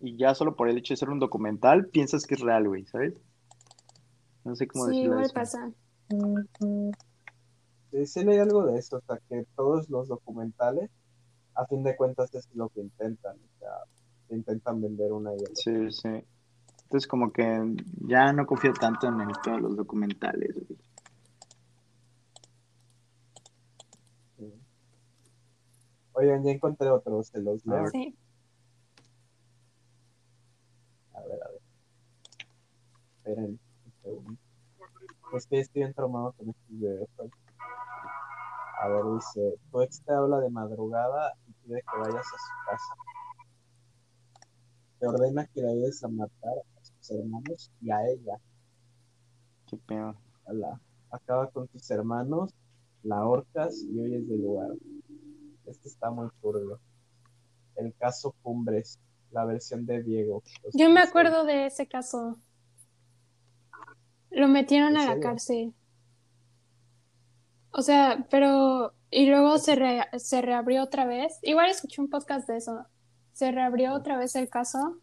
y 0.02 0.18
ya 0.18 0.34
solo 0.36 0.56
por 0.56 0.70
el 0.70 0.78
hecho 0.78 0.94
de 0.94 0.98
ser 0.98 1.10
un 1.10 1.20
documental 1.20 1.88
piensas 1.88 2.26
que 2.26 2.36
es 2.36 2.42
real, 2.42 2.68
güey, 2.68 2.86
¿sabes? 2.86 3.14
No 4.44 4.56
sé 4.56 4.68
cómo 4.68 4.86
Sí, 4.86 4.92
decirlo 4.92 5.12
igual 5.14 5.26
eso. 5.26 5.34
pasa. 5.34 5.72
Sí, 7.92 8.06
sí 8.08 8.24
leí 8.24 8.38
algo 8.40 8.66
de 8.66 8.78
eso, 8.78 8.98
o 8.98 9.02
sea, 9.02 9.20
que 9.30 9.46
todos 9.56 9.90
los 9.90 10.08
documentales, 10.08 10.90
a 11.56 11.66
fin 11.66 11.84
de 11.84 11.96
cuentas, 11.96 12.34
es 12.36 12.50
lo 12.54 12.70
que 12.70 12.82
intentan, 12.82 13.38
o 13.38 13.60
sea, 13.60 13.72
intentan 14.30 14.82
vender 14.82 15.12
una 15.14 15.34
idea. 15.34 15.48
Sí, 15.54 15.92
sí. 15.92 16.10
Entonces 16.84 17.08
como 17.08 17.32
que 17.32 17.76
ya 18.08 18.32
no 18.34 18.46
confío 18.46 18.74
tanto 18.74 19.08
en 19.08 19.22
el, 19.22 19.30
todos 19.44 19.62
los 19.62 19.76
documentales, 19.76 20.54
güey. 20.54 20.80
Sí. 24.38 24.54
Oigan, 26.14 26.44
ya 26.44 26.52
encontré 26.52 26.90
otro, 26.90 27.24
se 27.24 27.42
los 27.42 27.66
leo. 27.66 27.88
Sí. 27.90 28.16
A 31.16 31.22
ver, 31.22 31.44
a 31.44 31.52
ver. 31.52 31.62
Esperen 33.18 33.60
un 33.86 33.94
segundo. 34.02 34.40
Es 35.34 35.48
que 35.48 35.60
estoy 35.60 35.84
entromado 35.84 36.34
con 36.34 36.50
estos 36.50 36.70
videos. 36.70 37.10
A 38.82 38.88
ver, 38.88 39.04
dice, 39.16 39.60
tu 39.72 39.82
ex 39.82 40.02
te 40.02 40.14
habla 40.14 40.40
de 40.40 40.50
madrugada 40.50 41.34
y 41.48 41.54
pide 41.54 41.82
que 41.82 41.98
vayas 41.98 42.26
a 42.26 42.38
su 42.38 42.70
casa. 42.70 42.96
Te 45.00 45.08
ordena 45.08 45.48
que 45.48 45.62
la 45.62 45.72
ayudes 45.72 46.04
a 46.04 46.08
matar 46.08 46.58
a 46.58 46.84
sus 46.84 47.12
hermanos 47.12 47.72
y 47.82 47.92
a 47.92 48.08
ella. 48.08 48.40
Qué 49.68 49.78
pedo. 49.78 50.16
La, 50.48 50.80
acaba 51.10 51.50
con 51.50 51.68
tus 51.68 51.90
hermanos, 51.90 52.54
la 53.04 53.18
ahorcas 53.20 53.82
y 53.84 54.00
huyes 54.00 54.28
del 54.28 54.42
lugar. 54.42 54.70
Este 55.66 55.90
está 55.90 56.12
muy 56.12 56.30
turbio. 56.42 56.80
El 57.76 57.94
caso 57.96 58.36
Cumbres, 58.44 59.00
la 59.36 59.46
versión 59.46 59.86
de 59.86 60.02
Diego. 60.02 60.42
Yo 60.74 60.90
me 60.90 61.02
acuerdo 61.02 61.44
de 61.44 61.68
ese 61.68 61.88
caso. 61.88 62.40
Lo 64.32 64.48
metieron 64.48 64.92
¿En 64.92 64.98
a 64.98 65.16
la 65.16 65.20
cárcel. 65.20 65.74
O 67.72 67.82
sea, 67.82 68.26
pero... 68.32 68.94
Y 69.12 69.28
luego 69.28 69.60
se, 69.60 69.76
re- 69.76 70.10
se 70.18 70.42
reabrió 70.42 70.84
otra 70.84 71.06
vez. 71.06 71.40
Igual 71.42 71.70
escuché 71.70 72.02
un 72.02 72.10
podcast 72.10 72.48
de 72.50 72.58
eso. 72.58 72.86
Se 73.34 73.52
reabrió 73.52 73.94
otra 73.94 74.18
vez 74.18 74.36
el 74.36 74.50
caso 74.50 74.98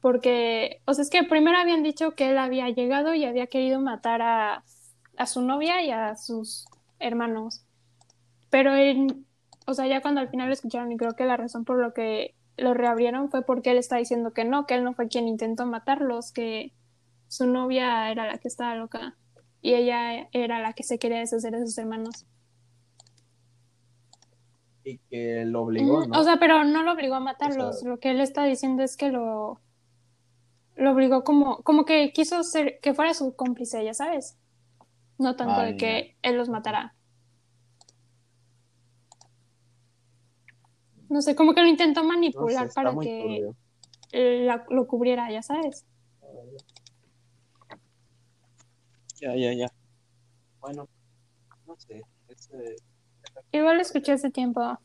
porque, 0.00 0.80
o 0.86 0.94
sea, 0.94 1.02
es 1.02 1.10
que 1.10 1.24
primero 1.24 1.58
habían 1.58 1.82
dicho 1.82 2.14
que 2.14 2.30
él 2.30 2.38
había 2.38 2.68
llegado 2.70 3.14
y 3.14 3.24
había 3.24 3.48
querido 3.48 3.80
matar 3.80 4.22
a, 4.22 4.64
a 5.16 5.26
su 5.26 5.42
novia 5.42 5.82
y 5.82 5.90
a 5.90 6.14
sus 6.16 6.66
hermanos. 6.98 7.64
Pero 8.48 8.74
él, 8.74 9.24
o 9.66 9.74
sea, 9.74 9.86
ya 9.86 10.00
cuando 10.00 10.20
al 10.20 10.28
final 10.28 10.46
lo 10.46 10.52
escucharon 10.52 10.92
y 10.92 10.96
creo 10.96 11.14
que 11.16 11.24
la 11.24 11.36
razón 11.36 11.64
por 11.64 11.78
lo 11.80 11.92
que 11.94 12.34
lo 12.58 12.74
reabrieron 12.74 13.30
fue 13.30 13.42
porque 13.42 13.70
él 13.70 13.78
está 13.78 13.96
diciendo 13.96 14.32
que 14.32 14.44
no, 14.44 14.66
que 14.66 14.74
él 14.74 14.84
no 14.84 14.92
fue 14.94 15.08
quien 15.08 15.26
intentó 15.28 15.64
matarlos, 15.66 16.32
que 16.32 16.72
su 17.28 17.46
novia 17.46 18.10
era 18.10 18.26
la 18.26 18.38
que 18.38 18.48
estaba 18.48 18.74
loca 18.74 19.16
y 19.62 19.74
ella 19.74 20.28
era 20.32 20.60
la 20.60 20.72
que 20.74 20.82
se 20.82 20.98
quería 20.98 21.18
deshacer 21.18 21.52
de 21.56 21.66
sus 21.66 21.78
hermanos. 21.78 22.26
Y 24.84 24.98
que 25.10 25.44
lo 25.44 25.62
obligó, 25.62 26.06
¿no? 26.06 26.18
O 26.18 26.24
sea, 26.24 26.38
pero 26.38 26.64
no 26.64 26.82
lo 26.82 26.92
obligó 26.92 27.14
a 27.16 27.20
matarlos. 27.20 27.76
O 27.76 27.78
sea- 27.80 27.88
Lo 27.88 27.98
que 27.98 28.10
él 28.10 28.20
está 28.20 28.44
diciendo 28.44 28.82
es 28.82 28.96
que 28.96 29.10
lo, 29.10 29.60
lo 30.76 30.92
obligó 30.92 31.24
como, 31.24 31.62
como 31.62 31.84
que 31.84 32.12
quiso 32.12 32.42
ser, 32.42 32.78
que 32.80 32.94
fuera 32.94 33.12
su 33.14 33.34
cómplice, 33.36 33.84
ya 33.84 33.92
sabes. 33.94 34.38
No 35.18 35.36
tanto 35.36 35.60
de 35.60 35.76
que 35.76 36.16
él 36.22 36.36
los 36.36 36.48
matara. 36.48 36.94
No 41.08 41.22
sé, 41.22 41.34
como 41.34 41.54
que 41.54 41.62
lo 41.62 41.68
intentó 41.68 42.02
No 42.02 42.08
sé, 42.10 42.14
manipular 42.16 42.70
para 42.74 42.96
que 42.98 43.50
eh, 44.12 44.44
la- 44.44 44.64
lo 44.70 44.86
cubriera, 44.86 45.30
ya 45.30 45.42
sabes. 45.42 45.84
Ya, 49.20 49.34
ya, 49.34 49.52
ya. 49.52 49.68
Bueno, 50.60 50.88
no 51.66 51.76
sé. 51.78 52.02
Ese, 52.28 52.76
Igual 53.52 53.76
lo 53.76 53.82
escuché 53.82 54.12
hace 54.12 54.30
tiempo, 54.30 54.78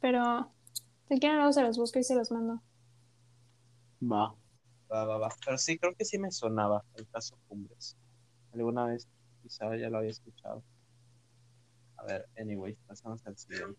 pero 0.00 0.50
si 1.08 1.18
quieren 1.18 1.38
luego 1.38 1.52
se 1.52 1.62
los 1.62 1.78
busco 1.78 1.98
y 1.98 2.04
se 2.04 2.14
los 2.14 2.30
mando. 2.30 2.60
Va. 4.02 4.34
va, 4.92 5.04
va, 5.04 5.18
va. 5.18 5.28
Pero 5.44 5.58
sí, 5.58 5.78
creo 5.78 5.94
que 5.94 6.04
sí 6.04 6.18
me 6.18 6.30
sonaba 6.30 6.84
el 6.94 7.08
caso 7.08 7.36
Cumbres. 7.48 7.96
Alguna 8.52 8.86
vez 8.86 9.08
quizá 9.42 9.76
ya 9.76 9.90
lo 9.90 9.98
había 9.98 10.10
escuchado. 10.10 10.62
A 11.96 12.04
ver, 12.04 12.26
anyway, 12.38 12.76
pasamos 12.86 13.26
al 13.26 13.36
siguiente. 13.36 13.78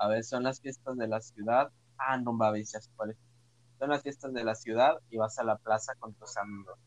A 0.00 0.08
ver, 0.08 0.24
son 0.24 0.44
las 0.44 0.60
fiestas 0.62 0.96
de 0.96 1.06
la 1.06 1.20
ciudad. 1.20 1.70
Ah, 1.98 2.16
no, 2.16 2.36
va, 2.36 2.56
ya 2.58 2.64
sé 2.80 2.90
cuál 2.96 3.10
es. 3.10 3.18
Son 3.78 3.90
las 3.90 4.02
fiestas 4.02 4.32
de 4.32 4.42
la 4.44 4.54
ciudad 4.54 4.94
y 5.10 5.18
vas 5.18 5.38
a 5.38 5.44
la 5.44 5.58
plaza 5.58 5.94
con 5.98 6.14
tus 6.14 6.38
amigos. 6.38 6.78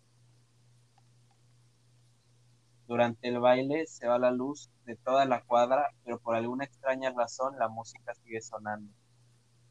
Durante 2.87 3.27
el 3.27 3.39
baile 3.39 3.85
se 3.85 4.07
va 4.07 4.17
la 4.17 4.31
luz 4.31 4.71
de 4.85 4.95
toda 4.95 5.25
la 5.25 5.43
cuadra, 5.43 5.85
pero 6.03 6.19
por 6.19 6.35
alguna 6.35 6.65
extraña 6.65 7.11
razón 7.11 7.57
la 7.59 7.69
música 7.69 8.15
sigue 8.15 8.41
sonando. 8.41 8.91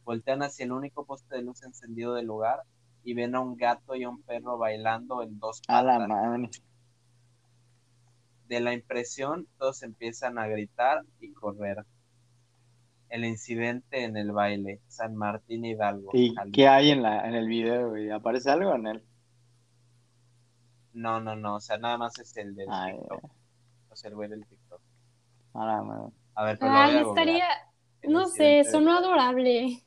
Voltean 0.05 0.43
hacia 0.45 0.65
el 0.65 0.73
único 0.73 1.05
poste 1.05 1.35
de 1.35 1.43
luz 1.43 1.65
encendido 1.65 2.15
del 2.15 2.27
lugar 2.27 2.63
y 3.03 3.15
ven 3.15 3.35
a 3.35 3.41
un 3.41 3.57
gato 3.57 3.97
y 3.97 4.05
a 4.05 4.09
un 4.09 4.23
perro 4.23 4.57
bailando 4.57 5.21
en 5.23 5.39
dos 5.41 5.63
A 5.67 5.83
la 5.83 5.99
patas. 5.99 6.09
madre. 6.09 6.51
De 8.47 8.61
la 8.61 8.73
impresión, 8.73 9.49
todos 9.59 9.83
empiezan 9.83 10.39
a 10.39 10.47
gritar 10.47 11.03
y 11.21 11.33
correr. 11.33 11.85
El 13.13 13.25
incidente 13.25 14.03
en 14.05 14.17
el 14.17 14.33
baile, 14.33 14.81
San 14.89 15.15
Martín 15.15 15.65
Hidalgo. 15.65 16.11
¿Y 16.13 16.31
Jalisco. 16.35 16.51
qué 16.53 16.69
hay 16.69 16.91
en 16.91 17.03
la 17.03 17.29
en 17.29 17.35
el 17.35 17.47
video, 17.49 17.91
güey? 17.91 18.11
¿Aparece 18.11 18.51
algo 18.51 18.75
en 18.75 18.87
él? 18.89 19.05
No, 20.95 21.21
no, 21.21 21.37
no, 21.37 21.57
o 21.57 21.61
sea, 21.61 21.79
nada 21.79 21.99
más 21.99 22.19
es 22.19 22.37
el 22.37 22.55
del 22.55 22.69
Ay, 22.69 22.93
TikTok. 22.93 23.25
O 23.91 23.97
sea, 23.97 24.11
el 24.11 24.17
güey 24.17 24.29
del 24.29 24.47
TikTok. 24.47 24.81
a 25.55 25.67
la 25.67 25.83
madre. 25.83 26.13
A 26.35 26.45
ver, 26.45 26.59
pero 26.59 26.73
Ay, 26.75 26.97
estaría, 26.99 27.47
no 28.03 28.27
sé, 28.27 28.65
sonó 28.65 28.93
adorable. 28.99 29.85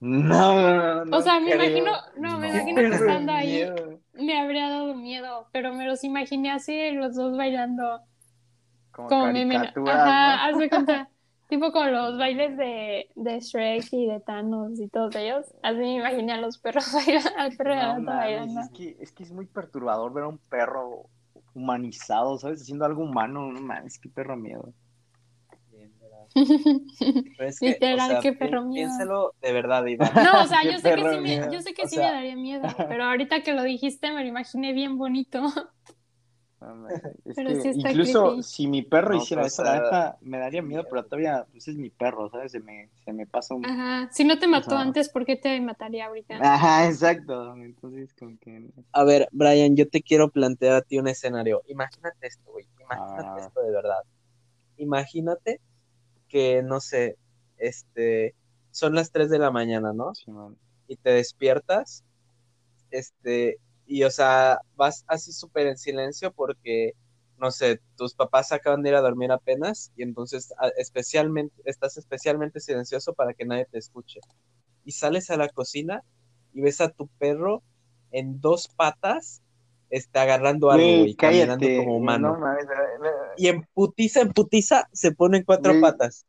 No, 0.00 0.54
no, 0.60 1.04
no. 1.04 1.16
O 1.16 1.22
sea, 1.22 1.40
me 1.40 1.52
creo. 1.52 1.56
imagino, 1.56 1.92
no, 2.16 2.38
me 2.38 2.48
No, 2.48 2.54
imagino 2.54 2.86
que 2.88 2.94
estando 2.96 3.32
ahí 3.32 3.72
me 4.14 4.38
habría 4.40 4.68
dado 4.70 4.94
miedo, 4.94 5.48
pero 5.52 5.72
me 5.74 5.86
los 5.86 6.04
imaginé 6.04 6.50
así, 6.52 6.90
los 6.92 7.14
dos 7.16 7.36
bailando 7.36 8.00
Como, 8.90 9.08
como 9.08 9.26
Ajá, 9.84 10.52
¿no? 10.52 10.58
de 10.58 10.70
cuenta. 10.70 11.10
Tipo 11.48 11.70
con 11.70 11.92
los 11.92 12.18
bailes 12.18 12.56
de, 12.56 13.08
de 13.14 13.40
Shrek 13.40 13.92
y 13.92 14.06
de 14.06 14.20
Thanos 14.20 14.80
y 14.80 14.88
todos 14.88 15.14
ellos. 15.14 15.46
Así 15.62 15.78
me 15.78 15.94
imaginé 15.96 16.32
a 16.32 16.40
los 16.40 16.58
perros 16.58 16.86
bailando, 16.92 17.30
al 17.36 17.56
perro 17.56 17.74
No 17.76 17.80
mames, 18.00 18.06
bailando. 18.06 18.60
es 18.60 18.70
que, 18.70 18.96
es 19.00 19.12
que 19.12 19.22
es 19.22 19.32
muy 19.32 19.46
perturbador 19.46 20.12
ver 20.12 20.24
a 20.24 20.28
un 20.28 20.38
perro 20.38 21.06
humanizado, 21.54 22.36
¿sabes? 22.38 22.62
Haciendo 22.62 22.84
algo 22.84 23.02
humano, 23.04 23.52
no 23.52 23.60
mames, 23.60 23.98
qué 23.98 24.08
perro 24.08 24.36
miedo. 24.36 24.72
Bien, 25.70 25.92
¿verdad? 26.00 26.26
Pero 27.38 27.48
es 27.48 27.60
que, 27.60 27.68
Literal, 27.68 28.00
o 28.10 28.12
sea, 28.14 28.20
qué 28.20 28.32
perro 28.32 28.62
miedo. 28.64 28.88
Piénsalo 28.88 29.34
de 29.40 29.52
verdad, 29.52 29.86
Iván. 29.86 30.10
No, 30.14 30.42
o 30.42 30.46
sea, 30.46 30.64
yo 30.64 30.78
sé 30.78 30.94
que 30.96 31.14
sí 31.14 31.20
me, 31.20 31.36
yo 31.52 31.60
sé 31.62 31.74
que 31.74 31.82
O 31.84 31.88
sí 31.88 31.94
sea- 31.96 32.08
me 32.08 32.12
daría 32.14 32.36
miedo, 32.36 32.66
pero 32.88 33.04
ahorita 33.04 33.42
que 33.42 33.52
lo 33.54 33.62
dijiste 33.62 34.10
me 34.12 34.22
lo 34.22 34.28
imaginé 34.28 34.72
bien 34.72 34.98
bonito. 34.98 35.42
Es 37.24 37.36
Pero 37.36 37.50
que 37.50 37.60
sí 37.60 37.68
está 37.68 37.90
incluso 37.90 38.24
creepy. 38.28 38.42
si 38.42 38.66
mi 38.66 38.82
perro 38.82 39.14
No, 39.14 39.22
hiciera 39.22 39.42
pues, 39.42 39.52
eso, 39.52 39.62
la 39.62 39.74
neta, 39.74 40.18
me 40.22 40.38
daría 40.38 40.62
miedo, 40.62 40.84
pero 40.88 41.04
todavía, 41.04 41.46
pues 41.52 41.68
es 41.68 41.76
mi 41.76 41.90
perro, 41.90 42.30
¿sabes? 42.30 42.52
Se 42.52 42.60
me, 42.60 42.88
se 43.04 43.12
me 43.12 43.26
pasa 43.26 43.54
un... 43.54 43.64
Ajá. 43.66 44.08
Si 44.12 44.24
no 44.24 44.38
te 44.38 44.46
mató 44.48 44.70
sea- 44.70 44.80
antes, 44.80 45.08
¿por 45.10 45.26
qué 45.26 45.36
te 45.36 45.60
mataría 45.60 46.06
ahorita? 46.06 46.36
Ajá, 46.40 46.86
exacto. 46.88 47.54
Entonces, 47.56 48.14
como 48.18 48.38
que... 48.38 48.70
A 48.92 49.04
ver, 49.04 49.28
Brian, 49.32 49.76
yo 49.76 49.86
te 49.88 50.00
quiero 50.02 50.30
plantear 50.30 50.76
a 50.76 50.82
ti 50.82 50.98
un 50.98 51.08
escenario. 51.08 51.62
Imagínate 51.66 52.26
esto, 52.26 52.50
güey. 52.50 52.66
Imagínate 52.80 53.42
Ah. 53.42 53.46
esto 53.46 53.60
de 53.62 53.70
verdad. 53.72 54.02
Imagínate 54.78 55.60
que, 56.28 56.62
no 56.62 56.80
sé, 56.80 57.16
este, 57.58 58.34
son 58.70 58.94
las 58.94 59.10
3 59.10 59.30
de 59.30 59.38
la 59.38 59.50
mañana, 59.50 59.92
¿no? 59.92 60.14
Simón. 60.14 60.56
Y 60.88 60.96
te 60.96 61.10
despiertas, 61.10 62.04
este, 62.90 63.58
y 63.86 64.04
o 64.04 64.10
sea, 64.10 64.58
vas 64.76 65.04
así 65.08 65.32
súper 65.32 65.66
en 65.68 65.76
silencio 65.78 66.32
porque, 66.32 66.92
no 67.38 67.50
sé, 67.50 67.80
tus 67.96 68.14
papás 68.14 68.52
acaban 68.52 68.82
de 68.82 68.90
ir 68.90 68.94
a 68.96 69.00
dormir 69.00 69.32
apenas 69.32 69.92
y 69.96 70.02
entonces 70.02 70.52
a- 70.58 70.68
especialmente, 70.78 71.54
estás 71.64 71.96
especialmente 71.96 72.60
silencioso 72.60 73.14
para 73.14 73.34
que 73.34 73.44
nadie 73.44 73.66
te 73.70 73.78
escuche. 73.78 74.20
Y 74.84 74.92
sales 74.92 75.30
a 75.30 75.36
la 75.36 75.48
cocina 75.48 76.02
y 76.54 76.60
ves 76.60 76.80
a 76.80 76.90
tu 76.90 77.08
perro 77.18 77.62
en 78.12 78.40
dos 78.40 78.68
patas, 78.68 79.42
está 79.90 80.22
agarrando 80.22 80.70
algo, 80.70 80.96
güey, 80.98 81.14
caminando 81.14 81.68
como 81.76 81.96
humano. 81.96 82.28
no 82.30 82.38
Y 83.36 83.48
en 83.48 83.66
putiza, 83.74 84.20
en 84.22 84.30
putiza, 84.32 84.88
se 84.92 85.12
pone 85.12 85.38
en 85.38 85.44
cuatro 85.44 85.72
patas. 85.80 86.24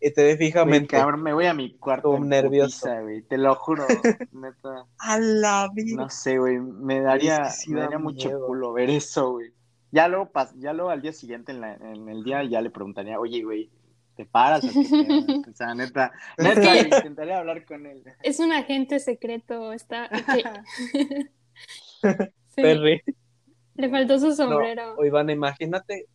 Y 0.00 0.12
te 0.12 0.22
ve 0.22 0.36
Güey, 0.36 0.46
fijamente. 0.48 0.96
cabrón, 0.96 1.22
me 1.22 1.32
voy 1.34 1.44
a 1.46 1.52
mi 1.54 1.76
cuarto 1.76 2.16
en 2.16 2.28
nervioso. 2.28 2.80
putiza, 2.86 3.00
güey, 3.02 3.22
te 3.22 3.36
lo 3.36 3.54
juro, 3.54 3.84
neta. 4.32 4.86
A 4.98 5.18
la 5.18 5.68
vida. 5.74 6.02
No 6.04 6.08
sé, 6.08 6.38
güey, 6.38 6.58
me 6.58 7.00
daría, 7.00 7.36
Es 7.36 7.40
que 7.48 7.50
sí 7.64 7.70
me 7.70 7.80
da 7.80 7.84
daría 7.84 7.98
mucho 7.98 8.30
culo 8.46 8.72
ver 8.72 8.88
eso, 8.90 9.32
güey. 9.32 9.52
Ya 9.92 10.08
luego, 10.08 10.30
pas- 10.32 10.54
ya 10.58 10.72
luego 10.72 10.90
al 10.90 11.02
día 11.02 11.12
siguiente 11.12 11.52
en, 11.52 11.60
la- 11.60 11.74
en 11.74 12.08
el 12.08 12.22
día 12.24 12.42
ya 12.44 12.60
le 12.62 12.70
preguntaría, 12.70 13.18
oye, 13.20 13.42
güey, 13.42 13.70
¿te 14.16 14.24
paras 14.24 14.64
o 14.64 14.68
qué 14.68 14.88
pedo?" 14.88 15.42
O 15.50 15.54
sea, 15.54 15.74
neta, 15.74 16.12
neta, 16.38 16.60
que- 16.60 16.68
güey, 16.68 16.84
intentaría 16.84 17.38
hablar 17.38 17.64
con 17.66 17.84
él. 17.86 18.02
Es 18.22 18.40
un 18.40 18.52
agente 18.52 19.00
secreto, 19.00 19.72
está... 19.72 20.08
que- 20.08 21.26
Sí, 22.02 22.62
Perry. 22.62 23.02
le 23.74 23.90
faltó 23.90 24.18
su 24.18 24.28
No, 24.28 24.34
sombrero. 24.34 24.94
o 24.96 25.04
Iván, 25.04 25.28
imagínate. 25.28 26.06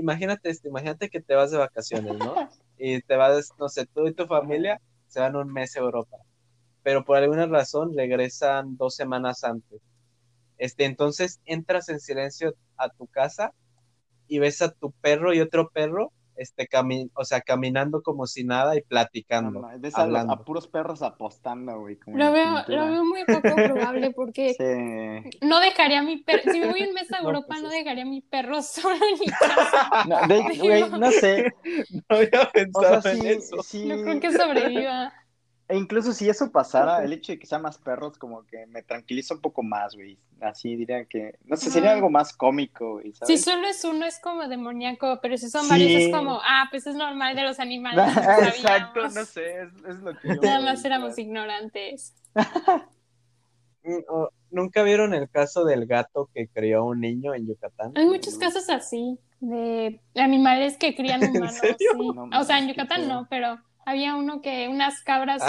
Imagínate 0.00 0.50
esto, 0.50 0.68
imagínate 0.68 1.08
que 1.08 1.20
te 1.20 1.34
vas 1.34 1.50
de 1.50 1.58
vacaciones, 1.58 2.18
¿no? 2.18 2.34
Y 2.82 3.02
te 3.02 3.14
vas, 3.16 3.50
no 3.58 3.68
sé, 3.68 3.84
tú 3.84 4.06
y 4.06 4.14
tu 4.14 4.26
familia 4.26 4.80
se 5.06 5.20
van 5.20 5.36
un 5.36 5.52
mes 5.52 5.76
a 5.76 5.80
Europa. 5.80 6.16
Pero 6.82 7.04
por 7.04 7.18
alguna 7.18 7.46
razón 7.46 7.94
regresan 7.94 8.78
dos 8.78 8.96
semanas 8.96 9.44
antes. 9.44 9.82
Este, 10.56 10.86
entonces 10.86 11.40
entras 11.44 11.90
en 11.90 12.00
silencio 12.00 12.54
a 12.78 12.88
tu 12.88 13.06
casa 13.06 13.52
y 14.28 14.38
ves 14.38 14.62
a 14.62 14.70
tu 14.70 14.92
perro 14.92 15.34
y 15.34 15.40
otro 15.40 15.68
perro, 15.68 16.10
este, 16.40 16.66
cami 16.66 17.10
o 17.14 17.24
sea, 17.24 17.40
caminando 17.42 18.02
como 18.02 18.26
si 18.26 18.44
nada 18.44 18.74
y 18.76 18.80
No, 18.80 18.84
platicando. 18.88 19.60
mames, 19.60 19.80
ves 19.80 19.94
a, 19.94 19.98
los- 19.98 20.06
hablando. 20.06 20.32
a 20.32 20.44
puros 20.44 20.66
perros 20.68 21.02
apostando, 21.02 21.78
güey. 21.80 21.98
en 22.06 22.18
Lo 22.18 22.32
veo, 22.32 22.64
lo 22.66 22.86
veo 22.90 23.04
muy 23.04 23.24
poco 23.24 23.54
probable 23.54 24.10
porque 24.16 24.54
Sí. 24.54 25.38
no 25.46 25.60
dejaría 25.60 26.00
a 26.00 26.02
mi 26.02 26.16
perro, 26.18 26.50
si 26.52 26.60
me 26.60 26.68
voy 26.70 26.82
un 26.82 26.94
mes 26.94 27.12
a 27.12 27.18
No, 27.22 27.28
Europa, 27.28 27.46
pues 27.48 27.62
no 27.62 27.68
dejaría 27.68 28.02
a 28.04 28.06
mi 28.06 28.20
perro 28.22 28.62
solo 28.62 28.94
en 28.96 29.18
mi 29.20 29.26
casa. 29.26 30.04
No, 30.08 30.26
de- 30.26 30.58
güey, 30.58 30.90
no 30.90 31.10
sé. 31.10 31.52
No 32.08 32.16
había 32.16 32.42
O 32.42 32.50
pensado 32.52 33.02
sea, 33.02 33.12
en 33.12 33.20
sí, 33.20 33.28
eso. 33.28 33.62
sí. 33.62 33.84
No 33.86 34.02
creo 34.02 34.20
que 34.20 34.32
sobreviva. 34.32 35.12
E 35.70 35.76
incluso 35.76 36.12
si 36.12 36.28
eso 36.28 36.50
pasara, 36.50 37.04
el 37.04 37.12
hecho 37.12 37.30
de 37.30 37.38
que 37.38 37.46
sean 37.46 37.62
más 37.62 37.78
perros, 37.78 38.18
como 38.18 38.44
que 38.44 38.66
me 38.66 38.82
tranquiliza 38.82 39.34
un 39.34 39.40
poco 39.40 39.62
más, 39.62 39.94
güey. 39.94 40.18
Así 40.40 40.74
diría 40.74 41.04
que, 41.04 41.38
no 41.44 41.56
sé, 41.56 41.70
sería 41.70 41.90
Ah. 41.90 41.94
algo 41.94 42.10
más 42.10 42.32
cómico, 42.36 42.94
güey, 42.94 43.12
Si 43.22 43.38
solo 43.38 43.68
es 43.68 43.84
uno 43.84 44.04
es 44.04 44.18
como 44.18 44.48
demoníaco, 44.48 45.20
pero 45.22 45.38
si 45.38 45.48
son 45.48 45.62
Sí. 45.64 45.68
varios 45.70 45.92
es 45.92 46.08
como, 46.12 46.40
ah, 46.42 46.64
pues 46.72 46.88
es 46.88 46.96
normal 46.96 47.36
de 47.36 47.42
los 47.44 47.60
animales. 47.60 48.04
no 48.42 48.48
Exacto, 48.48 49.02
no 49.10 49.24
sé, 49.24 49.62
es, 49.62 49.68
es 49.88 49.96
lo 50.00 50.18
que 50.18 50.28
yo 50.28 50.40
Nada 50.42 50.60
más 50.60 50.84
éramos 50.84 51.16
ignorantes. 51.18 52.16
Mm, 53.84 53.98
¿Nunca 54.50 54.82
vieron 54.82 55.14
el 55.14 55.30
caso 55.30 55.64
del 55.64 55.86
gato 55.86 56.28
que 56.34 56.48
crió 56.48 56.84
un 56.84 57.00
niño 57.00 57.32
en 57.34 57.46
Yucatán? 57.46 57.92
Hay 57.94 58.06
muchos 58.06 58.36
casos 58.36 58.68
así 58.68 59.18
de 59.38 60.00
animales 60.16 60.76
que 60.76 60.94
crían 60.96 61.20
¿En 61.22 61.30
humanos, 61.36 61.54
serio? 61.54 61.76
sí. 61.78 62.10
No 62.14 62.28
O 62.40 62.44
sea, 62.44 62.58
en 62.58 62.68
Yucatán 62.68 63.06
no, 63.08 63.26
pero 63.30 63.58
había 63.90 64.16
uno 64.16 64.40
que 64.40 64.68
unas 64.68 65.02
cabras 65.02 65.42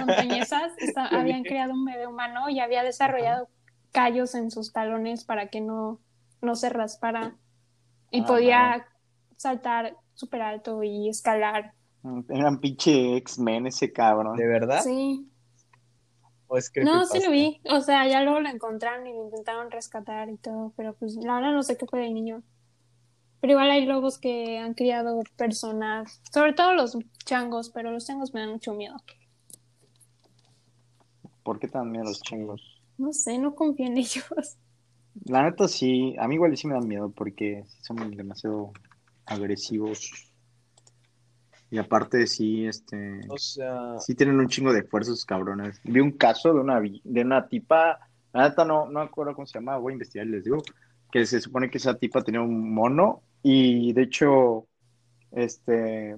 montañesas 0.00 0.72
esta- 0.78 1.10
Lo 1.10 1.18
habían 1.20 1.42
vi. 1.42 1.48
creado 1.48 1.72
un 1.72 1.84
bebé 1.84 2.06
humano 2.06 2.48
y 2.48 2.60
había 2.60 2.82
desarrollado 2.82 3.48
callos 3.92 4.34
en 4.34 4.50
sus 4.50 4.72
talones 4.72 5.24
para 5.24 5.48
que 5.48 5.60
no, 5.60 6.00
no 6.42 6.54
se 6.54 6.68
raspara 6.68 7.34
y 8.10 8.20
Ah, 8.22 8.26
podía 8.26 8.86
saltar 9.36 9.96
súper 10.14 10.42
alto 10.42 10.82
y 10.82 11.08
escalar. 11.08 11.72
Era 12.28 12.48
un 12.48 12.60
pinche 12.60 13.16
X-Men 13.16 13.66
ese 13.66 13.92
cabrón. 13.92 14.36
¿De 14.36 14.46
verdad? 14.46 14.80
Sí. 14.82 15.28
¿O 16.46 16.56
es 16.56 16.70
No, 16.84 17.04
sí 17.06 17.18
lo 17.24 17.30
vi. 17.32 17.60
O 17.70 17.80
sea, 17.80 18.06
ya 18.06 18.22
luego 18.22 18.38
lo 18.40 18.48
encontraron 18.48 19.06
y 19.06 19.12
lo 19.12 19.24
intentaron 19.24 19.70
rescatar 19.70 20.30
y 20.30 20.36
todo, 20.36 20.72
pero 20.76 20.94
pues 20.94 21.16
la 21.16 21.34
verdad 21.36 21.52
no 21.52 21.62
sé 21.64 21.76
qué 21.76 21.86
fue 21.86 22.00
del 22.00 22.14
niño. 22.14 22.42
Pero 23.46 23.60
igual 23.60 23.70
hay 23.70 23.86
lobos 23.86 24.18
que 24.18 24.58
han 24.58 24.74
criado 24.74 25.22
personas, 25.36 26.20
sobre 26.32 26.52
todo 26.52 26.74
los 26.74 26.98
changos, 27.24 27.70
pero 27.70 27.92
los 27.92 28.04
changos 28.04 28.34
me 28.34 28.40
dan 28.40 28.50
mucho 28.50 28.74
miedo. 28.74 28.96
¿Por 31.44 31.60
qué 31.60 31.68
tan 31.68 31.92
miedo 31.92 32.06
los 32.06 32.20
chingos? 32.22 32.82
No 32.98 33.12
sé, 33.12 33.38
no 33.38 33.54
confío 33.54 33.86
en 33.86 33.98
ellos. 33.98 34.24
La 35.26 35.44
neta 35.44 35.68
sí, 35.68 36.16
a 36.18 36.26
mí 36.26 36.34
igual 36.34 36.56
sí 36.56 36.66
me 36.66 36.74
dan 36.74 36.88
miedo 36.88 37.08
porque 37.10 37.64
son 37.82 38.16
demasiado 38.16 38.72
agresivos. 39.26 40.10
Y 41.70 41.78
aparte 41.78 42.26
sí, 42.26 42.66
este, 42.66 43.20
O 43.28 43.38
sea, 43.38 43.96
sí 44.00 44.16
tienen 44.16 44.40
un 44.40 44.48
chingo 44.48 44.72
de 44.72 44.82
fuerza 44.82 45.12
esos 45.12 45.24
cabrones. 45.24 45.80
Vi 45.84 46.00
un 46.00 46.10
caso 46.10 46.52
de 46.52 46.58
una, 46.58 46.80
de 46.80 47.20
una 47.20 47.46
tipa, 47.46 48.00
la 48.32 48.48
neta 48.48 48.64
no, 48.64 48.90
no 48.90 48.98
acuerdo 49.02 49.36
cómo 49.36 49.46
se 49.46 49.60
llama, 49.60 49.78
voy 49.78 49.92
a 49.92 49.94
investigar 49.94 50.26
y 50.26 50.30
les 50.30 50.42
digo, 50.42 50.58
que 51.12 51.24
se 51.26 51.40
supone 51.40 51.70
que 51.70 51.78
esa 51.78 51.94
tipa 51.94 52.24
tenía 52.24 52.40
un 52.40 52.74
mono 52.74 53.22
y 53.42 53.92
de 53.92 54.02
hecho, 54.02 54.66
este, 55.32 56.16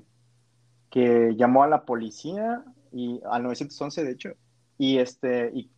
que 0.90 1.35
llamó 1.36 1.62
a 1.62 1.69
la 1.69 1.85
policía 1.85 2.65
y 2.93 3.20
al 3.31 3.43
911 3.43 4.05
de 4.05 4.11
hecho, 4.12 4.31
y 4.78 4.99
este, 4.99 5.51
y, 5.55 5.70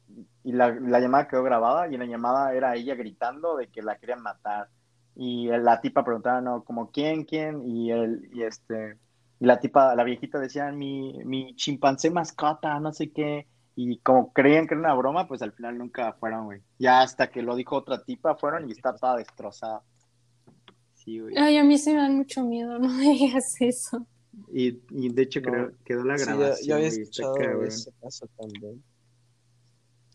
y 0.44 0.52
la, 0.52 0.70
la 0.70 1.00
llamada 1.00 1.28
quedó 1.28 1.42
grabada 1.42 1.88
y 1.88 1.94
en 1.94 2.00
la 2.00 2.06
llamada 2.06 2.54
era 2.54 2.76
ella 2.76 2.94
gritando 2.94 3.56
de 3.56 3.68
que 3.68 3.82
la 3.82 3.98
querían 3.98 4.22
matar. 4.22 4.68
Y 5.16 5.48
la 5.48 5.80
tipa 5.80 6.04
preguntaba, 6.04 6.40
no, 6.40 6.64
como 6.64 6.90
quién, 6.90 7.24
quién, 7.24 7.62
y 7.68 7.90
él, 7.90 8.30
y 8.32 8.42
este, 8.42 8.96
y 9.40 9.46
la 9.46 9.58
tipa, 9.58 9.94
la 9.94 10.04
viejita 10.04 10.38
decía, 10.38 10.70
mi, 10.72 11.24
mi 11.24 11.54
chimpancé 11.56 12.10
mascota, 12.10 12.78
no 12.78 12.92
sé 12.92 13.10
qué. 13.12 13.48
Y 13.74 13.98
como 14.00 14.32
creían 14.32 14.66
que 14.66 14.74
era 14.74 14.80
una 14.80 14.94
broma, 14.94 15.26
pues 15.26 15.42
al 15.42 15.52
final 15.52 15.78
nunca 15.78 16.12
fueron, 16.14 16.44
güey. 16.44 16.62
Ya 16.78 17.00
hasta 17.02 17.30
que 17.30 17.42
lo 17.42 17.56
dijo 17.56 17.76
otra 17.76 18.02
tipa, 18.04 18.36
fueron 18.36 18.68
y 18.68 18.72
está 18.72 18.94
toda 18.94 19.16
destrozada. 19.16 19.82
Sí, 21.04 21.18
güey. 21.20 21.34
Ay, 21.36 21.56
a 21.56 21.64
mí 21.64 21.78
sí 21.78 21.90
me 21.92 21.96
dan 21.98 22.16
mucho 22.16 22.44
miedo, 22.44 22.78
no 22.78 22.88
me 22.88 23.04
digas 23.10 23.54
eso. 23.60 24.06
Y, 24.52 24.80
y 24.90 25.08
de 25.12 25.22
hecho 25.22 25.40
No. 25.40 25.50
creo, 25.50 25.72
quedó 25.84 26.04
la 26.04 26.16
sí, 26.18 26.24
yo, 26.26 26.36
grabación, 26.36 26.68
yo 26.68 26.74
había 26.76 26.88
escuchado 26.88 27.34
de 27.34 27.68
ese 27.68 27.92
caso 28.00 28.28
también. 28.38 28.82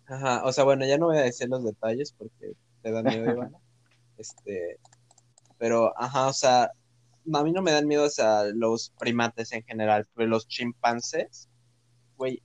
Ajá, 0.07 0.43
o 0.45 0.51
sea, 0.53 0.63
bueno, 0.63 0.85
ya 0.85 0.97
no 0.97 1.07
voy 1.07 1.17
a 1.17 1.21
decir 1.21 1.49
los 1.49 1.63
detalles 1.63 2.13
porque 2.17 2.53
te 2.81 2.91
dan 2.91 3.05
miedo, 3.05 3.31
Ivana. 3.31 3.57
Este, 4.17 4.79
pero, 5.57 5.91
ajá, 5.99 6.27
o 6.27 6.33
sea, 6.33 6.71
a 7.33 7.43
mí 7.43 7.51
no 7.51 7.61
me 7.61 7.73
dan 7.73 7.85
miedo, 7.85 8.05
o 8.05 8.09
sea, 8.09 8.45
los 8.45 8.91
primates 8.97 9.51
en 9.51 9.61
general, 9.63 10.07
pero 10.15 10.29
los 10.29 10.47
chimpancés, 10.47 11.49
güey, 12.15 12.41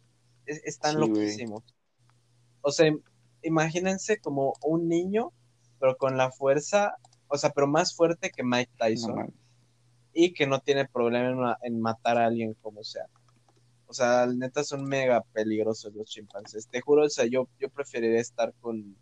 es- 0.47 0.63
están 0.65 0.93
Sí, 0.93 0.97
güey. 0.99 1.09
loquísimos. 1.11 1.63
O 2.63 2.73
sea, 2.73 2.93
imagínense 3.43 4.19
como 4.19 4.55
un 4.65 4.89
niño, 4.89 5.33
pero 5.79 5.97
con 5.97 6.17
la 6.17 6.33
fuerza, 6.33 6.97
o 7.31 7.39
sea, 7.39 7.51
pero 7.53 7.69
más 7.69 7.95
fuerte 7.97 8.31
que 8.31 8.45
Mike 8.45 8.73
Tyson. 8.79 9.35
y 10.15 10.33
que 10.35 10.47
no 10.47 10.61
tiene 10.61 10.87
problema 10.89 11.29
en, 11.31 11.39
ma- 11.39 11.59
en 11.63 11.81
matar 11.81 12.19
a 12.19 12.27
alguien 12.27 12.55
como 12.63 12.85
sea. 12.85 13.07
O 13.87 13.95
sea, 13.95 14.27
neta 14.27 14.65
son 14.65 14.85
mega 14.85 15.23
peligrosos 15.33 15.95
los 15.95 16.11
chimpancés. 16.11 16.69
Te 16.69 16.81
juro, 16.83 17.05
o 17.05 17.11
sea, 17.11 17.27
yo, 17.27 17.49
yo 17.61 17.71
preferiría 17.71 18.21
estar 18.21 18.55
con, 18.61 18.97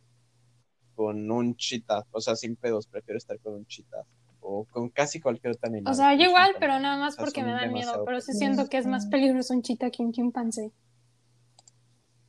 con 0.94 1.30
un 1.30 1.56
chita, 1.56 2.04
o 2.10 2.20
sea, 2.20 2.36
sin 2.36 2.56
pedos, 2.56 2.86
prefiero 2.86 3.18
estar 3.18 3.38
con 3.40 3.54
un 3.54 3.66
chita 3.66 4.04
o 4.40 4.64
con 4.66 4.88
casi 4.90 5.20
cualquier 5.20 5.52
otro 5.54 5.68
animal. 5.68 5.92
O 5.92 5.96
sea, 5.96 6.14
yo 6.14 6.24
igual, 6.24 6.52
chimpancé. 6.52 6.60
pero 6.60 6.80
nada 6.80 6.96
más 6.98 7.14
O 7.14 7.16
sea, 7.16 7.24
porque 7.24 7.42
me 7.42 7.52
dan 7.52 7.72
miedo. 7.72 8.04
Pero 8.04 8.20
sí 8.20 8.32
siento 8.34 8.68
que 8.68 8.78
es 8.78 8.86
más 8.86 9.06
peligroso 9.06 9.54
un 9.54 9.62
chita 9.62 9.90
que 9.90 10.02
un 10.02 10.12
chimpancé. 10.12 10.72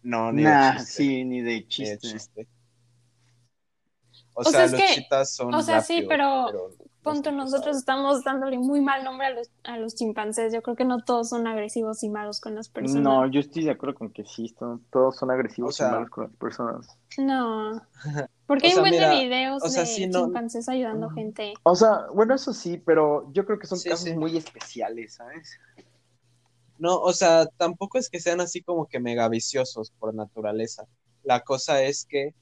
No, 0.04 0.32
ni 0.32 0.44
Nah, 0.44 0.72
de 0.72 0.78
chiste. 0.78 0.94
sí, 0.94 1.24
ni 1.26 1.42
de 1.42 1.66
ni 1.78 1.86
de 1.86 1.98
chiste. 2.00 2.48
O, 4.40 4.42
O 4.42 4.44
sea, 4.46 4.52
sea, 4.52 4.66
es 4.66 4.72
los 4.72 4.82
que- 4.82 4.88
chitas 4.96 5.36
son 5.36 5.54
o 5.54 5.62
sea, 5.62 5.82
sí, 5.82 6.06
pero 6.08 6.48
Punto, 7.04 7.32
nosotros 7.32 7.76
estamos 7.78 8.24
dándole 8.24 8.58
muy 8.58 8.80
mal 8.82 9.04
nombre 9.04 9.28
a 9.28 9.30
los, 9.32 9.50
a 9.64 9.78
los 9.78 9.96
chimpancés. 9.96 10.54
Yo 10.54 10.62
creo 10.62 10.76
que 10.76 10.84
no 10.86 11.02
todos 11.04 11.30
son 11.30 11.46
agresivos 11.48 12.04
y 12.04 12.10
malos 12.10 12.40
con 12.42 12.56
las 12.56 12.70
personas. 12.70 13.02
No, 13.04 13.26
yo 13.30 13.40
estoy 13.40 13.64
de 13.66 13.72
acuerdo 13.72 13.96
con 13.96 14.12
que 14.12 14.24
sí, 14.26 14.54
son- 14.58 14.84
todos 14.92 15.16
son 15.18 15.32
agresivos 15.32 15.70
O 15.70 15.78
sea- 15.78 15.88
y 15.88 15.92
malos 15.92 16.10
con 16.10 16.24
las 16.26 16.34
personas. 16.36 16.98
No. 17.18 17.82
Porque 18.48 18.68
O 18.68 18.70
hay 18.70 18.76
un 18.76 18.82
buen 18.82 18.92
de 18.94 19.10
videos 19.26 19.64
o 19.64 19.68
sea, 19.70 19.82
de 19.82 19.88
sí, 19.88 20.08
no- 20.08 20.24
chimpancés 20.26 20.68
ayudando 20.70 21.10
gente. 21.10 21.54
O 21.64 21.76
sea, 21.76 22.06
bueno, 22.14 22.36
eso 22.36 22.54
sí, 22.54 22.78
pero 22.86 23.30
yo 23.34 23.46
creo 23.46 23.60
que 23.60 23.68
son 23.68 23.78
Sí, 23.80 23.90
casos 23.90 24.06
sí. 24.06 24.16
muy 24.16 24.38
especiales, 24.38 25.16
¿sabes? 25.16 25.58
No, 26.78 26.98
o 27.00 27.12
sea, 27.14 27.46
tampoco 27.58 27.98
es 27.98 28.10
que 28.10 28.20
sean 28.20 28.40
así 28.42 28.62
como 28.62 28.88
que 28.88 29.00
mega 29.00 29.28
viciosos 29.28 29.92
por 30.00 30.14
naturaleza. 30.14 30.86
La 31.24 31.42
cosa 31.42 31.82
es 31.84 32.06
que 32.06 32.34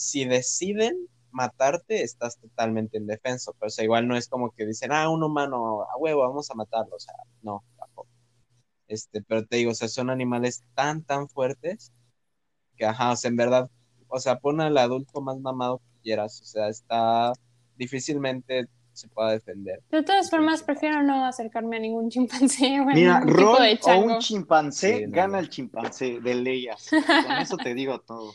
si 0.00 0.24
deciden 0.24 1.08
matarte, 1.30 2.02
estás 2.02 2.38
totalmente 2.38 2.98
indefenso. 2.98 3.54
Pero 3.58 3.68
o 3.68 3.70
sea, 3.70 3.84
igual 3.84 4.08
no 4.08 4.16
es 4.16 4.28
como 4.28 4.50
que 4.50 4.66
dicen, 4.66 4.92
ah, 4.92 5.08
un 5.10 5.22
humano, 5.22 5.82
a 5.82 5.96
huevo, 5.98 6.22
vamos 6.22 6.50
a 6.50 6.54
matarlo. 6.54 6.96
O 6.96 7.00
sea, 7.00 7.14
no, 7.42 7.62
tampoco. 7.78 8.08
Este, 8.88 9.22
pero 9.22 9.44
te 9.46 9.56
digo, 9.56 9.72
o 9.72 9.74
sea, 9.74 9.88
son 9.88 10.10
animales 10.10 10.64
tan, 10.74 11.04
tan 11.04 11.28
fuertes 11.28 11.92
que, 12.76 12.86
ajá, 12.86 13.12
o 13.12 13.16
sea, 13.16 13.28
en 13.28 13.36
verdad, 13.36 13.70
o 14.08 14.18
sea, 14.18 14.38
pon 14.40 14.60
al 14.60 14.76
adulto 14.78 15.20
más 15.20 15.38
mamado 15.38 15.78
que 15.78 16.02
quieras. 16.02 16.40
O 16.40 16.44
sea, 16.44 16.68
está 16.68 17.32
difícilmente 17.76 18.68
se 18.92 19.08
pueda 19.08 19.30
defender. 19.32 19.80
De 19.90 20.02
todas 20.02 20.28
formas, 20.30 20.62
prefiero 20.62 21.02
no 21.02 21.24
acercarme 21.24 21.76
a 21.76 21.80
ningún 21.80 22.10
chimpancé 22.10 22.80
o 22.80 22.82
a 22.88 22.94
Mira, 22.94 23.20
Roy 23.20 23.76
de 23.76 23.92
o 23.92 24.00
un 24.00 24.18
chimpancé 24.18 24.98
Sí, 24.98 25.06
no, 25.06 25.12
gana 25.12 25.32
no. 25.34 25.38
el 25.38 25.48
chimpancé 25.48 26.20
de 26.20 26.34
leyes. 26.34 26.90
Con 27.26 27.38
eso 27.38 27.56
te 27.56 27.74
digo 27.74 28.00
todo. 28.00 28.32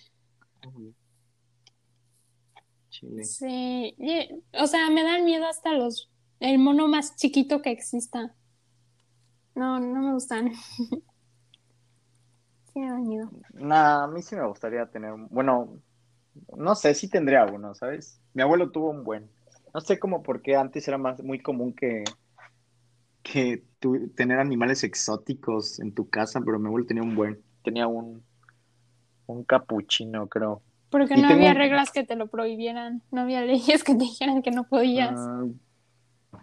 Chile. 3.07 3.23
Sí, 3.23 3.95
y- 3.97 4.29
o 4.59 4.67
sea, 4.67 4.89
me 4.89 5.03
dan 5.03 5.25
miedo 5.25 5.47
hasta 5.47 5.73
los 5.73 6.09
el 6.39 6.59
mono 6.59 6.87
más 6.87 7.15
chiquito 7.15 7.61
que 7.61 7.71
exista. 7.71 8.35
No, 9.55 9.79
no 9.79 10.01
me 10.01 10.13
gustan. 10.13 10.51
Sí 12.73 12.79
me 12.79 12.89
dan 12.89 13.07
miedo. 13.07 13.31
Nah, 13.53 14.03
a 14.03 14.07
mí 14.07 14.21
sí 14.21 14.35
me 14.35 14.45
gustaría 14.45 14.85
tener, 14.87 15.13
un- 15.13 15.29
bueno, 15.29 15.79
no 16.57 16.75
sé, 16.75 16.93
sí 16.93 17.09
tendría 17.09 17.45
uno, 17.45 17.73
¿sabes? 17.73 18.19
Mi 18.33 18.41
abuelo 18.43 18.69
tuvo 18.71 18.89
un 18.89 19.03
buen. 19.03 19.29
No 19.73 19.79
sé 19.81 19.97
cómo 19.97 20.23
por 20.23 20.41
qué 20.41 20.55
antes 20.57 20.87
era 20.87 20.97
más 20.97 21.21
muy 21.23 21.41
común 21.41 21.73
que, 21.73 22.03
que 23.23 23.63
tu- 23.79 24.09
tener 24.09 24.39
animales 24.39 24.83
exóticos 24.83 25.79
en 25.79 25.93
tu 25.93 26.09
casa, 26.09 26.41
pero 26.45 26.59
mi 26.59 26.67
abuelo 26.67 26.85
tenía 26.85 27.03
un 27.03 27.15
buen. 27.15 27.41
Tenía 27.63 27.87
un, 27.87 28.23
un 29.27 29.43
capuchino, 29.43 30.27
creo. 30.27 30.61
Porque 30.95 31.15
Y 31.15 31.21
no 31.21 31.27
tengo 31.27 31.41
había 31.41 31.53
reglas 31.53 31.91
que 31.91 32.05
te 32.05 32.15
lo 32.15 32.27
prohibieran, 32.27 33.01
no 33.11 33.23
había 33.23 33.41
leyes 33.45 33.83
que 33.83 33.95
te 33.95 34.05
dijeran 34.05 34.41
que 34.41 34.51
no 34.51 34.63
podías. 34.63 35.11
Ah, 35.13 35.43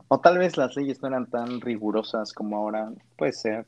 o 0.09 0.21
tal 0.21 0.37
vez 0.37 0.59
las 0.59 0.77
leyes 0.77 1.01
no 1.01 1.09
eran 1.09 1.25
tan 1.31 1.63
rigurosas 1.63 2.35
como 2.35 2.59
ahora, 2.59 2.93
puede 3.17 3.33
ser. 3.33 3.65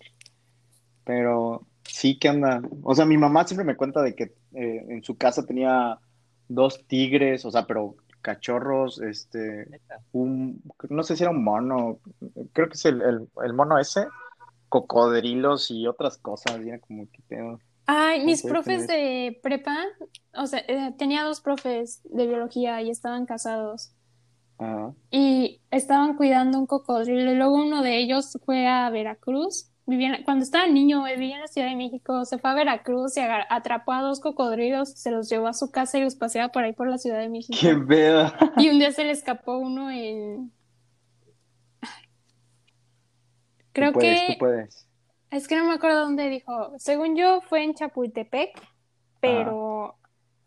Pero 1.04 1.66
sí 1.84 2.18
que 2.18 2.28
anda. 2.28 2.60
O 2.82 2.94
sea, 2.94 3.06
mi 3.06 3.16
mamá 3.16 3.46
siempre 3.46 3.64
me 3.64 3.76
cuenta 3.76 4.02
de 4.02 4.14
que 4.14 4.24
eh, 4.52 4.84
en 4.90 5.02
su 5.02 5.16
casa 5.16 5.46
tenía 5.46 5.98
dos 6.48 6.84
tigres, 6.86 7.46
o 7.46 7.50
sea, 7.50 7.66
pero 7.66 7.96
cachorros, 8.20 9.00
este, 9.00 9.66
un, 10.12 10.62
no 10.90 11.02
sé 11.02 11.16
si 11.16 11.22
era 11.22 11.30
un 11.30 11.42
mono, 11.42 12.00
creo 12.52 12.68
que 12.68 12.74
es 12.74 12.84
el, 12.84 13.00
el, 13.00 13.26
el 13.42 13.54
mono 13.54 13.78
ese, 13.78 14.06
cocodrilos 14.68 15.70
y 15.70 15.86
otras 15.86 16.18
cosas, 16.18 16.60
y 16.62 16.68
era 16.68 16.78
como 16.78 17.06
que 17.10 17.22
pedo. 17.26 17.58
Ay, 17.86 18.24
mis 18.24 18.42
profes 18.42 18.86
de 18.86 19.38
prepa, 19.42 19.76
o 20.34 20.46
sea, 20.46 20.60
eh, 20.60 20.94
tenía 20.96 21.22
dos 21.22 21.40
profes 21.40 22.00
de 22.04 22.26
biología 22.26 22.80
y 22.80 22.90
estaban 22.90 23.26
casados. 23.26 23.92
Ajá. 24.58 24.94
Y 25.10 25.60
estaban 25.70 26.16
cuidando 26.16 26.58
un 26.58 26.66
cocodrilo. 26.66 27.32
Y 27.32 27.36
luego 27.36 27.56
uno 27.56 27.82
de 27.82 27.98
ellos 27.98 28.38
fue 28.44 28.66
a 28.66 28.88
Veracruz. 28.90 29.70
Vivía, 29.86 30.20
cuando 30.24 30.44
estaba 30.44 30.66
niño, 30.66 31.06
eh, 31.06 31.16
vivía 31.16 31.34
en 31.34 31.42
la 31.42 31.48
Ciudad 31.48 31.68
de 31.68 31.76
México. 31.76 32.24
Se 32.24 32.38
fue 32.38 32.50
a 32.50 32.54
Veracruz 32.54 33.16
y 33.18 33.20
atrapó 33.20 33.92
a 33.92 34.00
dos 34.00 34.20
cocodrilos, 34.20 34.90
se 34.90 35.10
los 35.10 35.28
llevó 35.28 35.48
a 35.48 35.52
su 35.52 35.70
casa 35.70 35.98
y 35.98 36.02
los 36.02 36.14
paseaba 36.14 36.50
por 36.52 36.64
ahí 36.64 36.72
por 36.72 36.88
la 36.88 36.96
Ciudad 36.96 37.18
de 37.18 37.28
México. 37.28 37.58
Qué 37.60 37.74
pedo. 37.74 38.32
Y 38.56 38.70
un 38.70 38.78
día 38.78 38.92
se 38.92 39.04
le 39.04 39.10
escapó 39.10 39.58
uno 39.58 39.90
en... 39.90 40.52
Creo 43.72 43.92
Tú 43.92 43.98
puedes, 43.98 44.20
que... 44.20 44.32
tú 44.32 44.38
puedes. 44.38 44.86
Es 45.34 45.48
que 45.48 45.56
no 45.56 45.64
me 45.64 45.74
acuerdo 45.74 46.02
dónde 46.02 46.28
dijo. 46.28 46.72
Según 46.78 47.16
yo, 47.16 47.40
fue 47.40 47.64
en 47.64 47.74
Chapultepec, 47.74 48.50
pero 49.20 49.96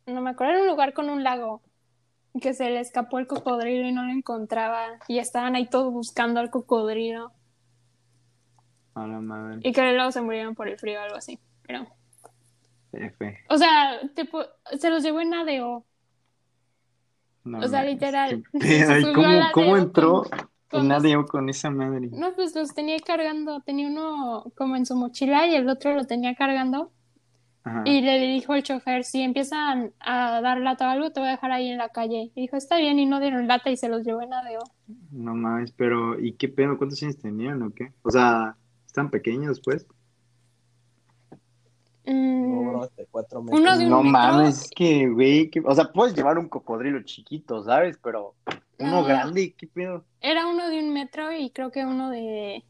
no 0.05 0.21
me 0.21 0.29
acuerdo. 0.29 0.53
Era 0.53 0.61
un 0.61 0.69
lugar 0.69 0.93
con 0.93 1.09
un 1.09 1.23
lago. 1.23 1.61
Que 2.39 2.53
se 2.53 2.69
le 2.69 2.79
escapó 2.79 3.19
el 3.19 3.27
cocodrilo 3.27 3.85
y 3.85 3.91
no 3.91 4.03
lo 4.03 4.13
encontraba. 4.13 4.85
Y 5.09 5.19
estaban 5.19 5.55
ahí 5.55 5.67
todos 5.67 5.91
buscando 5.91 6.39
al 6.39 6.49
cocodrilo. 6.49 7.33
A 8.93 9.05
la 9.05 9.19
madre. 9.19 9.59
Y 9.61 9.73
que 9.73 9.91
luego 9.91 10.13
se 10.13 10.21
murieron 10.21 10.55
por 10.55 10.69
el 10.69 10.79
frío 10.79 11.01
o 11.01 11.03
algo 11.03 11.17
así. 11.17 11.37
Pero. 11.63 11.85
F. 12.93 13.39
O 13.49 13.57
sea, 13.57 13.99
tipo, 14.15 14.41
se 14.79 14.89
los 14.89 15.03
llevó 15.03 15.19
en 15.19 15.33
ADO. 15.33 15.85
No 17.43 17.59
O 17.59 17.67
sea, 17.67 17.83
literal, 17.83 18.41
qué 18.53 18.85
se 18.85 18.85
pedo. 18.85 18.97
¿Y 18.99 19.01
subió 19.01 19.13
cómo, 19.15 19.51
cómo 19.51 19.77
entró 19.77 20.23
con 20.23 20.47
los- 20.71 21.05
ADO 21.05 21.25
con 21.25 21.49
esa 21.49 21.69
madre? 21.69 22.09
No, 22.11 22.33
pues 22.35 22.55
los 22.55 22.73
tenía 22.73 22.97
cargando. 22.99 23.61
Tenía 23.61 23.87
uno 23.87 24.51
como 24.57 24.75
en 24.75 24.85
su 24.85 24.95
mochila 24.95 25.47
y 25.47 25.55
el 25.55 25.67
otro 25.69 25.93
lo 25.93 26.05
tenía 26.05 26.35
cargando. 26.35 26.91
Ajá. 27.63 27.83
Y 27.85 28.01
le 28.01 28.17
dijo 28.19 28.53
el 28.55 28.63
chofer, 28.63 29.03
si 29.03 29.21
empiezan 29.21 29.91
a 29.99 30.39
dar 30.41 30.59
lata 30.59 30.87
o 30.87 30.89
algo, 30.89 31.11
te 31.11 31.19
voy 31.19 31.27
a 31.27 31.33
dejar 31.33 31.51
ahí 31.51 31.69
en 31.69 31.77
la 31.77 31.89
calle. 31.89 32.31
Y 32.33 32.41
dijo, 32.41 32.55
está 32.55 32.77
bien, 32.77 32.97
y 32.97 33.05
no 33.05 33.19
dieron 33.19 33.47
lata 33.47 33.69
y 33.69 33.75
se 33.77 33.89
los 33.89 34.05
llevó 34.05 34.21
en 34.21 34.33
ADO. 34.33 34.59
No 35.11 35.35
mames, 35.35 35.71
pero 35.73 36.17
¿y 36.19 36.33
qué 36.33 36.47
pedo? 36.47 36.77
¿Cuántos 36.77 37.01
años 37.03 37.17
tenían 37.17 37.61
o 37.63 37.71
qué? 37.73 37.91
O 38.03 38.09
sea, 38.11 38.55
¿están 38.85 39.09
pequeños 39.09 39.59
pues? 39.59 39.85
Mm, 42.05 42.63
No, 42.63 42.71
bro, 42.71 42.89
de 42.95 43.05
cuatro 43.11 43.41
metros. 43.43 43.59
Uno 43.59 43.77
de 43.77 43.83
un 43.83 43.89
No 43.89 43.97
metro. 44.03 44.11
mames, 44.11 44.61
es 44.63 44.69
que, 44.73 45.09
güey, 45.09 45.49
que- 45.49 45.59
o 45.65 45.75
sea, 45.75 45.91
puedes 45.91 46.15
llevar 46.15 46.37
un 46.37 46.47
cocodrilo 46.47 47.01
chiquito, 47.03 47.63
¿sabes? 47.63 47.99
Pero 48.01 48.33
uno 48.79 49.01
No. 49.01 49.03
grande, 49.03 49.53
¿qué 49.57 49.67
pedo? 49.67 50.05
Era 50.21 50.47
uno 50.47 50.69
de 50.69 50.79
un 50.79 50.93
metro 50.93 51.31
y 51.31 51.49
creo 51.51 51.71
que 51.71 51.85
uno 51.85 52.09
de 52.11 52.63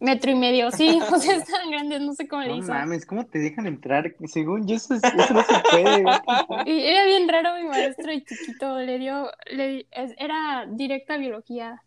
metro 0.00 0.30
y 0.32 0.34
medio. 0.34 0.70
Sí, 0.72 0.98
o 1.12 1.18
sea, 1.18 1.36
estaban 1.36 1.70
grandes, 1.70 2.00
no 2.00 2.12
sé 2.14 2.26
cómo 2.28 2.42
le 2.42 2.48
No 2.48 2.56
hizo. 2.56 2.72
mames, 2.72 3.06
¿cómo 3.06 3.24
te 3.26 3.38
dejan 3.38 3.66
entrar? 3.66 4.14
Según 4.26 4.66
yo, 4.66 4.76
eso, 4.76 4.94
es- 4.94 5.02
eso 5.04 5.34
no 5.34 5.42
se 5.42 5.54
puede, 5.70 6.02
güey. 6.02 6.16
Y 6.66 6.80
era 6.86 7.04
bien 7.04 7.28
raro 7.28 7.54
mi 7.56 7.68
maestro 7.68 8.12
y 8.12 8.24
chiquito, 8.24 8.78
le 8.78 8.98
dio, 8.98 9.30
le, 9.50 9.86
era 10.18 10.66
directa 10.68 11.14
a 11.14 11.18
biología. 11.18 11.82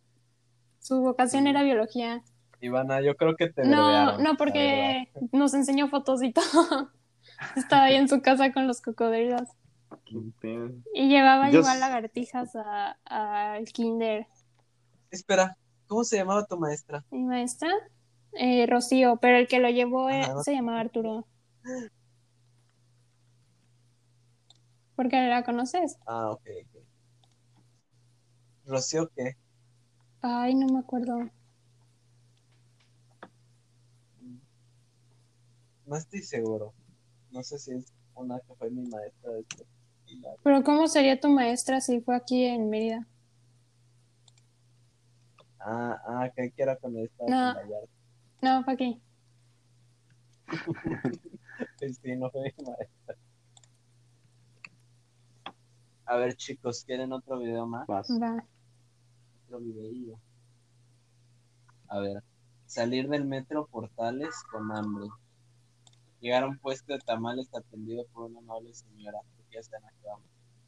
Su 0.80 1.02
vocación 1.02 1.48
era 1.48 1.64
biología. 1.64 2.22
Ivana, 2.62 3.02
yo 3.02 3.16
creo 3.16 3.36
que 3.36 3.50
te 3.50 3.64
No, 3.66 4.18
no, 4.18 4.38
porque 4.38 5.10
nos 5.32 5.54
enseñó 5.54 5.88
fotos 5.90 6.24
y 6.24 6.32
todo. 6.32 6.92
Estaba 7.58 7.84
ahí 7.86 7.96
en 7.96 8.08
su 8.08 8.22
casa 8.22 8.54
con 8.54 8.66
los 8.68 8.82
cocodrilos. 8.82 9.50
Y 10.94 11.10
llevaba 11.10 11.52
Yo 11.52 11.60
igual 11.60 11.80
lagartijas 11.80 12.56
a- 12.56 12.98
al 13.06 13.66
kinder. 13.66 14.22
verdad. 14.22 14.34
Espera, 15.12 15.58
¿cómo 15.88 16.04
se 16.04 16.18
llamaba 16.18 16.46
tu 16.46 16.58
maestra? 16.58 17.04
Mi 17.12 17.24
maestra, 17.24 17.70
eh, 18.34 18.66
Rocío, 18.66 19.18
pero 19.18 19.38
el 19.38 19.48
que 19.48 19.60
lo 19.60 19.70
llevó 19.70 20.10
eh, 20.10 20.22
no- 20.28 20.44
se 20.44 20.54
llamaba 20.54 20.80
Arturo. 20.80 21.26
¿Por 24.96 25.10
qué 25.10 25.18
la 25.28 25.44
conoces? 25.44 25.98
Ah, 26.06 26.32
ok, 26.32 26.42
ok. 26.64 26.82
Rocío, 28.66 29.10
¿qué? 29.16 29.36
Ay, 30.22 30.56
no 30.56 30.68
me 30.68 30.80
acuerdo. 30.80 31.30
No 35.86 35.96
estoy 35.98 36.22
seguro. 36.24 36.74
No 37.32 37.44
sé 37.44 37.60
si 37.60 37.72
es 37.74 37.86
una 38.16 38.40
que 38.40 38.56
fue 38.56 38.70
mi 38.72 38.88
maestra 38.88 39.32
de 39.34 39.44
secundaria. 39.44 39.75
Pero 40.44 40.64
¿cómo 40.64 40.88
sería 40.88 41.20
tu 41.20 41.30
maestra 41.30 41.82
si 41.82 42.02
fue 42.02 42.16
aquí 42.16 42.46
en 42.46 42.70
Mérida? 42.70 43.08
Ah, 45.60 45.98
ah, 46.08 46.30
que 46.36 46.52
era 46.58 46.76
cuando 46.78 47.00
estaba 47.04 47.30
No. 47.30 47.50
en 47.50 47.56
Vallarta. 47.56 47.92
No, 48.42 48.64
fue 48.64 48.74
aquí. 48.74 49.02
Sí, 51.80 52.16
no 52.18 52.30
fue 52.32 52.42
mi 52.58 52.66
maestra. 52.66 53.16
A 56.06 56.18
ver, 56.18 56.36
chicos, 56.36 56.84
¿quieren 56.84 57.14
otro 57.14 57.40
video 57.40 57.66
más? 57.66 57.88
Vas. 57.88 58.08
Va. 58.22 58.46
Otro 59.46 59.60
videillo. 59.60 60.20
A 61.88 62.00
ver, 62.00 62.24
salir 62.66 63.08
del 63.08 63.26
metro 63.26 63.68
Portales 63.68 64.36
con 64.52 64.72
hambre. 64.76 65.08
Llegar 66.20 66.44
a 66.44 66.48
un 66.48 66.58
puesto 66.58 66.94
de 66.94 67.00
tamales 67.00 67.50
atendido 67.56 68.06
por 68.14 68.26
una 68.30 68.40
amable 68.40 68.74
señora, 68.74 69.20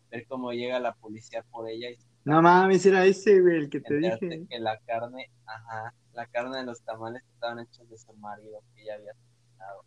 Ver 0.09 0.25
cómo 0.27 0.51
llega 0.51 0.79
la 0.79 0.93
policía 0.93 1.43
por 1.51 1.69
ella 1.69 1.89
y 1.89 1.97
No 2.23 2.41
mames, 2.41 2.85
era 2.85 3.05
ese, 3.05 3.41
güey, 3.41 3.57
el 3.57 3.69
que 3.69 3.81
te 3.81 3.95
dije. 3.95 4.45
que 4.47 4.59
la 4.59 4.79
carne, 4.79 5.29
ajá, 5.45 5.93
la 6.13 6.25
carne 6.27 6.57
de 6.57 6.63
los 6.65 6.81
tamales 6.81 7.23
estaban 7.33 7.59
hechos 7.59 7.89
de 7.89 7.97
su 7.97 8.13
marido 8.13 8.61
que 8.73 8.83
ella 8.83 8.95
había 8.95 9.11
asesinado. 9.11 9.83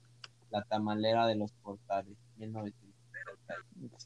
La 0.51 0.63
tamalera 0.65 1.27
de 1.27 1.37
los 1.37 1.53
portales, 1.53 2.17
1970. 2.37 2.87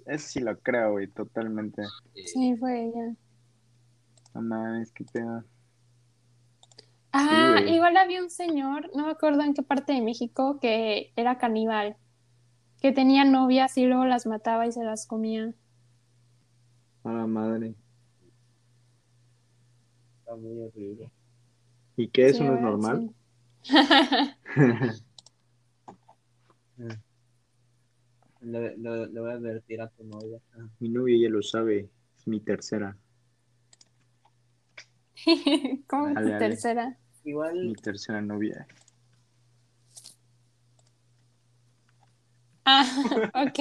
Ese 0.06 0.28
sí 0.28 0.40
lo 0.40 0.58
creo, 0.58 0.92
güey, 0.92 1.08
totalmente. 1.08 1.82
Sí, 2.26 2.56
fue 2.56 2.86
ella. 2.86 3.14
No 4.34 4.42
mames, 4.42 4.92
qué 4.92 5.04
pedo. 5.04 5.44
Ah, 7.12 7.60
igual 7.66 7.96
había 7.96 8.20
un 8.20 8.30
señor, 8.30 8.90
no 8.94 9.06
me 9.06 9.12
acuerdo 9.12 9.42
en 9.42 9.54
qué 9.54 9.62
parte 9.62 9.92
de 9.92 10.02
México, 10.02 10.58
que 10.60 11.12
era 11.14 11.38
caníbal, 11.38 11.96
que 12.84 12.92
tenía 12.92 13.24
novias 13.24 13.78
y 13.78 13.86
luego 13.86 14.04
las 14.04 14.26
mataba 14.26 14.66
y 14.66 14.72
se 14.72 14.84
las 14.84 15.06
comía. 15.06 15.54
A 17.02 17.12
la 17.14 17.26
madre. 17.26 17.74
Está 20.18 20.36
muy 20.36 20.60
horrible. 20.60 21.10
¿Y 21.96 22.08
qué? 22.08 22.26
¿Eso 22.26 22.40
Sí, 22.40 22.44
no 22.44 22.56
es 22.56 22.60
normal? 22.60 23.10
Sí. 26.76 26.84
Le, 28.42 28.76
le- 28.76 29.06
le 29.06 29.20
voy 29.20 29.30
a 29.30 29.34
advertir 29.34 29.80
a 29.80 29.88
tu 29.88 30.04
novia. 30.04 30.38
Mi 30.78 30.90
novia 30.90 31.16
ya 31.22 31.30
lo 31.30 31.42
sabe, 31.42 31.88
es 32.18 32.26
mi 32.28 32.40
tercera. 32.40 32.94
¿Cómo 35.88 36.12
Dale, 36.12 36.32
tu 36.32 36.38
tercera? 36.38 36.98
Igual, 37.24 37.60
Mi 37.62 37.74
tercera 37.74 38.20
novia. 38.20 38.66
Ah, 42.64 42.84
ok. 43.46 43.58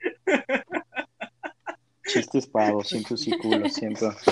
Chistes 2.06 2.46
para 2.48 2.72
200 2.72 3.28
y 3.28 3.38
culo, 3.38 3.68
siento. 3.68 4.12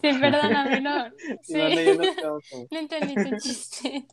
Sí, 0.00 0.10
perdóname, 0.20 0.80
no. 0.80 1.10
Sí, 1.42 1.54
no 2.70 2.78
entendí 2.78 3.14
tu 3.16 3.36
chiste. 3.38 4.06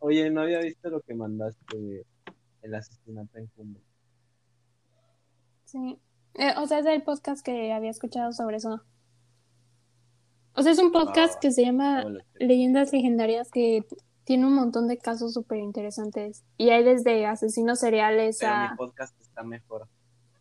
Oye, 0.00 0.28
no 0.30 0.42
había 0.42 0.58
visto 0.58 0.90
lo 0.90 1.00
que 1.00 1.14
mandaste 1.14 2.04
el 2.60 2.74
asesinato 2.74 3.38
en 3.38 3.46
cumbre. 3.46 3.82
Sí. 5.64 5.98
Eh, 6.34 6.52
o 6.58 6.66
sea, 6.66 6.80
es 6.80 6.86
el 6.86 7.02
podcast 7.02 7.42
que 7.42 7.72
había 7.72 7.90
escuchado 7.90 8.32
sobre 8.32 8.56
eso. 8.56 8.82
O 10.54 10.62
sea, 10.62 10.72
es 10.72 10.78
un 10.78 10.92
podcast 10.92 11.36
Ah, 11.36 11.40
que 11.40 11.50
se 11.52 11.64
llama. 11.64 12.04
Leyendas 12.34 12.92
Legendarias 12.92 13.50
que 13.50 13.86
tiene 14.24 14.46
un 14.46 14.54
montón 14.54 14.86
de 14.88 14.98
casos 14.98 15.34
súper 15.34 15.58
interesantes. 15.58 16.44
Y 16.56 16.70
hay 16.70 16.84
desde 16.84 17.26
asesinos 17.26 17.80
seriales 17.80 18.38
Pero 18.40 18.52
a, 18.52 18.70
mi 18.70 18.76
podcast 18.76 19.20
está 19.20 19.42
mejor. 19.42 19.88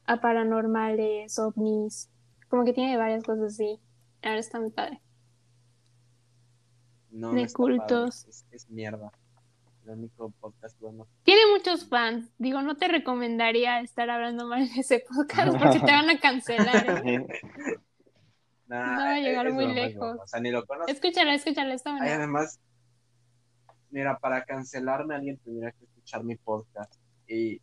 a 0.05 0.21
paranormales, 0.21 1.37
ovnis. 1.39 2.09
Como 2.49 2.63
que 2.65 2.73
tiene 2.73 2.97
varias 2.97 3.23
cosas 3.23 3.53
así. 3.53 3.79
Ahora 4.21 4.39
está 4.39 4.59
muy 4.59 4.71
padre. 4.71 5.01
No, 7.09 7.33
De 7.33 7.43
no 7.43 7.49
cultos. 7.53 8.25
Es, 8.25 8.45
es 8.51 8.69
mierda. 8.69 9.11
El 9.83 9.91
único 9.91 10.29
podcast 10.39 10.79
bueno. 10.79 11.07
Tiene 11.23 11.41
muchos 11.51 11.87
fans. 11.89 12.29
Digo, 12.37 12.61
no 12.61 12.77
te 12.77 12.87
recomendaría 12.87 13.81
estar 13.81 14.09
hablando 14.09 14.47
mal 14.47 14.67
de 14.69 14.81
ese 14.81 15.03
podcast 15.13 15.57
porque 15.57 15.79
te 15.79 15.91
van 15.91 16.09
a 16.09 16.19
cancelar. 16.19 17.01
¿eh? 17.07 17.25
Nah, 18.67 18.95
No 18.95 19.01
va 19.01 19.13
a 19.15 19.19
llegar 19.19 19.51
muy 19.51 19.73
lejos. 19.73 20.17
O 20.21 20.27
sea, 20.27 20.39
ni 20.39 20.51
lo 20.51 20.65
conozco. 20.65 20.91
Escúchala, 20.91 21.33
escúchala, 21.33 21.73
está 21.73 21.89
Ay, 21.93 21.97
buena. 21.99 22.15
además, 22.15 22.59
mira, 23.91 24.17
para 24.17 24.43
cancelarme 24.43 25.15
alguien 25.15 25.37
tendría 25.37 25.71
que 25.71 25.85
escuchar 25.85 26.23
mi 26.23 26.35
podcast. 26.35 26.93
Y 27.27 27.61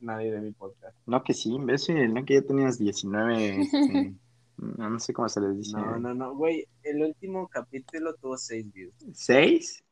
nadie 0.00 0.32
de 0.32 0.40
mi 0.40 0.52
podcast. 0.52 0.96
No, 1.06 1.22
que 1.22 1.34
sí, 1.34 1.50
imbécil, 1.52 2.12
no 2.14 2.24
que 2.24 2.34
ya 2.34 2.42
tenías 2.42 2.78
19, 2.78 3.60
este, 3.60 4.14
no, 4.56 4.90
no 4.90 4.98
sé 4.98 5.12
cómo 5.12 5.28
se 5.28 5.40
les 5.40 5.56
dice. 5.56 5.76
No, 5.76 5.98
no, 5.98 6.14
no, 6.14 6.34
güey. 6.34 6.66
El 6.82 7.02
último 7.02 7.48
capítulo 7.48 8.14
tuvo 8.14 8.36
seis 8.36 8.72
views. 8.72 8.94
¿Seis? 9.12 9.84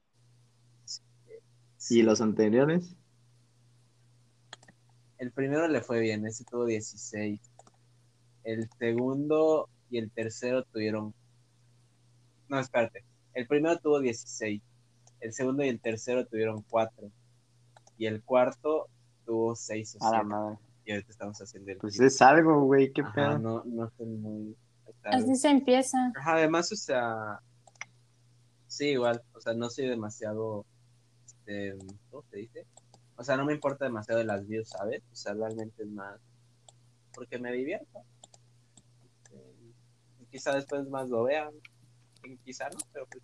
Sí. 1.76 2.00
¿Y 2.00 2.02
los 2.02 2.20
anteriores? 2.20 2.96
El 5.18 5.32
primero 5.32 5.66
le 5.68 5.80
fue 5.80 6.00
bien, 6.00 6.26
ese 6.26 6.44
tuvo 6.44 6.66
16. 6.66 7.40
El 8.44 8.68
segundo 8.78 9.68
y 9.90 9.98
el 9.98 10.10
tercero 10.10 10.64
tuvieron. 10.64 11.14
No, 12.48 12.58
espérate. 12.58 13.04
El 13.34 13.46
primero 13.46 13.78
tuvo 13.78 14.00
16. 14.00 14.62
El 15.26 15.32
segundo 15.32 15.64
y 15.64 15.68
el 15.68 15.80
tercero 15.80 16.24
tuvieron 16.24 16.62
4. 16.70 17.10
Y 17.98 18.06
el 18.06 18.22
cuarto 18.22 18.88
tuvo 19.24 19.56
6 19.56 19.98
o 20.00 20.04
A 20.06 20.10
la 20.10 20.18
7. 20.18 20.24
madre. 20.28 20.58
Y 20.84 20.92
ahorita 20.92 21.10
estamos 21.10 21.38
haciendo 21.40 21.72
el. 21.72 21.78
Pues 21.78 21.98
es 21.98 22.22
algo, 22.22 22.62
güey, 22.62 22.92
qué 22.92 23.02
Ajá, 23.02 23.12
pedo. 23.12 23.38
no, 23.40 23.64
no 23.64 23.90
son 23.96 24.20
muy. 24.22 24.56
Así 25.02 25.34
se 25.34 25.48
empieza. 25.50 26.12
Ajá, 26.16 26.34
además, 26.34 26.70
o 26.70 26.76
sea, 26.76 27.40
sí, 28.68 28.90
igual, 28.90 29.20
o 29.34 29.40
sea, 29.40 29.52
no 29.54 29.68
soy 29.68 29.88
demasiado, 29.88 30.64
este, 31.24 31.76
¿cómo 32.10 32.22
se 32.30 32.36
dice? 32.38 32.66
O 33.16 33.24
sea, 33.24 33.36
no 33.36 33.44
me 33.44 33.54
importa 33.54 33.84
demasiado 33.84 34.18
de 34.18 34.26
las 34.26 34.46
views, 34.46 34.68
¿sabes? 34.68 35.02
O 35.12 35.16
sea, 35.16 35.34
realmente 35.34 35.82
es 35.82 35.88
más, 35.88 36.20
porque 37.14 37.38
me 37.38 37.52
divierto. 37.52 38.00
Este, 39.04 39.36
y 40.20 40.26
quizá 40.26 40.54
después 40.54 40.88
más 40.88 41.08
lo 41.08 41.24
vean, 41.24 41.50
y 42.24 42.36
quizá 42.38 42.68
no, 42.68 42.78
pero 42.92 43.06
pues 43.06 43.22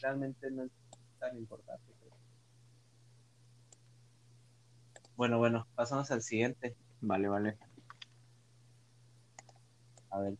realmente 0.00 0.50
no 0.50 0.64
es 0.64 0.70
tan 1.20 1.36
importante. 1.36 1.92
creo. 2.00 2.16
Bueno, 5.16 5.38
bueno, 5.38 5.66
pasamos 5.76 6.10
al 6.10 6.22
siguiente. 6.22 6.74
Vale, 7.00 7.28
vale. 7.28 7.58
A 10.10 10.18
ver. 10.18 10.36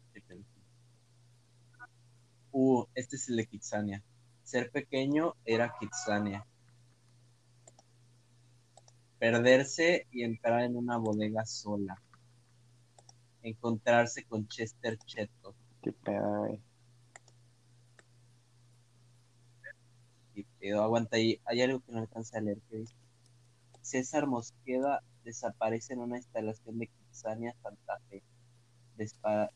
Uh, 2.52 2.84
este 2.94 3.16
es 3.16 3.28
el 3.28 3.36
de 3.36 3.46
Kitsania. 3.46 4.02
Ser 4.42 4.70
pequeño 4.70 5.36
era 5.44 5.72
Kitsania. 5.78 6.44
Perderse 9.20 10.08
y 10.10 10.24
entrar 10.24 10.62
en 10.62 10.76
una 10.76 10.96
bodega 10.96 11.44
sola. 11.46 12.02
Encontrarse 13.42 14.24
con 14.24 14.48
Chester 14.48 14.98
Cheto. 14.98 15.54
Qué 15.82 15.92
pedo, 15.92 16.38
güey. 16.38 16.60
Y 20.34 20.44
pedo, 20.58 20.82
aguanta 20.82 21.16
ahí. 21.16 21.40
Hay 21.44 21.62
algo 21.62 21.80
que 21.80 21.92
no 21.92 22.00
alcanza 22.00 22.38
a 22.38 22.40
leer. 22.40 22.58
César 23.82 24.26
Mosqueda 24.26 25.02
desaparece 25.24 25.94
en 25.94 26.00
una 26.00 26.16
instalación 26.16 26.78
de 26.78 26.86
Kitsania, 26.86 27.54
Santa 27.62 27.98
Fe. 28.08 28.22
A 29.22 29.50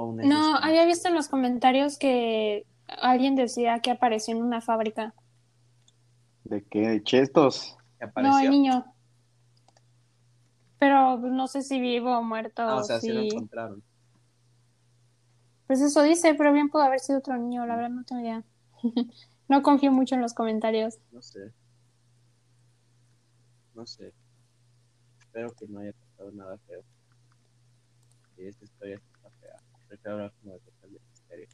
una 0.00 0.24
No, 0.24 0.56
había 0.56 0.84
visto 0.86 1.08
en 1.08 1.14
los 1.14 1.28
comentarios 1.28 1.98
que 1.98 2.66
alguien 2.88 3.36
decía 3.36 3.80
que 3.80 3.90
apareció 3.90 4.34
en 4.34 4.42
una 4.42 4.60
fábrica. 4.60 5.14
¿De 6.44 6.64
qué? 6.64 6.88
¿De 6.88 7.02
chestos? 7.02 7.76
No, 8.16 8.38
el 8.38 8.50
niño. 8.50 8.84
Pero 10.78 11.18
no 11.18 11.46
sé 11.46 11.62
si 11.62 11.80
vivo 11.80 12.16
o 12.16 12.22
muerto. 12.22 12.62
Ah, 12.62 12.76
o 12.76 12.84
sea, 12.84 13.00
sí 13.00 13.12
lo 13.12 13.20
si- 13.20 13.28
encontraron. 13.28 13.82
Pues 15.66 15.82
eso 15.82 16.02
dice, 16.02 16.34
pero 16.34 16.52
bien 16.52 16.70
pudo 16.70 16.82
haber 16.82 17.00
sido 17.00 17.18
otro 17.18 17.36
niño, 17.36 17.66
la 17.66 17.76
verdad 17.76 17.90
no 17.90 18.04
tengo 18.04 18.22
idea. 18.22 18.42
no 19.48 19.62
confío 19.62 19.92
mucho 19.92 20.14
en 20.14 20.22
los 20.22 20.34
comentarios. 20.34 20.98
No 21.12 21.22
sé. 21.22 21.52
No 23.74 23.86
sé. 23.86 24.12
Espero 25.18 25.52
que 25.52 25.66
no 25.68 25.80
haya 25.80 25.92
pasado 25.92 26.32
nada 26.32 26.58
feo. 26.66 26.82
Y 28.36 28.46
esta 28.46 28.64
historia 28.64 28.96
está 28.96 29.30
fea. 29.40 29.56
Prefiero 29.88 30.12
hablar 30.14 30.32
como 30.40 30.54
de 30.54 30.60
cosas 30.60 30.82
de 30.82 31.00
misterio. 31.10 31.48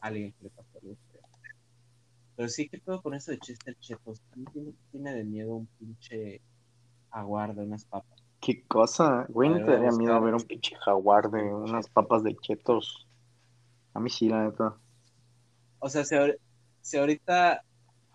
Alguien 0.00 0.32
que 0.32 0.44
le 0.44 0.50
pasó 0.50 0.78
algo 0.82 0.96
feo. 1.12 1.22
Pero 2.36 2.48
sí, 2.48 2.68
¿qué 2.68 2.78
pedo 2.78 3.00
con 3.00 3.14
eso 3.14 3.30
de 3.30 3.38
Chester 3.38 3.76
Chetos? 3.78 4.20
A 4.32 4.36
mí 4.36 4.44
tiene, 4.52 4.74
tiene 4.90 5.14
de 5.14 5.24
miedo 5.24 5.54
un 5.54 5.66
pinche 5.78 6.42
aguar 7.10 7.54
de 7.54 7.62
unas 7.62 7.84
papas. 7.84 8.22
¿Qué 8.40 8.62
cosa? 8.64 9.24
Güey, 9.28 9.48
¿no 9.48 9.64
te 9.64 9.70
daría 9.70 9.90
miedo 9.92 10.20
ver 10.20 10.34
un 10.34 10.42
pinche 10.42 10.76
jaguar 10.76 11.30
de 11.30 11.42
unas 11.42 11.88
papas 11.88 12.22
de 12.22 12.36
chetos? 12.36 13.08
A 13.94 14.00
mí 14.00 14.10
sí, 14.10 14.28
la 14.28 14.44
neta. 14.44 14.76
O 15.84 15.90
sea, 15.90 16.02
si, 16.02 16.14
ahor- 16.14 16.38
si 16.80 16.96
ahorita 16.96 17.62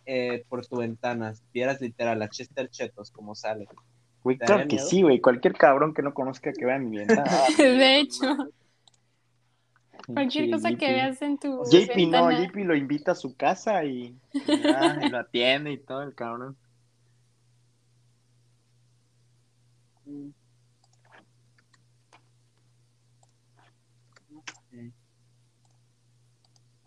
eh, 0.03 0.43
por 0.49 0.65
tu 0.65 0.77
ventana 0.77 1.35
vieras 1.53 1.79
literal 1.79 2.19
a 2.23 2.27
Chester 2.27 2.67
Chetos 2.67 3.11
como 3.11 3.35
sale, 3.35 3.67
Güey, 4.23 4.39
¿Te 4.39 4.45
claro 4.45 4.67
que 4.67 4.75
miedo? 4.77 4.87
sí, 4.87 5.03
güey. 5.03 5.21
Cualquier 5.21 5.53
cabrón 5.53 5.93
que 5.93 6.01
no 6.01 6.11
conozca 6.15 6.51
que 6.51 6.65
vea 6.65 6.79
mi 6.79 6.97
ventana. 6.97 7.29
de 7.59 7.99
hecho, 7.99 8.35
cualquier 10.07 10.49
cosa 10.49 10.71
que 10.71 10.91
veas 10.91 11.21
en 11.21 11.37
tu 11.37 11.63
JP 11.63 12.07
no, 12.07 12.25
ventana. 12.25 12.47
JP 12.47 12.55
lo 12.65 12.75
invita 12.75 13.11
a 13.11 13.15
su 13.15 13.37
casa 13.37 13.85
y, 13.85 14.17
y 14.33 14.63
ya, 14.63 14.97
y 15.05 15.09
lo 15.09 15.19
atiende 15.19 15.71
y 15.71 15.77
todo 15.77 16.01
el 16.01 16.15
cabrón. 16.15 16.57
Mm. 20.05 20.29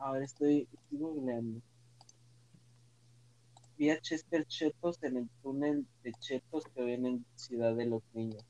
A 0.04 0.10
ver, 0.10 0.24
estoy, 0.24 0.68
estoy 0.72 0.98
googleando. 0.98 1.60
Vi 3.78 3.88
a 3.90 4.00
Chester 4.00 4.44
Chetos 4.46 5.00
en 5.04 5.16
el 5.16 5.28
túnel 5.40 5.86
de 6.02 6.12
Chetos 6.14 6.64
que 6.74 6.82
ven 6.82 7.06
en 7.06 7.24
Ciudad 7.36 7.76
de 7.76 7.86
los 7.86 8.02
Niños. 8.12 8.44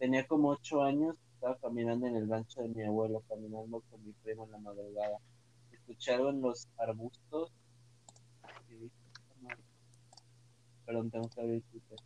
Tenía 0.00 0.26
como 0.26 0.48
ocho 0.48 0.82
años, 0.82 1.14
estaba 1.34 1.56
caminando 1.58 2.08
en 2.08 2.16
el 2.16 2.28
rancho 2.28 2.60
de 2.62 2.70
mi 2.70 2.82
abuelo, 2.82 3.22
caminando 3.28 3.84
con 3.88 4.04
mi 4.04 4.12
primo 4.24 4.46
en 4.46 4.50
la 4.50 4.58
madrugada. 4.58 5.18
En 6.08 6.40
los 6.42 6.66
arbustos. 6.76 7.52
Perdón, 10.84 11.10
tengo 11.12 11.28
que 11.28 11.40
abrir 11.40 11.62
Twitter. 11.70 11.98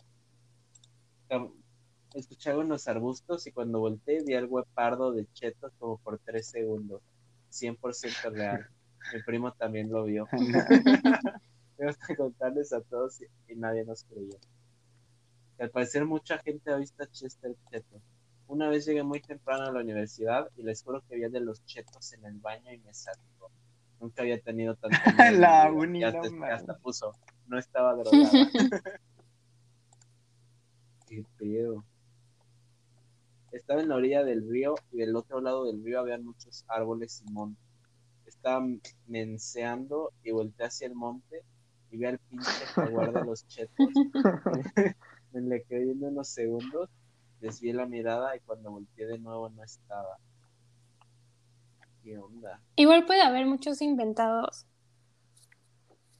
En 1.30 2.68
los 2.68 2.86
arbustos 2.86 3.46
y 3.46 3.52
cuando 3.52 3.80
volteé 3.80 4.22
vi 4.22 4.34
algo 4.34 4.62
pardo 4.74 5.12
de 5.12 5.26
chetos 5.32 5.72
como 5.78 5.96
por 5.96 6.18
tres 6.18 6.48
segundos. 6.48 7.00
100% 7.52 8.32
real. 8.32 8.68
Mi 9.12 9.22
primo 9.22 9.52
también 9.52 9.90
lo 9.90 10.04
vio. 10.04 10.26
Tengo 11.76 11.92
que 12.06 12.16
contarles 12.16 12.72
a 12.72 12.80
todos 12.80 13.20
y, 13.20 13.26
y 13.52 13.56
nadie 13.56 13.84
nos 13.84 14.04
creyó. 14.04 14.38
Al 15.58 15.70
parecer 15.70 16.04
mucha 16.04 16.38
gente 16.38 16.72
ha 16.72 16.76
visto 16.76 17.02
a 17.02 17.06
Chester 17.06 17.54
Chetos. 17.70 18.02
Una 18.48 18.68
vez 18.68 18.84
llegué 18.84 19.02
muy 19.02 19.20
temprano 19.20 19.64
a 19.64 19.72
la 19.72 19.80
universidad 19.80 20.48
y 20.56 20.62
les 20.62 20.82
juro 20.82 21.02
que 21.02 21.14
había 21.14 21.28
de 21.28 21.40
los 21.40 21.64
chetos 21.64 22.12
en 22.12 22.24
el 22.24 22.38
baño 22.38 22.72
y 22.72 22.78
me 22.78 22.92
saltó. 22.92 23.50
Nunca 24.00 24.22
había 24.22 24.40
tenido 24.40 24.74
tanto 24.74 24.98
miedo 25.16 25.40
La 25.40 25.70
Y 25.70 26.02
hasta, 26.02 26.28
no 26.28 26.44
hasta 26.46 26.76
puso, 26.78 27.14
no 27.46 27.58
estaba 27.58 27.94
drogada. 27.94 28.30
Qué 31.06 31.24
pedo. 31.38 31.84
Estaba 33.52 33.80
en 33.82 33.88
la 33.88 33.96
orilla 33.96 34.24
del 34.24 34.48
río 34.48 34.74
y 34.90 34.98
del 34.98 35.14
otro 35.14 35.40
lado 35.40 35.64
del 35.66 35.84
río 35.84 36.00
había 36.00 36.18
muchos 36.18 36.64
árboles 36.68 37.22
y 37.26 37.30
montes. 37.32 37.62
Estaba 38.26 38.64
menseando 39.06 40.12
y 40.24 40.30
volteé 40.30 40.66
hacia 40.66 40.86
el 40.86 40.94
monte 40.94 41.42
y 41.90 41.98
vi 41.98 42.06
al 42.06 42.18
pinche 42.18 42.50
jaguar 42.74 43.12
de 43.12 43.24
los 43.24 43.46
chetos. 43.48 43.88
Me 45.32 45.40
le 45.42 45.62
quedé 45.64 45.84
viendo 45.84 46.08
unos 46.08 46.28
segundos, 46.28 46.88
desvié 47.40 47.72
la 47.74 47.86
mirada 47.86 48.34
y 48.36 48.40
cuando 48.40 48.70
volteé 48.70 49.06
de 49.06 49.18
nuevo 49.18 49.48
no 49.50 49.62
estaba. 49.62 50.16
¿Qué 52.02 52.18
onda? 52.18 52.60
Igual 52.76 53.06
puede 53.06 53.22
haber 53.22 53.46
muchos 53.46 53.80
inventados 53.82 54.66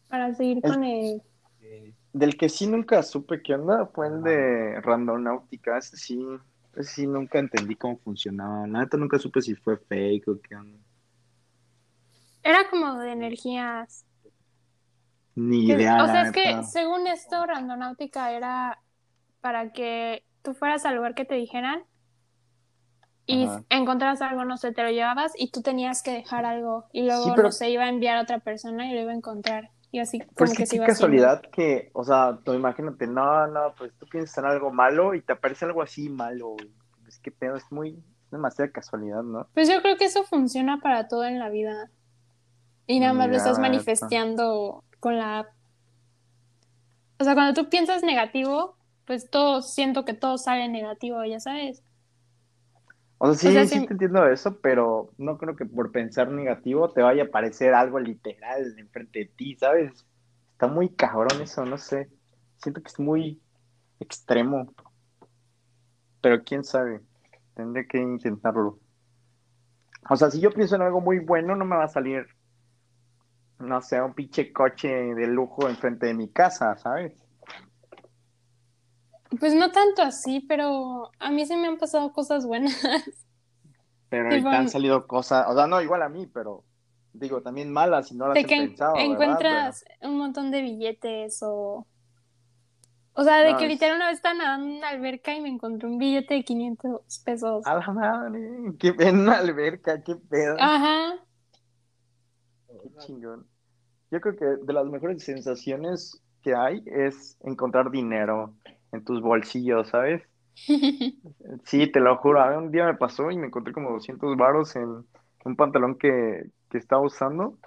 para 0.09 0.34
seguir 0.34 0.60
El- 0.62 0.70
con 0.72 0.84
el... 0.84 1.22
¿Qué- 1.59 1.94
Del 2.12 2.36
que 2.36 2.48
sí 2.48 2.66
nunca 2.66 3.02
supe 3.02 3.42
qué 3.42 3.54
onda 3.54 3.86
fue 3.86 4.09
el 4.09 4.22
de 4.22 4.80
Randonáutica. 4.82 5.78
Ese 5.78 5.96
sí, 5.96 6.18
ese 6.77 6.93
sí 6.94 7.07
nunca 7.07 7.39
entendí 7.39 7.74
cómo 7.77 7.99
funcionaba. 7.99 8.66
La 8.66 8.81
neta 8.81 8.97
nunca 8.97 9.19
supe 9.19 9.40
si 9.43 9.55
fue 9.55 9.77
fake 9.77 10.28
o 10.28 10.40
qué 10.40 10.57
onda. 10.57 10.78
Era 12.43 12.69
como 12.70 12.99
de 12.99 13.12
energías. 13.12 14.05
Ni 15.35 15.65
idea, 15.66 16.03
o 16.03 16.07
sea, 16.07 16.23
es 16.23 16.32
que 16.32 16.62
según 16.65 17.07
esto, 17.07 17.47
Randonáutica 17.47 18.32
era 18.32 18.78
para 19.40 19.73
que 19.73 20.24
tú 20.43 20.53
fueras 20.53 20.85
al 20.85 20.97
lugar 20.97 21.15
que 21.15 21.24
te 21.24 21.35
dijeran 21.36 21.85
y 23.24 23.44
Ajá. 23.44 23.65
encontraras 23.70 24.20
algo, 24.20 24.44
no 24.44 24.57
sé, 24.59 24.73
te 24.73 24.82
lo 24.82 24.90
llevabas 24.90 25.32
y 25.36 25.51
tú 25.51 25.62
tenías 25.62 26.03
que 26.03 26.11
dejar 26.11 26.44
algo 26.44 26.85
y 26.93 27.07
luego, 27.07 27.24
Sí, 27.24 27.31
pero- 27.35 27.49
no 27.49 27.53
sé, 27.53 27.70
iba 27.70 27.85
a 27.85 27.89
enviar 27.89 28.19
a 28.19 28.23
otra 28.23 28.40
persona 28.40 28.90
y 28.90 28.94
lo 28.94 29.01
iba 29.03 29.12
a 29.12 29.16
encontrar. 29.16 29.70
Y 29.93 30.01
así 30.01 30.19
como 30.20 30.32
Pues 30.35 30.51
que 30.51 30.56
se 30.56 30.59
qué 30.59 30.64
haciendo. 30.64 30.86
casualidad 30.86 31.43
que, 31.52 31.90
o 31.93 32.02
sea, 32.02 32.39
tú 32.43 32.55
imagínate, 32.55 33.06
no, 33.06 33.47
no, 33.47 33.74
pues 33.77 33.93
tú 33.98 34.06
piensas 34.06 34.39
en 34.39 34.47
algo 34.47 34.73
malo 34.73 35.14
y 35.14 35.20
te 35.20 35.35
aparece 35.35 35.66
algo 35.66 35.82
así 35.82 36.09
malo. 36.09 36.56
Es 37.06 37.19
que 37.19 37.31
pedo, 37.31 37.56
es 37.56 37.70
muy, 37.70 37.90
es 37.90 38.31
demasiada 38.31 38.73
casualidad, 38.73 39.23
¿no? 39.23 39.47
Pues 39.52 39.69
yo 39.69 39.81
creo 39.82 39.98
que 39.98 40.06
eso 40.06 40.24
funciona 40.24 40.81
para 40.81 41.09
todo 41.09 41.24
en 41.24 41.39
la 41.39 41.51
vida. 41.51 41.90
Y 42.86 43.01
nada 43.01 43.12
más 43.12 43.28
lo 43.28 43.36
estás 43.36 43.59
manifestando 43.59 44.82
con 44.98 45.19
la 45.19 45.40
app. 45.40 45.48
O 47.20 47.24
sea, 47.24 47.35
cuando 47.35 47.62
tú 47.62 47.69
piensas 47.69 48.02
negativo, 48.02 48.77
pues 49.05 49.28
todo, 49.31 49.62
siento 49.62 50.05
que 50.05 50.14
todo 50.14 50.39
sale 50.39 50.69
negativo, 50.69 51.23
ya 51.24 51.39
sabes. 51.39 51.82
O 53.24 53.27
sea, 53.27 53.35
sí, 53.36 53.49
O 53.51 53.53
sea, 53.53 53.66
sí 53.66 53.81
sí- 53.81 53.86
te 53.86 53.93
entiendo 53.94 54.27
eso, 54.28 54.61
pero 54.61 55.15
no 55.16 55.39
creo 55.39 55.55
que 55.57 55.65
por 55.65 55.93
pensar 55.93 56.28
negativo 56.31 56.93
te 56.93 57.03
vaya 57.03 57.23
a 57.24 57.27
aparecer 57.27 57.73
algo 57.74 58.01
literal 58.01 58.77
enfrente 58.78 59.20
de 59.20 59.27
ti, 59.27 59.57
¿sabes? 59.57 60.07
Está 60.53 60.66
muy 60.69 60.90
cabrón 60.94 61.40
eso, 61.40 61.65
no 61.65 61.78
sé. 61.78 62.11
Siento 62.57 62.82
que 62.82 62.89
es 62.89 62.99
muy 62.99 63.40
extremo. 64.01 64.74
Pero 66.23 66.43
quién 66.43 66.65
sabe. 66.65 67.03
Tendré 67.55 67.86
que 67.86 67.99
intentarlo. 67.99 68.81
O 70.09 70.16
sea, 70.16 70.31
si 70.31 70.40
yo 70.40 70.53
pienso 70.53 70.77
en 70.77 70.82
algo 70.82 71.01
muy 71.01 71.19
bueno, 71.19 71.57
no 71.57 71.65
me 71.65 71.74
va 71.77 71.85
a 71.85 71.89
salir, 71.89 72.27
no 73.61 73.81
sé, 73.81 73.99
un 74.03 74.12
pinche 74.15 74.53
coche 74.53 74.89
de 74.89 75.27
lujo 75.27 75.66
enfrente 75.69 76.05
de 76.07 76.12
mi 76.15 76.28
casa, 76.31 76.77
¿sabes? 76.77 77.22
Pues 79.40 79.54
no 79.54 79.70
tanto 79.72 80.02
así, 80.02 80.40
pero 80.40 81.10
a 81.18 81.30
mí 81.30 81.46
sí 81.46 81.56
me 81.56 81.68
han 81.68 81.78
pasado 81.78 82.12
cosas 82.12 82.46
buenas. 82.46 82.74
Pero 84.09 84.28
ahorita 84.28 84.59
han 84.59 84.68
salido 84.68 85.06
cosas, 85.06 85.46
o 85.48 85.54
sea, 85.54 85.66
no 85.66 85.80
igual 85.80 86.02
a 86.02 86.09
mí, 86.10 86.26
pero 86.26 86.64
digo, 87.14 87.40
también 87.40 87.72
malas 87.72 88.12
y 88.12 88.14
no 88.14 88.28
las 88.28 88.34
De 88.34 88.40
he 88.42 88.46
que 88.46 88.56
en- 88.56 88.68
pensado, 88.68 88.94
¿verdad? 88.94 89.12
encuentras 89.12 89.84
un 90.02 90.18
montón 90.18 90.50
de 90.50 90.60
billetes 90.60 91.38
o... 91.42 91.86
O 93.14 93.24
sea, 93.24 93.38
de 93.42 93.52
No, 93.52 93.59
que 93.59 93.68
literal 93.68 93.96
una 93.96 94.06
vez 94.09 94.16
estaba 94.16 94.34
nadando 94.34 94.66
en 94.68 94.76
una 94.76 94.88
alberca 94.88 95.34
y 95.34 95.40
me 95.40 95.48
encontré 95.48 95.88
un 95.88 95.98
billete 95.98 96.34
de 96.34 96.44
500 96.44 97.20
pesos. 97.24 97.66
A 97.66 97.74
la 97.74 97.86
madre, 97.92 98.40
qué 98.78 98.94
en 98.98 99.20
una 99.20 99.38
alberca, 99.38 100.02
qué 100.02 100.16
pedo, 100.16 100.56
Ajá. 100.59 101.14
qué 102.68 102.90
chingón. 102.98 103.46
Yo 104.10 104.20
creo 104.20 104.36
que 104.36 104.44
de 104.44 104.72
las 104.72 104.86
mejores 104.86 105.22
sensaciones 105.24 106.22
que 106.42 106.54
hay 106.54 106.82
es 106.86 107.36
encontrar 107.42 107.90
dinero 107.90 108.54
en 108.93 109.05
tus 109.05 109.20
bolsillos, 109.20 109.89
¿sabes? 109.89 110.23
Sí, 111.64 111.90
te 111.90 112.01
lo 112.01 112.16
juro. 112.19 112.40
A 112.40 112.48
ver, 112.48 112.59
un 112.59 112.70
día 112.70 112.85
me 112.85 112.94
pasó 112.94 113.31
y 113.31 113.36
me 113.36 113.47
encontré 113.47 113.73
como 113.73 113.90
200 113.93 114.36
varos 114.36 114.77
en 114.77 115.05
un 115.44 115.56
pantalón 115.56 115.97
que, 115.97 116.51
que 116.70 116.78
estaba 116.78 117.02
usando 117.02 117.59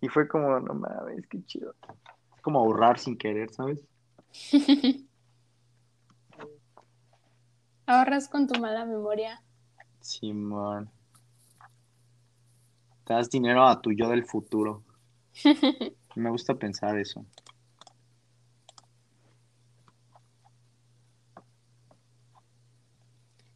y 0.00 0.08
fue 0.08 0.28
como, 0.28 0.60
no 0.60 0.74
mames, 0.74 1.26
qué 1.28 1.42
chido. 1.46 1.74
Es 2.36 2.42
como 2.42 2.60
ahorrar 2.60 2.98
sin 2.98 3.16
querer, 3.16 3.50
¿sabes? 3.50 3.82
Ahorras 7.86 8.28
con 8.28 8.46
tu 8.46 8.60
mala 8.60 8.84
memoria. 8.84 9.42
Simón. 10.00 10.90
Te 13.04 13.14
das 13.14 13.30
dinero 13.30 13.66
a 13.66 13.80
tu 13.80 13.92
yo 13.92 14.08
del 14.08 14.24
futuro. 14.24 14.82
Me 16.16 16.30
gusta 16.30 16.54
pensar 16.54 16.98
eso. 16.98 17.24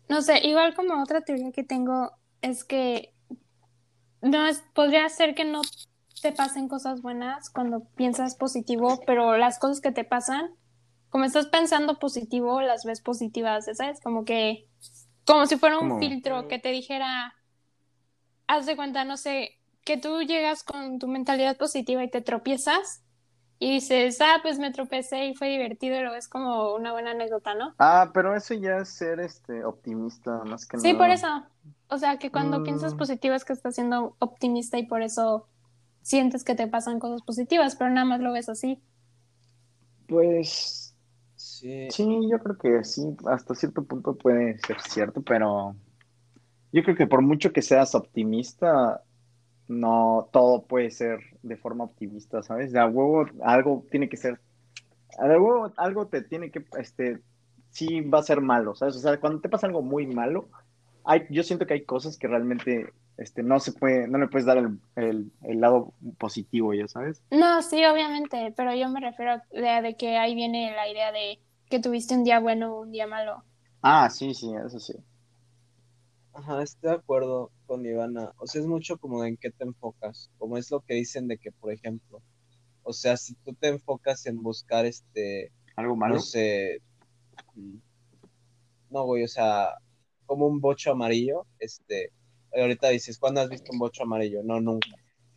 No 0.09 0.23
sé, 0.23 0.47
igual 0.47 0.75
como 0.75 1.03
otra 1.03 1.21
teoría 1.21 1.53
que 1.53 1.65
tengo 1.65 2.13
es 2.41 2.65
que 2.65 3.15
no 4.23 4.47
es, 4.47 4.63
podría 4.75 5.09
ser 5.09 5.35
que 5.35 5.45
no 5.45 5.61
te 6.23 6.33
pasen 6.33 6.69
cosas 6.69 7.03
buenas 7.03 7.51
cuando 7.51 7.85
piensas 7.95 8.35
positivo, 8.35 9.01
pero 9.07 9.37
las 9.37 9.59
cosas 9.59 9.81
que 9.81 9.93
te 9.93 10.05
pasan, 10.05 10.51
como 11.11 11.25
estás 11.25 11.47
pensando 11.47 11.99
positivo, 11.99 12.61
las 12.61 12.85
ves 12.85 13.01
positivas, 13.01 13.67
¿sabes? 13.73 14.01
Como 14.01 14.25
que, 14.25 14.67
como 15.27 15.47
si 15.47 15.57
fuera 15.57 15.79
un 15.79 15.99
filtro 16.01 16.49
que 16.49 16.59
te 16.59 16.71
dijera, 16.71 17.35
haz 18.47 18.67
de 18.67 18.77
cuenta, 18.77 19.05
no 19.05 19.17
sé, 19.17 19.59
que 19.85 19.97
tú 19.97 20.23
llegas 20.23 20.65
con 20.65 20.99
tu 20.99 21.07
mentalidad 21.07 21.57
positiva 21.57 22.03
y 22.03 22.11
te 22.11 22.21
tropiezas 22.21 23.03
y 23.59 23.73
dices, 23.73 24.21
ah, 24.21 24.39
pues 24.43 24.59
me 24.59 24.73
tropecé 24.73 25.27
y 25.27 25.35
fue 25.35 25.49
divertido 25.49 25.97
y 25.99 26.03
lo 26.03 26.13
ves 26.13 26.29
como 26.29 26.75
una 26.75 26.93
buena 26.93 27.13
anécdota, 27.13 27.55
¿no? 27.55 27.77
Ah, 27.79 28.11
pero 28.15 28.35
eso 28.37 28.55
ya 28.55 28.79
es 28.79 28.89
ser 28.91 29.21
este 29.21 29.65
optimista, 29.65 30.45
más 30.45 30.67
que 30.67 30.77
Sí, 30.77 30.95
nada. 30.95 30.99
por 30.99 31.11
eso. 31.11 31.27
O 31.89 31.99
sea, 31.99 32.19
que 32.19 32.31
cuando 32.31 32.59
Mm. 32.59 32.65
piensas 32.65 32.95
positivo 32.95 33.35
es 33.35 33.45
que 33.45 33.53
estás 33.53 33.75
siendo 33.75 34.17
optimista 34.21 34.79
y 34.79 34.87
por 34.87 35.03
eso 35.03 35.49
sientes 36.03 36.45
que 36.45 36.55
te 36.55 36.69
pasan 36.69 36.99
cosas 37.01 37.23
positivas, 37.23 37.77
pero 37.77 37.91
nada 37.91 38.07
más 38.07 38.21
lo 38.21 38.33
ves 38.33 38.49
así. 38.49 38.83
Pues 40.07 40.97
Sí, 41.37 41.89
sí, 41.89 42.05
yo 42.31 42.39
creo 42.41 42.59
que 42.59 42.85
sí, 42.85 43.03
hasta 43.27 43.55
cierto 43.55 43.85
punto 43.87 44.17
puede 44.17 44.59
ser 44.61 44.81
cierto, 44.83 45.23
pero 45.23 45.77
yo 46.73 46.83
creo 46.85 46.97
que 46.97 47.07
por 47.07 47.23
mucho 47.23 47.53
que 47.53 47.63
seas 47.63 47.95
optimista, 47.95 49.05
no 49.69 50.29
todo 50.33 50.67
puede 50.67 50.91
ser 50.91 51.21
de 51.43 51.57
forma 51.57 51.85
optimista, 51.85 52.43
¿sabes? 52.43 52.73
De 52.73 52.81
a 52.81 52.87
huevo 52.87 53.27
algo 53.43 53.87
tiene 53.91 54.09
que 54.09 54.17
ser, 54.17 54.41
de 55.21 55.35
a 55.35 55.41
huevo 55.41 55.73
algo 55.77 56.09
te 56.09 56.23
tiene 56.23 56.51
que, 56.51 56.65
este, 56.79 57.23
sí 57.71 58.01
va 58.03 58.21
a 58.21 58.23
ser 58.23 58.41
malo, 58.41 58.75
¿sabes? 58.75 58.97
O 58.97 59.01
sea, 59.01 59.21
cuando 59.21 59.41
te 59.41 59.49
pasa 59.49 59.67
algo 59.67 59.83
muy 59.83 60.07
malo, 60.07 60.51
hay, 61.05 61.23
yo 61.31 61.43
siento 61.43 61.67
que 61.67 61.75
hay 61.75 61.85
cosas 61.85 62.19
que 62.19 62.29
realmente, 62.29 62.95
este, 63.19 63.43
no 63.43 63.61
se 63.61 63.73
puede, 63.73 64.09
no 64.09 64.19
le 64.19 64.29
puedes 64.29 64.47
dar 64.47 64.59
el, 64.59 64.81
el, 64.97 65.33
el 65.43 65.61
lado 65.61 65.95
positivo, 66.19 66.75
¿ya 66.75 66.89
sabes? 66.89 67.23
No, 67.31 67.63
sí, 67.63 67.85
obviamente, 67.87 68.53
pero 68.57 68.75
yo 68.75 68.89
me 68.91 69.01
refiero 69.01 69.33
a 69.33 69.43
de, 69.51 69.83
de 69.83 69.97
que 69.97 70.17
ahí 70.19 70.35
viene 70.35 70.73
la 70.75 70.89
idea 70.89 71.11
de 71.13 71.41
que 71.71 71.81
tuviste 71.81 72.15
un 72.15 72.25
día 72.25 72.39
bueno 72.41 72.75
o 72.75 72.81
un 72.83 72.93
día 72.93 73.07
malo. 73.07 73.45
Ah, 73.83 74.09
sí, 74.11 74.35
sí, 74.35 74.53
eso 74.55 74.79
sí. 74.79 74.95
ajá, 76.33 76.63
estoy 76.63 76.91
de 76.91 76.97
acuerdo. 76.97 77.53
Con 77.69 77.87
Ivana. 77.87 78.33
O 78.39 78.47
sea, 78.49 78.61
es 78.63 78.67
mucho 78.67 78.99
como 78.99 79.25
en 79.25 79.37
qué 79.37 79.51
te 79.53 79.63
enfocas. 79.63 80.31
Como 80.39 80.57
es 80.57 80.71
lo 80.73 80.81
que 80.81 80.95
dicen 80.95 81.29
de 81.29 81.39
que, 81.39 81.53
por 81.53 81.73
ejemplo, 81.73 82.21
o 82.83 82.93
sea, 82.93 83.17
si 83.17 83.35
tú 83.37 83.55
te 83.55 83.69
enfocas 83.69 84.27
en 84.27 84.43
buscar 84.43 84.87
este, 84.87 85.53
¿Algo 85.77 85.95
malo? 85.95 86.15
no 86.17 86.21
sé, 86.21 86.81
mm, 87.55 87.77
no, 88.91 89.05
güey, 89.05 89.23
o 89.23 89.29
sea, 89.29 89.75
como 90.27 90.47
un 90.47 90.61
bocho 90.61 90.93
amarillo, 90.93 91.47
este, 91.59 92.11
ahorita 92.53 92.89
dices, 92.89 93.19
¿cuándo 93.19 93.41
has 93.43 93.51
visto 93.51 93.71
un 93.73 93.79
bocho 93.79 94.03
amarillo? 94.03 94.43
No, 94.43 94.61
nunca. 94.61 94.89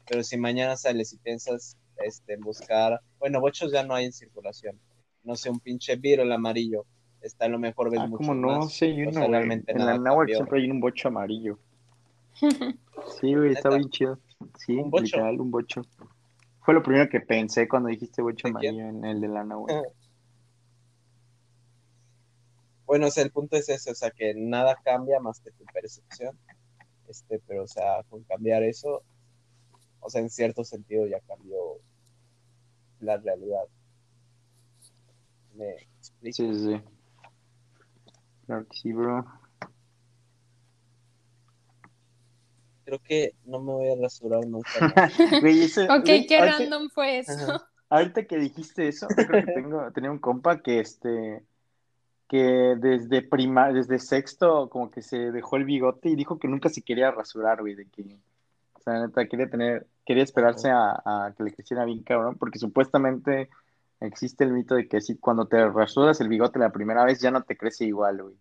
Pero 0.10 0.24
si 0.24 0.38
mañana 0.38 0.78
sales 0.78 1.14
y 1.14 1.18
piensas, 1.18 1.78
este, 2.04 2.34
en 2.34 2.42
buscar, 2.42 3.02
bueno, 3.20 3.42
bochos 3.42 3.72
ya 3.72 3.84
no 3.84 3.94
hay 3.94 4.06
en 4.06 4.14
circulación. 4.14 4.80
No 5.24 5.36
sé, 5.36 5.50
un 5.50 5.60
pinche 5.60 6.00
el 6.02 6.32
amarillo. 6.32 6.86
Está 7.22 7.46
a 7.46 7.50
lo 7.50 7.60
mejor 7.60 7.92
ves 7.92 8.00
Ah, 8.02 8.08
mucho 8.08 8.18
como 8.18 8.34
no, 8.34 8.60
más. 8.62 8.74
sí, 8.74 8.86
hay 8.86 9.02
O 9.04 9.10
uno, 9.10 9.12
sea, 9.12 9.20
güey. 9.22 9.32
realmente 9.32 9.72
En 9.72 9.86
la 9.86 9.98
náhuatl 10.00 10.34
siempre 10.34 10.62
hay 10.62 10.72
un 10.72 10.80
bocho 10.80 11.10
amarillo. 11.10 11.60
Sí, 12.34 13.36
güey, 13.36 13.54
está 13.54 13.70
bien 13.70 13.90
chido. 13.90 14.20
Sí, 14.58 14.78
¿Un 14.78 14.90
bocho? 14.90 15.04
literal, 15.04 15.42
un 15.42 15.52
bocho. 15.52 15.82
Fue 16.62 16.74
lo 16.74 16.84
primero 16.84 17.10
que 17.10 17.20
pensé 17.20 17.68
cuando 17.68 17.90
dijiste 17.90 18.22
bocho 18.22 18.48
amarillo 18.48 18.88
en 18.88 19.04
el 19.04 19.22
de 19.22 19.28
la 19.28 19.44
náhuatl. 19.44 19.90
Bueno, 22.86 23.08
o 23.08 23.10
sea, 23.10 23.24
el 23.24 23.32
punto 23.32 23.56
es 23.56 23.70
ese, 23.70 23.92
o 23.92 23.96
sea, 23.96 24.12
que 24.12 24.34
nada 24.36 24.76
cambia 24.84 25.20
más 25.20 25.40
que 25.40 25.52
tu 25.52 25.64
percepción. 25.66 26.38
Este, 27.08 27.40
pero, 27.48 27.64
o 27.64 27.68
sea, 27.68 28.04
con 28.10 28.24
cambiar 28.24 28.64
eso, 28.64 29.04
o 30.02 30.10
sea, 30.10 30.22
en 30.22 30.30
cierto 30.30 30.64
sentido 30.64 31.08
ya 31.08 31.20
cambió 31.22 31.58
la 33.00 33.18
realidad. 33.18 33.64
¿Me 35.56 35.72
explico? 35.72 36.36
Sí, 36.36 36.54
sí. 36.54 36.82
Claro 38.46 38.66
que 38.68 38.78
sí, 38.78 38.94
bro. 38.94 39.26
Creo 42.92 43.00
que 43.08 43.36
no 43.46 43.60
me 43.62 43.72
voy 43.72 43.90
a 43.90 43.96
rasurar 44.02 44.46
nunca. 44.46 44.70
Güey, 45.42 45.64
eso- 45.64 45.84
Ok, 45.84 46.04
güey, 46.04 46.28
qué 46.28 46.38
ahorita- 46.40 46.58
random 46.58 46.90
fue 46.90 47.20
eso. 47.20 47.32
Ajá. 47.32 47.68
Ahorita 47.90 48.26
que 48.26 48.38
dijiste 48.38 48.90
eso, 48.90 49.08
yo 49.18 49.26
creo 49.28 49.46
que 49.46 49.52
tengo, 49.54 49.90
tenía 49.94 50.12
un 50.12 50.20
compa 50.20 50.60
que 50.62 50.80
este 50.82 51.42
que 52.28 52.76
desde 52.78 53.22
prima, 53.22 53.72
desde 53.72 53.98
sexto 54.00 54.70
como 54.70 54.92
que 54.92 55.02
se 55.02 55.32
dejó 55.32 55.56
el 55.56 55.64
bigote 55.64 56.10
y 56.10 56.16
dijo 56.18 56.38
que 56.38 56.50
nunca 56.50 56.68
se 56.68 56.82
quería 56.82 57.12
rasurar, 57.12 57.62
güey, 57.62 57.76
de 57.76 57.86
que 57.88 58.04
o 58.74 58.80
sea, 58.82 59.00
neta 59.00 59.26
quería 59.28 59.50
tener, 59.50 59.88
quería 60.06 60.24
esperarse 60.24 60.70
a, 60.70 61.02
a 61.06 61.34
que 61.38 61.44
le 61.44 61.54
creciera 61.54 61.86
bien 61.86 62.04
cabrón, 62.04 62.36
porque 62.38 62.60
supuestamente 62.60 63.50
existe 64.02 64.44
el 64.44 64.52
mito 64.52 64.76
de 64.76 64.90
que 64.90 65.00
si 65.00 65.16
cuando 65.18 65.46
te 65.48 65.66
rasuras 65.70 66.20
el 66.20 66.28
bigote 66.28 66.60
la 66.60 66.72
primera 66.74 67.06
vez 67.06 67.22
ya 67.22 67.32
no 67.32 67.44
te 67.44 67.56
crece 67.56 67.86
igual, 67.86 68.22
güey. 68.22 68.36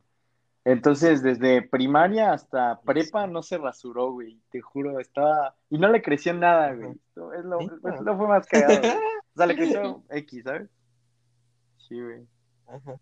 Entonces, 0.70 1.22
desde 1.22 1.62
primaria 1.62 2.32
hasta 2.32 2.80
prepa 2.82 3.26
no 3.26 3.42
se 3.42 3.58
rasuró, 3.58 4.12
güey, 4.12 4.38
te 4.50 4.60
juro, 4.60 5.00
estaba 5.00 5.54
y 5.68 5.78
no 5.78 5.88
le 5.88 6.00
creció 6.02 6.32
nada, 6.34 6.72
güey. 6.74 6.90
Es 6.92 7.44
lo, 7.44 7.58
¿Neta? 7.58 7.94
es 7.94 8.00
lo 8.02 8.16
fue 8.16 8.28
más 8.28 8.46
cagado, 8.46 8.78
güey. 8.80 8.92
O 9.32 9.36
sea, 9.36 9.46
le 9.46 9.54
creció 9.56 10.02
X, 10.10 10.42
¿sabes? 10.44 10.68
Sí, 11.78 12.00
güey. 12.02 12.26
Ajá. 12.66 12.96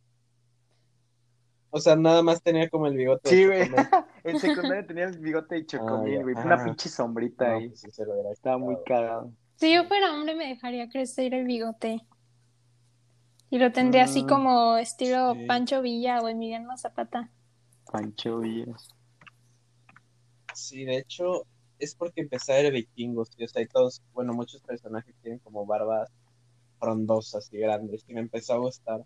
O 1.70 1.81
sea, 1.81 1.97
nada 1.97 2.23
más 2.23 2.43
tenía 2.43 2.69
como 2.69 2.86
el 2.86 2.97
bigote. 2.97 3.28
Sí, 3.28 3.47
güey. 3.47 3.62
En 4.24 4.39
secundaria 4.39 4.86
tenía 4.86 5.05
el 5.05 5.19
bigote 5.19 5.55
de 5.57 5.66
chocomil, 5.66 6.23
güey. 6.23 6.35
Una 6.35 6.62
pinche 6.62 6.89
sombrita 6.89 7.49
No, 7.49 7.57
ahí. 7.59 7.69
pues 7.69 7.81
sí 7.81 7.90
se 7.90 8.05
lo 8.05 8.31
Estaba 8.31 8.59
muy 8.59 8.77
cagado. 8.85 9.32
Si 9.57 9.73
yo 9.74 9.85
fuera 9.85 10.12
hombre 10.15 10.35
me 10.35 10.49
dejaría 10.49 10.89
crecer 10.89 11.32
el 11.35 11.45
bigote. 11.47 12.01
Y 13.51 13.59
lo 13.59 13.73
tendría 13.73 14.05
así 14.05 14.24
Mm. 14.24 14.28
como 14.28 14.77
estilo 14.77 15.35
Sí. 15.35 15.47
Pancho 15.47 15.81
Villa 15.82 16.20
o 16.20 16.28
Emiliano 16.28 16.77
Zapata. 16.77 17.31
Pancho 17.90 18.39
Villas. 18.39 18.89
Sí, 20.55 20.85
de 20.85 20.98
hecho, 20.98 21.47
es 21.78 21.94
porque 21.94 22.20
empecé 22.20 22.52
a 22.52 22.62
ver 22.62 22.73
vikingos, 22.73 23.31
y, 23.36 23.44
o 23.44 23.48
sea, 23.48 23.62
y 23.62 23.66
todos, 23.66 24.02
bueno, 24.12 24.32
muchos 24.32 24.60
personajes 24.62 25.15
tienen 25.23 25.39
como 25.40 25.65
barbas 25.66 26.10
frondosas 26.78 27.48
y 27.52 27.59
grandes, 27.59 28.05
y 28.09 28.15
me 28.15 28.20
empezó 28.20 28.55
a 28.55 28.59
gustar. 28.59 29.05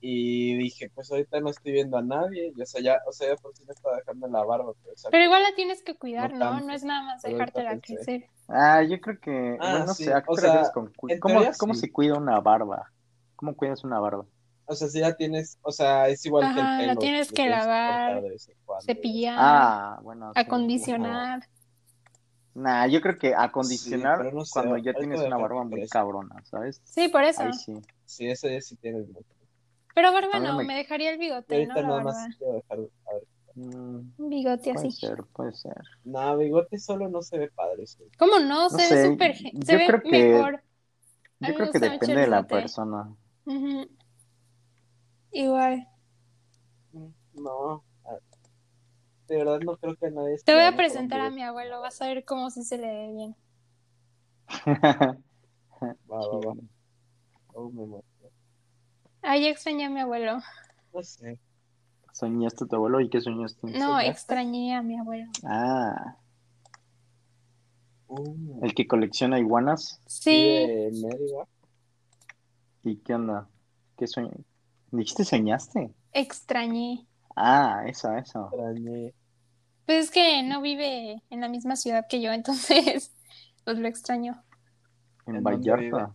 Y 0.00 0.56
dije, 0.58 0.90
pues 0.94 1.10
ahorita 1.10 1.40
no 1.40 1.50
estoy 1.50 1.72
viendo 1.72 1.96
a 1.96 2.02
nadie, 2.02 2.52
y, 2.54 2.60
o 2.60 2.66
sea, 2.66 2.82
ya, 2.82 3.00
o 3.06 3.12
sea, 3.12 3.28
ya 3.28 3.36
por 3.36 3.56
si 3.56 3.64
me 3.64 3.72
estaba 3.72 3.96
dejando 3.96 4.28
la 4.28 4.44
barba, 4.44 4.72
pero, 4.82 4.94
o 4.94 4.96
sea, 4.96 5.10
Pero 5.10 5.24
igual 5.24 5.42
la 5.42 5.54
tienes 5.54 5.82
que 5.82 5.96
cuidar, 5.96 6.32
No 6.34 6.60
¿no? 6.60 6.72
es 6.72 6.84
nada 6.84 7.02
más 7.02 7.22
dejártela 7.22 7.80
crecer. 7.80 8.28
Ah, 8.48 8.82
yo 8.82 9.00
creo 9.00 9.18
que. 9.20 9.56
Ah, 9.60 9.70
bueno, 9.70 9.86
no 9.86 9.94
sí, 9.94 10.04
sé, 10.04 10.12
¿a 10.12 10.20
qué 10.20 10.26
o 10.28 10.36
sea, 10.36 10.70
¿Cómo, 10.72 10.90
teoría 11.08 11.52
cómo 11.58 11.74
sí. 11.74 11.80
se 11.80 11.92
cuida 11.92 12.16
una 12.16 12.40
barba? 12.40 12.92
¿Cómo 13.34 13.56
cuidas 13.56 13.82
una 13.84 13.98
barba? 13.98 14.24
O 14.66 14.74
sea, 14.74 14.88
si 14.88 15.00
ya 15.00 15.14
tienes, 15.14 15.58
o 15.62 15.72
sea, 15.72 16.08
es 16.08 16.24
igual 16.26 16.52
que 16.54 16.60
el 16.60 16.66
Ajá, 16.66 16.82
la 16.82 16.88
pelo. 16.88 17.00
tienes 17.00 17.32
que 17.32 17.48
lavar. 17.48 18.22
Cepillar, 18.84 19.36
Ah, 19.38 20.00
bueno. 20.02 20.32
sí. 20.34 20.40
acondicionar. 20.40 21.48
Nah, 22.54 22.86
yo 22.86 23.00
creo 23.02 23.18
que 23.18 23.34
acondicionar 23.34 24.16
Sí, 24.18 24.22
pero 24.24 24.36
no 24.36 24.44
sé, 24.44 24.50
cuando 24.52 24.76
ya 24.78 24.94
tienes 24.94 25.20
una 25.20 25.36
barba 25.36 25.62
que 25.62 25.68
muy 25.68 25.78
crezca. 25.80 25.98
cabrona, 26.00 26.42
¿sabes? 26.44 26.80
Sí, 26.84 27.08
por 27.08 27.22
eso. 27.22 27.42
Ahí 27.42 27.52
sí. 27.52 27.74
Sí, 28.06 28.28
eso 28.28 28.48
ya 28.48 28.60
sí 28.60 28.76
tienes. 28.76 29.06
Pero 29.94 30.12
barba 30.12 30.38
no, 30.40 30.56
me- 30.56 30.64
me 30.64 30.74
dejaría 30.76 31.10
el 31.10 31.18
bigote, 31.18 31.54
ahorita 31.54 31.74
¿no? 31.74 31.80
La 31.82 31.88
nada 31.88 32.02
más 32.02 32.36
quiero 32.38 32.54
dejar, 32.54 32.78
a 32.78 33.12
ver, 33.14 33.22
Mm, 33.58 34.12
Un 34.18 34.28
bigote 34.28 34.74
puede 34.74 34.88
así. 34.88 35.00
ser, 35.06 35.16
puede 35.32 35.52
ser. 35.54 35.72
no, 36.04 36.36
bigote 36.36 36.78
solo 36.78 37.08
no 37.08 37.22
se 37.22 37.38
ve 37.38 37.50
padre, 37.50 37.86
sí. 37.86 38.04
¿Cómo 38.18 38.38
no? 38.38 38.64
No 38.64 38.68
Se 38.68 38.94
ve 38.94 39.06
súper. 39.06 39.34
Se 39.34 39.50
yo 39.50 39.78
ve 39.78 39.86
creo 39.86 40.02
que- 40.02 40.10
mejor. 40.10 40.62
A 41.40 41.48
Yo 41.48 41.54
creo 41.54 41.70
que 41.72 41.78
depende 41.78 42.20
de 42.20 42.26
la 42.26 42.42
persona. 42.46 43.08
Ujú. 43.46 43.88
Igual. 45.36 45.86
No, 47.34 47.84
de 49.28 49.36
verdad 49.36 49.60
no 49.60 49.76
creo 49.76 49.94
que 49.96 50.10
nadie 50.10 50.38
Te 50.42 50.54
voy 50.54 50.62
a 50.62 50.74
presentar 50.74 51.20
a 51.20 51.30
mi 51.30 51.42
abuelo, 51.42 51.82
vas 51.82 52.00
a 52.00 52.06
ver 52.06 52.24
cómo 52.24 52.50
sí 52.50 52.62
se 52.62 52.78
le 52.78 52.86
ve 52.86 53.12
bien. 53.12 53.36
Va, 56.10 56.18
va, 56.18 56.38
va. 56.38 56.54
Oh, 57.52 57.68
me 57.68 57.84
muero. 57.84 58.04
Ay, 59.20 59.46
extrañé 59.46 59.84
a 59.84 59.90
mi 59.90 60.00
abuelo. 60.00 60.38
No 60.94 61.02
sé. 61.02 61.38
¿Soñaste 62.12 62.64
a 62.64 62.66
tu 62.66 62.76
abuelo 62.76 63.02
y 63.02 63.10
qué 63.10 63.20
soñaste? 63.20 63.66
No, 63.66 63.72
¿Soñaste? 63.72 64.08
extrañé 64.08 64.74
a 64.74 64.82
mi 64.82 64.98
abuelo. 64.98 65.30
Ah, 65.44 66.16
Uh, 68.08 68.64
el 68.64 68.72
que 68.72 68.86
colecciona 68.86 69.38
iguanas. 69.38 70.00
Sí. 70.06 70.64
¿Y 72.84 72.96
qué 72.98 73.14
onda? 73.14 73.48
¿Qué 73.98 74.06
sueño? 74.06 74.30
¿Dijiste 74.96 75.24
soñaste? 75.24 75.90
extrañé. 76.12 77.06
Ah, 77.36 77.84
eso, 77.86 78.12
eso. 78.16 78.48
Extrañé. 78.52 79.14
Pues 79.84 80.06
es 80.06 80.10
que 80.10 80.42
no 80.42 80.60
vive 80.62 81.22
en 81.30 81.40
la 81.40 81.48
misma 81.48 81.76
ciudad 81.76 82.06
que 82.08 82.20
yo, 82.20 82.32
entonces, 82.32 83.14
pues 83.64 83.78
lo 83.78 83.86
extraño. 83.88 84.42
En 85.26 85.36
¿En 85.36 85.42
Vallarta. 85.42 86.12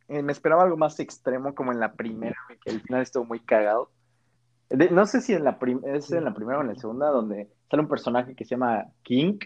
eh, 0.09 0.23
me 0.23 0.33
esperaba 0.33 0.63
algo 0.65 0.77
más 0.77 0.99
extremo 1.01 1.55
como 1.55 1.73
en 1.73 1.81
la 1.81 1.93
primera, 1.95 2.37
güey, 2.49 2.59
que 2.59 2.71
al 2.73 2.81
final 2.83 3.03
estuvo 3.03 3.25
muy 3.25 3.41
cagado. 3.41 3.91
De- 4.69 4.91
no 4.91 5.07
sé 5.07 5.21
si 5.21 5.33
en 5.33 5.45
la 5.45 5.59
prim- 5.59 5.81
es 5.87 6.11
en 6.13 6.25
la 6.25 6.35
primera 6.35 6.59
o 6.59 6.63
en 6.63 6.69
la 6.69 6.75
segunda, 6.75 7.09
donde 7.09 7.49
sale 7.71 7.83
un 7.83 7.89
personaje 7.89 8.35
que 8.35 8.45
se 8.45 8.51
llama 8.51 8.87
King. 9.03 9.39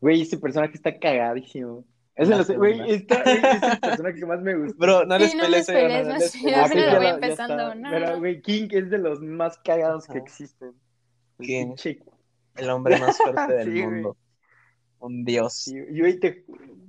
Güey, 0.00 0.22
ese 0.22 0.38
personaje 0.38 0.74
está 0.74 0.96
cagadísimo. 0.98 1.84
Es, 2.14 2.28
güey, 2.56 2.92
está- 2.92 3.22
güey, 3.24 3.36
es 3.38 3.62
el 3.72 3.80
personaje 3.80 4.20
que 4.20 4.26
más 4.26 4.40
me 4.40 4.54
gusta. 4.54 4.76
Bro, 4.78 5.04
no 5.06 5.18
les 5.18 5.32
Sí, 5.32 5.36
no 5.36 5.42
pelees, 5.44 5.68
no 5.68 6.12
no 6.12 6.18
les 6.18 6.96
voy 6.96 7.06
empezando, 7.06 7.72
Pero, 7.90 8.10
no. 8.12 8.18
güey, 8.20 8.40
King 8.42 8.68
es 8.70 8.90
de 8.90 8.98
los 8.98 9.20
más 9.20 9.58
cagados 9.64 10.06
que 10.06 10.18
existen. 10.18 10.72
Pinche- 11.38 12.02
El 12.56 12.70
hombre 12.70 12.98
más 12.98 13.16
fuerte 13.18 13.52
del 13.54 13.64
Sí, 13.72 13.82
güey. 13.82 13.86
mundo. 13.94 14.16
Un 15.00 15.24
dios. 15.24 15.54
sí, 15.54 15.74
te- 16.20 16.44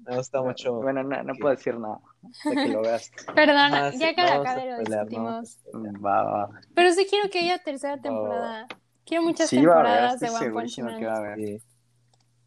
Me 0.08 0.16
gusta 0.18 0.42
mucho. 0.42 0.74
Bueno, 0.76 1.04
no, 1.04 1.24
no 1.24 1.34
puedo 1.36 1.56
decir 1.56 1.78
nada. 1.78 2.00
Hasta 2.24 2.52
que 2.64 2.70
lo 2.70 2.82
veas. 2.82 3.12
Perdona, 3.36 3.88
Ah, 3.88 3.92
sí, 3.92 3.98
ya 4.00 4.14
que 4.14 4.22
la 4.22 4.30
vamos 4.38 4.48
a 4.48 4.52
acabe 4.52 4.72
lo 4.72 4.78
discutimos. 4.80 5.58
Va, 6.06 6.24
va. 6.24 6.50
Pero 6.74 6.92
sí 6.94 7.06
quiero 7.10 7.30
que 7.30 7.40
haya 7.40 7.58
tercera 7.58 7.98
temporada. 8.02 8.68
Quiero 9.06 9.24
muchas 9.24 9.50
Sí, 9.50 9.58
temporadas 9.58 10.20
de 10.20 10.30
One 10.30 10.52
Punch 10.52 10.80
Man. 10.80 11.00
que 11.00 11.06
va 11.06 11.14
a 11.14 11.18
haber. 11.18 11.38
Sí, 11.40 11.62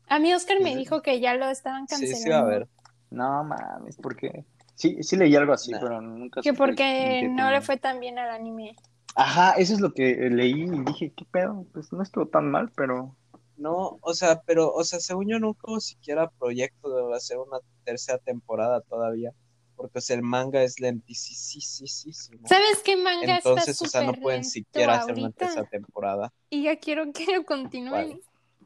A 0.09 0.19
mí 0.19 0.33
Oscar 0.33 0.61
me 0.61 0.73
Sí. 0.73 0.79
dijo 0.79 1.03
que 1.03 1.21
ya 1.21 1.35
lo 1.35 1.49
estaban 1.51 1.87
sí, 1.87 1.95
cancelando. 1.95 2.23
sí 2.23 2.31
va 2.31 2.37
a 2.37 2.41
haber. 2.41 2.69
No 3.11 3.45
mames, 3.45 3.97
porque 3.97 4.45
sí, 4.75 5.03
sí 5.03 5.17
leí 5.17 5.35
algo 5.37 5.53
así, 5.53 5.73
Nah. 5.73 5.81
pero 5.81 6.01
nunca 6.01 6.41
Que 6.41 6.53
porque 6.55 7.29
no 7.31 7.51
le 7.51 7.61
fue 7.61 7.77
tan 7.77 8.01
bien 8.01 8.19
al 8.19 8.31
anime. 8.31 8.75
Ajá, 9.15 9.53
eso 9.53 9.75
es 9.75 9.81
lo 9.81 9.93
que 9.93 10.11
eh, 10.11 10.31
leí 10.31 10.63
y 10.63 10.69
dije, 10.85 11.13
¿qué 11.17 11.25
pedo? 11.31 11.67
Pues 11.73 11.93
no 11.93 12.03
estuvo 12.03 12.27
tan 12.27 12.51
mal, 12.51 12.71
pero 12.77 13.17
No, 13.57 13.99
o 14.03 14.15
sea, 14.15 14.43
pero, 14.43 14.73
o 14.73 14.85
sea, 14.85 15.01
según 15.01 15.27
yo 15.29 15.39
nunca 15.41 15.61
hubo 15.65 15.81
siquiera 15.81 16.31
proyecto 16.31 16.89
de 17.11 17.17
hacer 17.17 17.39
una 17.39 17.59
tercera 17.85 18.19
temporada 18.19 18.81
todavía. 18.83 19.33
Porque 19.75 19.99
o 19.99 20.01
sea, 20.03 20.17
el 20.17 20.23
manga 20.23 20.63
es 20.63 20.81
lentísimo. 20.81 22.47
¿Sabes 22.49 22.83
qué 22.85 22.97
manga 22.97 23.37
Entonces, 23.37 23.81
está 23.81 23.85
o 23.85 23.89
sea, 23.89 24.03
no 24.03 24.13
pueden 24.15 24.45
siquiera 24.45 24.97
hacer 24.97 25.15
una 25.17 25.31
tercera 25.31 25.65
temporada. 25.67 26.33
Y 26.51 26.65
ya 26.65 26.79
quiero 26.79 27.13
que 27.13 27.27
lo 27.33 27.45
continúen. 27.45 28.21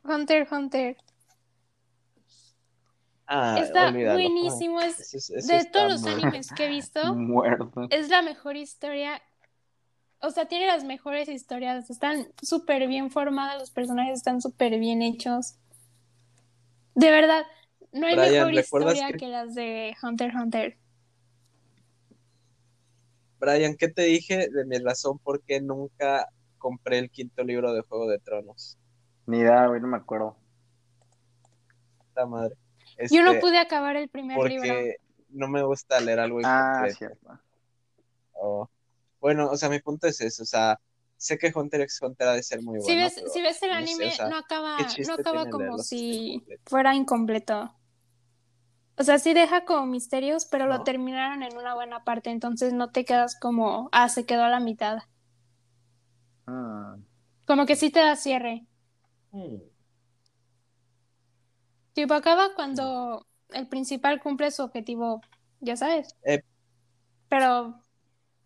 Hunter 0.04 0.48
Hunter. 0.50 0.96
Ah, 3.26 3.58
está 3.62 3.88
olvídalo. 3.88 4.14
buenísimo. 4.14 4.80
Es, 4.80 4.98
Eso 5.00 5.16
es- 5.18 5.30
eso 5.30 5.48
de 5.52 5.58
está 5.58 5.72
todos 5.72 5.92
los 5.92 6.06
animes 6.06 6.50
que 6.52 6.64
he 6.64 6.68
visto, 6.68 7.00
muerto. 7.14 7.86
es 7.90 8.08
la 8.08 8.22
mejor 8.22 8.56
historia. 8.56 9.22
O 10.22 10.30
sea, 10.30 10.46
tiene 10.46 10.66
las 10.66 10.84
mejores 10.84 11.28
historias. 11.28 11.90
Están 11.90 12.26
súper 12.40 12.86
bien 12.86 13.10
formadas, 13.10 13.58
los 13.58 13.70
personajes 13.70 14.18
están 14.18 14.40
súper 14.40 14.78
bien 14.78 15.02
hechos. 15.02 15.56
De 16.94 17.10
verdad, 17.10 17.44
no 17.92 18.06
hay 18.06 18.14
Brian, 18.14 18.46
mejor 18.46 18.54
¿recuerdas 18.54 18.94
historia 18.94 19.12
que- 19.12 19.18
que... 19.18 19.28
las 19.28 19.54
de 19.54 19.96
Hunter 20.02 20.28
x 20.30 20.40
Hunter. 20.40 20.78
Brian, 23.40 23.74
¿qué 23.76 23.88
te 23.88 24.02
dije 24.02 24.48
de 24.48 24.64
mi 24.64 24.78
razón 24.78 25.18
por 25.18 25.42
qué 25.42 25.60
nunca 25.60 26.28
compré 26.58 26.98
el 26.98 27.10
quinto 27.10 27.42
libro 27.42 27.72
de 27.72 27.82
Juego 27.82 28.08
de 28.08 28.20
Tronos? 28.20 28.78
Ni 29.26 29.38
idea, 29.38 29.66
güey, 29.66 29.80
no 29.80 29.88
me 29.88 29.96
acuerdo. 29.96 30.36
Puta 31.98 32.26
madre. 32.26 32.54
Yo 33.10 33.22
no 33.22 33.30
Este, 33.32 33.40
pude 33.40 33.58
acabar 33.58 33.96
el 33.96 34.08
primer 34.08 34.36
libro. 34.48 34.68
porque 34.68 34.96
no 35.30 35.48
me 35.48 35.62
gusta 35.64 35.98
leer 36.00 36.20
algo 36.20 36.38
Ah, 36.44 36.86
cierto. 36.96 37.40
o- 38.34 38.68
Bueno, 39.22 39.48
o 39.50 39.56
sea, 39.56 39.68
mi 39.70 39.78
punto 39.78 40.08
es 40.08 40.20
eso, 40.20 40.42
o 40.42 40.46
sea, 40.46 40.80
sé 41.16 41.38
que 41.38 41.52
Hunter 41.54 41.80
x 41.82 42.00
Hunter 42.02 42.26
ha 42.28 42.32
de 42.34 42.42
ser 42.42 42.60
muy 42.60 42.80
bueno. 42.80 42.84
Si 42.84 42.96
ves, 42.96 43.14
pero 43.14 43.30
si 43.30 43.40
ves 43.40 43.62
el 43.62 43.70
no 43.70 43.76
sé, 43.76 43.82
anime, 43.82 44.08
o 44.08 44.10
sea, 44.10 44.28
no 44.28 44.36
acaba, 44.36 44.76
¿qué 44.78 44.86
chiste 44.86 45.04
no 45.04 45.14
acaba 45.14 45.48
como 45.48 45.78
si 45.78 46.44
fuera 46.66 46.94
incompleto. 46.96 47.72
O 48.96 49.04
sea, 49.04 49.18
sí 49.20 49.32
deja 49.32 49.64
como 49.64 49.86
misterios, 49.86 50.44
pero 50.46 50.66
lo 50.66 50.82
terminaron 50.82 51.42
en 51.44 51.56
una 51.56 51.74
buena 51.74 52.04
parte, 52.04 52.30
entonces 52.30 52.72
no 52.72 52.90
te 52.90 53.04
quedas 53.04 53.38
como, 53.38 53.88
ah, 53.92 54.08
se 54.08 54.26
quedó 54.26 54.42
a 54.44 54.48
la 54.48 54.60
mitad. 54.60 54.98
Ah, 56.46 56.96
Como 57.46 57.66
que 57.66 57.76
sí 57.76 57.90
te 57.90 58.00
da 58.00 58.16
cierre. 58.16 58.66
Hmm. 59.32 59.56
Tipo, 61.94 62.14
acaba 62.14 62.54
cuando 62.54 63.26
el 63.50 63.68
principal 63.68 64.20
cumple 64.20 64.50
su 64.50 64.62
objetivo, 64.62 65.20
ya 65.60 65.76
sabes. 65.76 66.16
Eh, 66.24 66.42
Pero 67.28 67.81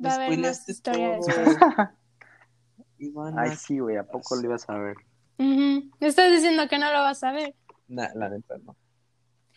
va 0.05 0.11
a 0.11 0.15
haber 0.15 0.39
más 0.39 0.63
spoileaste 0.65 0.73
historia 0.73 1.19
todo. 1.19 1.27
después. 1.27 1.59
Ay, 3.37 3.57
sí, 3.57 3.79
güey, 3.79 3.97
¿a 3.97 4.05
poco 4.05 4.37
lo 4.37 4.43
ibas 4.43 4.69
a 4.69 4.79
ver? 4.79 4.97
Ujú. 5.39 5.91
Me 6.01 6.07
estás 6.07 6.31
diciendo 6.31 6.67
que 6.69 6.79
no 6.79 6.91
lo 6.93 7.01
vas 7.03 7.23
a 7.23 7.33
ver. 7.33 7.55
Nah, 7.89 8.09
la 8.15 8.29
neta 8.29 8.57
no. 8.59 8.77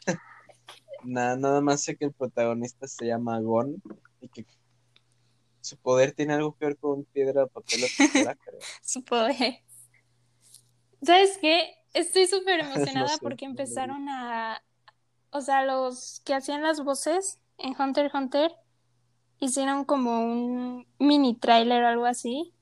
Nah, 1.06 1.38
nada 1.38 1.62
más 1.62 1.82
sé 1.82 1.96
que 1.96 2.06
el 2.06 2.12
protagonista 2.12 2.86
se 2.86 3.06
llama 3.06 3.40
Gon 3.40 3.82
y 4.20 4.28
que 4.28 4.46
su 5.62 5.78
poder 5.78 6.12
tiene 6.12 6.34
algo 6.34 6.58
que 6.58 6.66
ver 6.66 6.78
con 6.78 7.06
piedra, 7.06 7.48
papel 7.48 7.86
o 7.86 7.88
tijera, 7.88 8.36
creo. 8.44 8.60
su 8.82 9.04
poder. 9.04 9.64
¿Sabes 11.02 11.38
qué? 11.40 11.76
Estoy 11.94 12.28
súper 12.28 12.64
No 12.64 12.74
emocionada 12.74 13.08
sé, 13.08 13.20
porque 13.22 13.46
empezaron 13.46 14.10
a... 14.10 14.62
O 15.32 15.40
sea, 15.42 15.64
los 15.64 16.22
que 16.26 16.34
hacían 16.34 16.64
las 16.64 16.84
voces 16.84 17.40
en 17.58 17.80
Hunter 17.80 18.08
x 18.08 18.16
Hunter 18.16 18.52
hicieron 19.40 19.86
como 19.86 20.22
un 20.22 20.88
mini 21.00 21.36
trailer 21.36 21.84
o 21.84 21.88
algo 21.88 22.06
así. 22.06 22.54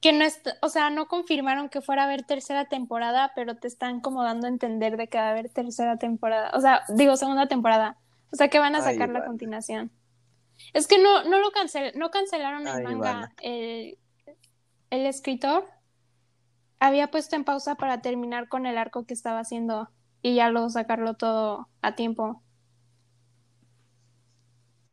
Que 0.00 0.12
no 0.14 0.24
est- 0.24 0.48
o 0.62 0.68
sea, 0.70 0.88
no 0.90 1.08
confirmaron 1.08 1.68
que 1.68 1.82
fuera 1.82 2.02
a 2.02 2.04
haber 2.06 2.24
tercera 2.24 2.64
temporada, 2.66 3.32
pero 3.34 3.56
te 3.56 3.68
están 3.68 4.00
como 4.00 4.22
dando 4.24 4.46
a 4.46 4.50
entender 4.50 4.96
de 4.96 5.08
que 5.08 5.18
va 5.18 5.28
a 5.28 5.30
haber 5.30 5.50
tercera 5.50 5.98
temporada. 5.98 6.50
O 6.54 6.60
sea, 6.60 6.82
digo, 6.88 7.16
segunda 7.16 7.48
temporada. 7.48 7.98
O 8.32 8.36
sea, 8.36 8.48
que 8.48 8.58
van 8.58 8.74
a 8.74 8.78
Ay, 8.78 8.94
sacar 8.94 9.10
la 9.10 9.24
continuación. 9.26 9.90
Es 10.72 10.86
que 10.86 10.98
no, 10.98 11.24
no 11.24 11.38
lo 11.38 11.50
cancel, 11.50 11.92
no 11.98 12.10
cancelaron 12.10 12.66
el 12.66 12.74
Ay, 12.74 12.84
manga. 12.84 13.32
El, 13.42 13.98
el 14.90 15.06
escritor 15.06 15.68
había 16.78 17.10
puesto 17.10 17.36
en 17.36 17.44
pausa 17.44 17.74
para 17.74 18.00
terminar 18.00 18.48
con 18.48 18.66
el 18.66 18.78
arco 18.78 19.04
que 19.04 19.14
estaba 19.14 19.40
haciendo 19.40 19.90
y 20.22 20.34
ya 20.34 20.48
luego 20.48 20.70
sacarlo 20.70 21.14
todo 21.14 21.68
a 21.82 21.94
tiempo. 21.94 22.42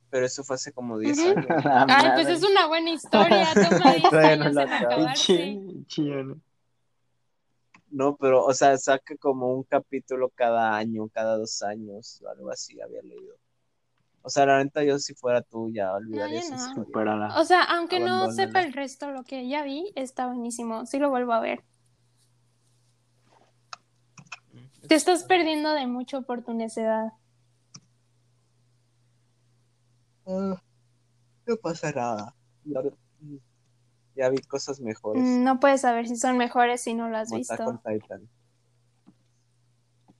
Pero 0.09 0.25
eso 0.25 0.43
fue 0.43 0.55
hace 0.55 0.71
como 0.71 0.97
10 0.97 1.19
Ujú. 1.19 1.29
años. 1.29 1.47
Ay, 1.89 2.11
pues 2.13 2.27
es 2.27 2.43
una 2.43 2.67
buena 2.67 2.91
historia, 2.91 3.53
toma 3.53 3.93
10 3.93 4.03
Todavía 4.05 4.35
no 4.37 4.45
años 4.45 4.57
en 4.57 4.73
acabarse. 4.73 5.59
Pero, 8.19 8.45
o 8.45 8.53
sea, 8.53 8.77
saca 8.77 9.15
como 9.17 9.53
un 9.53 9.63
capítulo 9.63 10.29
cada 10.29 10.75
año, 10.75 11.07
cada 11.09 11.37
dos 11.37 11.61
años, 11.61 12.21
o 12.21 12.29
algo 12.29 12.51
así, 12.51 12.79
había 12.79 13.01
leído. 13.01 13.35
O 14.21 14.29
sea, 14.29 14.45
la 14.45 14.61
neta, 14.61 14.83
yo 14.83 14.99
si 14.99 15.13
fuera 15.13 15.41
tú, 15.41 15.69
ya 15.71 15.93
olvidaría 15.93 16.41
No. 16.75 17.39
O 17.39 17.45
sea, 17.45 17.63
aunque 17.63 17.99
no 17.99 18.29
sepa 18.31 18.61
el 18.61 18.73
resto, 18.73 19.11
lo 19.11 19.23
que 19.23 19.47
ya 19.47 19.63
vi 19.63 19.91
está 19.95 20.27
buenísimo. 20.27 20.85
Sí 20.85 20.99
lo 20.99 21.09
vuelvo 21.09 21.31
a 21.31 21.39
ver. 21.39 21.63
Te 24.87 24.95
estás 24.95 25.23
perdiendo 25.23 25.73
de 25.73 25.87
mucho 25.87 26.23
por 26.23 26.43
tu 26.43 26.53
necedad. 26.53 27.13
Ah, 30.27 30.61
no 31.45 31.57
pasa 31.57 31.91
nada. 31.91 32.35
Ya, 32.65 32.81
ya 34.15 34.29
vi 34.29 34.37
cosas 34.39 34.79
mejores. 34.81 35.23
Mm, 35.23 35.43
No 35.43 35.59
puedes 35.59 35.81
saber 35.81 36.07
si 36.07 36.15
son 36.17 36.37
mejores 36.37 36.81
si 36.81 36.93
no 36.93 37.09
lo 37.09 37.17
has 37.17 37.29
como 37.29 37.41
Attack 37.43 37.67
on 37.67 37.73
visto. 37.83 37.89
Titan. 37.89 38.29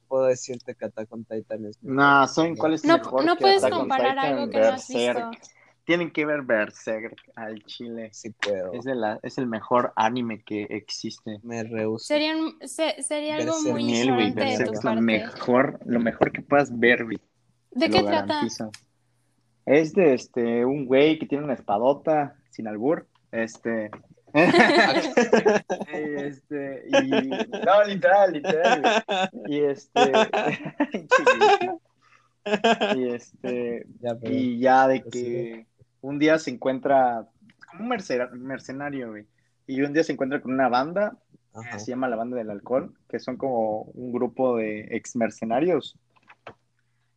Puedo 0.08 0.26
decirte 0.28 0.74
que 0.76 0.86
Attack 0.86 1.12
on 1.12 1.26
Titan 1.26 1.66
es 1.66 1.82
mejor. 1.84 1.96
No, 1.98 2.28
¿saben 2.28 2.56
cuál 2.56 2.74
es 2.76 2.86
No, 2.86 2.98
mejor 2.98 3.26
no 3.26 3.36
que 3.36 3.42
puedes 3.42 3.64
Attack 3.64 3.78
comparar 3.78 4.12
Titan? 4.16 4.26
algo 4.34 4.50
que 4.50 4.60
no 4.60 4.66
has 4.68 4.88
visto. 4.88 5.32
Tienen 5.84 6.12
que 6.12 6.26
ver 6.26 6.42
Berserk 6.42 7.16
al 7.36 7.64
chile. 7.64 8.10
Sí 8.14 8.30
puedo. 8.32 8.74
Es, 8.74 8.84
de 8.84 8.94
la, 8.96 9.20
es 9.24 9.38
el 9.38 9.48
mejor 9.48 9.94
anime 9.96 10.44
que 10.44 10.64
existe. 10.64 11.40
Me 11.44 11.64
rehuso. 11.64 12.06
Sería, 12.06 12.36
un- 12.36 12.58
se- 12.68 13.02
sería 13.04 13.36
algo 13.38 13.54
Berserk. 13.54 13.74
muy 13.80 14.30
de 14.32 14.32
Berserk 14.34 14.72
tu 14.72 14.78
es 14.78 14.84
lo 14.84 15.02
mejor, 15.02 15.80
lo 15.86 16.00
mejor 16.02 16.32
que 16.34 16.42
puedas 16.42 16.78
ver. 16.78 17.06
¿De 17.72 17.90
qué 17.90 18.02
lo 18.02 18.08
trata? 18.08 18.42
Es 19.68 19.94
de 19.94 20.14
este, 20.14 20.64
un 20.66 20.86
güey 20.86 21.20
que 21.20 21.26
tiene 21.26 21.44
una 21.44 21.54
espadota 21.54 22.38
sin 22.52 22.70
albur. 22.70 23.06
Este. 23.34 23.92
este, 25.94 26.86
y. 26.88 27.10
No, 27.10 27.84
literal, 27.86 28.32
literal. 28.32 29.04
Y 29.48 29.60
este. 29.60 30.02
y 32.96 33.10
este. 33.10 33.86
Ya, 34.00 34.16
pero- 34.16 34.34
Y 34.34 34.60
ya 34.60 34.88
de 34.88 35.02
Pues 35.02 35.12
que 35.14 35.66
un 36.00 36.18
día 36.18 36.40
se 36.40 36.52
encuentra 36.52 37.28
como 37.70 37.84
un 37.84 37.90
mercena- 37.90 38.30
mercenario, 38.32 39.10
güey. 39.10 39.26
Y 39.68 39.82
un 39.82 39.92
día 39.92 40.06
se 40.06 40.14
encuentra 40.14 40.42
con 40.42 40.54
una 40.54 40.70
banda 40.70 41.18
Ajá. 41.54 41.72
que 41.72 41.80
se 41.80 41.92
llama 41.92 42.08
la 42.08 42.16
Banda 42.16 42.38
del 42.38 42.52
Alcohol, 42.52 42.94
que 43.10 43.20
son 43.20 43.36
como 43.36 43.82
un 43.82 44.14
grupo 44.14 44.56
de 44.56 44.88
ex 44.92 45.18
mercenarios 45.18 45.98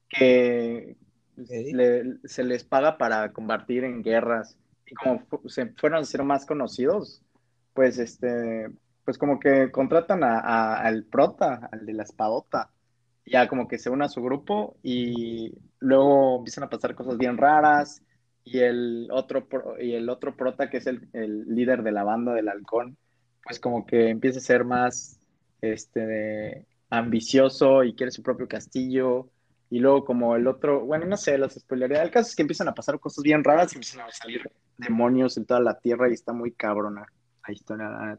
que 0.09 0.97
Ok. 1.41 1.51
le- 1.73 2.19
se 2.25 2.45
les 2.45 2.65
paga 2.65 2.99
para 2.99 3.33
combatir 3.33 3.85
en 3.85 4.03
guerras. 4.03 4.59
Y 4.87 4.95
como 4.95 5.27
se 5.49 5.67
fueron 5.77 6.01
a 6.01 6.05
ser 6.05 6.23
más 6.25 6.47
conocidos, 6.47 7.23
pues 7.75 7.99
este, 7.99 8.71
pues 9.05 9.19
como 9.19 9.39
que 9.41 9.71
contratan 9.71 10.25
a, 10.25 10.41
a- 10.41 10.81
al 10.83 11.05
prota, 11.05 11.69
al 11.73 11.87
de 11.87 11.93
la 11.95 12.03
espadota, 12.05 12.71
ya 13.27 13.49
como 13.49 13.69
que 13.69 13.79
se 13.79 13.91
une 13.91 14.05
a 14.05 14.09
su 14.09 14.23
grupo 14.23 14.77
y 14.83 15.53
luego 15.79 16.39
empiezan 16.39 16.65
a 16.65 16.71
pasar 16.71 16.95
cosas 16.95 17.17
bien 17.19 17.37
raras 17.39 18.03
y 18.45 18.61
el 18.61 19.09
otro, 19.13 19.47
y 19.81 19.95
el 19.95 20.09
otro 20.09 20.37
prota 20.37 20.71
que 20.71 20.79
es 20.79 20.87
el, 20.87 21.09
el 21.13 21.45
líder 21.55 21.83
de 21.83 21.93
la 21.93 22.05
banda 22.05 22.33
del 22.35 22.49
halcón, 22.49 22.97
pues 23.45 23.61
como 23.61 23.87
que 23.87 24.09
empieza 24.11 24.39
a 24.39 24.43
ser 24.43 24.65
más 24.65 25.21
este, 25.61 26.67
ambicioso 26.91 27.85
y 27.85 27.95
quiere 27.95 28.11
su 28.13 28.23
propio 28.23 28.49
castillo. 28.49 29.31
Y 29.71 29.79
luego 29.79 30.05
como 30.05 30.35
el 30.37 30.47
otro, 30.49 30.85
bueno, 30.85 31.07
no 31.07 31.17
sé, 31.17 31.39
los 31.39 31.55
spoilería. 31.55 32.03
El 32.03 32.11
caso 32.11 32.29
es 32.29 32.35
que 32.37 32.43
empiezan 32.43 32.69
a 32.69 32.75
pasar 32.75 32.99
cosas 32.99 33.23
bien 33.23 33.45
raras 33.45 33.73
y 33.73 33.77
empiezan 33.77 34.01
a 34.01 34.11
salir 34.11 34.43
demonios 34.77 35.37
en 35.37 35.45
toda 35.47 35.61
la 35.61 35.79
tierra 35.79 36.11
y 36.11 36.15
está 36.15 36.33
muy 36.33 36.53
cabrona 36.53 37.07
la 37.47 37.53
historia. 37.55 37.89
la. 37.89 38.19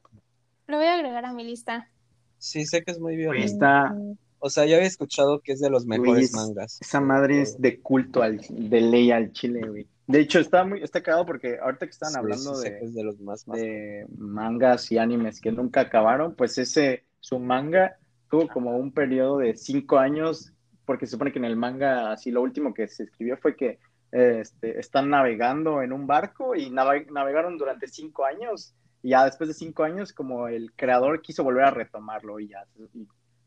Lo 0.67 0.77
voy 0.77 0.85
a 0.85 0.93
agregar 0.95 1.25
a 1.25 1.33
mi 1.33 1.43
lista. 1.43 1.89
Sí, 2.37 2.65
sé 2.65 2.83
que 2.83 2.91
es 2.91 2.99
muy 2.99 3.15
está, 3.43 3.93
O 4.39 4.49
sea, 4.49 4.65
yo 4.65 4.75
había 4.77 4.87
escuchado 4.87 5.41
que 5.41 5.51
es 5.51 5.59
de 5.59 5.69
los 5.69 5.85
mejores 5.85 6.29
es- 6.29 6.33
mangas. 6.33 6.79
esa 6.81 7.01
madre 7.01 7.41
es 7.41 7.61
de 7.61 7.79
culto 7.81 8.23
al, 8.23 8.39
de 8.49 8.81
ley 8.81 9.11
al 9.11 9.31
chile, 9.33 9.61
güey. 9.67 9.87
De 10.07 10.19
hecho, 10.21 10.39
está 10.39 10.63
muy, 10.63 10.81
está 10.81 11.03
cagado 11.03 11.25
porque 11.25 11.57
ahorita 11.61 11.85
que 11.85 11.91
estaban 11.91 12.13
Sí, 12.13 12.19
hablando 12.19 12.55
sí 12.55 12.69
de, 12.69 12.79
que 12.79 12.85
es 12.85 12.93
de 12.95 13.03
los 13.03 13.19
más, 13.19 13.47
más- 13.47 13.59
de 13.59 14.05
mangas 14.17 14.91
y 14.91 14.97
animes 14.97 15.39
que 15.39 15.51
nunca 15.51 15.81
acabaron, 15.81 16.33
pues 16.35 16.57
ese, 16.57 17.05
su 17.19 17.37
manga 17.39 17.97
tuvo 18.29 18.47
como 18.47 18.77
un 18.77 18.91
periodo 18.93 19.37
de 19.37 19.55
cinco 19.55 19.99
años, 19.99 20.51
porque 20.85 21.05
se 21.05 21.11
supone 21.11 21.31
que 21.31 21.39
en 21.39 21.45
el 21.45 21.55
manga, 21.57 22.11
así 22.11 22.31
lo 22.31 22.41
último 22.41 22.73
que 22.73 22.87
se 22.87 23.03
escribió 23.03 23.37
fue 23.37 23.55
que 23.55 23.79
este, 24.11 24.79
están 24.79 25.09
navegando 25.09 25.81
en 25.81 25.93
un 25.93 26.07
barco 26.07 26.55
y 26.55 26.69
nave- 26.69 27.07
navegaron 27.11 27.57
durante 27.57 27.87
cinco 27.87 28.25
años, 28.25 28.73
y 29.01 29.09
ya 29.11 29.25
después 29.25 29.47
de 29.47 29.53
cinco 29.55 29.83
años, 29.83 30.13
como 30.13 30.47
el 30.47 30.73
creador 30.75 31.21
quiso 31.21 31.43
volver 31.43 31.65
a 31.65 31.71
retomarlo 31.71 32.39
y 32.39 32.49
ya, 32.49 32.65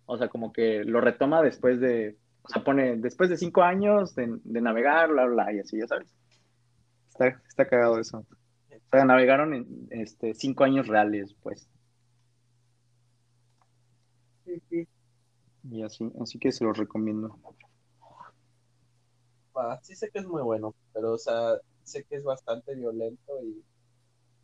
o 0.07 0.19
sea, 0.19 0.29
como 0.29 0.53
que 0.53 0.85
lo 0.85 1.01
retoma 1.01 1.43
después 1.43 1.81
de, 1.81 2.17
o 2.43 2.49
sea, 2.49 2.63
pone 2.65 2.97
después 2.97 3.31
de 3.31 3.37
cinco 3.37 3.63
años 3.63 4.15
de, 4.15 4.39
de 4.45 4.61
navegar, 4.61 5.11
bla, 5.11 5.27
bla, 5.27 5.53
y 5.53 5.61
así, 5.61 5.79
ya 5.79 5.87
sabes. 5.87 6.15
Está, 7.09 7.29
está 7.49 7.67
cagado 7.69 7.99
eso. 7.99 8.19
O 8.19 8.27
sea, 8.91 9.05
navegaron 9.07 9.55
en 9.55 9.67
este, 9.91 10.35
cinco 10.35 10.65
años 10.65 10.87
reales, 10.89 11.35
pues. 11.43 11.69
Sí, 14.45 14.61
sí. 14.69 14.89
Y 15.71 15.83
así, 15.83 16.11
así 16.21 16.39
que 16.39 16.53
se 16.53 16.65
los 16.65 16.77
recomiendo. 16.77 17.39
Va, 19.57 19.81
sí 19.83 19.95
sé 19.95 20.11
que 20.11 20.19
es 20.19 20.27
muy 20.27 20.43
bueno, 20.43 20.75
pero, 20.93 21.13
o 21.13 21.19
sea, 21.19 21.59
sé 21.85 22.05
que 22.05 22.17
es 22.17 22.25
bastante 22.25 22.75
violento 22.75 23.33
y, 23.43 23.63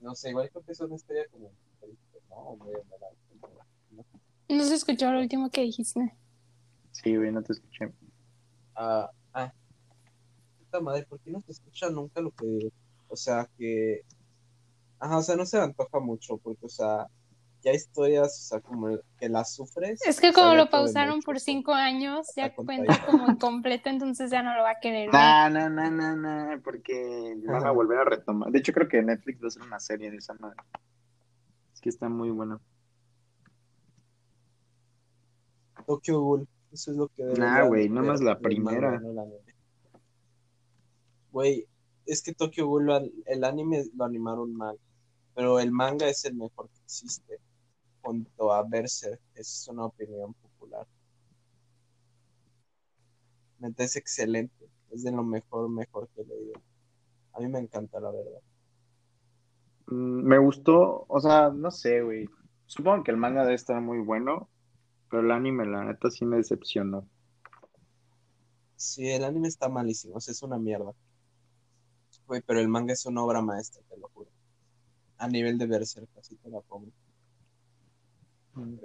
no 0.00 0.14
sé, 0.14 0.30
igual 0.30 0.48
creo 0.50 0.62
que 0.62 0.72
es 0.72 0.80
una 0.80 0.94
historia 0.94 1.26
como, 1.30 1.50
triste, 1.80 2.18
¿no? 2.30 2.56
Muy 2.56 2.72
enamorada. 2.72 3.12
No 4.48 4.64
se 4.64 4.74
escuchó 4.74 5.10
lo 5.12 5.20
último 5.20 5.50
que 5.50 5.62
dijiste. 5.62 6.14
Sí, 6.92 7.16
güey, 7.16 7.32
no 7.32 7.42
te 7.42 7.52
escuché. 7.52 7.92
Ah, 8.74 9.10
ah. 9.32 9.52
Puta 10.58 10.80
madre, 10.80 11.04
¿por 11.06 11.20
qué 11.20 11.30
no 11.30 11.40
se 11.40 11.52
escucha 11.52 11.90
nunca 11.90 12.20
lo 12.20 12.30
que 12.32 12.46
digo? 12.46 12.70
O 13.08 13.16
sea, 13.16 13.48
que... 13.58 14.02
Ajá, 14.98 15.18
o 15.18 15.22
sea, 15.22 15.36
no 15.36 15.46
se 15.46 15.58
me 15.58 15.64
antoja 15.64 16.00
mucho, 16.00 16.36
porque, 16.38 16.66
o 16.66 16.68
sea, 16.68 17.08
ya 17.62 17.72
historias, 17.72 18.38
o 18.38 18.48
sea, 18.48 18.60
como 18.60 18.98
que 19.18 19.28
las 19.28 19.54
sufres. 19.54 20.00
Es 20.06 20.20
que 20.20 20.32
como 20.32 20.54
lo 20.54 20.70
pausaron 20.70 21.20
por 21.20 21.40
cinco 21.40 21.72
años, 21.72 22.28
ya 22.36 22.54
cuenta 22.54 23.06
como 23.06 23.28
incompleto, 23.30 23.88
entonces 23.88 24.30
ya 24.30 24.42
no 24.42 24.54
lo 24.56 24.62
va 24.62 24.72
a 24.72 24.80
querer. 24.80 25.12
No, 25.12 25.50
no, 25.50 25.68
no, 25.68 25.90
no, 25.90 26.16
no, 26.16 26.62
porque 26.62 27.36
van 27.44 27.66
a 27.66 27.70
volver 27.70 27.98
a 27.98 28.04
retomar. 28.04 28.50
De 28.50 28.58
hecho, 28.58 28.72
creo 28.72 28.88
que 28.88 29.02
Netflix 29.02 29.40
va 29.40 29.44
a 29.44 29.48
hacer 29.48 29.62
una 29.62 29.80
serie 29.80 30.10
de 30.10 30.16
esa 30.16 30.34
madre. 30.34 30.56
Es 31.74 31.80
que 31.80 31.88
está 31.88 32.08
muy 32.08 32.30
bueno. 32.30 32.60
Tokyo 35.86 36.20
Ghoul, 36.20 36.48
eso 36.72 36.90
es 36.92 36.96
lo 36.96 37.08
que 37.08 37.24
Nah, 37.24 37.64
güey, 37.64 37.88
nada 37.88 38.06
más 38.06 38.20
la 38.20 38.38
primera. 38.38 39.00
Güey, 41.32 41.66
es 42.06 42.22
que 42.22 42.34
Tokyo 42.34 42.66
Ghoul, 42.66 43.12
el 43.26 43.44
anime 43.44 43.84
lo 43.94 44.04
animaron 44.04 44.54
mal, 44.54 44.78
pero 45.34 45.60
el 45.60 45.70
manga 45.70 46.08
es 46.08 46.24
el 46.24 46.34
mejor 46.34 46.68
que 46.68 46.80
existe, 46.82 47.38
junto 48.02 48.52
a 48.52 48.62
Berserk, 48.64 49.20
es 49.34 49.66
una 49.70 49.86
opinión 49.86 50.34
popular. 50.34 50.86
Neta, 53.60 53.84
es 53.84 53.94
excelente, 53.94 54.68
es 54.90 55.04
de 55.04 55.12
lo 55.12 55.22
mejor, 55.22 55.68
mejor 55.68 56.08
que 56.08 56.22
he 56.22 56.24
leído. 56.24 56.60
A 57.32 57.40
mí 57.40 57.48
me 57.48 57.60
encanta, 57.60 58.00
la 58.00 58.10
verdad. 58.12 58.42
Mm, 59.88 60.22
Me 60.28 60.38
gustó, 60.38 61.04
o 61.08 61.20
sea, 61.20 61.50
no 61.50 61.70
sé, 61.70 62.00
güey. 62.02 62.26
Supongo 62.66 63.04
que 63.04 63.10
el 63.10 63.16
manga 63.18 63.42
debe 63.42 63.54
estar 63.56 63.80
muy 63.80 63.98
bueno, 63.98 64.48
pero 65.10 65.22
el 65.22 65.30
anime, 65.32 65.66
la 65.66 65.84
neta, 65.84 66.10
sí 66.10 66.24
me 66.26 66.38
decepcionó. 66.38 67.08
Sí, 68.74 69.08
el 69.08 69.22
anime 69.22 69.46
está 69.46 69.68
malísimo, 69.68 70.16
o 70.16 70.20
sea, 70.20 70.32
es 70.32 70.42
una 70.42 70.58
mierda. 70.58 70.92
Güey, 72.26 72.40
pero 72.46 72.60
el 72.60 72.68
manga 72.68 72.94
es 72.94 73.04
una 73.04 73.22
obra 73.22 73.42
maestra, 73.42 73.82
te 73.86 73.96
lo 73.98 74.08
juro. 74.08 74.30
A 75.18 75.28
nivel 75.28 75.58
de 75.58 75.66
Berserk, 75.66 76.10
así 76.18 76.36
te 76.36 76.50
la 76.50 76.60
pongo. 76.62 76.92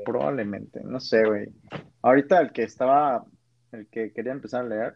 Probablemente, 0.06 0.82
no 0.84 1.00
sé, 1.00 1.26
güey. 1.26 1.48
Ahorita 2.02 2.40
el 2.40 2.52
que 2.52 2.64
estaba, 2.64 3.26
el 3.72 3.88
que 3.88 4.12
quería 4.14 4.32
empezar 4.32 4.66
a 4.66 4.68
leer, 4.68 4.96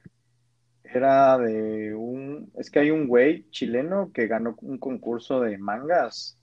era 0.84 1.38
de 1.38 1.94
un, 1.94 2.52
es 2.56 2.70
que 2.70 2.80
hay 2.80 2.91
un 2.91 3.08
güey 3.08 3.50
chileno 3.52 4.12
que 4.14 4.28
ganó 4.28 4.56
un 4.62 4.78
concurso 4.78 5.41
de 5.41 5.58
mangas 5.58 6.38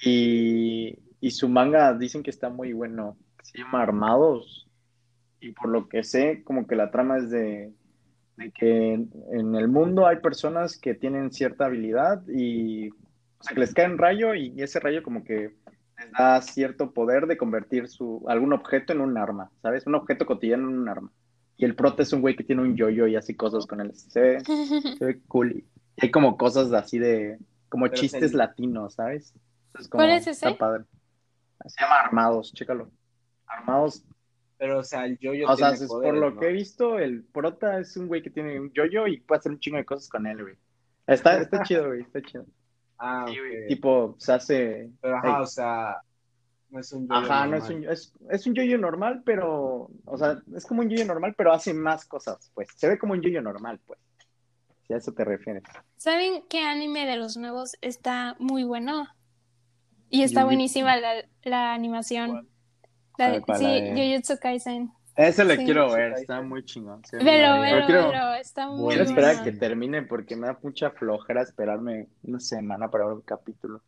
y, 0.00 0.98
y 1.20 1.30
su 1.30 1.48
manga 1.48 1.94
dicen 1.94 2.22
que 2.22 2.30
está 2.30 2.50
muy 2.50 2.72
bueno, 2.72 3.16
se 3.42 3.58
llama 3.58 3.82
Armados 3.82 4.68
y 5.40 5.52
por 5.52 5.68
lo 5.68 5.88
que 5.88 6.04
sé, 6.04 6.42
como 6.44 6.66
que 6.66 6.76
la 6.76 6.90
trama 6.90 7.18
es 7.18 7.30
de, 7.30 7.72
de 8.36 8.50
que 8.52 8.94
en, 8.94 9.54
el 9.54 9.68
mundo 9.68 10.06
hay 10.06 10.16
personas 10.18 10.78
que 10.78 10.94
tienen 10.94 11.32
cierta 11.32 11.66
habilidad 11.66 12.22
y, 12.28 12.90
que 12.90 13.58
les 13.60 13.74
cae 13.74 13.90
un 13.90 13.98
rayo 13.98 14.34
y 14.34 14.54
ese 14.62 14.78
rayo 14.78 15.02
como 15.02 15.24
que 15.24 15.56
les 16.02 16.12
da 16.12 16.40
cierto 16.42 16.92
poder 16.92 17.26
de 17.26 17.36
convertir 17.36 17.88
su, 17.88 18.24
algún 18.28 18.52
objeto 18.52 18.92
en 18.92 19.00
un 19.00 19.16
arma, 19.16 19.50
¿sabes? 19.62 19.86
Un 19.86 19.94
objeto 19.94 20.26
cotidiano 20.26 20.68
en 20.68 20.78
un 20.78 20.88
arma. 20.88 21.10
Y 21.56 21.64
el 21.64 21.74
prota 21.76 22.02
es 22.02 22.12
un 22.12 22.20
güey 22.22 22.34
que 22.36 22.44
tiene 22.44 22.62
un 22.62 22.76
yo-yo 22.76 23.06
y 23.06 23.16
hace 23.16 23.36
cosas 23.36 23.66
con 23.66 23.80
él. 23.80 23.94
Se 23.94 24.20
ve, 24.20 24.40
se 24.98 25.04
ve 25.04 25.20
cool. 25.28 25.52
Y 25.96 26.04
hay 26.04 26.10
como 26.10 26.36
cosas 26.36 26.72
así 26.72 26.98
de, 26.98 27.38
como 27.68 27.84
Pero 27.86 27.96
chistes 28.00 28.22
es 28.22 28.32
el- 28.32 28.38
latinos, 28.38 28.94
¿sabes? 28.94 29.34
Es 29.78 29.88
como, 29.88 30.02
¿Cuál 30.04 30.10
es 30.16 30.26
ese? 30.26 30.48
Está 30.48 30.58
padre. 30.58 30.84
Se 31.66 31.80
llama 31.82 31.96
Armados, 32.00 32.52
chécalo. 32.52 32.90
Armados, 33.46 34.04
Pero, 34.58 34.78
o 34.80 34.82
sea, 34.84 35.04
el 35.06 35.18
yo-yo 35.18 35.48
o 35.48 35.56
sea, 35.56 35.70
tiene 35.70 35.84
es- 35.84 35.90
por 35.90 36.14
lo 36.14 36.30
¿no? 36.30 36.40
que 36.40 36.48
he 36.48 36.52
visto, 36.52 36.98
el 36.98 37.22
prota 37.24 37.78
es 37.78 37.96
un 37.96 38.08
güey 38.08 38.22
que 38.22 38.30
tiene 38.30 38.58
un 38.58 38.72
yo-yo 38.72 39.06
y 39.06 39.20
puede 39.20 39.38
hacer 39.40 39.52
un 39.52 39.60
chingo 39.60 39.76
de 39.76 39.84
cosas 39.84 40.08
con 40.08 40.26
él, 40.26 40.42
güey. 40.42 40.54
Está, 41.06 41.38
está 41.40 41.62
chido, 41.62 41.86
güey, 41.88 42.00
está 42.02 42.20
chido. 42.22 42.46
Ah, 43.04 43.26
Sí. 43.26 43.34
Tipo, 43.66 44.14
se 44.18 44.32
hace... 44.32 44.90
Pero, 45.00 45.16
ajá, 45.16 45.40
o 45.40 45.46
sea, 45.46 45.96
no 46.70 46.78
es 46.78 46.92
un 46.92 47.08
yo-yo 47.08 47.16
Ajá, 47.16 47.46
no 47.46 47.56
es 47.56 47.68
un, 47.68 47.84
es, 47.88 48.12
es 48.30 48.46
un 48.46 48.54
yo-yo 48.54 48.78
normal, 48.78 49.22
pero, 49.24 49.90
o 50.04 50.16
sea, 50.18 50.40
es 50.56 50.64
como 50.64 50.82
un 50.82 50.88
yo-yo 50.88 51.04
normal, 51.04 51.34
pero 51.36 51.52
hace 51.52 51.74
más 51.74 52.04
cosas, 52.04 52.50
pues. 52.54 52.68
Se 52.76 52.88
ve 52.88 52.98
como 52.98 53.14
un 53.14 53.20
yo-yo 53.20 53.42
normal, 53.42 53.80
pues. 53.84 53.98
Si 54.86 54.94
a 54.94 54.98
eso 54.98 55.12
te 55.12 55.24
refieres. 55.24 55.64
¿Saben 55.96 56.44
qué 56.48 56.60
anime 56.60 57.04
de 57.06 57.16
los 57.16 57.36
nuevos 57.36 57.76
está 57.80 58.36
muy 58.38 58.62
bueno? 58.62 59.08
Y 60.08 60.22
está 60.22 60.44
buenísima 60.44 60.96
la, 60.96 61.24
la 61.42 61.74
animación. 61.74 62.48
La 63.18 63.30
de- 63.30 63.40
¿Cuál, 63.42 63.58
cuál, 63.58 63.58
sí, 63.58 63.90
Jujutsu 63.96 64.38
Kaisen. 64.40 64.92
Ese 65.14 65.44
le 65.44 65.56
Sí. 65.56 65.64
quiero 65.64 65.92
ver, 65.92 66.12
está 66.14 66.40
muy 66.40 66.64
chingón. 66.64 67.02
sí, 67.04 67.16
Velo, 67.16 67.60
velo, 67.60 67.86
quiero, 67.86 68.08
velo, 68.08 68.34
está 68.34 68.68
muy 68.68 68.88
quiero 68.88 69.04
esperar 69.04 69.36
a 69.36 69.42
que 69.44 69.52
termine 69.52 70.02
porque 70.02 70.36
me 70.36 70.46
da 70.46 70.58
mucha 70.62 70.90
flojera 70.90 71.42
esperarme 71.42 72.08
una 72.22 72.40
semana 72.40 72.90
para 72.90 73.04
ver 73.06 73.14
un 73.14 73.20
capítulo. 73.22 73.82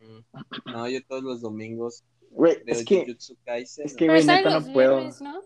Mm. 0.00 0.70
No, 0.72 0.88
yo 0.88 1.02
todos 1.06 1.22
los 1.22 1.40
domingos 1.40 2.04
Güey, 2.30 2.58
es 2.66 2.84
que, 2.84 3.16
Kaisen. 3.44 3.86
es 3.86 3.94
que, 3.96 4.06
güey, 4.06 4.24
neta, 4.26 4.60
no 4.60 4.72
puedo, 4.72 4.96
viernes, 4.96 5.22
¿no? 5.22 5.40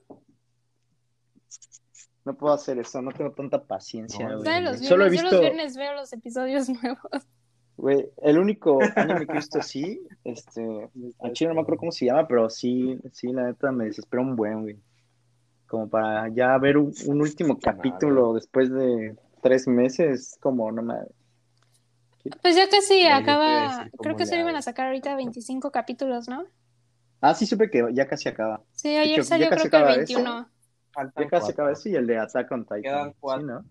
no 2.25 2.35
puedo 2.37 2.55
hacer 2.55 2.79
eso, 2.79 3.01
no 3.03 3.13
tengo 3.13 3.33
tanta 3.33 3.63
paciencia, 3.65 4.29
No, 4.29 4.39
güey. 4.39 4.45
Sale 4.45 4.61
los 4.63 4.81
viernes. 4.81 4.89
Solo 4.89 5.05
he 5.07 5.09
Yo 5.09 5.23
los 5.23 5.23
visto, 5.31 5.41
viernes 5.41 5.77
veo 5.77 5.93
los 5.95 6.13
episodios 6.13 6.69
nuevos. 6.83 7.27
Güey, 7.83 8.09
el 8.23 8.39
único 8.39 8.79
anime 8.97 9.27
que 9.27 9.33
he 9.33 9.37
visto 9.37 9.59
así, 9.59 10.01
este, 10.23 10.89
Al 11.19 11.33
chile 11.33 11.49
no 11.49 11.57
me 11.57 11.63
acuerdo 11.63 11.81
cómo 11.81 11.93
se 11.93 12.07
llama, 12.07 12.29
pero 12.29 12.49
sí, 12.49 12.97
sí, 13.11 13.33
la 13.33 13.43
neta 13.43 13.73
me 13.73 13.87
desespera 13.87 14.23
un 14.23 14.37
buen, 14.37 14.63
güey. 14.63 14.79
Como 15.67 15.89
para 15.89 16.29
ya 16.29 16.57
ver 16.59 16.77
un, 16.79 16.93
un 17.07 17.21
último 17.21 17.59
capítulo 17.59 18.35
después 18.35 18.71
de 18.71 19.17
tres 19.43 19.67
meses, 19.67 20.39
como 20.41 20.71
no 20.71 20.83
me... 20.83 20.95
Pues 22.41 22.55
ya 22.55 22.69
casi 22.69 23.05
a 23.05 23.17
acaba. 23.17 23.91
Creo 24.01 24.15
que 24.15 24.27
se 24.27 24.39
iban 24.39 24.55
a 24.55 24.63
sacar 24.63 24.87
ahorita 24.87 25.17
25 25.17 25.73
capítulos, 25.73 26.29
¿no? 26.29 26.45
Ah, 27.21 27.35
sí, 27.35 27.47
supe 27.47 27.69
que 27.69 27.85
ya 27.93 28.07
casi 28.07 28.29
acaba. 28.29 28.63
Sí, 28.71 28.97
ayer 28.97 29.19
hecho, 29.19 29.25
salió 29.25 29.49
creo 29.49 29.61
que 29.61 29.67
el 29.67 29.67
acaba 29.67 29.91
eso. 29.97 30.23
21. 30.23 30.49
Faltan 30.93 31.25
Ya 31.25 31.29
casi 31.29 31.53
cuatro. 31.53 31.53
acaba 31.53 31.73
ese 31.73 31.91
y 31.91 31.97
el 31.97 32.07
de 32.07 32.19
Attack 32.19 32.53
on 32.53 32.65
Titan. 32.65 32.83
Quedan 32.83 33.15
cuatro. 33.19 33.41
Sí, 33.41 33.47
¿no? 33.47 33.65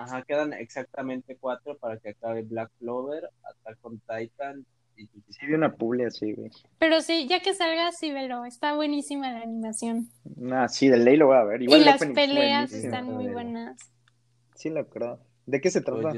Ajá, 0.00 0.22
quedan 0.22 0.52
exactamente 0.54 1.36
cuatro 1.38 1.76
para 1.76 1.98
que 1.98 2.10
acabe 2.10 2.42
Black 2.42 2.70
Clover, 2.78 3.28
Attack 3.42 3.78
on 3.82 4.00
Titan 4.08 4.64
Sí, 4.96 5.46
vi 5.46 5.54
una 5.54 5.72
publi 5.74 6.04
así, 6.04 6.32
güey. 6.34 6.50
Pero 6.78 7.00
sí, 7.00 7.26
ya 7.26 7.40
que 7.40 7.54
salga, 7.54 7.90
sí 7.92 8.12
velo. 8.12 8.44
Está 8.44 8.74
buenísima 8.74 9.30
la 9.32 9.40
animación. 9.40 10.08
Ah, 10.52 10.68
sí, 10.68 10.88
de 10.88 10.98
ley 10.98 11.16
lo 11.16 11.28
voy 11.28 11.36
a 11.38 11.44
ver. 11.44 11.62
Igual 11.62 11.78
y 11.78 11.82
el 11.84 11.86
las 11.86 11.98
peleas 12.00 12.70
buenísimo. 12.70 12.94
están 12.94 13.14
muy 13.14 13.28
buenas. 13.28 13.78
Sí, 14.56 14.68
la 14.68 14.82
verdad. 14.82 15.18
¿De 15.46 15.60
qué 15.62 15.70
se 15.70 15.80
trata? 15.80 16.12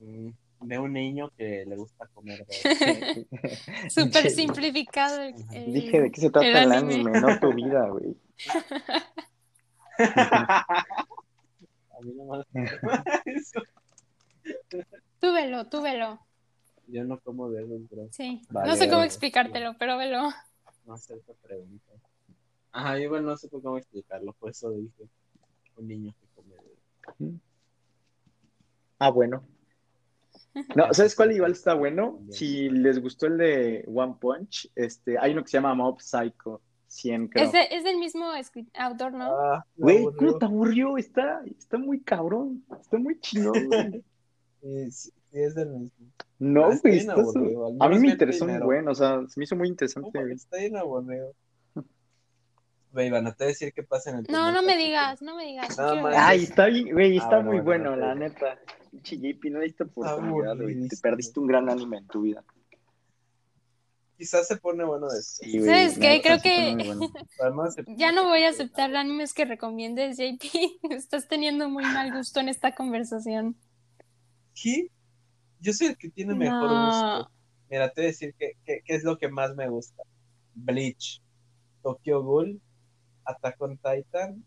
Mm, 0.00 0.30
De 0.62 0.78
un 0.80 0.92
niño 0.92 1.30
que 1.36 1.64
le 1.66 1.76
gusta 1.76 2.06
comer. 2.12 2.44
Súper 3.90 4.30
simplificado. 4.30 5.22
el- 5.22 5.34
el- 5.52 5.72
Dije, 5.72 6.00
¿de 6.00 6.10
qué 6.10 6.20
se 6.22 6.30
trata 6.30 6.46
el 6.48 6.56
el 6.56 6.72
anime. 6.72 6.94
anime? 6.94 7.20
No 7.20 7.38
tu 7.38 7.52
vida, 7.54 7.88
güey. 7.88 8.16
A 10.04 12.00
mí 12.02 12.12
no 12.14 12.44
me 12.52 12.64
eso. 13.26 13.60
Tú 15.20 15.32
velo, 15.34 15.66
tú 15.66 15.82
velo. 15.82 16.18
Yo 16.86 17.04
no 17.04 17.20
como 17.20 17.50
dedos, 17.50 17.88
bro. 17.90 18.08
Sí. 18.10 18.40
Vale, 18.48 18.70
no 18.70 18.76
sé 18.76 18.88
cómo 18.88 19.02
explicártelo, 19.02 19.76
pero 19.78 19.98
velo. 19.98 20.30
No 20.86 20.94
acepto 20.94 21.34
preguntas. 21.34 22.00
Ajá, 22.72 22.98
igual 22.98 23.24
no 23.24 23.36
sé 23.36 23.48
cómo 23.50 23.76
explicarlo, 23.76 24.32
por 24.32 24.50
eso 24.50 24.70
dije 24.70 25.08
un 25.76 25.88
niño 25.88 26.14
que 26.18 26.26
come 26.34 26.54
dedos. 26.54 27.40
Ah, 28.98 29.10
bueno. 29.10 29.44
No, 30.74 30.92
¿sabes 30.92 31.14
cuál 31.14 31.32
igual 31.32 31.52
está 31.52 31.74
bueno? 31.74 32.20
Si 32.30 32.68
les 32.70 33.00
gustó 33.00 33.26
el 33.26 33.38
de 33.38 33.84
One 33.86 34.16
Punch, 34.20 34.70
este, 34.74 35.18
hay 35.18 35.32
uno 35.32 35.42
que 35.42 35.48
se 35.48 35.58
llama 35.58 35.74
Mob 35.74 36.00
Psycho 36.00 36.60
100, 36.90 37.28
creo. 37.28 37.44
Es, 37.44 37.52
de- 37.52 37.68
es 37.70 37.84
del 37.84 37.98
mismo 37.98 38.26
autor, 38.74 39.12
¿no? 39.12 39.32
Ah, 39.32 39.64
Güey, 39.76 39.98
aburrió. 39.98 40.18
¿cómo 40.18 40.38
te 40.38 40.44
aburrió? 40.44 40.98
Está, 40.98 41.40
está 41.58 41.78
muy 41.78 42.00
cabrón, 42.00 42.64
está 42.80 42.98
muy 42.98 43.18
chingón, 43.20 43.52
güey. 43.68 44.02
Sí, 44.60 44.90
sí, 44.90 45.10
sí, 45.30 45.38
es 45.40 45.54
del 45.54 45.68
mismo. 45.70 46.06
No, 46.40 46.68
güey, 46.82 46.98
está 46.98 47.12
aburrido, 47.12 47.76
A 47.80 47.88
mí 47.88 47.98
me 48.00 48.08
interesó 48.08 48.46
muy 48.46 48.58
bueno, 48.58 48.90
o 48.90 48.94
sea, 48.94 49.20
se 49.28 49.38
me 49.38 49.44
hizo 49.44 49.54
muy 49.56 49.68
interesante. 49.68 50.10
Güey. 50.20 50.32
Está 50.34 50.56
bien 50.56 50.76
aburrido. 50.76 51.32
Ve, 52.92 53.06
Iván, 53.06 53.22
no 53.24 53.34
te 53.34 53.44
a 53.44 53.46
decir 53.46 53.72
qué 53.72 53.82
pasa 53.84 54.10
en 54.10 54.16
el 54.18 54.26
No, 54.28 54.50
no 54.50 54.62
me 54.62 54.76
digas, 54.76 55.22
no 55.22 55.36
me 55.36 55.44
digas. 55.44 55.78
Ay, 55.78 56.42
está 56.42 56.66
bien, 56.66 56.92
güey, 56.92 57.18
Ah, 57.18 57.22
está 57.22 57.36
bueno, 57.36 57.52
muy 57.52 57.60
bueno, 57.60 57.94
la 57.96 58.14
neta. 58.16 58.58
JP, 58.92 59.44
no 59.52 59.60
diste 59.60 59.84
oportunidad, 59.84 60.56
güey. 60.56 60.88
Te 60.88 60.96
perdiste 60.96 61.38
un 61.38 61.46
gran 61.46 61.70
anime 61.70 61.98
en 61.98 62.06
tu 62.08 62.22
vida. 62.22 62.42
Quizás 64.20 64.46
se 64.48 64.58
pone 64.58 64.84
bueno 64.84 65.06
después. 65.06 65.50
Sí, 65.50 65.60
¿Sabes 65.64 65.98
qué? 65.98 66.20
Creo 66.22 66.42
que- 66.42 66.74
muy 66.76 66.86
bueno. 66.88 67.00
Además, 67.40 67.72
se- 67.74 67.84
Ya 67.96 68.12
no 68.12 68.24
voy 68.28 68.42
a 68.44 68.50
aceptar 68.50 68.94
animes 68.94 69.32
que 69.32 69.46
recomiendes, 69.46 70.18
JP. 70.18 70.44
Estás 70.90 71.26
teniendo 71.26 71.70
muy 71.70 71.84
mal 71.84 72.12
gusto 72.14 72.38
en 72.40 72.50
esta 72.50 72.74
conversación. 72.74 73.56
¿Qué? 74.54 74.88
Yo 75.60 75.72
soy 75.72 75.86
el 75.88 75.96
que 75.96 76.10
tiene 76.10 76.34
mejor 76.34 76.70
No. 76.70 76.86
gusto. 76.86 77.30
Mira, 77.70 77.88
te 77.90 78.02
voy 78.02 78.06
a 78.08 78.08
decir 78.08 78.34
qué 78.38 78.52
qué- 78.66 78.82
qué 78.84 78.94
es 78.94 79.04
lo 79.04 79.16
que 79.16 79.28
más 79.28 79.54
me 79.56 79.68
gusta. 79.70 80.02
Bleach, 80.54 81.22
Tokyo 81.82 82.22
Ghoul, 82.22 82.60
Attack 83.24 83.58
on 83.62 83.78
Titan 83.78 84.44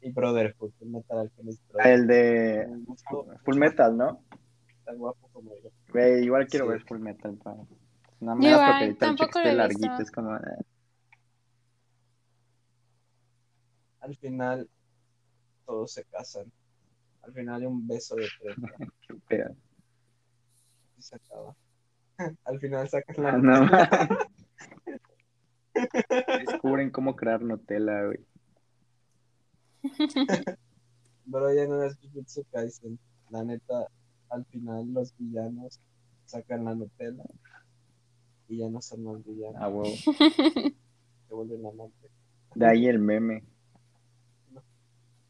y 0.00 0.10
Brotherhood, 0.10 0.72
el 0.80 0.88
Metal 0.88 1.18
Alchemist 1.20 1.62
Ah, 1.78 1.90
El 1.90 2.08
de 2.08 2.66
Full 3.44 3.58
Metal, 3.58 3.96
¿no? 3.96 4.24
tan 4.84 4.98
guapo 4.98 5.28
como 5.32 5.50
yo. 5.62 5.70
Güey, 5.92 6.24
igual 6.24 6.48
quiero 6.48 6.66
Sí. 6.66 6.70
ver 6.72 6.84
Full 6.84 6.98
Metal. 6.98 7.36
pa. 7.44 7.54
No 8.20 8.34
me 8.34 8.50
da 8.50 8.56
porque 8.56 8.72
ahorita 8.72 8.86
el 8.86 8.98
tampoco 8.98 9.38
cheque 9.38 9.48
esté 9.48 9.54
larguito, 9.56 10.02
es 10.02 10.10
como... 10.10 10.38
Al 14.00 14.16
final, 14.16 14.68
todos 15.66 15.92
se 15.92 16.04
casan. 16.04 16.50
Al 17.22 17.32
final 17.32 17.60
hay 17.60 17.66
un 17.66 17.86
beso 17.86 18.14
de 18.14 18.28
tres 18.40 18.56
qué 19.08 19.14
pedo. 19.28 19.56
y 20.96 21.02
se 21.02 21.16
acaba. 21.16 21.56
Al 22.44 22.60
final 22.60 22.88
sacan 22.88 23.22
la 23.22 23.30
Ah, 23.30 23.38
no. 23.38 23.68
Descubren 26.46 26.90
cómo 26.90 27.16
crear 27.16 27.42
Nutella, 27.42 28.06
güey. 28.06 28.24
Pero 31.30 31.52
ya 31.52 31.66
no 31.66 31.82
es 31.82 31.98
Jujutsu 31.98 32.44
Kaisen. 32.50 32.98
La 33.30 33.44
neta, 33.44 33.86
al 34.30 34.46
final 34.46 34.90
los 34.92 35.14
villanos 35.18 35.80
sacan 36.24 36.64
la 36.64 36.74
Nutella 36.74 37.24
y 38.48 38.58
ya 38.58 38.68
no 38.68 38.80
son 38.80 39.04
los 39.04 39.24
villanos, 39.24 39.56
Ah, 39.60 39.68
huevo. 39.68 39.94
se 39.96 41.34
vuelven 41.34 41.66
amantes. 41.66 42.10
De 42.54 42.66
ahí 42.66 42.86
el 42.86 42.98
meme. 42.98 43.44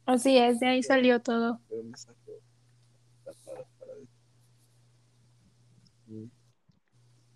Así 0.04 0.36
es, 0.38 0.60
de 0.60 0.68
ahí 0.68 0.82
salió 0.82 1.20
todo. 1.20 1.60
Pero 1.68 1.82
me 1.84 1.96
saco 1.96 2.16
tapadas 3.24 3.66
para 3.78 3.94
decir. 3.94 4.08
Mm. 6.06 6.30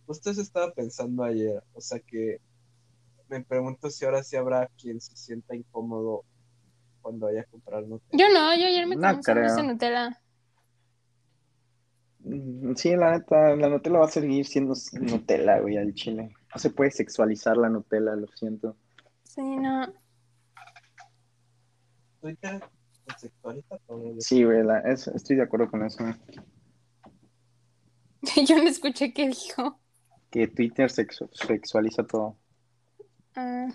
Justo 0.06 0.30
eso 0.30 0.42
estaba 0.42 0.72
pensando 0.72 1.22
ayer, 1.24 1.62
o 1.74 1.80
sea 1.80 1.98
que 2.00 2.40
me 3.28 3.42
pregunto 3.42 3.90
si 3.90 4.04
ahora 4.04 4.22
sí 4.24 4.36
habrá 4.36 4.68
quien 4.80 5.00
se 5.00 5.16
sienta 5.16 5.54
incómodo 5.54 6.24
cuando 7.00 7.26
vaya 7.26 7.42
a 7.42 7.44
comprar 7.44 7.84
Nutella. 7.86 8.24
Yo 8.26 8.32
no, 8.32 8.54
yo 8.56 8.66
ayer 8.66 8.86
me 8.86 8.96
No 8.96 9.20
creo. 9.20 9.54
de 9.56 9.62
Nutella. 9.62 10.20
Mm, 12.24 12.74
Sí, 12.76 12.94
la 12.96 13.12
neta, 13.12 13.56
la 13.56 13.68
Nutella 13.68 13.98
va 13.98 14.04
a 14.06 14.08
seguir 14.08 14.46
siendo 14.46 14.74
Nutella, 15.00 15.60
güey, 15.60 15.76
al 15.78 15.94
chile. 15.94 16.32
No 16.54 16.58
se 16.60 16.70
puede 16.70 16.90
sexualizar 16.90 17.56
la 17.56 17.68
Nutella, 17.68 18.14
lo 18.16 18.26
siento. 18.28 18.76
Sí, 19.24 19.40
no. 19.42 19.92
Twitter 22.20 22.60
conceptualiza 23.06 23.78
todo. 23.86 24.14
Sí, 24.20 24.44
güey, 24.44 24.62
la- 24.64 24.80
es- 24.80 25.08
estoy 25.08 25.36
de 25.36 25.42
acuerdo 25.42 25.70
con 25.70 25.84
eso. 25.84 26.04
Yo 28.46 28.56
no 28.56 28.68
escuché 28.68 29.12
qué 29.12 29.28
dijo. 29.28 29.80
Que 30.30 30.46
Twitter 30.46 30.88
sexu- 30.90 31.30
sexualiza 31.32 32.06
todo. 32.06 32.36
Ah, 33.34 33.68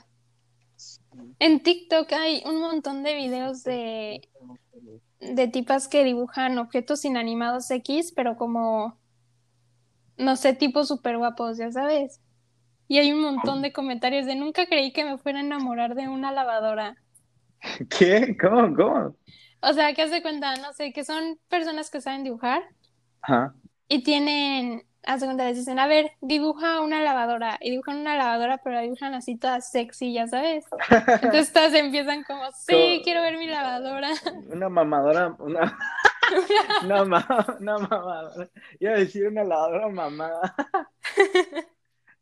en 1.40 1.64
TikTok 1.64 2.12
hay 2.14 2.44
un 2.46 2.60
montón 2.62 3.02
de 3.04 3.16
videos 3.16 3.64
de, 3.64 4.22
de 5.34 5.48
tipas 5.48 5.88
que 5.88 6.04
dibujan 6.04 6.58
objetos 6.58 7.06
inanimados 7.06 7.70
X, 7.72 8.14
pero 8.16 8.38
como, 8.38 9.00
no 10.18 10.36
sé, 10.36 10.54
tipos 10.54 10.88
súper 10.88 11.18
guapos, 11.18 11.58
ya 11.58 11.72
sabes. 11.72 12.22
Y 12.88 13.00
hay 13.00 13.12
un 13.12 13.22
montón 13.22 13.62
de 13.62 13.74
comentarios 13.74 14.26
de 14.26 14.36
nunca 14.36 14.68
creí 14.68 14.94
que 14.94 15.06
me 15.06 15.18
fuera 15.18 15.40
a 15.40 15.44
enamorar 15.44 15.96
de 15.96 16.08
una 16.08 16.32
lavadora. 16.32 16.96
¿Qué? 17.90 18.38
¿Cómo? 18.40 18.76
¿Cómo? 18.76 19.16
O 19.62 19.74
sea, 19.74 19.94
que 19.94 20.04
hace 20.04 20.22
cuenta, 20.22 20.56
no 20.58 20.74
sé, 20.74 20.94
que 20.94 21.04
son 21.04 21.40
personas 21.48 21.90
que 21.90 22.02
saben 22.02 22.24
dibujar 22.24 22.62
Ajá. 23.22 23.56
y 23.88 24.04
tienen, 24.04 24.86
hace 25.06 25.26
cuenta, 25.26 25.46
les 25.46 25.58
dicen, 25.58 25.80
a 25.80 25.88
ver, 25.88 26.12
dibuja 26.22 26.82
una 26.82 27.02
lavadora. 27.02 27.58
Y 27.62 27.72
dibujan 27.72 27.98
una 28.00 28.16
lavadora, 28.18 28.58
pero 28.60 28.76
la 28.76 28.82
dibujan 28.82 29.14
así 29.14 29.38
toda 29.38 29.62
sexy, 29.62 30.14
ya 30.14 30.28
sabes. 30.28 30.66
Entonces 31.22 31.52
todas 31.54 31.74
empiezan 31.74 32.24
como, 32.24 32.44
sí, 32.52 33.02
quiero 33.04 33.22
ver 33.22 33.38
mi 33.38 33.48
lavadora. 33.48 34.10
Una 34.52 34.70
mamadora, 34.70 35.36
una, 35.40 35.78
una, 36.84 37.06
ma- 37.06 37.58
una 37.60 37.78
mamadora. 37.78 38.50
Iba 38.80 38.92
a 38.94 38.98
decir 38.98 39.28
una 39.28 39.44
lavadora 39.44 39.88
mamada. 39.90 40.56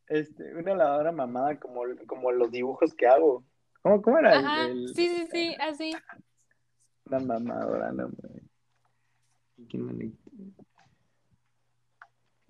Este, 0.07 0.53
una 0.55 0.75
lavadora 0.75 1.11
mamada 1.11 1.59
como, 1.59 1.81
como 2.07 2.31
los 2.31 2.51
dibujos 2.51 2.93
que 2.93 3.07
hago. 3.07 3.43
¿Cómo, 3.81 4.01
cómo 4.01 4.19
era? 4.19 4.33
el- 4.33 4.45
Ajá, 4.45 4.65
el- 4.65 4.87
sí, 4.95 5.07
sí, 5.07 5.27
sí, 5.31 5.55
así. 5.59 5.95
Una 7.05 7.19
mamadora, 7.19 7.91
no. 7.91 8.09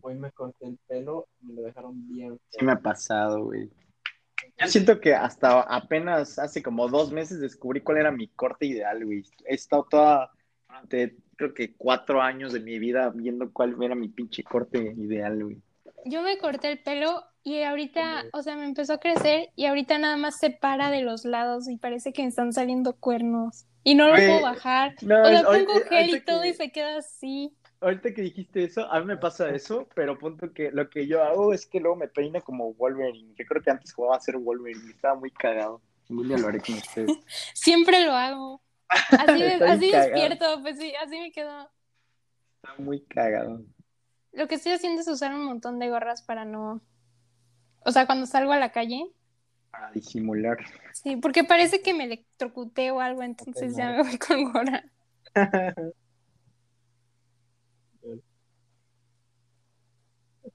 Hoy 0.05 0.15
me 0.15 0.31
corté 0.34 0.65
el 0.67 0.77
pelo 0.85 1.27
y 1.41 1.45
me 1.47 1.53
lo 1.53 1.61
dejaron 1.63 2.07
bien. 2.09 2.38
Sí 2.49 2.65
me 2.65 2.73
ha 2.73 2.80
pasado, 2.80 3.45
güey. 3.45 3.69
Yo 4.57 4.67
siento 4.67 4.99
que 4.99 5.15
hasta 5.15 5.61
apenas 5.61 6.38
hace 6.38 6.61
como 6.61 6.89
dos 6.89 7.13
meses 7.13 7.39
descubrí 7.39 7.80
cuál 7.80 7.99
era 7.99 8.11
mi 8.11 8.27
corte 8.27 8.65
ideal, 8.65 9.05
güey. 9.05 9.23
He 9.45 9.55
estado 9.55 9.88
toda, 9.89 10.31
durante 10.67 11.15
creo 11.38 11.53
que 11.53 11.73
cuatro 11.75 12.21
años 12.21 12.51
de 12.51 12.59
mi 12.59 12.80
vida 12.80 13.09
viendo 13.15 13.51
cuál 13.53 13.81
era 13.81 13.95
mi 13.95 14.09
pinche 14.09 14.43
corte 14.43 14.93
ideal, 14.97 15.41
güey. 15.41 15.61
Yo 16.05 16.21
me 16.21 16.38
corté 16.38 16.69
el 16.73 16.80
pelo 16.84 17.23
y 17.41 17.61
ahorita, 17.63 18.25
o 18.34 18.41
sea, 18.43 18.57
me 18.57 18.65
empezó 18.65 18.93
a 18.93 18.99
crecer 18.99 19.51
y 19.55 19.67
ahorita 19.67 19.97
nada 19.97 20.17
más 20.17 20.38
se 20.38 20.49
para 20.49 20.91
de 20.91 21.01
los 21.01 21.23
lados 21.23 21.69
y 21.69 21.77
parece 21.77 22.11
que 22.11 22.23
me 22.23 22.27
están 22.27 22.51
saliendo 22.51 22.97
cuernos. 22.97 23.65
Y 23.85 23.95
no 23.95 24.07
lo 24.07 24.11
Güey, 24.15 24.27
puedo 24.27 24.41
bajar. 24.41 24.95
no, 25.01 25.21
o 25.21 25.25
sea, 25.25 25.39
es- 25.39 25.43
pongo 25.45 25.80
gel 25.89 26.09
y 26.15 26.19
todo 26.21 26.41
que- 26.41 26.49
y 26.49 26.53
se 26.53 26.71
queda 26.71 26.97
así. 26.97 27.53
Ahorita 27.84 28.14
que 28.14 28.22
dijiste 28.22 28.64
eso, 28.64 28.89
a 28.89 28.99
mí 29.01 29.05
me 29.05 29.18
pasa 29.18 29.49
eso, 29.49 29.89
pero 29.93 30.18
punto 30.18 30.53
que 30.53 30.72
lo 30.72 30.89
que 30.89 31.05
yo 31.05 31.22
hago 31.22 31.53
es 31.53 31.65
que 31.65 31.81
luego 31.81 31.97
me 31.97 32.07
peino 32.07 32.41
como 32.41 32.73
Wolverine. 32.73 33.34
Yo 33.38 33.45
creo 33.45 33.61
que 33.61 33.72
antes 33.72 33.93
jugaba 33.93 34.15
a 34.15 34.22
ser 34.22 34.38
Wolverine, 34.38 34.89
estaba 34.89 35.15
muy 35.15 35.31
cagado. 35.31 35.81
Un 36.10 36.27
día 36.27 36.38
lo 36.38 36.47
haré 36.47 36.61
con 36.61 36.76
ustedes. 36.76 37.11
Siempre 37.53 38.05
lo 38.05 38.14
hago. 38.14 38.61
Así, 38.88 39.34
bien 39.34 39.64
así 39.64 39.91
despierto, 39.91 40.61
pues 40.61 40.77
sí, 40.77 40.93
así 41.03 41.19
me 41.19 41.31
quedo. 41.34 41.69
Está 42.55 42.81
muy 42.81 43.01
cagado. 43.01 43.61
Lo 44.31 44.47
que 44.47 44.55
estoy 44.55 44.72
haciendo 44.72 45.01
es 45.01 45.07
usar 45.10 45.34
un 45.34 45.43
montón 45.43 45.77
de 45.80 45.89
gorras 45.89 46.22
para 46.22 46.45
no. 46.45 46.81
O 47.80 47.91
sea, 47.91 48.05
cuando 48.05 48.26
salgo 48.27 48.53
a 48.53 48.57
la 48.57 48.72
calle. 48.72 49.07
Para 49.72 49.91
disimular. 49.91 50.57
Sí, 50.93 51.18
porque 51.18 51.43
parece 51.43 51.81
que 51.81 51.93
me 51.93 52.05
electrocuté 52.05 52.91
o 52.91 53.01
algo, 53.01 53.23
entonces 53.23 53.76
ya 53.76 53.91
me 53.91 54.03
voy 54.03 54.18
con 54.18 54.53
gorra. 54.53 54.85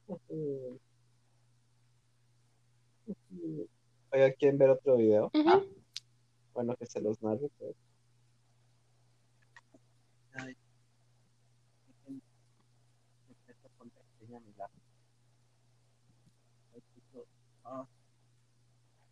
Uh. 0.09 0.79
Oiga, 4.11 4.33
¿quieren 4.33 4.59
ver 4.59 4.71
otro 4.71 4.97
video? 4.97 5.31
Ah, 5.35 5.63
bueno, 6.55 6.75
que 6.77 6.87
se 6.87 7.03
los 7.03 7.23
narre. 7.23 7.51
Pues. 7.59 7.77
Pero... 10.33 10.57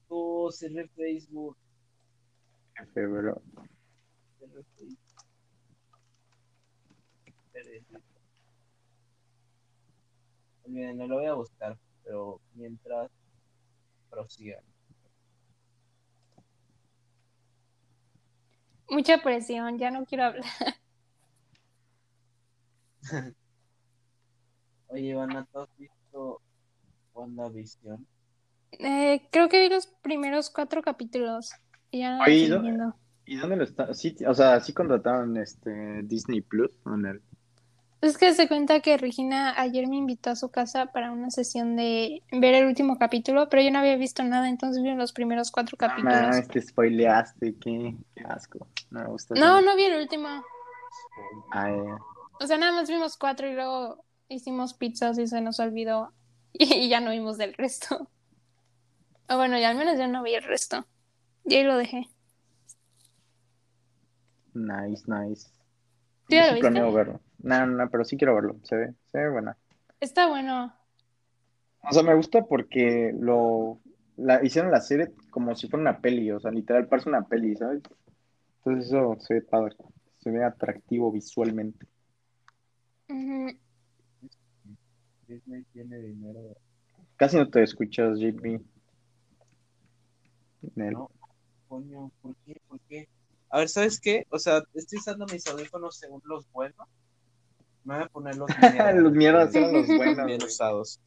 Oh, 0.08 0.50
cerré 0.50 0.88
Facebook. 0.88 1.56
Facebook. 2.94 3.42
Olviden, 10.66 10.98
no 10.98 11.06
lo 11.06 11.16
voy 11.16 11.26
a 11.26 11.34
buscar, 11.34 11.76
pero 12.04 12.40
mientras 12.54 13.10
prosigan. 14.10 14.60
Mucha 18.88 19.22
presión, 19.22 19.78
ya 19.78 19.90
no 19.90 20.04
quiero 20.06 20.24
hablar. 20.24 20.44
Oye, 24.88 25.02
Ivana, 25.10 25.46
¿tú 25.52 25.58
has 25.60 25.68
visto 25.76 26.40
WandaVision? 27.14 28.06
Eh, 28.72 29.28
creo 29.32 29.48
que 29.48 29.60
vi 29.62 29.68
los 29.68 29.86
primeros 30.02 30.50
cuatro 30.50 30.82
capítulos 30.82 31.50
y 31.90 32.00
ya 32.00 32.16
no 32.16 32.22
Oye, 32.24 32.38
lo 32.40 32.44
¿y 32.44 32.48
dónde- 32.48 32.70
viendo. 32.70 32.94
¿Y 33.28 33.36
dónde 33.38 33.56
lo 33.56 33.64
está? 33.64 33.92
Sí, 33.92 34.14
o 34.26 34.34
sea, 34.34 34.60
sí 34.60 34.72
contrataron 34.72 35.36
este 35.36 36.02
Disney 36.04 36.42
Plus 36.42 36.70
en 36.86 37.06
el. 37.06 37.22
Es 38.06 38.18
que 38.18 38.32
se 38.34 38.46
cuenta 38.46 38.78
que 38.78 38.96
Regina 38.98 39.60
ayer 39.60 39.88
me 39.88 39.96
invitó 39.96 40.30
a 40.30 40.36
su 40.36 40.48
casa 40.48 40.86
para 40.92 41.10
una 41.10 41.28
sesión 41.32 41.74
de 41.74 42.22
ver 42.30 42.54
el 42.54 42.66
último 42.66 42.98
capítulo, 42.98 43.48
pero 43.48 43.64
yo 43.64 43.72
no 43.72 43.80
había 43.80 43.96
visto 43.96 44.22
nada, 44.22 44.48
entonces 44.48 44.80
vi 44.80 44.94
los 44.94 45.12
primeros 45.12 45.50
cuatro 45.50 45.76
capítulos. 45.76 46.14
Ah, 46.14 46.40
te 46.40 46.62
spoileaste, 46.62 47.56
qué, 47.58 47.96
qué 48.14 48.24
asco. 48.28 48.68
No 48.90 49.00
me 49.00 49.06
gusta. 49.08 49.34
No, 49.34 49.60
no 49.60 49.74
vi 49.74 49.86
el 49.86 50.00
último. 50.00 50.28
Ah, 51.50 51.72
eh. 51.72 51.82
O 52.40 52.46
sea, 52.46 52.58
nada 52.58 52.70
más 52.70 52.88
vimos 52.88 53.16
cuatro 53.16 53.48
y 53.48 53.54
luego 53.54 54.04
hicimos 54.28 54.74
pizzas 54.74 55.18
y 55.18 55.26
se 55.26 55.40
nos 55.40 55.58
olvidó 55.58 56.12
y 56.52 56.88
ya 56.88 57.00
no 57.00 57.10
vimos 57.10 57.38
del 57.38 57.54
resto. 57.54 58.08
O 59.28 59.36
bueno, 59.36 59.58
ya 59.58 59.70
al 59.70 59.76
menos 59.76 59.98
yo 59.98 60.06
no 60.06 60.22
vi 60.22 60.36
el 60.36 60.44
resto. 60.44 60.86
Y 61.44 61.56
ahí 61.56 61.64
lo 61.64 61.76
dejé. 61.76 62.08
Nice, 64.54 65.02
nice. 65.08 65.48
¿Tú 66.28 66.36
Yo 66.36 66.36
ya 66.36 66.54
sí 66.54 66.60
lo 66.60 66.70
viste? 66.70 66.92
verlo. 66.92 67.25
No, 67.38 67.66
no, 67.66 67.76
no, 67.76 67.90
pero 67.90 68.04
sí 68.04 68.16
quiero 68.16 68.34
verlo. 68.34 68.56
Se 68.62 68.76
ve, 68.76 68.94
se 69.10 69.18
ve 69.18 69.30
buena. 69.30 69.56
Está 70.00 70.28
bueno. 70.28 70.74
O 71.82 71.92
sea, 71.92 72.02
me 72.02 72.14
gusta 72.14 72.42
porque 72.42 73.12
lo 73.18 73.80
la, 74.16 74.44
hicieron 74.44 74.70
la 74.70 74.80
serie 74.80 75.12
como 75.30 75.54
si 75.54 75.68
fuera 75.68 75.82
una 75.82 76.00
peli, 76.00 76.30
o 76.30 76.40
sea, 76.40 76.50
literal 76.50 76.88
parece 76.88 77.08
una 77.08 77.26
peli, 77.26 77.54
¿sabes? 77.56 77.82
Entonces 78.58 78.86
eso 78.88 79.16
se 79.20 79.34
ve 79.34 79.42
padre, 79.42 79.76
se 80.18 80.30
ve 80.30 80.44
atractivo 80.44 81.12
visualmente. 81.12 81.86
Disney 85.28 85.62
tiene 85.72 85.98
dinero. 85.98 86.40
Casi 87.16 87.36
no 87.36 87.48
te 87.48 87.62
escuchas, 87.62 88.18
JP. 88.18 88.60
Nel. 90.74 90.92
No. 90.92 91.10
Coño, 91.68 92.10
¿por 92.22 92.34
qué? 92.44 92.60
¿Por 92.68 92.80
qué? 92.88 93.08
A 93.50 93.58
ver, 93.58 93.68
¿sabes 93.68 94.00
qué? 94.00 94.26
O 94.30 94.38
sea, 94.38 94.62
estoy 94.74 94.98
usando 94.98 95.26
mis 95.32 95.46
audífonos 95.46 95.96
según 95.96 96.20
los 96.24 96.50
buenos. 96.52 96.88
Me 97.86 97.94
voy 97.94 98.04
a 98.04 98.08
poner 98.08 98.36
los 98.36 98.48
mierdas. 98.60 98.94
Los 98.96 99.12
mierdas 99.12 99.54
eran 99.54 99.72
los 99.72 99.86
buenos. 99.86 100.26
Bien 100.26 100.42
usados. 100.42 101.00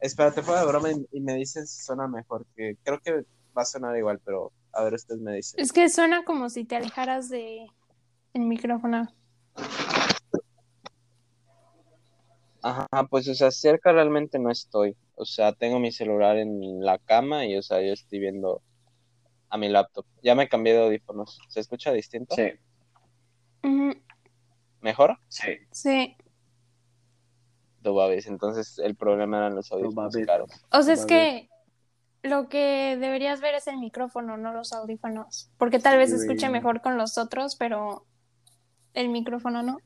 Espérate, 0.00 0.42
fuera 0.42 0.60
de 0.60 0.66
broma 0.66 0.90
y, 0.90 1.06
y 1.12 1.20
me 1.20 1.34
dices 1.34 1.70
si 1.70 1.84
suena 1.84 2.08
mejor. 2.08 2.44
Que 2.56 2.76
creo 2.82 3.00
que 3.00 3.24
va 3.56 3.62
a 3.62 3.64
sonar 3.64 3.96
igual, 3.96 4.20
pero 4.24 4.52
a 4.72 4.82
ver, 4.82 4.94
ustedes 4.94 5.20
me 5.20 5.34
dicen. 5.34 5.60
Es 5.60 5.72
que 5.72 5.88
suena 5.88 6.24
como 6.24 6.50
si 6.50 6.64
te 6.64 6.76
alejaras 6.76 7.28
de 7.30 7.66
el 8.34 8.42
micrófono. 8.42 9.08
Ajá, 12.62 12.88
pues, 13.08 13.28
o 13.28 13.34
sea, 13.34 13.52
cerca 13.52 13.92
realmente 13.92 14.40
no 14.40 14.50
estoy. 14.50 14.96
O 15.14 15.24
sea, 15.24 15.52
tengo 15.52 15.78
mi 15.78 15.92
celular 15.92 16.36
en 16.36 16.84
la 16.84 16.98
cama 16.98 17.46
y, 17.46 17.56
o 17.56 17.62
sea, 17.62 17.80
yo 17.80 17.92
estoy 17.92 18.18
viendo 18.18 18.60
a 19.48 19.56
mi 19.56 19.68
laptop. 19.68 20.04
Ya 20.22 20.34
me 20.34 20.48
cambié 20.48 20.74
de 20.74 20.84
audífonos. 20.84 21.38
¿Se 21.48 21.60
escucha 21.60 21.92
distinto? 21.92 22.34
Sí. 22.34 22.50
¿Mejor? 24.86 25.18
sí. 25.26 25.58
Sí. 25.72 26.16
Tú 27.82 27.94
babes. 27.94 28.28
Entonces, 28.28 28.78
el 28.78 28.94
problema 28.94 29.38
eran 29.38 29.56
los 29.56 29.72
audífonos 29.72 30.14
babes. 30.14 30.26
caros. 30.26 30.50
O 30.70 30.82
sea, 30.82 30.94
es 30.94 31.04
que 31.06 31.50
lo 32.22 32.48
que 32.48 32.96
deberías 32.96 33.40
ver 33.40 33.56
es 33.56 33.66
el 33.66 33.78
micrófono, 33.78 34.36
no 34.36 34.52
los 34.52 34.72
audífonos. 34.72 35.50
Porque 35.58 35.80
tal 35.80 35.98
vez 35.98 36.12
escuche 36.12 36.48
mejor 36.50 36.82
con 36.82 36.96
los 36.96 37.18
otros, 37.18 37.56
pero 37.56 38.06
el 38.94 39.08
micrófono 39.08 39.64
no. 39.64 39.78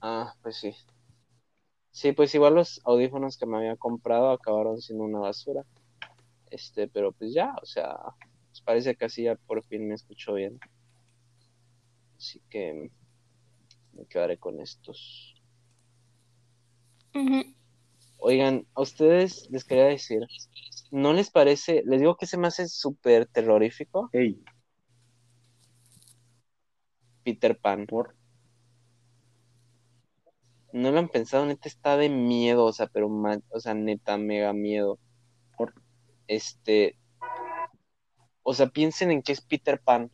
Ah, 0.00 0.32
pues 0.42 0.58
sí. 0.58 0.76
Sí, 1.90 2.12
pues 2.12 2.32
igual 2.36 2.54
los 2.54 2.80
audífonos 2.84 3.36
que 3.36 3.46
me 3.46 3.56
había 3.56 3.74
comprado 3.74 4.30
acabaron 4.30 4.80
siendo 4.80 5.02
una 5.02 5.18
basura. 5.18 5.64
Este, 6.50 6.86
pero 6.86 7.10
pues 7.10 7.34
ya, 7.34 7.52
o 7.60 7.66
sea, 7.66 7.96
pues 8.54 8.62
parece 8.62 8.94
que 8.94 9.06
así 9.06 9.24
ya 9.24 9.34
por 9.34 9.64
fin 9.64 9.88
me 9.88 9.96
escucho 9.96 10.34
bien. 10.34 10.60
Así 12.16 12.40
que 12.50 12.90
me 13.92 14.06
quedaré 14.06 14.38
con 14.38 14.60
estos. 14.60 15.34
Oigan, 18.18 18.66
a 18.74 18.80
ustedes 18.82 19.48
les 19.50 19.64
quería 19.64 19.84
decir, 19.84 20.22
¿no 20.90 21.12
les 21.12 21.30
parece? 21.30 21.82
Les 21.84 22.00
digo 22.00 22.16
que 22.16 22.26
se 22.26 22.38
me 22.38 22.46
hace 22.48 22.68
súper 22.68 23.26
terrorífico 23.26 24.08
Ey, 24.12 24.42
Peter 27.22 27.58
Pan. 27.58 27.86
por. 27.86 28.14
No 30.72 30.90
lo 30.90 30.98
han 30.98 31.08
pensado, 31.08 31.46
neta 31.46 31.68
está 31.68 31.96
de 31.96 32.08
miedo, 32.08 32.64
o 32.64 32.72
sea, 32.72 32.88
pero 32.88 33.08
ma- 33.08 33.40
o 33.50 33.60
sea, 33.60 33.74
neta, 33.74 34.16
mega 34.18 34.52
miedo. 34.52 34.98
Por- 35.56 35.74
Este, 36.26 36.96
o 38.42 38.54
sea, 38.54 38.68
piensen 38.68 39.10
en 39.10 39.22
que 39.22 39.32
es 39.32 39.40
Peter 39.40 39.80
Pan. 39.80 40.10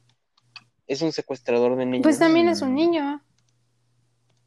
Es 0.90 1.02
un 1.02 1.12
secuestrador 1.12 1.76
de 1.76 1.86
niños. 1.86 2.02
Pues 2.02 2.18
también 2.18 2.48
es 2.48 2.62
un 2.62 2.74
niño. 2.74 3.22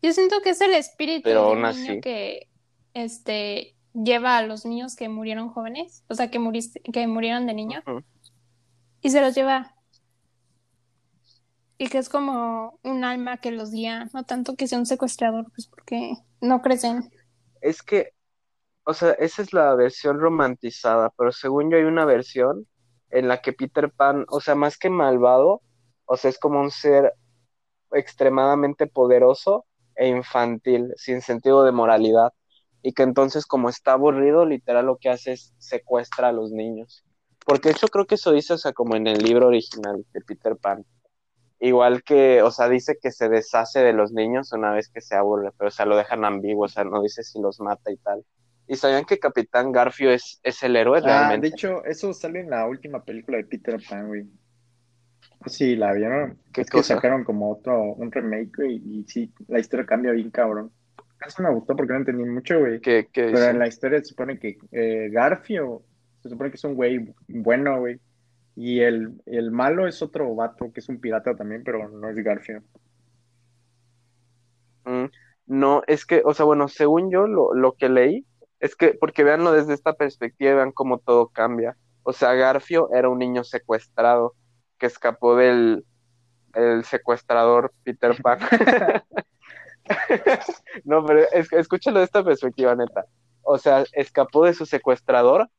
Yo 0.02 0.11
siento 0.11 0.41
que 0.41 0.49
es 0.49 0.60
el 0.60 0.74
espíritu 0.74 1.22
Pero 1.24 1.44
de 1.44 1.48
aún 1.48 1.60
un 1.60 1.65
así. 1.65 1.88
niño 1.88 2.02
que 2.02 2.49
este 2.94 3.78
lleva 3.94 4.38
a 4.38 4.45
los 4.45 4.65
niños 4.65 4.98
que 4.98 5.07
murieron 5.07 5.48
jóvenes, 5.48 6.03
o 6.10 6.15
sea, 6.15 6.30
que 6.30 6.40
muriste, 6.40 6.82
que 6.82 7.07
murieron 7.07 7.48
de 7.48 7.53
niño, 7.53 7.82
y 8.99 9.10
se 9.10 9.22
los 9.22 9.34
lleva. 9.34 9.74
Y 11.78 11.88
que 11.88 11.99
es 11.99 12.10
como 12.10 12.78
un 12.84 13.06
alma 13.06 13.38
que 13.38 13.52
los 13.52 13.72
guía, 13.72 14.10
no 14.14 14.26
tanto 14.26 14.57
que 14.57 14.68
sea 14.68 14.80
un 14.80 14.86
secuestrador, 14.86 15.49
pues 15.56 15.68
porque 15.68 16.15
no 16.41 16.61
crecen. 16.61 17.10
Es 17.61 17.82
que, 17.84 18.11
o 18.84 18.94
sea, 18.94 19.11
esa 19.11 19.41
es 19.41 19.53
la 19.53 19.74
versión 19.76 20.20
romantizada, 20.20 21.10
pero 21.18 21.32
según 21.32 21.72
yo 21.72 21.78
hay 21.78 21.84
una 21.84 22.03
versión 22.03 22.68
en 23.11 23.30
la 23.30 23.41
que 23.41 23.53
Peter 23.53 23.90
Pan, 23.91 24.26
o 24.28 24.41
sea, 24.41 24.56
más 24.56 24.78
que 24.78 24.90
malvado, 24.90 25.61
o 26.06 26.18
sea, 26.18 26.30
es 26.30 26.40
como 26.40 26.60
un 26.62 26.72
ser 26.72 27.14
extremadamente 27.92 28.88
poderoso 28.88 29.66
e 29.96 30.08
infantil, 30.08 30.94
sin 30.96 31.22
sentido 31.22 31.64
de 31.64 31.72
moralidad, 31.72 32.34
y 32.82 32.94
que 32.94 33.04
entonces 33.04 33.46
como 33.46 33.70
está 33.70 33.94
aburrido, 33.94 34.46
literal 34.46 34.88
lo 34.88 34.98
que 34.98 35.10
hace 35.10 35.34
es 35.34 35.54
secuestra 35.58 36.30
a 36.30 36.32
los 36.32 36.52
niños. 36.52 37.04
Porque 37.46 37.70
de 37.70 37.76
hecho 37.76 37.88
creo 37.88 38.06
que 38.06 38.16
eso 38.16 38.32
dice, 38.32 38.54
o 38.54 38.58
sea, 38.58 38.74
como 38.74 38.96
en 38.96 39.08
el 39.08 39.20
libro 39.20 39.48
original 39.48 40.06
de 40.14 40.22
Peter 40.22 40.56
Pan. 40.58 40.86
Igual 41.60 42.04
que, 42.04 42.42
o 42.42 42.52
sea, 42.52 42.68
dice 42.68 42.98
que 43.02 43.12
se 43.12 43.30
deshace 43.30 43.80
de 43.80 43.94
los 43.94 44.12
niños 44.12 44.52
una 44.52 44.72
vez 44.74 44.90
que 44.90 45.00
se 45.02 45.16
aburre, 45.16 45.52
pero 45.58 45.70
o 45.70 45.72
sea, 45.72 45.86
lo 45.86 45.96
dejan 45.96 46.26
ambiguo, 46.26 46.66
o 46.66 46.70
sea, 46.70 46.84
no 46.84 47.02
dice 47.02 47.24
si 47.24 47.40
los 47.40 47.60
mata 47.62 47.92
y 47.92 47.98
tal. 47.98 48.26
¿Y 48.68 48.76
sabían 48.76 49.06
que 49.06 49.20
Capitán 49.20 49.72
Garfio 49.72 50.12
es, 50.12 50.40
es 50.44 50.62
el 50.64 50.76
héroe 50.76 51.00
Ah, 51.00 51.02
realmente? 51.06 51.48
de 51.50 51.54
hecho, 51.54 51.84
eso 51.86 52.14
sale 52.14 52.42
en 52.42 52.50
la 52.50 52.66
última 52.66 53.04
película 53.04 53.38
de 53.38 53.46
Peter 53.46 53.80
Pan, 53.90 54.08
güey. 54.08 54.26
Sí, 55.45 55.76
la 55.76 55.94
vieron. 55.94 56.38
¿Qué 56.52 56.61
es 56.61 56.70
que 56.70 56.78
cosa? 56.78 56.95
sacaron 56.95 57.24
como 57.24 57.52
otro, 57.52 57.94
un 57.94 58.11
remake, 58.11 58.52
güey, 58.56 58.76
y 58.76 59.06
sí, 59.07 59.32
la 59.48 59.60
historia 59.60 59.86
cambia 59.86 60.11
bien 60.11 60.32
cabrón. 60.32 60.72
Casi 61.18 61.41
me 61.41 61.52
gustó 61.52 61.76
porque 61.76 61.94
no 61.94 61.99
entendí 61.99 62.24
mucho, 62.24 62.60
güey. 62.60 62.80
¿Qué, 62.82 63.07
qué 63.11 63.30
Pero 63.32 63.45
en 63.45 63.60
la 63.60 63.68
historia 63.68 63.99
se 63.99 64.06
supone 64.06 64.38
que 64.40 64.57
eh, 64.72 65.10
Garfio 65.11 65.84
se 66.24 66.30
supone 66.30 66.49
que 66.49 66.56
es 66.56 66.64
un 66.64 66.76
güey 66.76 67.14
bueno, 67.28 67.80
güey. 67.80 67.99
Y 68.56 68.80
el, 68.80 69.22
el 69.26 69.52
malo 69.52 69.88
es 69.88 70.02
otro 70.02 70.34
vato 70.36 70.72
que 70.72 70.80
es 70.80 70.88
un 70.88 70.99
pirata 70.99 71.36
también, 71.36 71.64
pero 71.64 71.90
no 71.90 72.10
es 72.10 72.15
Garfio. 72.18 72.64
Mm, 74.86 75.06
no, 75.48 75.84
es 75.88 76.06
que, 76.06 76.22
o 76.24 76.34
sea, 76.34 76.45
bueno, 76.45 76.68
según 76.70 77.11
yo 77.11 77.28
lo, 77.28 77.53
lo 77.53 77.74
que 77.74 77.90
leí, 77.90 78.26
es 78.60 78.76
que, 78.76 78.94
porque 78.94 79.24
véanlo 79.24 79.52
desde 79.52 79.74
esta 79.74 79.94
perspectiva 79.94 80.52
y 80.52 80.56
vean 80.56 80.72
cómo 80.72 80.99
todo 80.99 81.28
cambia. 81.28 81.76
O 82.03 82.14
sea, 82.14 82.34
Garfio 82.34 82.90
era 82.94 83.10
un 83.10 83.20
niño 83.20 83.44
secuestrado 83.44 84.36
que 84.84 84.88
escapó 84.88 85.38
del 85.38 85.85
el 86.55 86.84
secuestrador 86.84 87.72
Peter 87.84 88.22
Pan. 88.22 88.39
No, 90.85 91.05
pero 91.05 91.26
es, 91.34 91.51
escúchalo 91.51 91.99
de 91.99 92.05
esta 92.05 92.23
perspectiva, 92.23 92.73
neta. 92.73 93.05
O 93.41 93.57
sea, 93.57 93.84
escapó 93.91 94.45
de 94.45 94.53
su 94.53 94.65
secuestrador 94.65 95.49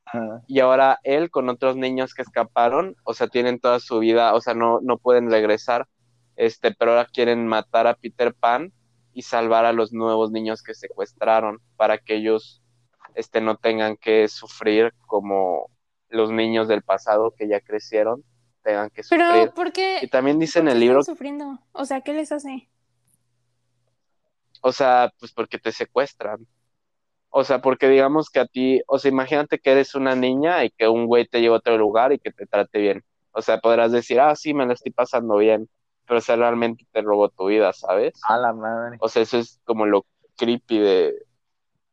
y 0.47 0.61
ahora 0.61 0.99
él 1.05 1.31
con 1.31 1.51
otros 1.51 1.77
niños 1.77 2.15
que 2.15 2.23
escaparon, 2.23 2.97
o 3.05 3.13
sea, 3.13 3.29
tienen 3.29 3.61
toda 3.61 3.81
su 3.81 3.99
vida, 3.99 4.33
o 4.33 4.41
sea, 4.41 4.55
no, 4.55 4.81
no 4.81 4.97
pueden 4.97 5.31
regresar, 5.31 5.87
este, 6.37 6.73
pero 6.73 6.93
ahora 6.93 7.07
quieren 7.13 7.47
matar 7.47 7.87
a 7.87 7.97
Peter 7.97 8.33
Pan 8.33 8.73
y 9.13 9.23
salvar 9.23 9.67
a 9.67 9.75
los 9.75 9.93
nuevos 9.93 10.31
niños 10.31 10.63
que 10.63 10.73
secuestraron 10.73 11.61
para 11.77 11.99
que 11.99 12.15
ellos, 12.17 12.63
este, 13.15 13.43
no 13.43 13.57
tengan 13.57 13.99
que 13.99 14.27
sufrir 14.29 14.95
como 15.07 15.69
los 16.09 16.31
niños 16.31 16.67
del 16.67 16.83
pasado 16.83 17.35
que 17.37 17.47
ya 17.47 17.61
crecieron, 17.61 18.25
tengan 18.65 18.91
que 18.91 19.05
sufrir. 19.05 19.21
Pero, 19.31 19.55
¿por 19.55 19.73
qué? 19.73 20.01
Y 20.03 20.09
también 20.09 20.41
dice 20.41 20.59
en 20.59 20.69
el 20.69 20.81
libro, 20.81 21.01
están 21.01 21.15
sufriendo? 21.15 21.61
O 21.73 21.85
sea, 21.85 22.01
¿qué 22.01 22.13
les 22.13 22.33
hace? 22.33 22.69
o 24.67 24.73
sea, 24.73 25.13
pues 25.21 25.31
porque 25.31 25.59
te 25.59 25.73
secuestran. 25.73 26.47
O 27.29 27.45
sea, 27.45 27.61
porque 27.61 27.87
digamos 27.87 28.31
que 28.31 28.41
a 28.41 28.47
ti, 28.47 28.81
o 28.87 28.99
sea, 28.99 29.11
imagínate 29.11 29.59
que 29.59 29.73
eres 29.73 29.95
una 29.95 30.17
niña 30.17 30.65
y 30.65 30.71
que 30.71 30.89
un 30.89 31.07
güey 31.07 31.27
te 31.27 31.43
lleva 31.43 31.57
a 31.57 31.59
otro 31.59 31.77
lugar 31.77 32.15
y 32.15 32.19
que 32.19 32.33
te 32.33 32.47
trate 32.47 32.79
bien. 32.79 33.05
O 33.33 33.43
sea, 33.43 33.59
podrás 33.59 33.93
decir, 33.93 34.21
ah, 34.21 34.35
sí, 34.35 34.55
me 34.55 34.65
lo 34.65 34.73
estoy 34.73 34.91
pasando 34.91 35.37
bien, 35.37 35.69
pero 36.07 36.17
o 36.19 36.21
sea, 36.23 36.37
realmente 36.37 36.87
te 36.93 37.03
robó 37.03 37.29
tu 37.29 37.49
vida, 37.49 37.75
¿sabes? 37.75 38.15
A 38.27 38.39
la 38.39 38.55
madre. 38.55 38.97
O 39.01 39.09
sea, 39.09 39.21
eso 39.21 39.37
es 39.37 39.61
como 39.65 39.85
lo 39.85 40.07
creepy 40.39 40.79
de, 40.79 41.15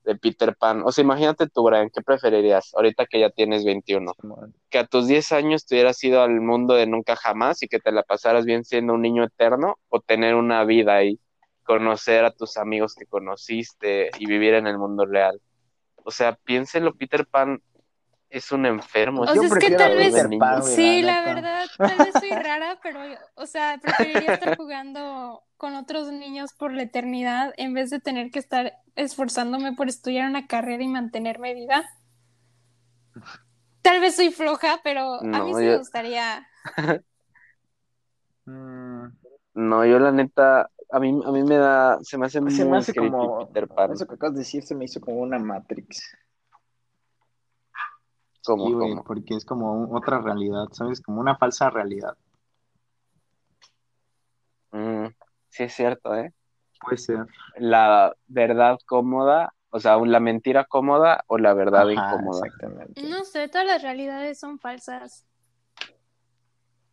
de 0.04 0.16
Peter 0.16 0.56
Pan. 0.56 0.82
O 0.86 0.92
sea, 0.92 1.04
imagínate 1.04 1.48
tú, 1.48 1.64
Brian, 1.64 1.90
¿qué 1.90 2.02
preferirías 2.02 2.74
ahorita 2.76 3.06
que 3.06 3.20
ya 3.20 3.30
tienes 3.30 3.64
21? 3.66 4.14
Que 4.70 4.80
a 4.80 4.88
tus 4.88 5.08
10 5.08 5.32
años 5.32 5.66
te 5.66 5.76
hubieras 5.76 6.04
ido 6.04 6.22
al 6.22 6.42
mundo 6.42 6.74
de 6.74 6.88
nunca 6.88 7.16
jamás 7.16 7.62
y 7.64 7.68
que 7.68 7.80
te 7.80 7.92
la 7.92 8.04
pasaras 8.04 8.46
bien 8.46 8.64
siendo 8.64 8.94
un 8.94 9.02
niño 9.02 9.24
eterno 9.24 9.78
o 9.90 10.00
tener 10.00 10.36
una 10.36 10.64
vida 10.64 10.96
ahí, 10.96 11.20
conocer 11.64 12.26
a 12.26 12.32
tus 12.32 12.58
amigos 12.58 12.96
que 12.96 13.06
conociste 13.06 14.10
y 14.18 14.26
vivir 14.26 14.56
en 14.56 14.68
el 14.68 14.78
mundo 14.78 15.06
real. 15.06 15.42
O 16.04 16.12
sea, 16.12 16.36
piénselo, 16.36 16.96
Peter 16.96 17.26
Pan 17.28 17.62
es 18.32 18.52
un 18.52 18.66
enfermo. 18.66 19.22
O 19.22 19.26
es 19.26 19.34
sea, 19.34 19.44
es 19.44 19.54
que 19.56 19.72
tal 19.72 19.96
vez- 19.98 20.14
Sí, 20.64 21.02
la 21.02 21.22
verdad, 21.22 21.66
tal 21.78 21.98
vez 22.00 22.14
soy 22.20 22.30
rara, 22.32 22.80
pero, 22.82 23.00
o 23.36 23.46
sea, 23.46 23.78
preferiría 23.82 24.34
estar 24.34 24.58
jugando 24.58 25.44
con 25.58 25.76
otros 25.76 26.12
niños 26.12 26.54
por 26.54 26.74
la 26.74 26.84
eternidad 26.84 27.54
en 27.58 27.74
vez 27.74 27.90
de 27.90 28.00
tener 28.00 28.32
que 28.32 28.40
estar 28.40 28.74
esforzándome 28.96 29.74
por 29.74 29.88
estudiar 29.90 30.28
una 30.30 30.48
carrera 30.48 30.84
y 30.84 30.88
mantenerme 30.88 31.54
viva. 31.54 31.84
Tal 33.82 34.00
vez 34.00 34.16
soy 34.16 34.32
floja, 34.32 34.80
pero 34.84 35.16
a 35.16 35.24
mí 35.24 35.54
me 35.54 35.78
gustaría. 35.78 36.48
Mm, 38.46 39.06
No, 39.54 39.86
yo 39.86 40.00
la 40.00 40.12
neta, 40.12 40.70
a 40.92 41.00
mí, 41.00 41.22
a 41.26 41.32
mí 41.32 41.44
me 41.44 41.56
da, 41.58 42.00
se 42.02 42.18
me 42.18 42.26
hace 42.26 42.42
muy 42.42 42.52
se 42.52 42.66
me 42.66 42.78
hace 42.78 42.94
como. 42.94 43.46
Peter 43.48 43.68
Pan. 43.68 43.92
Eso 43.92 44.06
que 44.08 44.16
acabas 44.16 44.34
de 44.36 44.40
decir 44.40 44.64
se 44.64 44.76
me 44.76 44.86
hizo 44.86 45.00
como 45.02 45.20
una 45.20 45.38
Matrix. 45.40 46.02
Como, 48.44 48.68
Sí, 48.68 48.74
güey, 48.74 48.90
como- 48.90 49.04
porque 49.04 49.36
es 49.36 49.46
como 49.46 49.74
un- 49.74 49.96
otra 49.96 50.20
realidad, 50.20 50.66
¿sabes? 50.72 51.02
Como 51.02 51.22
una 51.22 51.36
falsa 51.38 51.70
realidad. 51.70 52.18
Mm, 54.72 55.08
sí 55.50 55.64
es 55.64 55.74
cierto, 55.74 56.16
¿eh? 56.16 56.34
Puede 56.82 56.98
ser. 56.98 57.26
La 57.58 58.16
verdad 58.28 58.78
cómoda, 58.86 59.54
o 59.70 59.80
sea, 59.80 59.98
la 59.98 60.20
mentira 60.20 60.66
cómoda 60.66 61.24
o 61.28 61.38
la 61.38 61.54
verdad 61.54 61.90
Ajá, 61.90 62.16
incómoda. 62.16 62.48
exactamente. 62.48 63.04
No 63.04 63.24
sé, 63.24 63.48
todas 63.48 63.68
las 63.68 63.82
realidades 63.84 64.40
son 64.40 64.60
falsas. 64.60 65.26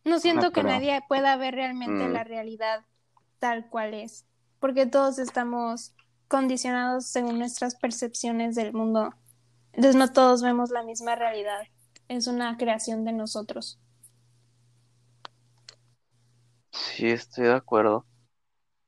No 0.05 0.19
siento 0.19 0.47
No, 0.47 0.51
que 0.51 0.61
pero- 0.61 0.69
nadie 0.73 1.01
pueda 1.07 1.35
ver 1.37 1.55
realmente 1.55 2.07
Mm. 2.07 2.13
la 2.13 2.23
realidad 2.23 2.85
tal 3.39 3.69
cual 3.69 3.93
es, 3.93 4.25
porque 4.59 4.85
todos 4.85 5.17
estamos 5.19 5.95
condicionados 6.27 7.05
según 7.07 7.39
nuestras 7.39 7.75
percepciones 7.75 8.55
del 8.55 8.73
mundo. 8.73 9.13
Entonces 9.79 9.95
no 9.95 10.11
todos 10.11 10.41
vemos 10.43 10.71
la 10.71 10.83
misma 10.83 11.15
realidad. 11.15 11.61
Es 12.09 12.27
una 12.27 12.57
creación 12.57 13.05
de 13.05 13.13
nosotros. 13.13 13.79
Sí, 16.71 17.07
estoy 17.09 17.45
de 17.45 17.53
acuerdo. 17.53 18.05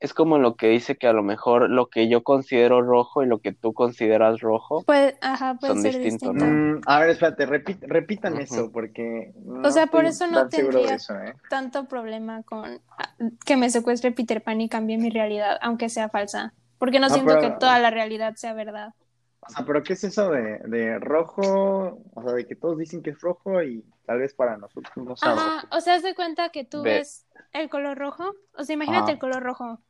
Es 0.02 0.14
como 0.14 0.38
lo 0.38 0.58
que 0.58 0.68
dice 0.68 0.98
que 0.98 1.08
a 1.08 1.14
lo 1.14 1.24
mejor 1.24 1.70
lo 1.70 1.88
que 1.88 2.10
yo 2.10 2.24
considero 2.24 2.82
rojo 2.82 3.24
y 3.24 3.26
lo 3.26 3.40
que 3.40 3.54
tú 3.54 3.72
consideras 3.72 4.42
rojo. 4.42 4.84
Ajá, 5.22 5.54
puede 5.54 5.74
Son 5.76 5.82
ser 5.82 5.94
distintos, 5.98 6.34
distinto. 6.34 6.46
¿no? 6.46 6.80
Mm, 6.80 6.82
a 6.86 7.00
ver, 7.00 7.10
espérate, 7.12 7.48
repit- 7.48 7.88
repitan 7.88 8.38
eso, 8.42 8.70
porque 8.74 9.32
no 9.46 9.66
O 9.66 9.72
sea, 9.72 9.88
por 9.88 10.04
eso 10.04 10.28
no 10.28 10.50
tendría- 10.50 10.96
eso, 10.96 11.16
¿eh? 11.22 11.36
Tanto 11.50 11.86
problema 11.86 12.44
con 12.44 12.82
ah, 12.98 13.16
que 13.46 13.56
me 13.56 13.70
secuestre 13.70 14.12
Peter 14.12 14.44
Pan 14.44 14.60
y 14.60 14.68
cambie 14.68 14.98
mi 14.98 15.10
realidad, 15.10 15.58
aunque 15.62 15.88
sea 15.88 16.10
falsa. 16.10 16.54
Porque 16.80 17.00
no 17.00 17.06
Ah, 17.08 17.12
siento 17.12 17.34
pero- 17.36 17.42
que 17.54 17.60
toda 17.62 17.80
la 17.80 17.92
realidad 17.92 18.34
sea 18.36 18.52
verdad. 18.52 18.94
O 19.42 19.50
sea, 19.50 19.66
pero 19.66 19.82
¿qué 19.84 19.94
es 19.94 20.04
eso 20.04 20.30
de, 20.30 20.60
de 20.66 21.00
rojo? 21.00 22.04
O 22.14 22.24
sea, 22.24 22.34
de 22.34 22.46
que 22.46 22.56
todos 22.56 22.78
dicen 22.78 23.02
que 23.02 23.10
es 23.12 23.20
rojo 23.22 23.62
y 23.64 23.84
tal 24.06 24.20
vez 24.20 24.34
para 24.34 24.58
nosotros 24.58 24.96
no 24.98 25.16
sea 25.16 25.32
Ajá, 25.32 25.68
o 25.72 25.82
sea, 25.82 25.96
haz 25.96 26.04
de 26.04 26.16
cuenta 26.16 26.50
que 26.50 26.64
tú 26.64 26.84
Ve. 26.84 26.96
ves 27.00 27.26
el 27.54 27.70
color 27.70 27.98
rojo. 27.98 28.34
O 28.54 28.64
sea, 28.64 28.74
imagínate 28.74 29.04
Ajá. 29.04 29.12
el 29.14 29.20
color 29.20 29.44
rojo. 29.44 29.82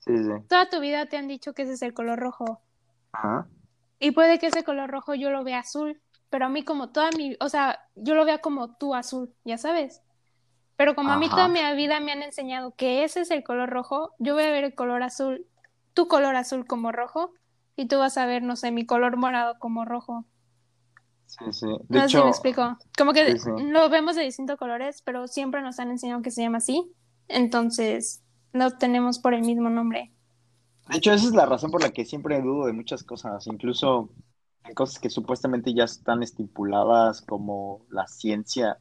Sí, 0.00 0.16
sí. 0.16 0.30
Toda 0.48 0.68
tu 0.68 0.80
vida 0.80 1.06
te 1.06 1.16
han 1.16 1.28
dicho 1.28 1.54
que 1.54 1.62
ese 1.62 1.74
es 1.74 1.82
el 1.82 1.94
color 1.94 2.18
rojo. 2.18 2.62
Ajá. 3.12 3.46
Y 3.98 4.12
puede 4.12 4.38
que 4.38 4.46
ese 4.48 4.64
color 4.64 4.90
rojo 4.90 5.14
yo 5.14 5.30
lo 5.30 5.44
vea 5.44 5.60
azul, 5.60 6.00
pero 6.30 6.46
a 6.46 6.48
mí 6.48 6.64
como 6.64 6.90
toda 6.90 7.10
mi, 7.16 7.36
o 7.40 7.48
sea, 7.48 7.80
yo 7.94 8.14
lo 8.14 8.24
vea 8.24 8.38
como 8.38 8.76
tú 8.76 8.94
azul, 8.94 9.32
ya 9.44 9.58
sabes. 9.58 10.02
Pero 10.76 10.94
como 10.94 11.12
a 11.12 11.18
mí 11.18 11.28
toda 11.28 11.48
mi 11.48 11.60
vida 11.76 12.00
me 12.00 12.12
han 12.12 12.22
enseñado 12.22 12.74
que 12.74 13.04
ese 13.04 13.20
es 13.20 13.30
el 13.30 13.44
color 13.44 13.68
rojo, 13.68 14.14
yo 14.18 14.34
voy 14.34 14.44
a 14.44 14.50
ver 14.50 14.64
el 14.64 14.74
color 14.74 15.02
azul, 15.02 15.46
tu 15.92 16.08
color 16.08 16.36
azul 16.36 16.66
como 16.66 16.90
rojo, 16.90 17.34
y 17.80 17.88
tú 17.88 17.98
vas 17.98 18.16
a 18.18 18.26
ver, 18.26 18.42
no 18.42 18.56
sé, 18.56 18.70
mi 18.72 18.86
color 18.86 19.16
morado 19.16 19.58
como 19.58 19.84
rojo. 19.84 20.26
Sí, 21.26 21.52
sí. 21.52 21.66
De 21.88 21.98
No 21.98 22.08
sé 22.08 22.16
si 22.16 22.20
hecho, 22.20 22.24
me 22.24 22.30
explico. 22.30 22.78
Como 22.98 23.12
que 23.12 23.24
sí, 23.24 23.38
sí. 23.38 23.50
lo 23.54 23.88
vemos 23.88 24.16
de 24.16 24.22
distintos 24.22 24.58
colores, 24.58 25.02
pero 25.02 25.26
siempre 25.28 25.62
nos 25.62 25.78
han 25.78 25.90
enseñado 25.90 26.22
que 26.22 26.30
se 26.30 26.42
llama 26.42 26.58
así. 26.58 26.92
Entonces, 27.28 28.24
lo 28.52 28.76
tenemos 28.78 29.18
por 29.18 29.34
el 29.34 29.42
mismo 29.44 29.70
nombre. 29.70 30.14
de 30.88 30.96
hecho, 30.98 31.12
esa 31.12 31.26
es 31.26 31.32
la 31.34 31.46
razón 31.46 31.70
por 31.70 31.82
la 31.82 31.90
que 31.92 32.04
siempre 32.04 32.40
dudo 32.42 32.66
de 32.66 32.72
muchas 32.72 33.04
cosas, 33.04 33.46
incluso 33.46 34.12
en 34.64 34.74
cosas 34.74 34.98
que 34.98 35.10
supuestamente 35.10 35.72
ya 35.74 35.84
están 35.84 36.22
estipuladas 36.22 37.22
como 37.22 37.86
la 37.90 38.06
ciencia. 38.08 38.78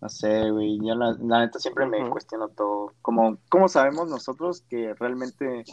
No 0.00 0.08
sé, 0.08 0.50
güey, 0.50 0.80
ya 0.84 0.94
la, 0.96 1.16
la 1.20 1.40
neta 1.40 1.58
siempre 1.60 1.86
me 1.86 2.08
cuestiono 2.10 2.50
todo. 2.50 2.96
Como, 3.02 3.38
¿cómo 3.50 3.68
sabemos 3.68 4.08
nosotros 4.08 4.62
que 4.68 4.94
realmente, 4.94 5.64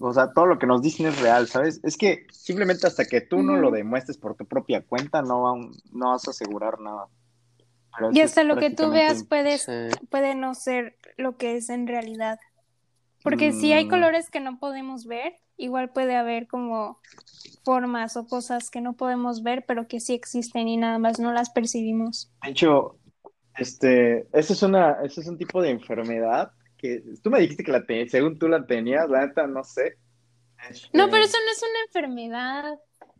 o 0.00 0.12
sea, 0.12 0.32
todo 0.32 0.46
lo 0.46 0.58
que 0.58 0.66
nos 0.66 0.82
dicen 0.82 1.06
es 1.06 1.20
real, 1.20 1.46
¿sabes? 1.48 1.80
Es 1.82 1.96
que 1.96 2.26
simplemente 2.32 2.86
hasta 2.86 3.04
que 3.04 3.20
tú 3.20 3.42
no 3.42 3.56
lo 3.56 3.70
demuestres 3.70 4.18
por 4.18 4.34
tu 4.36 4.44
propia 4.46 4.82
cuenta, 4.84 5.22
no, 5.22 5.42
va- 5.42 5.70
no 5.92 6.08
vas 6.10 6.26
a 6.26 6.30
asegurar 6.30 6.80
nada. 6.80 7.06
Pero 7.96 8.10
Y 8.12 8.20
hasta 8.20 8.42
lo 8.44 8.56
que 8.56 8.70
tú 8.70 8.90
veas 8.90 9.24
puede, 9.24 9.58
Sí. 9.58 9.88
puede 10.10 10.34
no 10.34 10.54
ser 10.54 10.96
lo 11.16 11.36
que 11.36 11.56
es 11.56 11.68
en 11.68 11.86
realidad. 11.86 12.38
Porque 13.22 13.52
si 13.52 13.72
hay 13.72 13.86
Mm. 13.86 13.90
colores 13.90 14.30
que 14.30 14.40
no 14.40 14.58
podemos 14.58 15.06
ver, 15.06 15.34
igual 15.56 15.90
puede 15.90 16.16
haber 16.16 16.48
como 16.48 16.98
formas 17.64 18.16
o 18.16 18.26
cosas 18.26 18.70
que 18.70 18.80
no 18.80 18.94
podemos 18.94 19.42
ver, 19.42 19.64
pero 19.66 19.86
que 19.86 20.00
sí 20.00 20.14
existen 20.14 20.68
y 20.68 20.76
nada 20.76 20.98
más 20.98 21.20
no 21.20 21.32
las 21.32 21.50
percibimos. 21.50 22.32
De 22.42 22.50
hecho, 22.50 22.96
este, 23.56 24.26
es 24.32 24.62
una, 24.62 24.98
eso 25.04 25.20
es 25.20 25.28
un 25.28 25.38
tipo 25.38 25.62
de 25.62 25.70
enfermedad 25.70 26.52
que 26.82 27.02
tú 27.22 27.30
me 27.30 27.40
dijiste 27.40 27.64
que 27.64 27.72
la 27.72 27.86
te- 27.86 28.08
según 28.08 28.38
tú 28.38 28.48
la 28.48 28.66
tenías, 28.66 29.08
la 29.08 29.24
neta 29.26 29.46
no 29.46 29.64
sé. 29.64 29.96
No, 30.92 31.04
Este, 31.04 31.10
pero 31.10 31.24
eso 31.24 31.36
no 31.44 31.52
es 31.52 31.62
una 31.62 31.82
enfermedad. 31.86 32.78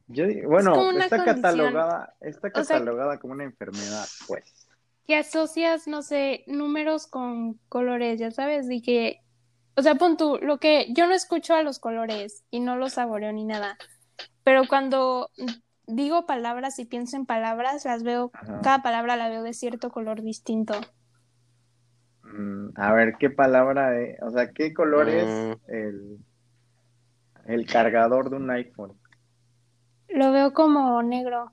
yo 0.09 0.25
bueno, 0.49 0.73
está 1.01 1.17
condición. 1.17 1.25
catalogada, 1.25 2.15
está 2.21 2.49
O 2.49 2.65
sea- 2.65 2.77
catalogada 2.79 3.19
como 3.19 3.33
una 3.35 3.45
enfermedad, 3.45 4.05
pues. 4.29 4.69
que 5.07 5.17
asocias, 5.17 5.89
no 5.89 6.03
sé, 6.03 6.45
números 6.47 7.07
con 7.07 7.55
colores, 7.69 8.21
ya 8.21 8.31
sabes, 8.31 8.71
y 8.71 8.81
que, 8.83 9.21
o 9.77 9.83
sea, 9.83 9.97
pon 9.97 10.17
tú, 10.17 10.39
lo 10.43 10.59
que 10.59 10.87
yo 10.93 11.07
no 11.07 11.15
escucho 11.15 11.55
a 11.55 11.63
los 11.63 11.79
colores 11.81 12.45
y 12.51 12.61
no 12.61 12.77
los 12.77 12.93
saboreo 12.95 13.33
ni 13.33 13.45
nada, 13.45 13.77
pero 14.45 14.63
cuando 14.69 15.31
digo 15.89 16.25
palabras 16.27 16.79
y 16.79 16.85
pienso 16.85 17.17
en 17.17 17.27
palabras, 17.27 17.85
las 17.85 18.05
veo, 18.05 18.31
Ajá. 18.35 18.61
cada 18.63 18.83
palabra 18.83 19.17
la 19.17 19.29
veo 19.29 19.43
de 19.43 19.55
cierto 19.55 19.91
color 19.91 20.23
distinto. 20.23 20.75
Mm, 22.33 22.71
a 22.77 22.93
ver, 22.95 23.17
¿qué 23.19 23.31
palabra 23.31 24.01
es? 24.01 24.21
O 24.23 24.31
sea, 24.31 24.53
¿qué 24.53 24.73
color 24.75 25.09
es 25.09 25.51
Mm. 25.51 25.61
el, 25.69 26.19
el 27.47 27.67
cargador 27.67 28.31
de 28.31 28.37
un 28.37 28.51
iPhone? 28.51 28.99
Lo 30.11 30.31
veo 30.31 30.53
como 30.53 31.03
negro. 31.03 31.51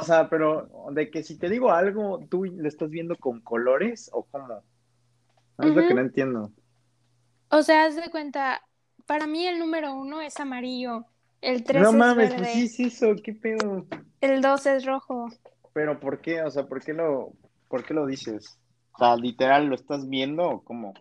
O 0.00 0.04
sea, 0.04 0.28
pero 0.28 0.68
de 0.92 1.10
que 1.10 1.22
si 1.22 1.38
te 1.38 1.48
digo 1.48 1.70
algo, 1.72 2.20
¿tú 2.30 2.44
lo 2.44 2.68
estás 2.68 2.90
viendo 2.90 3.16
con 3.16 3.40
colores 3.40 4.10
o 4.12 4.24
cómo? 4.24 4.62
No, 5.58 5.68
Es 5.68 5.74
lo 5.74 5.86
que 5.86 5.94
no 5.94 6.00
entiendo. 6.00 6.52
O 7.50 7.62
sea, 7.62 7.84
haz 7.86 7.96
de 7.96 8.10
cuenta, 8.10 8.62
para 9.06 9.26
mí 9.26 9.46
el 9.46 9.58
número 9.58 9.94
uno 9.94 10.20
es 10.20 10.38
amarillo, 10.40 11.06
el 11.40 11.64
tres 11.64 11.82
No 11.82 11.88
es 11.88 11.94
mames, 11.98 12.16
verde, 12.16 12.36
pues 12.36 12.50
sí 12.50 12.64
es 12.64 12.80
eso, 12.80 13.14
¿qué 13.22 13.32
pedo? 13.34 13.86
el 14.20 14.40
dos 14.42 14.66
es 14.66 14.84
rojo. 14.84 15.28
Pero 15.74 16.00
¿por 16.00 16.20
qué? 16.20 16.42
O 16.42 16.50
sea, 16.50 16.66
¿por 16.66 16.82
qué 16.82 16.92
lo, 16.94 17.32
por 17.68 17.84
qué 17.84 17.94
lo 17.94 18.06
dices? 18.06 18.58
O 18.94 18.98
sea, 18.98 19.16
literal, 19.16 19.66
¿lo 19.66 19.74
estás 19.74 20.08
viendo 20.08 20.44
o 20.48 20.62
cómo? 20.64 20.94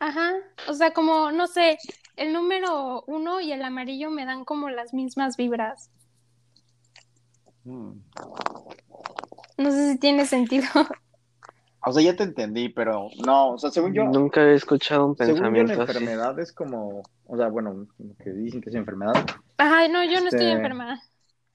Ajá, 0.00 0.32
o 0.68 0.72
sea, 0.74 0.92
como, 0.92 1.30
no 1.30 1.46
sé, 1.46 1.78
el 2.16 2.32
número 2.32 3.04
uno 3.06 3.40
y 3.40 3.52
el 3.52 3.62
amarillo 3.62 4.10
me 4.10 4.24
dan 4.24 4.44
como 4.44 4.70
las 4.70 4.92
mismas 4.94 5.36
vibras. 5.36 5.90
Mm. 7.64 7.92
No 9.58 9.70
sé 9.70 9.92
si 9.92 9.98
tiene 9.98 10.26
sentido. 10.26 10.66
O 11.88 11.92
sea, 11.92 12.02
ya 12.02 12.16
te 12.16 12.24
entendí, 12.24 12.68
pero 12.68 13.08
no, 13.24 13.50
o 13.50 13.58
sea, 13.58 13.70
según 13.70 13.92
yo, 13.94 14.04
Nunca 14.04 14.42
he 14.42 14.54
escuchado 14.54 15.06
un 15.06 15.16
según 15.16 15.36
yo 15.36 15.42
la 15.42 15.50
pensamiento 15.52 15.82
así. 15.82 15.92
enfermedad 15.92 16.38
es 16.40 16.52
como, 16.52 17.02
o 17.26 17.36
sea, 17.36 17.46
bueno, 17.48 17.86
que 18.24 18.30
dicen 18.32 18.60
que 18.60 18.70
es 18.70 18.74
enfermedad. 18.74 19.14
Ajá, 19.58 19.86
no, 19.86 20.02
yo 20.02 20.20
no 20.20 20.28
estoy 20.28 20.46
Este- 20.46 20.52
enferma. 20.52 21.00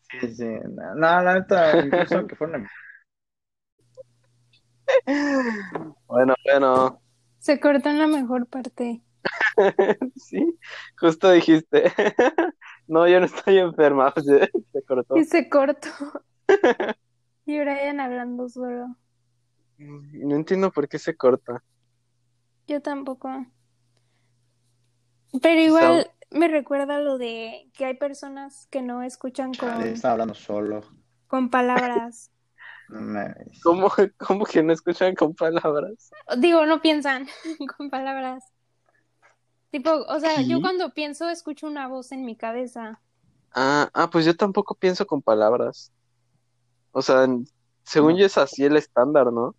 Sí, 0.09 0.33
sí, 0.35 0.45
no, 0.45 0.95
no, 0.95 1.21
la 1.21 1.33
neta, 1.33 1.77
incluso 1.85 2.17
aunque 2.17 2.35
fuera 2.35 2.57
una 2.57 2.69
Bueno, 6.07 6.35
bueno, 6.43 7.01
Se 7.39 7.59
cortó 7.59 7.89
en 7.89 7.99
la 7.99 8.07
mejor 8.07 8.47
parte. 8.47 9.01
sí, 10.15 10.57
justo 10.99 11.31
dijiste. 11.31 11.91
No, 12.87 13.07
yo 13.07 13.21
no 13.21 13.25
estoy 13.25 13.57
enferma, 13.59 14.13
se, 14.17 14.51
se 14.73 14.83
cortó. 14.83 15.15
Y 15.15 15.23
se 15.23 15.47
cortó. 15.47 15.87
Y 17.45 17.57
Brian 17.57 18.01
hablando 18.01 18.49
solo. 18.49 18.97
No 19.77 20.35
entiendo 20.35 20.71
por 20.71 20.89
qué 20.89 20.99
se 20.99 21.15
corta. 21.15 21.63
Yo 22.67 22.81
tampoco. 22.81 23.45
Pero 25.41 25.61
igual 25.61 26.11
me 26.29 26.47
recuerda 26.49 26.99
lo 26.99 27.17
de 27.17 27.71
que 27.73 27.85
hay 27.85 27.95
personas 27.95 28.67
que 28.69 28.81
no 28.81 29.03
escuchan 29.03 29.53
con, 29.53 29.69
Chale, 29.69 29.91
estaba 29.91 30.13
hablando 30.13 30.33
solo. 30.33 30.81
con 31.27 31.49
palabras. 31.49 32.29
No. 32.91 33.25
¿Cómo, 33.63 33.91
cómo 34.17 34.45
que 34.45 34.61
no 34.61 34.73
escuchan 34.73 35.15
con 35.15 35.33
palabras? 35.33 36.11
Digo, 36.37 36.65
no 36.65 36.81
piensan 36.81 37.27
con 37.77 37.89
palabras. 37.89 38.43
Tipo, 39.71 39.91
o 39.91 40.19
sea, 40.19 40.37
¿Sí? 40.37 40.47
yo 40.49 40.59
cuando 40.61 40.93
pienso 40.93 41.29
escucho 41.29 41.65
una 41.67 41.87
voz 41.87 42.11
en 42.11 42.25
mi 42.25 42.35
cabeza. 42.35 42.99
Ah, 43.53 43.89
ah, 43.93 44.09
pues 44.09 44.25
yo 44.25 44.35
tampoco 44.35 44.75
pienso 44.75 45.07
con 45.07 45.21
palabras. 45.21 45.91
O 46.91 47.01
sea, 47.01 47.25
según 47.83 48.13
No. 48.13 48.19
yo 48.19 48.25
es 48.25 48.37
así 48.37 48.65
el 48.65 48.75
estándar, 48.75 49.31
¿no? 49.31 49.55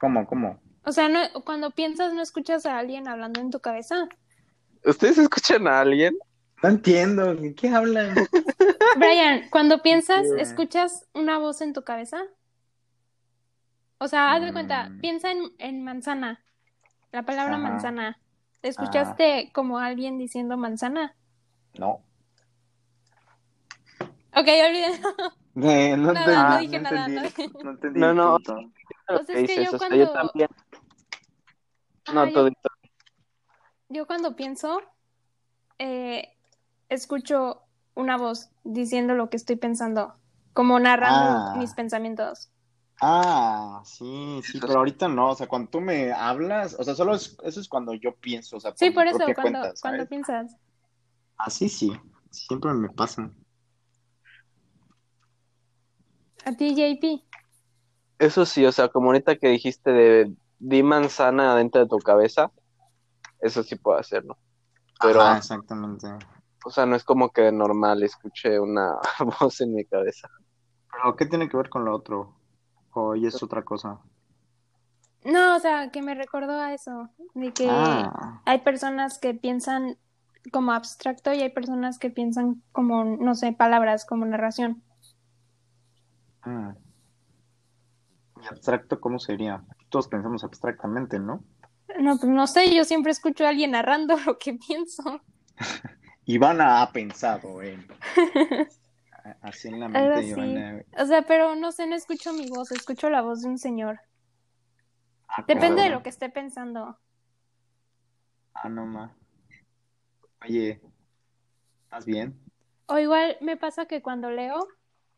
¿Cómo, 0.00 0.26
cómo? 0.26 0.58
O 0.84 0.92
sea, 0.92 1.08
no, 1.08 1.18
cuando 1.44 1.70
piensas 1.70 2.14
no 2.14 2.22
escuchas 2.22 2.64
a 2.64 2.78
alguien 2.78 3.08
hablando 3.08 3.40
en 3.40 3.50
tu 3.50 3.60
cabeza. 3.60 4.08
¿Ustedes 4.84 5.18
escuchan 5.18 5.66
a 5.66 5.80
alguien? 5.80 6.16
No 6.62 6.70
entiendo, 6.70 7.34
¿de 7.34 7.54
qué 7.54 7.68
hablan? 7.68 8.14
Brian, 8.96 9.48
cuando 9.50 9.82
piensas. 9.82 10.26
¿escuchas 10.38 11.06
una 11.12 11.38
voz 11.38 11.60
en 11.60 11.74
tu 11.74 11.82
cabeza? 11.82 12.22
O 13.98 14.08
sea, 14.08 14.32
haz 14.32 14.42
de 14.42 14.52
cuenta, 14.52 14.88
Mm. 14.90 15.00
piensa 15.00 15.30
en, 15.30 15.52
en 15.58 15.82
manzana, 15.84 16.42
la 17.12 17.22
palabra 17.24 17.54
Ajá. 17.56 17.62
manzana. 17.62 18.18
¿Escuchaste 18.62 19.50
como 19.54 19.78
alguien 19.78 20.18
diciendo 20.18 20.56
manzana? 20.56 21.14
No. 21.78 22.00
Ok, 24.34 24.48
olvídalo. 24.66 24.96
Eh, 25.58 25.96
no, 25.96 26.12
Nada, 26.12 26.50
no 26.50 26.58
dije 26.58 26.78
nada, 26.78 27.06
entendí, 27.06 27.48
no. 27.54 27.62
no 27.64 27.70
entendí 27.70 27.98
No, 28.00 28.12
no. 28.12 28.34
O 28.34 28.38
sea, 28.40 29.36
es 29.36 29.46
que 29.50 29.64
yo 29.64 29.78
cuando- 29.78 29.96
yo 29.96 30.12
también. 30.12 30.50
No, 32.12 32.20
Ajá, 32.20 32.28
yo- 32.28 32.34
todito. 32.34 32.68
Yo 33.88 34.06
cuando 34.06 34.36
pienso, 34.36 34.82
eh, 35.78 36.36
escucho 36.90 37.62
una 37.94 38.18
voz 38.18 38.50
diciendo 38.64 39.14
lo 39.14 39.30
que 39.30 39.38
estoy 39.38 39.56
pensando, 39.56 40.14
como 40.52 40.78
narrando 40.78 41.52
Ah. 41.52 41.54
mis 41.56 41.72
pensamientos. 41.72 42.50
Ah, 43.00 43.82
sí, 43.84 44.40
sí, 44.42 44.58
pero 44.58 44.78
ahorita 44.78 45.06
no, 45.08 45.30
o 45.30 45.34
sea, 45.34 45.46
cuando 45.46 45.68
tú 45.70 45.80
me 45.82 46.12
hablas, 46.12 46.76
o 46.78 46.82
sea, 46.82 46.94
solo 46.94 47.14
es, 47.14 47.36
eso 47.42 47.60
es 47.60 47.68
cuando 47.68 47.92
yo 47.94 48.14
pienso, 48.16 48.56
o 48.56 48.60
sea, 48.60 48.72
Sí, 48.74 48.86
mi 48.88 48.94
por 48.94 49.06
eso, 49.06 49.18
cuando, 49.18 49.34
cuenta, 49.34 49.60
cuando 49.60 49.76
¿sabes? 49.76 50.08
piensas. 50.08 50.56
Así 51.36 51.68
sí, 51.68 51.92
siempre 52.30 52.72
me 52.72 52.88
pasa. 52.88 53.30
A 56.44 56.52
ti, 56.56 56.74
JP. 56.74 57.22
Eso 58.18 58.46
sí, 58.46 58.64
o 58.64 58.72
sea, 58.72 58.88
como 58.88 59.06
ahorita 59.08 59.36
que 59.36 59.48
dijiste 59.48 59.92
de 59.92 60.34
di 60.58 60.82
manzana 60.82 61.54
dentro 61.54 61.82
de 61.82 61.88
tu 61.88 61.98
cabeza, 61.98 62.50
eso 63.40 63.62
sí 63.62 63.76
puedo 63.76 63.98
hacerlo. 63.98 64.38
Pero, 65.02 65.20
Ajá, 65.20 65.36
exactamente. 65.38 66.06
o 66.64 66.70
sea, 66.70 66.86
no 66.86 66.96
es 66.96 67.04
como 67.04 67.30
que 67.30 67.42
de 67.42 67.52
normal 67.52 68.02
escuché 68.02 68.58
una 68.58 68.94
voz 69.40 69.60
en 69.60 69.74
mi 69.74 69.84
cabeza. 69.84 70.28
Pero, 70.90 71.14
¿qué 71.14 71.26
tiene 71.26 71.48
que 71.48 71.58
ver 71.58 71.68
con 71.68 71.84
lo 71.84 71.94
otro? 71.94 72.36
O 72.98 73.14
es 73.14 73.42
otra 73.42 73.62
cosa. 73.62 74.00
No, 75.22 75.56
o 75.56 75.60
sea, 75.60 75.90
que 75.90 76.00
me 76.00 76.14
recordó 76.14 76.58
a 76.58 76.72
eso, 76.72 77.10
de 77.34 77.52
que 77.52 77.68
Ah, 77.68 78.40
hay 78.46 78.60
personas 78.60 79.18
que 79.18 79.34
piensan 79.34 79.98
como 80.50 80.72
abstracto 80.72 81.34
y 81.34 81.42
hay 81.42 81.50
personas 81.50 81.98
que 81.98 82.08
piensan 82.08 82.62
como, 82.72 83.04
no 83.04 83.34
sé, 83.34 83.52
palabras, 83.52 84.06
como 84.06 84.24
narración. 84.24 84.82
mm. 86.46 86.70
¿Y 88.42 88.46
abstracto 88.46 88.98
cómo 88.98 89.18
sería? 89.18 89.62
Todos 89.90 90.08
pensamos 90.08 90.42
abstractamente, 90.42 91.18
¿no? 91.18 91.44
No, 92.00 92.16
pues 92.16 92.32
no 92.32 92.46
sé, 92.46 92.74
yo 92.74 92.84
siempre 92.84 93.12
escucho 93.12 93.44
a 93.44 93.50
alguien 93.50 93.72
narrando 93.72 94.16
lo 94.26 94.38
que 94.38 94.54
pienso. 94.54 95.20
Ivana 96.24 96.80
ha 96.80 96.92
pensado 96.92 97.60
en... 97.60 97.86
Así 99.42 99.68
en 99.68 99.80
la 99.80 99.86
Algo 99.86 99.98
mente, 99.98 100.14
así. 100.18 100.30
Ivana. 100.30 100.82
O 100.98 101.06
sea, 101.06 101.22
pero 101.22 101.54
no 101.56 101.72
sé, 101.72 101.86
no 101.86 101.94
escucho 101.94 102.32
mi 102.32 102.48
voz, 102.48 102.70
escucho 102.72 103.10
la 103.10 103.22
voz 103.22 103.42
de 103.42 103.48
un 103.48 103.58
señor. 103.58 104.00
Ah, 105.28 105.44
Depende 105.46 105.82
de 105.82 105.90
lo 105.90 106.02
que 106.02 106.08
esté 106.10 106.28
pensando. 106.30 106.98
Ah, 108.54 108.68
no, 108.68 108.86
ma. 108.86 109.14
Oye, 110.42 110.80
¿estás 111.84 112.06
bien? 112.06 112.38
O 112.86 112.98
igual 112.98 113.36
me 113.40 113.56
pasa 113.56 113.86
que 113.86 114.00
cuando 114.02 114.30
leo, 114.30 114.66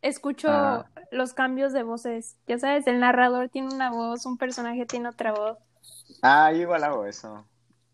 escucho 0.01 0.49
Ah. 0.51 0.87
los 1.11 1.35
cambios 1.35 1.73
de 1.73 1.83
voces. 1.83 2.39
Ya 2.47 2.59
sabes, 2.59 2.87
el 2.87 3.01
narrador 3.01 3.49
tiene 3.51 3.75
una 3.75 3.91
voz, 3.91 4.25
un 4.27 4.39
personaje 4.39 4.87
tiene 4.87 5.09
otra 5.09 5.33
voz. 5.33 5.59
Ah, 6.23 6.51
yo 6.53 6.63
igual 6.63 6.85
hago 6.85 7.05
eso. 7.05 7.47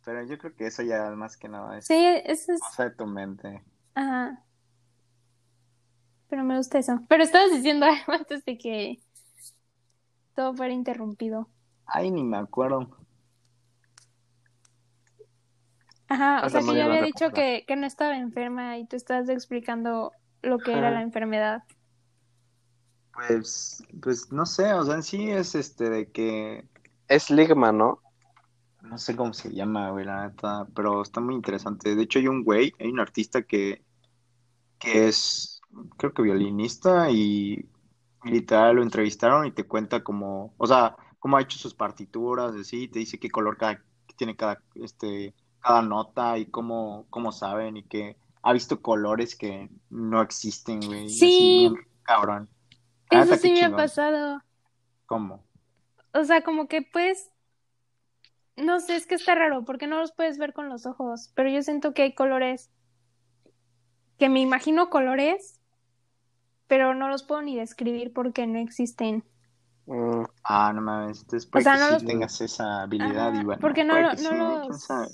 Pero 0.04 0.22
yo 0.24 0.38
creo 0.38 0.54
que 0.54 0.66
eso 0.66 0.82
ya 0.82 1.10
más 1.10 1.36
que 1.36 1.48
nada 1.48 1.78
es 1.78 1.86
Sí, 1.86 1.96
eso 2.24 2.52
es... 2.52 2.60
cosa 2.60 2.84
de 2.84 2.90
tu 2.94 3.06
mente. 3.06 3.64
Ajá. 3.94 4.44
Pero 6.28 6.44
me 6.44 6.56
gusta 6.56 6.78
eso. 6.78 7.00
Pero 7.08 7.22
estabas 7.22 7.50
diciendo 7.50 7.86
algo 7.86 8.12
antes 8.12 8.44
de 8.44 8.58
que 8.58 8.98
todo 10.34 10.54
fuera 10.54 10.72
interrumpido. 10.72 11.48
Ay, 11.86 12.10
ni 12.10 12.22
me 12.22 12.36
acuerdo. 12.36 12.88
Ajá, 16.08 16.42
o 16.44 16.48
sea 16.48 16.60
que 16.60 16.66
ya 16.66 16.74
yo 16.74 16.84
había 16.84 17.02
dicho 17.02 17.30
que, 17.30 17.64
que 17.66 17.76
no 17.76 17.86
estaba 17.86 18.16
enferma 18.16 18.78
y 18.78 18.86
tú 18.86 18.96
estabas 18.96 19.28
explicando 19.28 20.12
lo 20.42 20.58
que 20.58 20.72
era 20.72 20.90
la 20.90 21.02
enfermedad. 21.02 21.62
Pues, 23.12 23.82
pues 24.02 24.32
no 24.32 24.44
sé, 24.44 24.72
o 24.74 24.84
sea, 24.84 24.96
en 24.96 25.02
sí 25.02 25.30
es 25.30 25.54
este 25.54 25.88
de 25.88 26.10
que 26.10 26.68
Es 27.08 27.30
ligma, 27.30 27.72
¿no? 27.72 28.00
no 28.84 28.98
sé 28.98 29.16
cómo 29.16 29.32
se 29.32 29.52
llama, 29.52 29.90
güey, 29.90 30.04
la 30.04 30.28
neta, 30.28 30.66
pero 30.74 31.02
está 31.02 31.20
muy 31.20 31.34
interesante. 31.34 31.94
De 31.94 32.02
hecho, 32.02 32.18
hay 32.18 32.28
un 32.28 32.44
güey, 32.44 32.72
hay 32.78 32.88
un 32.88 33.00
artista 33.00 33.42
que, 33.42 33.82
que 34.78 35.08
es, 35.08 35.53
creo 35.96 36.12
que 36.12 36.22
violinista 36.22 37.10
y 37.10 37.68
literal 38.24 38.76
lo 38.76 38.82
entrevistaron 38.82 39.46
y 39.46 39.52
te 39.52 39.64
cuenta 39.64 40.02
como, 40.02 40.54
o 40.56 40.66
sea, 40.66 40.96
cómo 41.18 41.36
ha 41.36 41.42
hecho 41.42 41.58
sus 41.58 41.74
partituras, 41.74 42.54
así, 42.54 42.88
te 42.88 42.98
dice 43.00 43.18
qué 43.18 43.30
color 43.30 43.56
cada, 43.56 43.82
tiene 44.16 44.36
cada, 44.36 44.62
este, 44.74 45.34
cada 45.60 45.82
nota 45.82 46.38
y 46.38 46.46
cómo, 46.46 47.06
cómo 47.10 47.32
saben 47.32 47.76
y 47.76 47.82
que 47.82 48.16
ha 48.42 48.52
visto 48.52 48.82
colores 48.82 49.36
que 49.36 49.70
no 49.90 50.20
existen, 50.20 50.80
güey, 50.80 51.08
Sí. 51.08 51.66
así, 51.66 51.76
cabrón. 52.02 52.48
Eso 53.10 53.36
sí 53.36 53.52
me 53.52 53.64
ha 53.64 53.74
pasado. 53.74 54.42
¿Cómo? 55.06 55.44
O 56.12 56.24
sea, 56.24 56.42
como 56.42 56.68
que 56.68 56.82
pues, 56.82 57.30
no 58.56 58.80
sé, 58.80 58.96
es 58.96 59.06
que 59.06 59.14
está 59.14 59.34
raro 59.34 59.64
porque 59.64 59.86
no 59.86 59.98
los 59.98 60.12
puedes 60.12 60.38
ver 60.38 60.52
con 60.52 60.68
los 60.68 60.86
ojos, 60.86 61.32
pero 61.34 61.50
yo 61.50 61.62
siento 61.62 61.94
que 61.94 62.02
hay 62.02 62.14
colores 62.14 62.70
que 64.18 64.28
me 64.28 64.40
imagino 64.40 64.90
colores, 64.90 65.60
pero 66.66 66.94
no 66.94 67.08
los 67.08 67.22
puedo 67.22 67.42
ni 67.42 67.56
describir 67.56 68.12
porque 68.12 68.46
no 68.46 68.58
existen. 68.58 69.24
Mm, 69.86 70.24
Ah, 70.44 70.72
no 70.74 70.80
mames, 70.80 71.20
entonces 71.22 71.46
puede 71.50 71.64
sea, 71.64 71.74
que 71.74 71.78
no 71.80 71.86
sí 71.86 71.92
los- 71.94 72.04
tengas 72.06 72.40
esa 72.40 72.82
habilidad, 72.82 73.32
Ajá, 73.32 73.42
Iván. 73.42 73.60
porque 73.60 73.84
no 73.84 74.00
no 74.00 74.16
sí, 74.16 74.24
los- 74.34 74.66
¿Quién 74.66 74.78
sabe? 74.78 75.08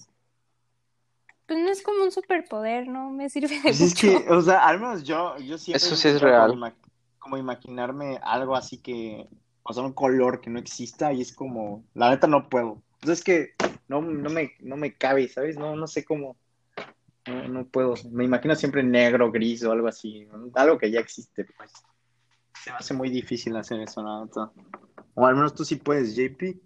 Pues 1.46 1.58
no 1.58 1.68
es 1.70 1.82
como 1.82 2.04
un 2.04 2.12
superpoder, 2.12 2.86
¿no? 2.86 3.10
Me 3.10 3.28
sirve 3.28 3.56
de 3.56 3.62
Pues 3.62 3.80
es 3.80 3.94
que, 3.94 4.24
o 4.28 4.40
sea, 4.40 4.66
al 4.66 4.78
menos 4.78 5.02
yo, 5.02 5.36
yo 5.38 5.58
siempre 5.58 5.84
Eso 5.84 5.96
sí 5.96 6.08
es 6.08 6.20
real. 6.20 6.50
Como, 6.52 6.66
ima- 6.66 6.74
como 7.18 7.36
imaginarme 7.38 8.18
algo 8.22 8.54
así 8.54 8.78
que, 8.78 9.26
o 9.64 9.72
sea, 9.72 9.82
un 9.82 9.92
color 9.92 10.40
que 10.40 10.50
no 10.50 10.60
exista 10.60 11.12
y 11.12 11.20
es 11.22 11.32
como, 11.34 11.84
la 11.94 12.10
neta 12.10 12.28
no 12.28 12.48
puedo. 12.48 12.80
Pues 13.00 13.18
es 13.18 13.24
que 13.24 13.54
no, 13.88 14.00
no 14.00 14.30
me, 14.30 14.52
no 14.60 14.76
me 14.76 14.94
cabe, 14.94 15.26
¿sabes? 15.28 15.56
No, 15.58 15.74
no 15.74 15.88
sé 15.88 16.04
cómo, 16.04 16.36
no, 17.26 17.48
no 17.48 17.66
puedo. 17.66 17.94
Me 18.10 18.24
imagino 18.24 18.54
siempre 18.54 18.82
negro, 18.82 19.30
gris 19.30 19.64
o 19.64 19.72
algo 19.72 19.88
así, 19.88 20.26
algo 20.54 20.78
que 20.78 20.90
ya 20.90 21.00
existe, 21.00 21.46
pues. 21.56 21.72
Se 22.62 22.70
me 22.70 22.76
hace 22.76 22.94
muy 22.94 23.08
difícil 23.08 23.56
hacer 23.56 23.80
eso, 23.80 24.02
la 24.02 24.24
neta. 24.24 24.50
O 25.14 25.26
al 25.26 25.34
menos 25.34 25.54
tú 25.54 25.64
sí 25.64 25.76
puedes, 25.76 26.14
JP. 26.14 26.60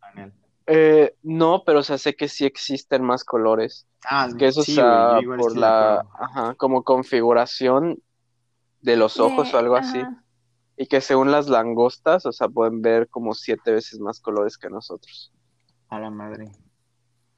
Daniel. 0.00 0.32
Eh, 0.66 1.16
no, 1.22 1.62
pero 1.64 1.80
o 1.80 1.82
sea, 1.82 1.98
sé 1.98 2.14
que 2.14 2.28
sí 2.28 2.44
existen 2.44 3.02
más 3.02 3.24
colores. 3.24 3.86
Ah, 4.04 4.28
Que 4.36 4.46
eso 4.46 4.62
sí, 4.62 4.76
güey, 4.76 5.38
por 5.38 5.56
la, 5.56 6.06
ajá, 6.18 6.54
como 6.54 6.82
configuración 6.84 8.02
de 8.80 8.96
los 8.96 9.20
ojos 9.20 9.52
o 9.52 9.58
algo 9.58 9.76
así. 9.76 10.02
Y 10.76 10.86
que 10.86 11.00
según 11.00 11.30
las 11.30 11.48
langostas, 11.48 12.24
o 12.24 12.32
sea, 12.32 12.48
pueden 12.48 12.80
ver 12.80 13.08
como 13.08 13.34
siete 13.34 13.72
veces 13.72 14.00
más 14.00 14.20
colores 14.20 14.56
que 14.56 14.70
nosotros. 14.70 15.32
A 15.88 15.98
la 15.98 16.10
madre. 16.10 16.50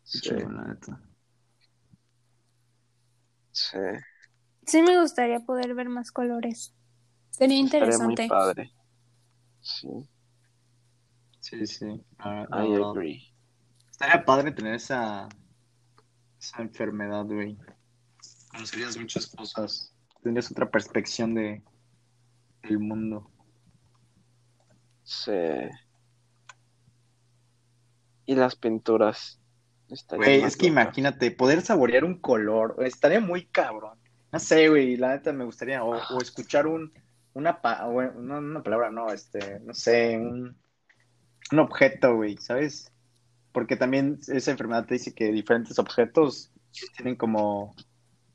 Sí, 0.05 0.31
la 0.31 0.65
neta. 0.65 1.01
Sí. 3.53 3.79
Sí 4.67 4.83
me 4.83 5.01
gustaría 5.01 5.41
poder 5.41 5.75
ver 5.75 5.89
más 5.89 6.13
colores. 6.13 6.75
Sería 7.31 7.63
Estaría 7.65 7.99
muy 7.99 8.15
interesante. 8.15 8.29
padre. 8.29 8.73
Sí, 9.61 9.89
Sí, 11.41 11.67
sí. 11.67 11.87
I 11.87 12.47
verdad. 12.51 12.91
agree. 12.91 13.35
Estaría 13.91 14.25
padre 14.25 14.53
tener 14.53 14.75
esa, 14.75 15.29
esa 16.41 16.63
enfermedad, 16.63 17.25
güey. 17.27 17.59
Conocerías 18.53 18.97
muchas 18.97 19.27
cosas. 19.27 19.93
Tendrías 20.23 20.51
otra 20.51 20.71
perspección 20.71 21.35
de 21.35 21.63
del 22.63 22.79
mundo. 22.79 23.29
Sí. 25.05 25.33
Y 28.27 28.35
las 28.37 28.55
pinturas. 28.57 29.41
Güey, 30.17 30.43
es 30.45 30.57
que 30.57 30.67
imagínate, 30.67 31.31
poder 31.31 31.63
saborear 31.63 32.05
un 32.05 32.19
color, 32.21 32.77
estaría 32.81 33.21
muy 33.21 33.47
cabrón. 33.47 33.99
No 34.33 34.39
sé, 34.39 34.69
güey, 34.69 34.97
la 34.97 35.11
neta 35.11 35.33
me 35.33 35.45
gustaría, 35.45 35.85
o, 35.85 35.91
o 35.95 36.23
escuchar 36.23 36.67
un, 36.67 36.93
una, 37.35 37.61
pa- 37.61 37.87
o, 37.87 38.01
no, 38.03 38.39
una 38.39 38.63
palabra, 38.63 38.91
no, 38.91 39.13
este, 39.13 39.61
no 39.61 39.75
sé, 39.75 40.17
un, 40.19 40.57
un 41.53 41.59
objeto, 41.59 42.17
güey, 42.17 42.37
¿sabes? 42.39 42.91
Porque 43.53 43.77
también 43.77 44.19
esa 44.29 44.51
enfermedad 44.51 44.87
te 44.87 44.95
dice 44.95 45.15
que 45.15 45.33
diferentes 45.33 45.79
objetos 45.79 46.51
tienen 46.97 47.17
como 47.17 47.75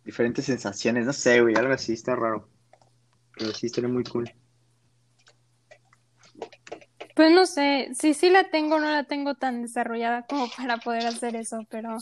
diferentes 0.06 0.46
sensaciones, 0.46 1.06
no 1.06 1.14
sé, 1.14 1.42
güey, 1.42 1.56
algo 1.56 1.74
así, 1.74 1.94
está 1.94 2.16
raro. 2.16 2.50
Pero 3.38 3.54
sí, 3.54 3.68
estaría 3.68 3.90
muy 3.90 4.04
cool. 4.04 4.32
Pues 7.18 7.32
no 7.32 7.48
sé, 7.48 7.90
si 7.96 8.14
sí 8.14 8.30
la 8.30 8.52
tengo, 8.52 8.80
no 8.80 8.92
la 8.92 9.06
tengo 9.06 9.34
tan 9.34 9.64
desarrollada 9.64 10.28
como 10.28 10.46
para 10.56 10.78
poder 10.78 11.08
hacer 11.08 11.36
eso, 11.36 11.66
pero 11.68 11.98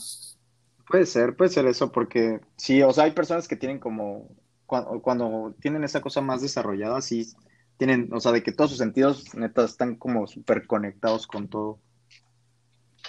Puede 0.86 1.06
ser, 1.06 1.34
puede 1.34 1.50
ser 1.50 1.66
eso, 1.66 1.90
porque 1.90 2.38
sí, 2.56 2.82
o 2.82 2.92
sea, 2.92 3.04
hay 3.04 3.12
personas 3.12 3.48
que 3.48 3.56
tienen 3.56 3.80
como, 3.80 4.28
cuando, 4.66 5.54
tienen 5.58 5.84
esa 5.84 6.02
cosa 6.02 6.20
más 6.20 6.42
desarrollada, 6.42 7.00
sí, 7.00 7.32
tienen, 7.78 8.10
o 8.12 8.20
sea, 8.20 8.30
de 8.30 8.42
que 8.42 8.52
todos 8.52 8.70
sus 8.70 8.78
sentidos, 8.78 9.34
neta, 9.34 9.64
están 9.64 9.96
como 9.96 10.26
súper 10.26 10.66
conectados 10.66 11.26
con 11.26 11.48
todo. 11.48 11.80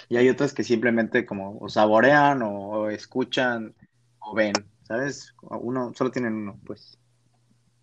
Y 0.08 0.16
hay 0.16 0.30
otras 0.30 0.54
que 0.54 0.64
simplemente 0.64 1.26
como 1.26 1.58
o 1.58 1.68
saborean 1.68 2.40
o, 2.42 2.70
o 2.70 2.88
escuchan 2.88 3.74
o 4.18 4.34
ven, 4.34 4.54
¿sabes? 4.84 5.34
Uno, 5.42 5.92
solo 5.94 6.10
tienen 6.10 6.34
uno, 6.34 6.58
pues. 6.64 6.98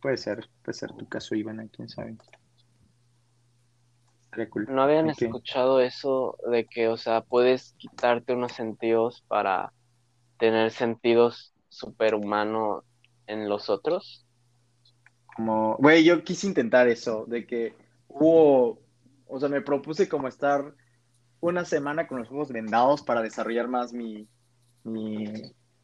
Puede 0.01 0.17
ser, 0.17 0.49
puede 0.63 0.77
ser 0.77 0.91
tu 0.93 1.07
caso, 1.07 1.35
Ivana, 1.35 1.67
quién 1.71 1.87
sabe. 1.89 2.17
Cool. 4.49 4.67
¿No 4.69 4.81
habían 4.81 5.09
escuchado 5.09 5.79
eso 5.79 6.37
de 6.51 6.65
que, 6.65 6.87
o 6.87 6.97
sea, 6.97 7.21
puedes 7.21 7.73
quitarte 7.77 8.33
unos 8.33 8.51
sentidos 8.51 9.23
para 9.27 9.71
tener 10.37 10.71
sentidos 10.71 11.53
superhumanos 11.69 12.83
en 13.27 13.47
los 13.49 13.69
otros? 13.69 14.25
Como, 15.35 15.75
güey, 15.77 16.03
yo 16.03 16.23
quise 16.23 16.47
intentar 16.47 16.87
eso, 16.87 17.25
de 17.27 17.45
que 17.45 17.75
hubo, 18.07 18.79
o 19.27 19.39
sea, 19.39 19.49
me 19.49 19.61
propuse 19.61 20.07
como 20.07 20.27
estar 20.27 20.73
una 21.41 21.65
semana 21.65 22.07
con 22.07 22.19
los 22.19 22.29
ojos 22.31 22.51
vendados 22.51 23.01
para 23.01 23.21
desarrollar 23.21 23.67
más 23.67 23.93
mi, 23.93 24.27
mi, 24.83 25.25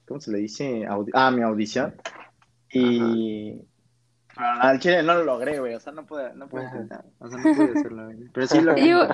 ¿cómo 0.07 0.19
se 0.19 0.31
le 0.31 0.39
dice? 0.39 0.85
Audi- 0.87 1.11
ah, 1.13 1.31
mi 1.31 1.41
audición. 1.41 1.95
Y 2.73 3.61
pero 4.35 4.47
al 4.61 4.79
chile 4.79 5.03
no 5.03 5.13
lo 5.15 5.23
logré, 5.23 5.59
güey, 5.59 5.75
o 5.75 5.79
sea, 5.79 5.93
no 5.93 6.05
pude, 6.05 6.33
no 6.35 6.47
pude 6.47 6.63
intentar, 6.65 7.05
o 7.19 7.27
sea, 7.29 7.37
no 7.37 7.55
pude 7.55 7.79
hacerlo, 7.79 8.05
güey. 8.05 8.29
Pero 8.33 8.47
sí 8.47 8.61
lo 8.61 8.75
Yo- 8.77 9.07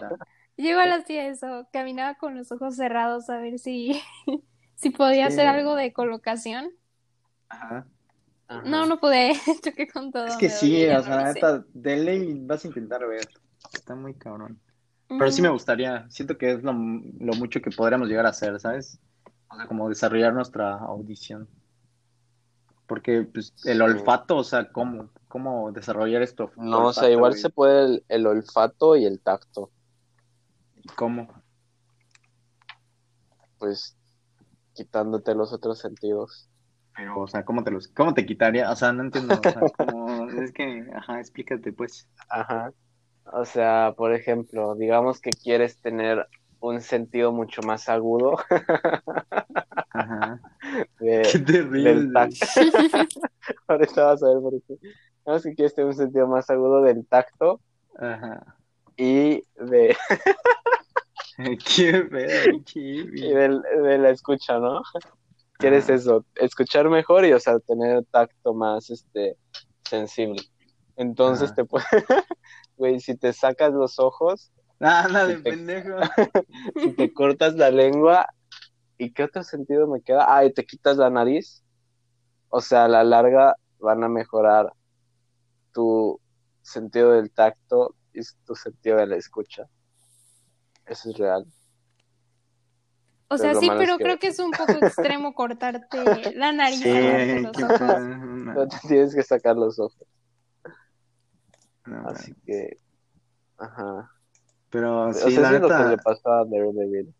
yo 0.60 0.70
igual 0.72 0.92
hacía 0.92 1.28
eso, 1.28 1.68
caminaba 1.72 2.16
con 2.16 2.36
los 2.36 2.52
ojos 2.52 2.76
cerrados 2.76 3.30
a 3.30 3.38
ver 3.38 3.60
si, 3.60 4.02
si 4.76 4.90
podía 4.90 5.28
Sí. 5.28 5.34
hacer 5.34 5.48
algo 5.48 5.76
de 5.76 5.94
colocación. 5.94 6.70
Ajá. 7.50 7.86
Ajá. 8.48 8.62
No, 8.66 8.86
no 8.86 9.00
pude, 9.00 9.34
choqué 9.64 9.88
con 9.88 10.12
todo. 10.12 10.26
Es 10.26 10.38
que 10.38 10.50
sí, 10.50 10.86
o 10.88 11.04
sea, 11.04 11.26
neta, 11.34 11.64
de 11.74 11.98
ley 11.98 12.40
vas 12.46 12.64
a 12.64 12.68
intentar 12.68 13.06
ver. 13.08 13.28
Está 13.74 13.96
muy 13.96 14.14
cabrón. 14.14 14.60
Pero 15.10 15.32
sí 15.32 15.42
me 15.42 15.50
gustaría, 15.50 16.10
siento 16.10 16.38
que 16.38 16.52
es 16.52 16.64
lo, 16.64 16.74
lo 16.74 17.34
mucho 17.36 17.62
que 17.62 17.72
podríamos 17.72 18.08
llegar 18.10 18.26
a 18.26 18.30
hacer, 18.30 18.60
¿sabes? 18.60 19.00
O 19.50 19.56
sea, 19.56 19.66
como 19.68 19.88
desarrollar 19.90 20.34
nuestra 20.34 20.74
audición. 20.74 21.48
Porque 22.88 23.24
pues, 23.24 23.54
el 23.66 23.78
Sí. 23.78 23.84
olfato, 23.84 24.38
o 24.38 24.44
sea, 24.44 24.72
¿cómo, 24.72 25.10
cómo 25.28 25.72
desarrollar 25.72 26.22
esto? 26.22 26.52
No, 26.56 26.88
o 26.88 26.94
sea, 26.94 27.10
igual 27.10 27.36
se 27.36 27.50
puede 27.50 27.86
el, 27.86 28.06
el 28.08 28.26
olfato 28.26 28.96
y 28.96 29.06
el 29.06 29.20
tacto. 29.20 29.70
¿Cómo? 30.96 31.28
Pues 33.58 33.96
quitándote 34.74 35.36
los 35.36 35.52
otros 35.52 35.80
sentidos. 35.80 36.50
Pero, 36.96 37.20
o 37.22 37.28
sea, 37.28 37.44
¿cómo 37.44 37.64
te 37.64 37.72
los, 37.72 37.88
cómo 37.90 38.14
te 38.14 38.26
quitaría? 38.26 38.72
O 38.72 38.76
sea, 38.76 38.92
no 38.94 39.04
entiendo, 39.04 39.36
o 39.40 39.44
sea, 39.44 39.62
como, 39.78 40.30
es 40.42 40.52
que, 40.52 40.90
ajá, 40.96 41.20
explícate, 41.20 41.74
pues. 41.74 42.08
Ajá. 42.30 42.72
O 43.26 43.44
sea, 43.44 43.94
por 43.98 44.14
ejemplo, 44.14 44.76
digamos 44.76 45.20
que 45.20 45.32
quieres 45.32 45.82
tener 45.82 46.28
un 46.60 46.82
sentido 46.82 47.32
mucho 47.32 47.62
más 47.62 47.88
agudo 47.90 48.36
Ajá. 49.92 50.40
de, 51.00 51.22
Qué 51.32 51.40
terrible. 51.40 51.94
del 51.96 52.14
tacto. 52.14 52.36
Ahorita 53.68 54.06
vas 54.06 54.24
a 54.24 54.28
ver 54.30 54.42
por 54.42 54.54
qué. 54.68 54.76
Digamos 55.26 55.44
que 55.44 55.56
quieres 55.56 55.76
tener 55.76 55.88
un 55.90 55.96
sentido 55.96 56.28
más 56.28 56.50
agudo 56.50 56.82
del 56.82 57.06
tacto 57.08 57.60
Ajá. 58.00 58.56
y 58.96 59.44
de, 59.56 59.96
Qué 61.76 61.94
pedo, 62.10 62.52
pinche 62.52 62.80
y 62.80 63.34
del- 63.34 63.62
de 63.62 63.98
la 64.00 64.10
escucha, 64.10 64.58
¿no? 64.60 64.82
Quieres 65.60 65.86
Ajá. 65.86 65.94
eso, 65.96 66.26
escuchar 66.36 66.90
mejor 66.90 67.26
y, 67.26 67.34
o 67.34 67.40
sea, 67.40 67.60
tener 67.60 68.04
tacto 68.06 68.54
más, 68.54 68.90
este, 68.90 69.38
sensible. 69.88 70.42
Entonces 70.96 71.48
Ajá. 71.52 71.56
te 71.56 71.66
puede, 71.66 71.86
güey, 72.76 73.00
si 73.00 73.16
te 73.16 73.34
sacas 73.34 73.72
los 73.74 74.00
ojos, 74.00 74.52
Nada 74.80 75.26
de 75.28 75.38
te- 75.38 75.44
pendejo. 75.52 75.98
si 76.84 76.94
te 76.94 77.14
cortas 77.14 77.56
la 77.56 77.70
lengua, 77.72 78.28
¿y 78.98 79.12
qué 79.12 79.24
otro 79.24 79.44
sentido 79.44 79.88
me 79.88 80.02
queda? 80.02 80.26
Ah, 80.28 80.46
y 80.46 80.54
te 80.54 80.66
quitas 80.66 80.98
la 80.98 81.10
nariz, 81.10 81.64
o 82.50 82.62
sea, 82.62 82.86
a 82.86 82.88
la 82.88 83.04
larga 83.04 83.56
van 83.80 84.04
a 84.04 84.10
mejorar 84.10 84.72
tu 85.74 86.20
sentido 86.62 87.12
del 87.14 87.32
tacto 87.32 87.96
y 88.14 88.22
tu 88.46 88.56
sentido 88.56 88.98
de 88.98 89.08
la 89.08 89.16
escucha. 89.18 89.68
Eso 90.86 91.10
es 91.10 91.18
real. 91.18 91.46
O 93.30 93.38
sea, 93.38 93.50
Pero 93.50 93.60
sí, 93.60 93.68
es 93.68 93.74
pero 93.78 93.98
que- 93.98 94.04
creo 94.04 94.20
que 94.20 94.28
es 94.28 94.40
un 94.40 94.52
poco 94.52 94.72
extremo 94.74 95.34
cortarte 95.34 95.98
la 96.36 96.52
nariz 96.54 96.80
Sí, 96.80 96.90
sacarte 96.90 97.42
los 97.42 97.58
qué 97.58 97.64
ojos. 97.64 98.02
No 98.56 98.68
te 98.68 98.78
tienes 98.88 99.16
que 99.16 99.24
sacar 99.24 99.56
los 99.58 99.78
ojos. 99.80 100.08
No, 101.86 102.08
Así 102.10 102.34
que, 102.46 102.80
ajá. 103.58 104.12
Pero 104.70 105.08
o 105.08 105.14
sí, 105.14 105.32
sea, 105.32 105.42
la 105.42 105.48
eso 105.48 105.56
es 105.56 105.62
lo 105.62 105.68
que 105.70 105.84
le 105.90 105.98
pasó 105.98 106.30
a 106.32 106.46
Daredevil. 106.46 107.14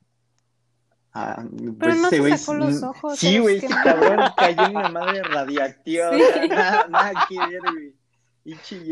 ah, 1.14 1.44
Pero 1.50 1.74
pues 1.78 1.98
no 2.02 2.10
se 2.10 2.38
sacó 2.38 2.54
los 2.56 2.84
ojos, 2.84 3.18
Sí, 3.20 3.40
güey, 3.40 3.58
ese 3.58 3.68
quemó. 3.68 3.80
cabrón 3.84 4.20
cayó 4.38 4.64
en 4.66 4.76
una 4.78 4.90
madre 4.90 5.24
radiactiva. 5.24 6.10
Sí. 6.14 6.22
o 6.22 6.28
sea, 6.34 6.48
nada, 6.48 6.88
nada 6.90 7.26
que 7.30 7.38
ver, 7.40 7.62
güey. 7.74 7.96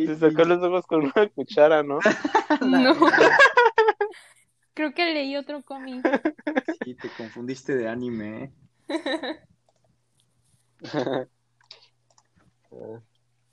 Se 0.08 0.16
sacó 0.18 0.44
los 0.46 0.62
ojos 0.64 0.86
con 0.88 1.04
una 1.06 1.30
cuchara, 1.30 1.84
¿no? 1.84 2.00
No. 2.66 2.94
Creo 4.74 4.94
que 4.94 5.06
leí 5.14 5.36
otro 5.38 5.64
cómic. 5.64 6.06
Sí, 6.84 6.96
te 6.96 7.10
confundiste 7.18 7.76
de 7.76 7.88
anime, 7.88 8.44
¿eh? 8.44 8.54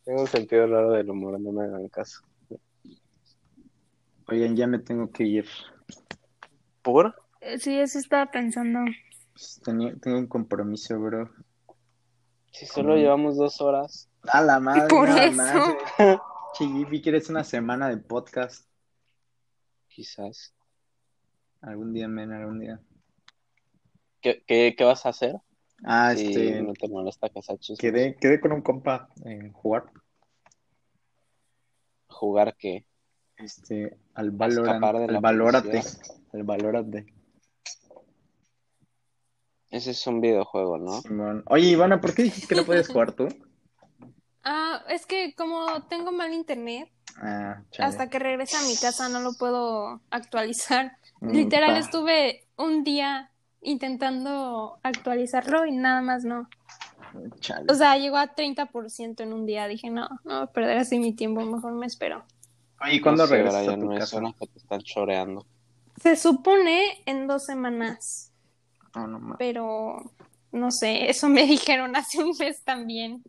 Tengo 0.04 0.20
un 0.22 0.26
sentido 0.26 0.66
raro 0.66 0.90
del 0.92 1.08
humor, 1.10 1.38
no 1.40 1.52
me 1.52 1.64
hagan 1.64 1.88
caso. 1.88 2.20
Oigan, 4.32 4.56
ya 4.56 4.66
me 4.66 4.78
tengo 4.78 5.10
que 5.10 5.24
ir. 5.24 5.46
¿Por? 6.80 7.14
Eh, 7.42 7.58
Sí, 7.58 7.78
eso 7.78 7.98
estaba 7.98 8.30
pensando. 8.30 8.80
Pues, 9.34 9.60
tenía- 9.62 9.94
tengo 10.00 10.16
un 10.18 10.26
compromiso, 10.26 10.98
bro. 10.98 11.30
Si 12.50 12.64
solo 12.64 12.96
llevamos 12.96 13.36
dos 13.36 13.60
horas. 13.60 14.08
A 14.28 14.40
la 14.40 14.58
madre, 14.58 14.88
Por 14.88 15.08
nada 15.08 15.26
eso. 15.98 16.18
J.P., 16.54 17.00
¿quieres 17.02 17.28
una 17.28 17.44
semana 17.44 17.90
de 17.90 17.98
podcast? 17.98 18.66
Quizás. 19.88 20.54
Algún 21.60 21.92
día, 21.92 22.08
men, 22.08 22.32
algún 22.32 22.60
día. 22.60 22.80
¿Qué, 24.22 24.42
qué, 24.46 24.74
qué 24.78 24.84
vas 24.84 25.04
a 25.04 25.10
hacer? 25.10 25.36
Ah, 25.84 26.14
si 26.16 26.26
este. 26.28 26.62
no 26.62 26.72
te 26.72 26.88
molesta 26.88 27.28
chismes. 27.58 27.78
Quedé, 27.78 28.16
quedé 28.16 28.40
con 28.40 28.52
un 28.52 28.62
compa 28.62 29.10
en 29.26 29.52
jugar. 29.52 29.92
¿Jugar 32.06 32.56
qué? 32.56 32.86
Este, 33.42 33.98
al 34.14 34.30
Valorant, 34.30 34.84
al 34.84 35.20
Valorate, 35.20 35.82
al 36.32 36.42
Valorate. 36.44 37.06
Ese 39.70 39.90
es 39.92 40.06
un 40.06 40.20
videojuego, 40.20 40.78
¿no? 40.78 41.00
Simón. 41.00 41.42
Oye, 41.46 41.68
Ivana, 41.68 42.00
¿por 42.00 42.14
qué 42.14 42.24
dijiste 42.24 42.54
que 42.54 42.60
no 42.60 42.66
podías 42.66 42.88
jugar 42.88 43.12
tú? 43.12 43.28
Ah, 44.44 44.82
es 44.88 45.06
que 45.06 45.36
como 45.36 45.84
tengo 45.84 46.10
mal 46.10 46.32
internet, 46.32 46.90
Ah, 47.20 47.62
hasta 47.78 48.08
que 48.08 48.18
regrese 48.18 48.56
a 48.56 48.62
mi 48.62 48.76
casa 48.76 49.08
no 49.08 49.20
lo 49.20 49.34
puedo 49.34 50.00
actualizar. 50.10 50.96
Mm, 51.20 51.30
Literal, 51.30 51.70
pa. 51.70 51.78
estuve 51.78 52.48
un 52.56 52.84
día 52.84 53.30
intentando 53.60 54.78
actualizarlo 54.82 55.66
y 55.66 55.72
nada 55.72 56.00
más 56.02 56.24
no. 56.24 56.48
Chale. 57.40 57.66
O 57.68 57.74
sea, 57.74 57.96
llegó 57.98 58.16
a 58.16 58.34
30% 58.34 59.22
en 59.22 59.32
un 59.32 59.44
día. 59.44 59.68
Dije, 59.68 59.90
no, 59.90 60.08
no 60.24 60.34
voy 60.34 60.42
a 60.42 60.46
perder 60.46 60.78
así 60.78 60.98
mi 60.98 61.12
tiempo, 61.14 61.42
mejor 61.42 61.74
me 61.74 61.86
espero. 61.86 62.24
Oye, 62.82 62.96
¿y 62.96 63.00
cuándo 63.00 63.24
No 63.24 63.26
sé, 63.26 63.42
regresas 63.42 63.66
a 63.68 63.72
Brian, 63.72 63.78
tu 63.78 63.88
me 63.88 63.94
casa? 63.94 64.10
suena 64.10 64.34
que 64.38 64.46
te 64.46 64.58
están 64.58 64.82
choreando. 64.82 65.46
Se 65.96 66.16
supone 66.16 67.02
en 67.06 67.26
dos 67.26 67.46
semanas, 67.46 68.30
No, 68.94 69.06
no 69.06 69.18
mames. 69.18 69.38
pero 69.38 70.12
no 70.52 70.70
sé, 70.70 71.10
eso 71.10 71.28
me 71.28 71.46
dijeron 71.46 71.96
hace 71.96 72.22
un 72.22 72.32
mes 72.38 72.62
también. 72.64 73.22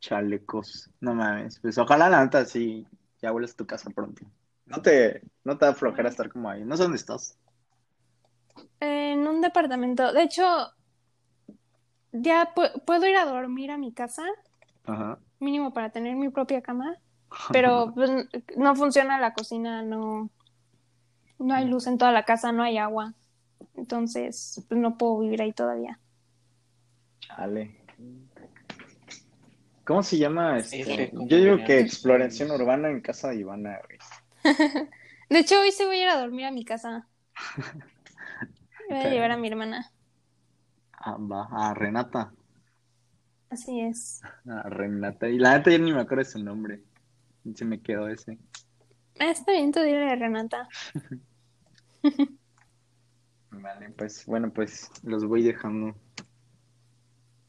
Chalecos. 0.00 0.90
No 1.00 1.14
mames. 1.14 1.58
Pues 1.60 1.78
ojalá 1.78 2.08
la 2.08 2.22
neta 2.24 2.44
sí 2.44 2.86
ya 3.20 3.30
vuelves 3.32 3.52
a 3.52 3.56
tu 3.56 3.66
casa 3.66 3.90
pronto. 3.90 4.24
No 4.66 4.80
te, 4.82 5.22
no 5.44 5.58
te 5.58 5.66
da 5.66 5.74
flojera 5.74 6.08
estar 6.08 6.30
como 6.30 6.48
ahí. 6.50 6.64
No 6.64 6.76
sé 6.76 6.84
dónde 6.84 6.96
estás. 6.98 7.38
En 8.80 9.26
un 9.26 9.40
departamento. 9.40 10.12
De 10.12 10.22
hecho, 10.22 10.44
ya 12.12 12.52
pu- 12.54 12.82
puedo 12.86 13.06
ir 13.08 13.16
a 13.16 13.24
dormir 13.24 13.70
a 13.70 13.78
mi 13.78 13.92
casa, 13.92 14.24
Ajá. 14.84 15.18
mínimo 15.40 15.72
para 15.72 15.90
tener 15.90 16.14
mi 16.16 16.28
propia 16.28 16.62
cama, 16.62 16.96
pero 17.52 17.92
pues, 17.94 18.10
no 18.56 18.74
funciona 18.76 19.18
la 19.18 19.34
cocina, 19.34 19.82
no, 19.82 20.30
no 21.38 21.54
hay 21.54 21.66
luz 21.66 21.86
en 21.86 21.98
toda 21.98 22.12
la 22.12 22.24
casa, 22.24 22.52
no 22.52 22.62
hay 22.62 22.78
agua. 22.78 23.14
Entonces, 23.76 24.64
pues 24.68 24.80
no 24.80 24.96
puedo 24.96 25.20
vivir 25.20 25.42
ahí 25.42 25.52
todavía. 25.52 25.98
Chale. 27.20 27.80
¿Cómo 29.84 30.02
se 30.02 30.18
llama 30.18 30.58
este? 30.58 30.80
F, 30.80 31.10
¿cómo 31.10 31.26
Yo 31.26 31.36
digo 31.36 31.56
que 31.66 31.80
exploración 31.80 32.50
urbana 32.50 32.90
en 32.90 33.00
casa 33.00 33.30
de 33.30 33.36
Ivana, 33.36 33.78
güey. 33.84 33.98
De 35.28 35.38
hecho, 35.38 35.60
hoy 35.60 35.72
sí 35.72 35.84
voy 35.84 35.96
a 35.96 36.02
ir 36.02 36.08
a 36.08 36.20
dormir 36.20 36.46
a 36.46 36.50
mi 36.50 36.64
casa. 36.64 37.06
Voy 38.88 38.98
a 38.98 39.10
llevar 39.10 39.30
a 39.30 39.36
mi 39.36 39.48
hermana. 39.48 39.90
Ah, 40.92 41.16
va. 41.18 41.48
A 41.50 41.74
Renata. 41.74 42.32
Así 43.48 43.80
es. 43.80 44.22
A 44.46 44.68
Renata. 44.68 45.28
Y 45.28 45.38
la 45.38 45.56
neta 45.56 45.70
ya 45.70 45.78
ni 45.78 45.92
me 45.92 46.00
acuerdo 46.00 46.24
de 46.24 46.30
su 46.30 46.42
nombre. 46.42 46.82
Se 47.54 47.64
me 47.64 47.80
quedó 47.80 48.08
ese. 48.08 48.38
Ah, 49.18 49.30
está 49.30 49.52
bien, 49.52 49.72
tú 49.72 49.80
dile 49.80 50.10
a 50.10 50.16
Renata. 50.16 50.68
Vale, 53.50 53.90
pues 53.90 54.24
bueno, 54.26 54.52
pues 54.52 54.90
los 55.02 55.26
voy 55.26 55.42
dejando. 55.42 55.94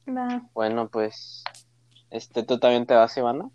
Va. 0.08 0.50
Bueno, 0.54 0.90
pues, 0.90 1.44
este, 2.10 2.44
¿tú 2.44 2.60
también 2.60 2.86
te 2.86 2.96
vas, 2.96 3.16
Ivana? 3.18 3.50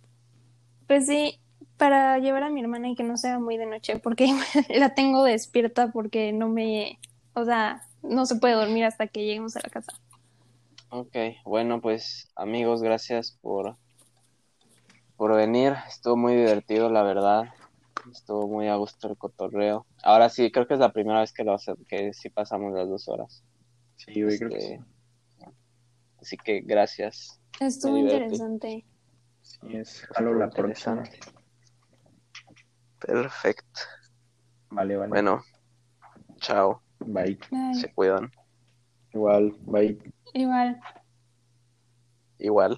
Pues 0.86 1.06
sí, 1.06 1.40
para 1.76 2.18
llevar 2.18 2.44
a 2.44 2.50
mi 2.50 2.60
hermana 2.62 2.88
y 2.88 2.94
que 2.94 3.02
no 3.02 3.16
sea 3.16 3.38
muy 3.38 3.56
de 3.56 3.66
noche, 3.66 3.98
porque 3.98 4.28
la 4.70 4.94
tengo 4.94 5.24
despierta 5.24 5.90
porque 5.92 6.32
no 6.32 6.48
me, 6.48 6.98
o 7.34 7.44
sea, 7.44 7.82
no 8.02 8.26
se 8.26 8.36
puede 8.36 8.54
dormir 8.54 8.84
hasta 8.84 9.08
que 9.08 9.24
lleguemos 9.24 9.56
a 9.56 9.60
la 9.62 9.68
casa. 9.68 9.92
Ok, 10.90 11.16
bueno, 11.44 11.80
pues, 11.80 12.30
amigos, 12.36 12.82
gracias 12.82 13.38
por, 13.42 13.76
por 15.16 15.34
venir. 15.34 15.74
Estuvo 15.88 16.16
muy 16.16 16.34
divertido, 16.34 16.90
la 16.90 17.02
verdad. 17.02 17.44
Estuvo 18.10 18.46
muy 18.48 18.68
a 18.68 18.76
gusto 18.76 19.08
el 19.08 19.16
cotorreo. 19.16 19.86
Ahora 20.02 20.28
sí, 20.28 20.50
creo 20.52 20.66
que 20.66 20.74
es 20.74 20.80
la 20.80 20.92
primera 20.92 21.20
vez 21.20 21.32
que 21.32 21.44
lo 21.44 21.54
hacen, 21.54 21.76
que 21.88 22.12
sí 22.12 22.30
pasamos 22.30 22.72
las 22.72 22.88
dos 22.88 23.08
horas. 23.08 23.44
Sí, 23.96 24.12
creo 24.12 24.28
que 24.28 24.60
sí. 24.60 24.72
Este, 24.74 24.84
Así 26.20 26.36
que 26.36 26.60
gracias. 26.60 27.40
Estuvo 27.60 27.96
interesante. 27.96 28.84
Sí, 29.42 29.58
es. 29.76 30.06
Jalo 30.14 30.34
la 30.34 30.50
próxima. 30.50 30.96
Interesante. 30.96 31.20
Perfecto. 32.98 33.80
Vale, 34.70 34.96
vale. 34.96 35.08
Bueno, 35.08 35.42
chao. 36.36 36.82
Bye. 37.00 37.38
Ay, 37.52 37.74
Se 37.74 37.92
cuidan. 37.92 38.30
Igual, 39.12 39.54
bye. 39.60 39.98
igual. 40.34 40.80
Igual. 42.38 42.74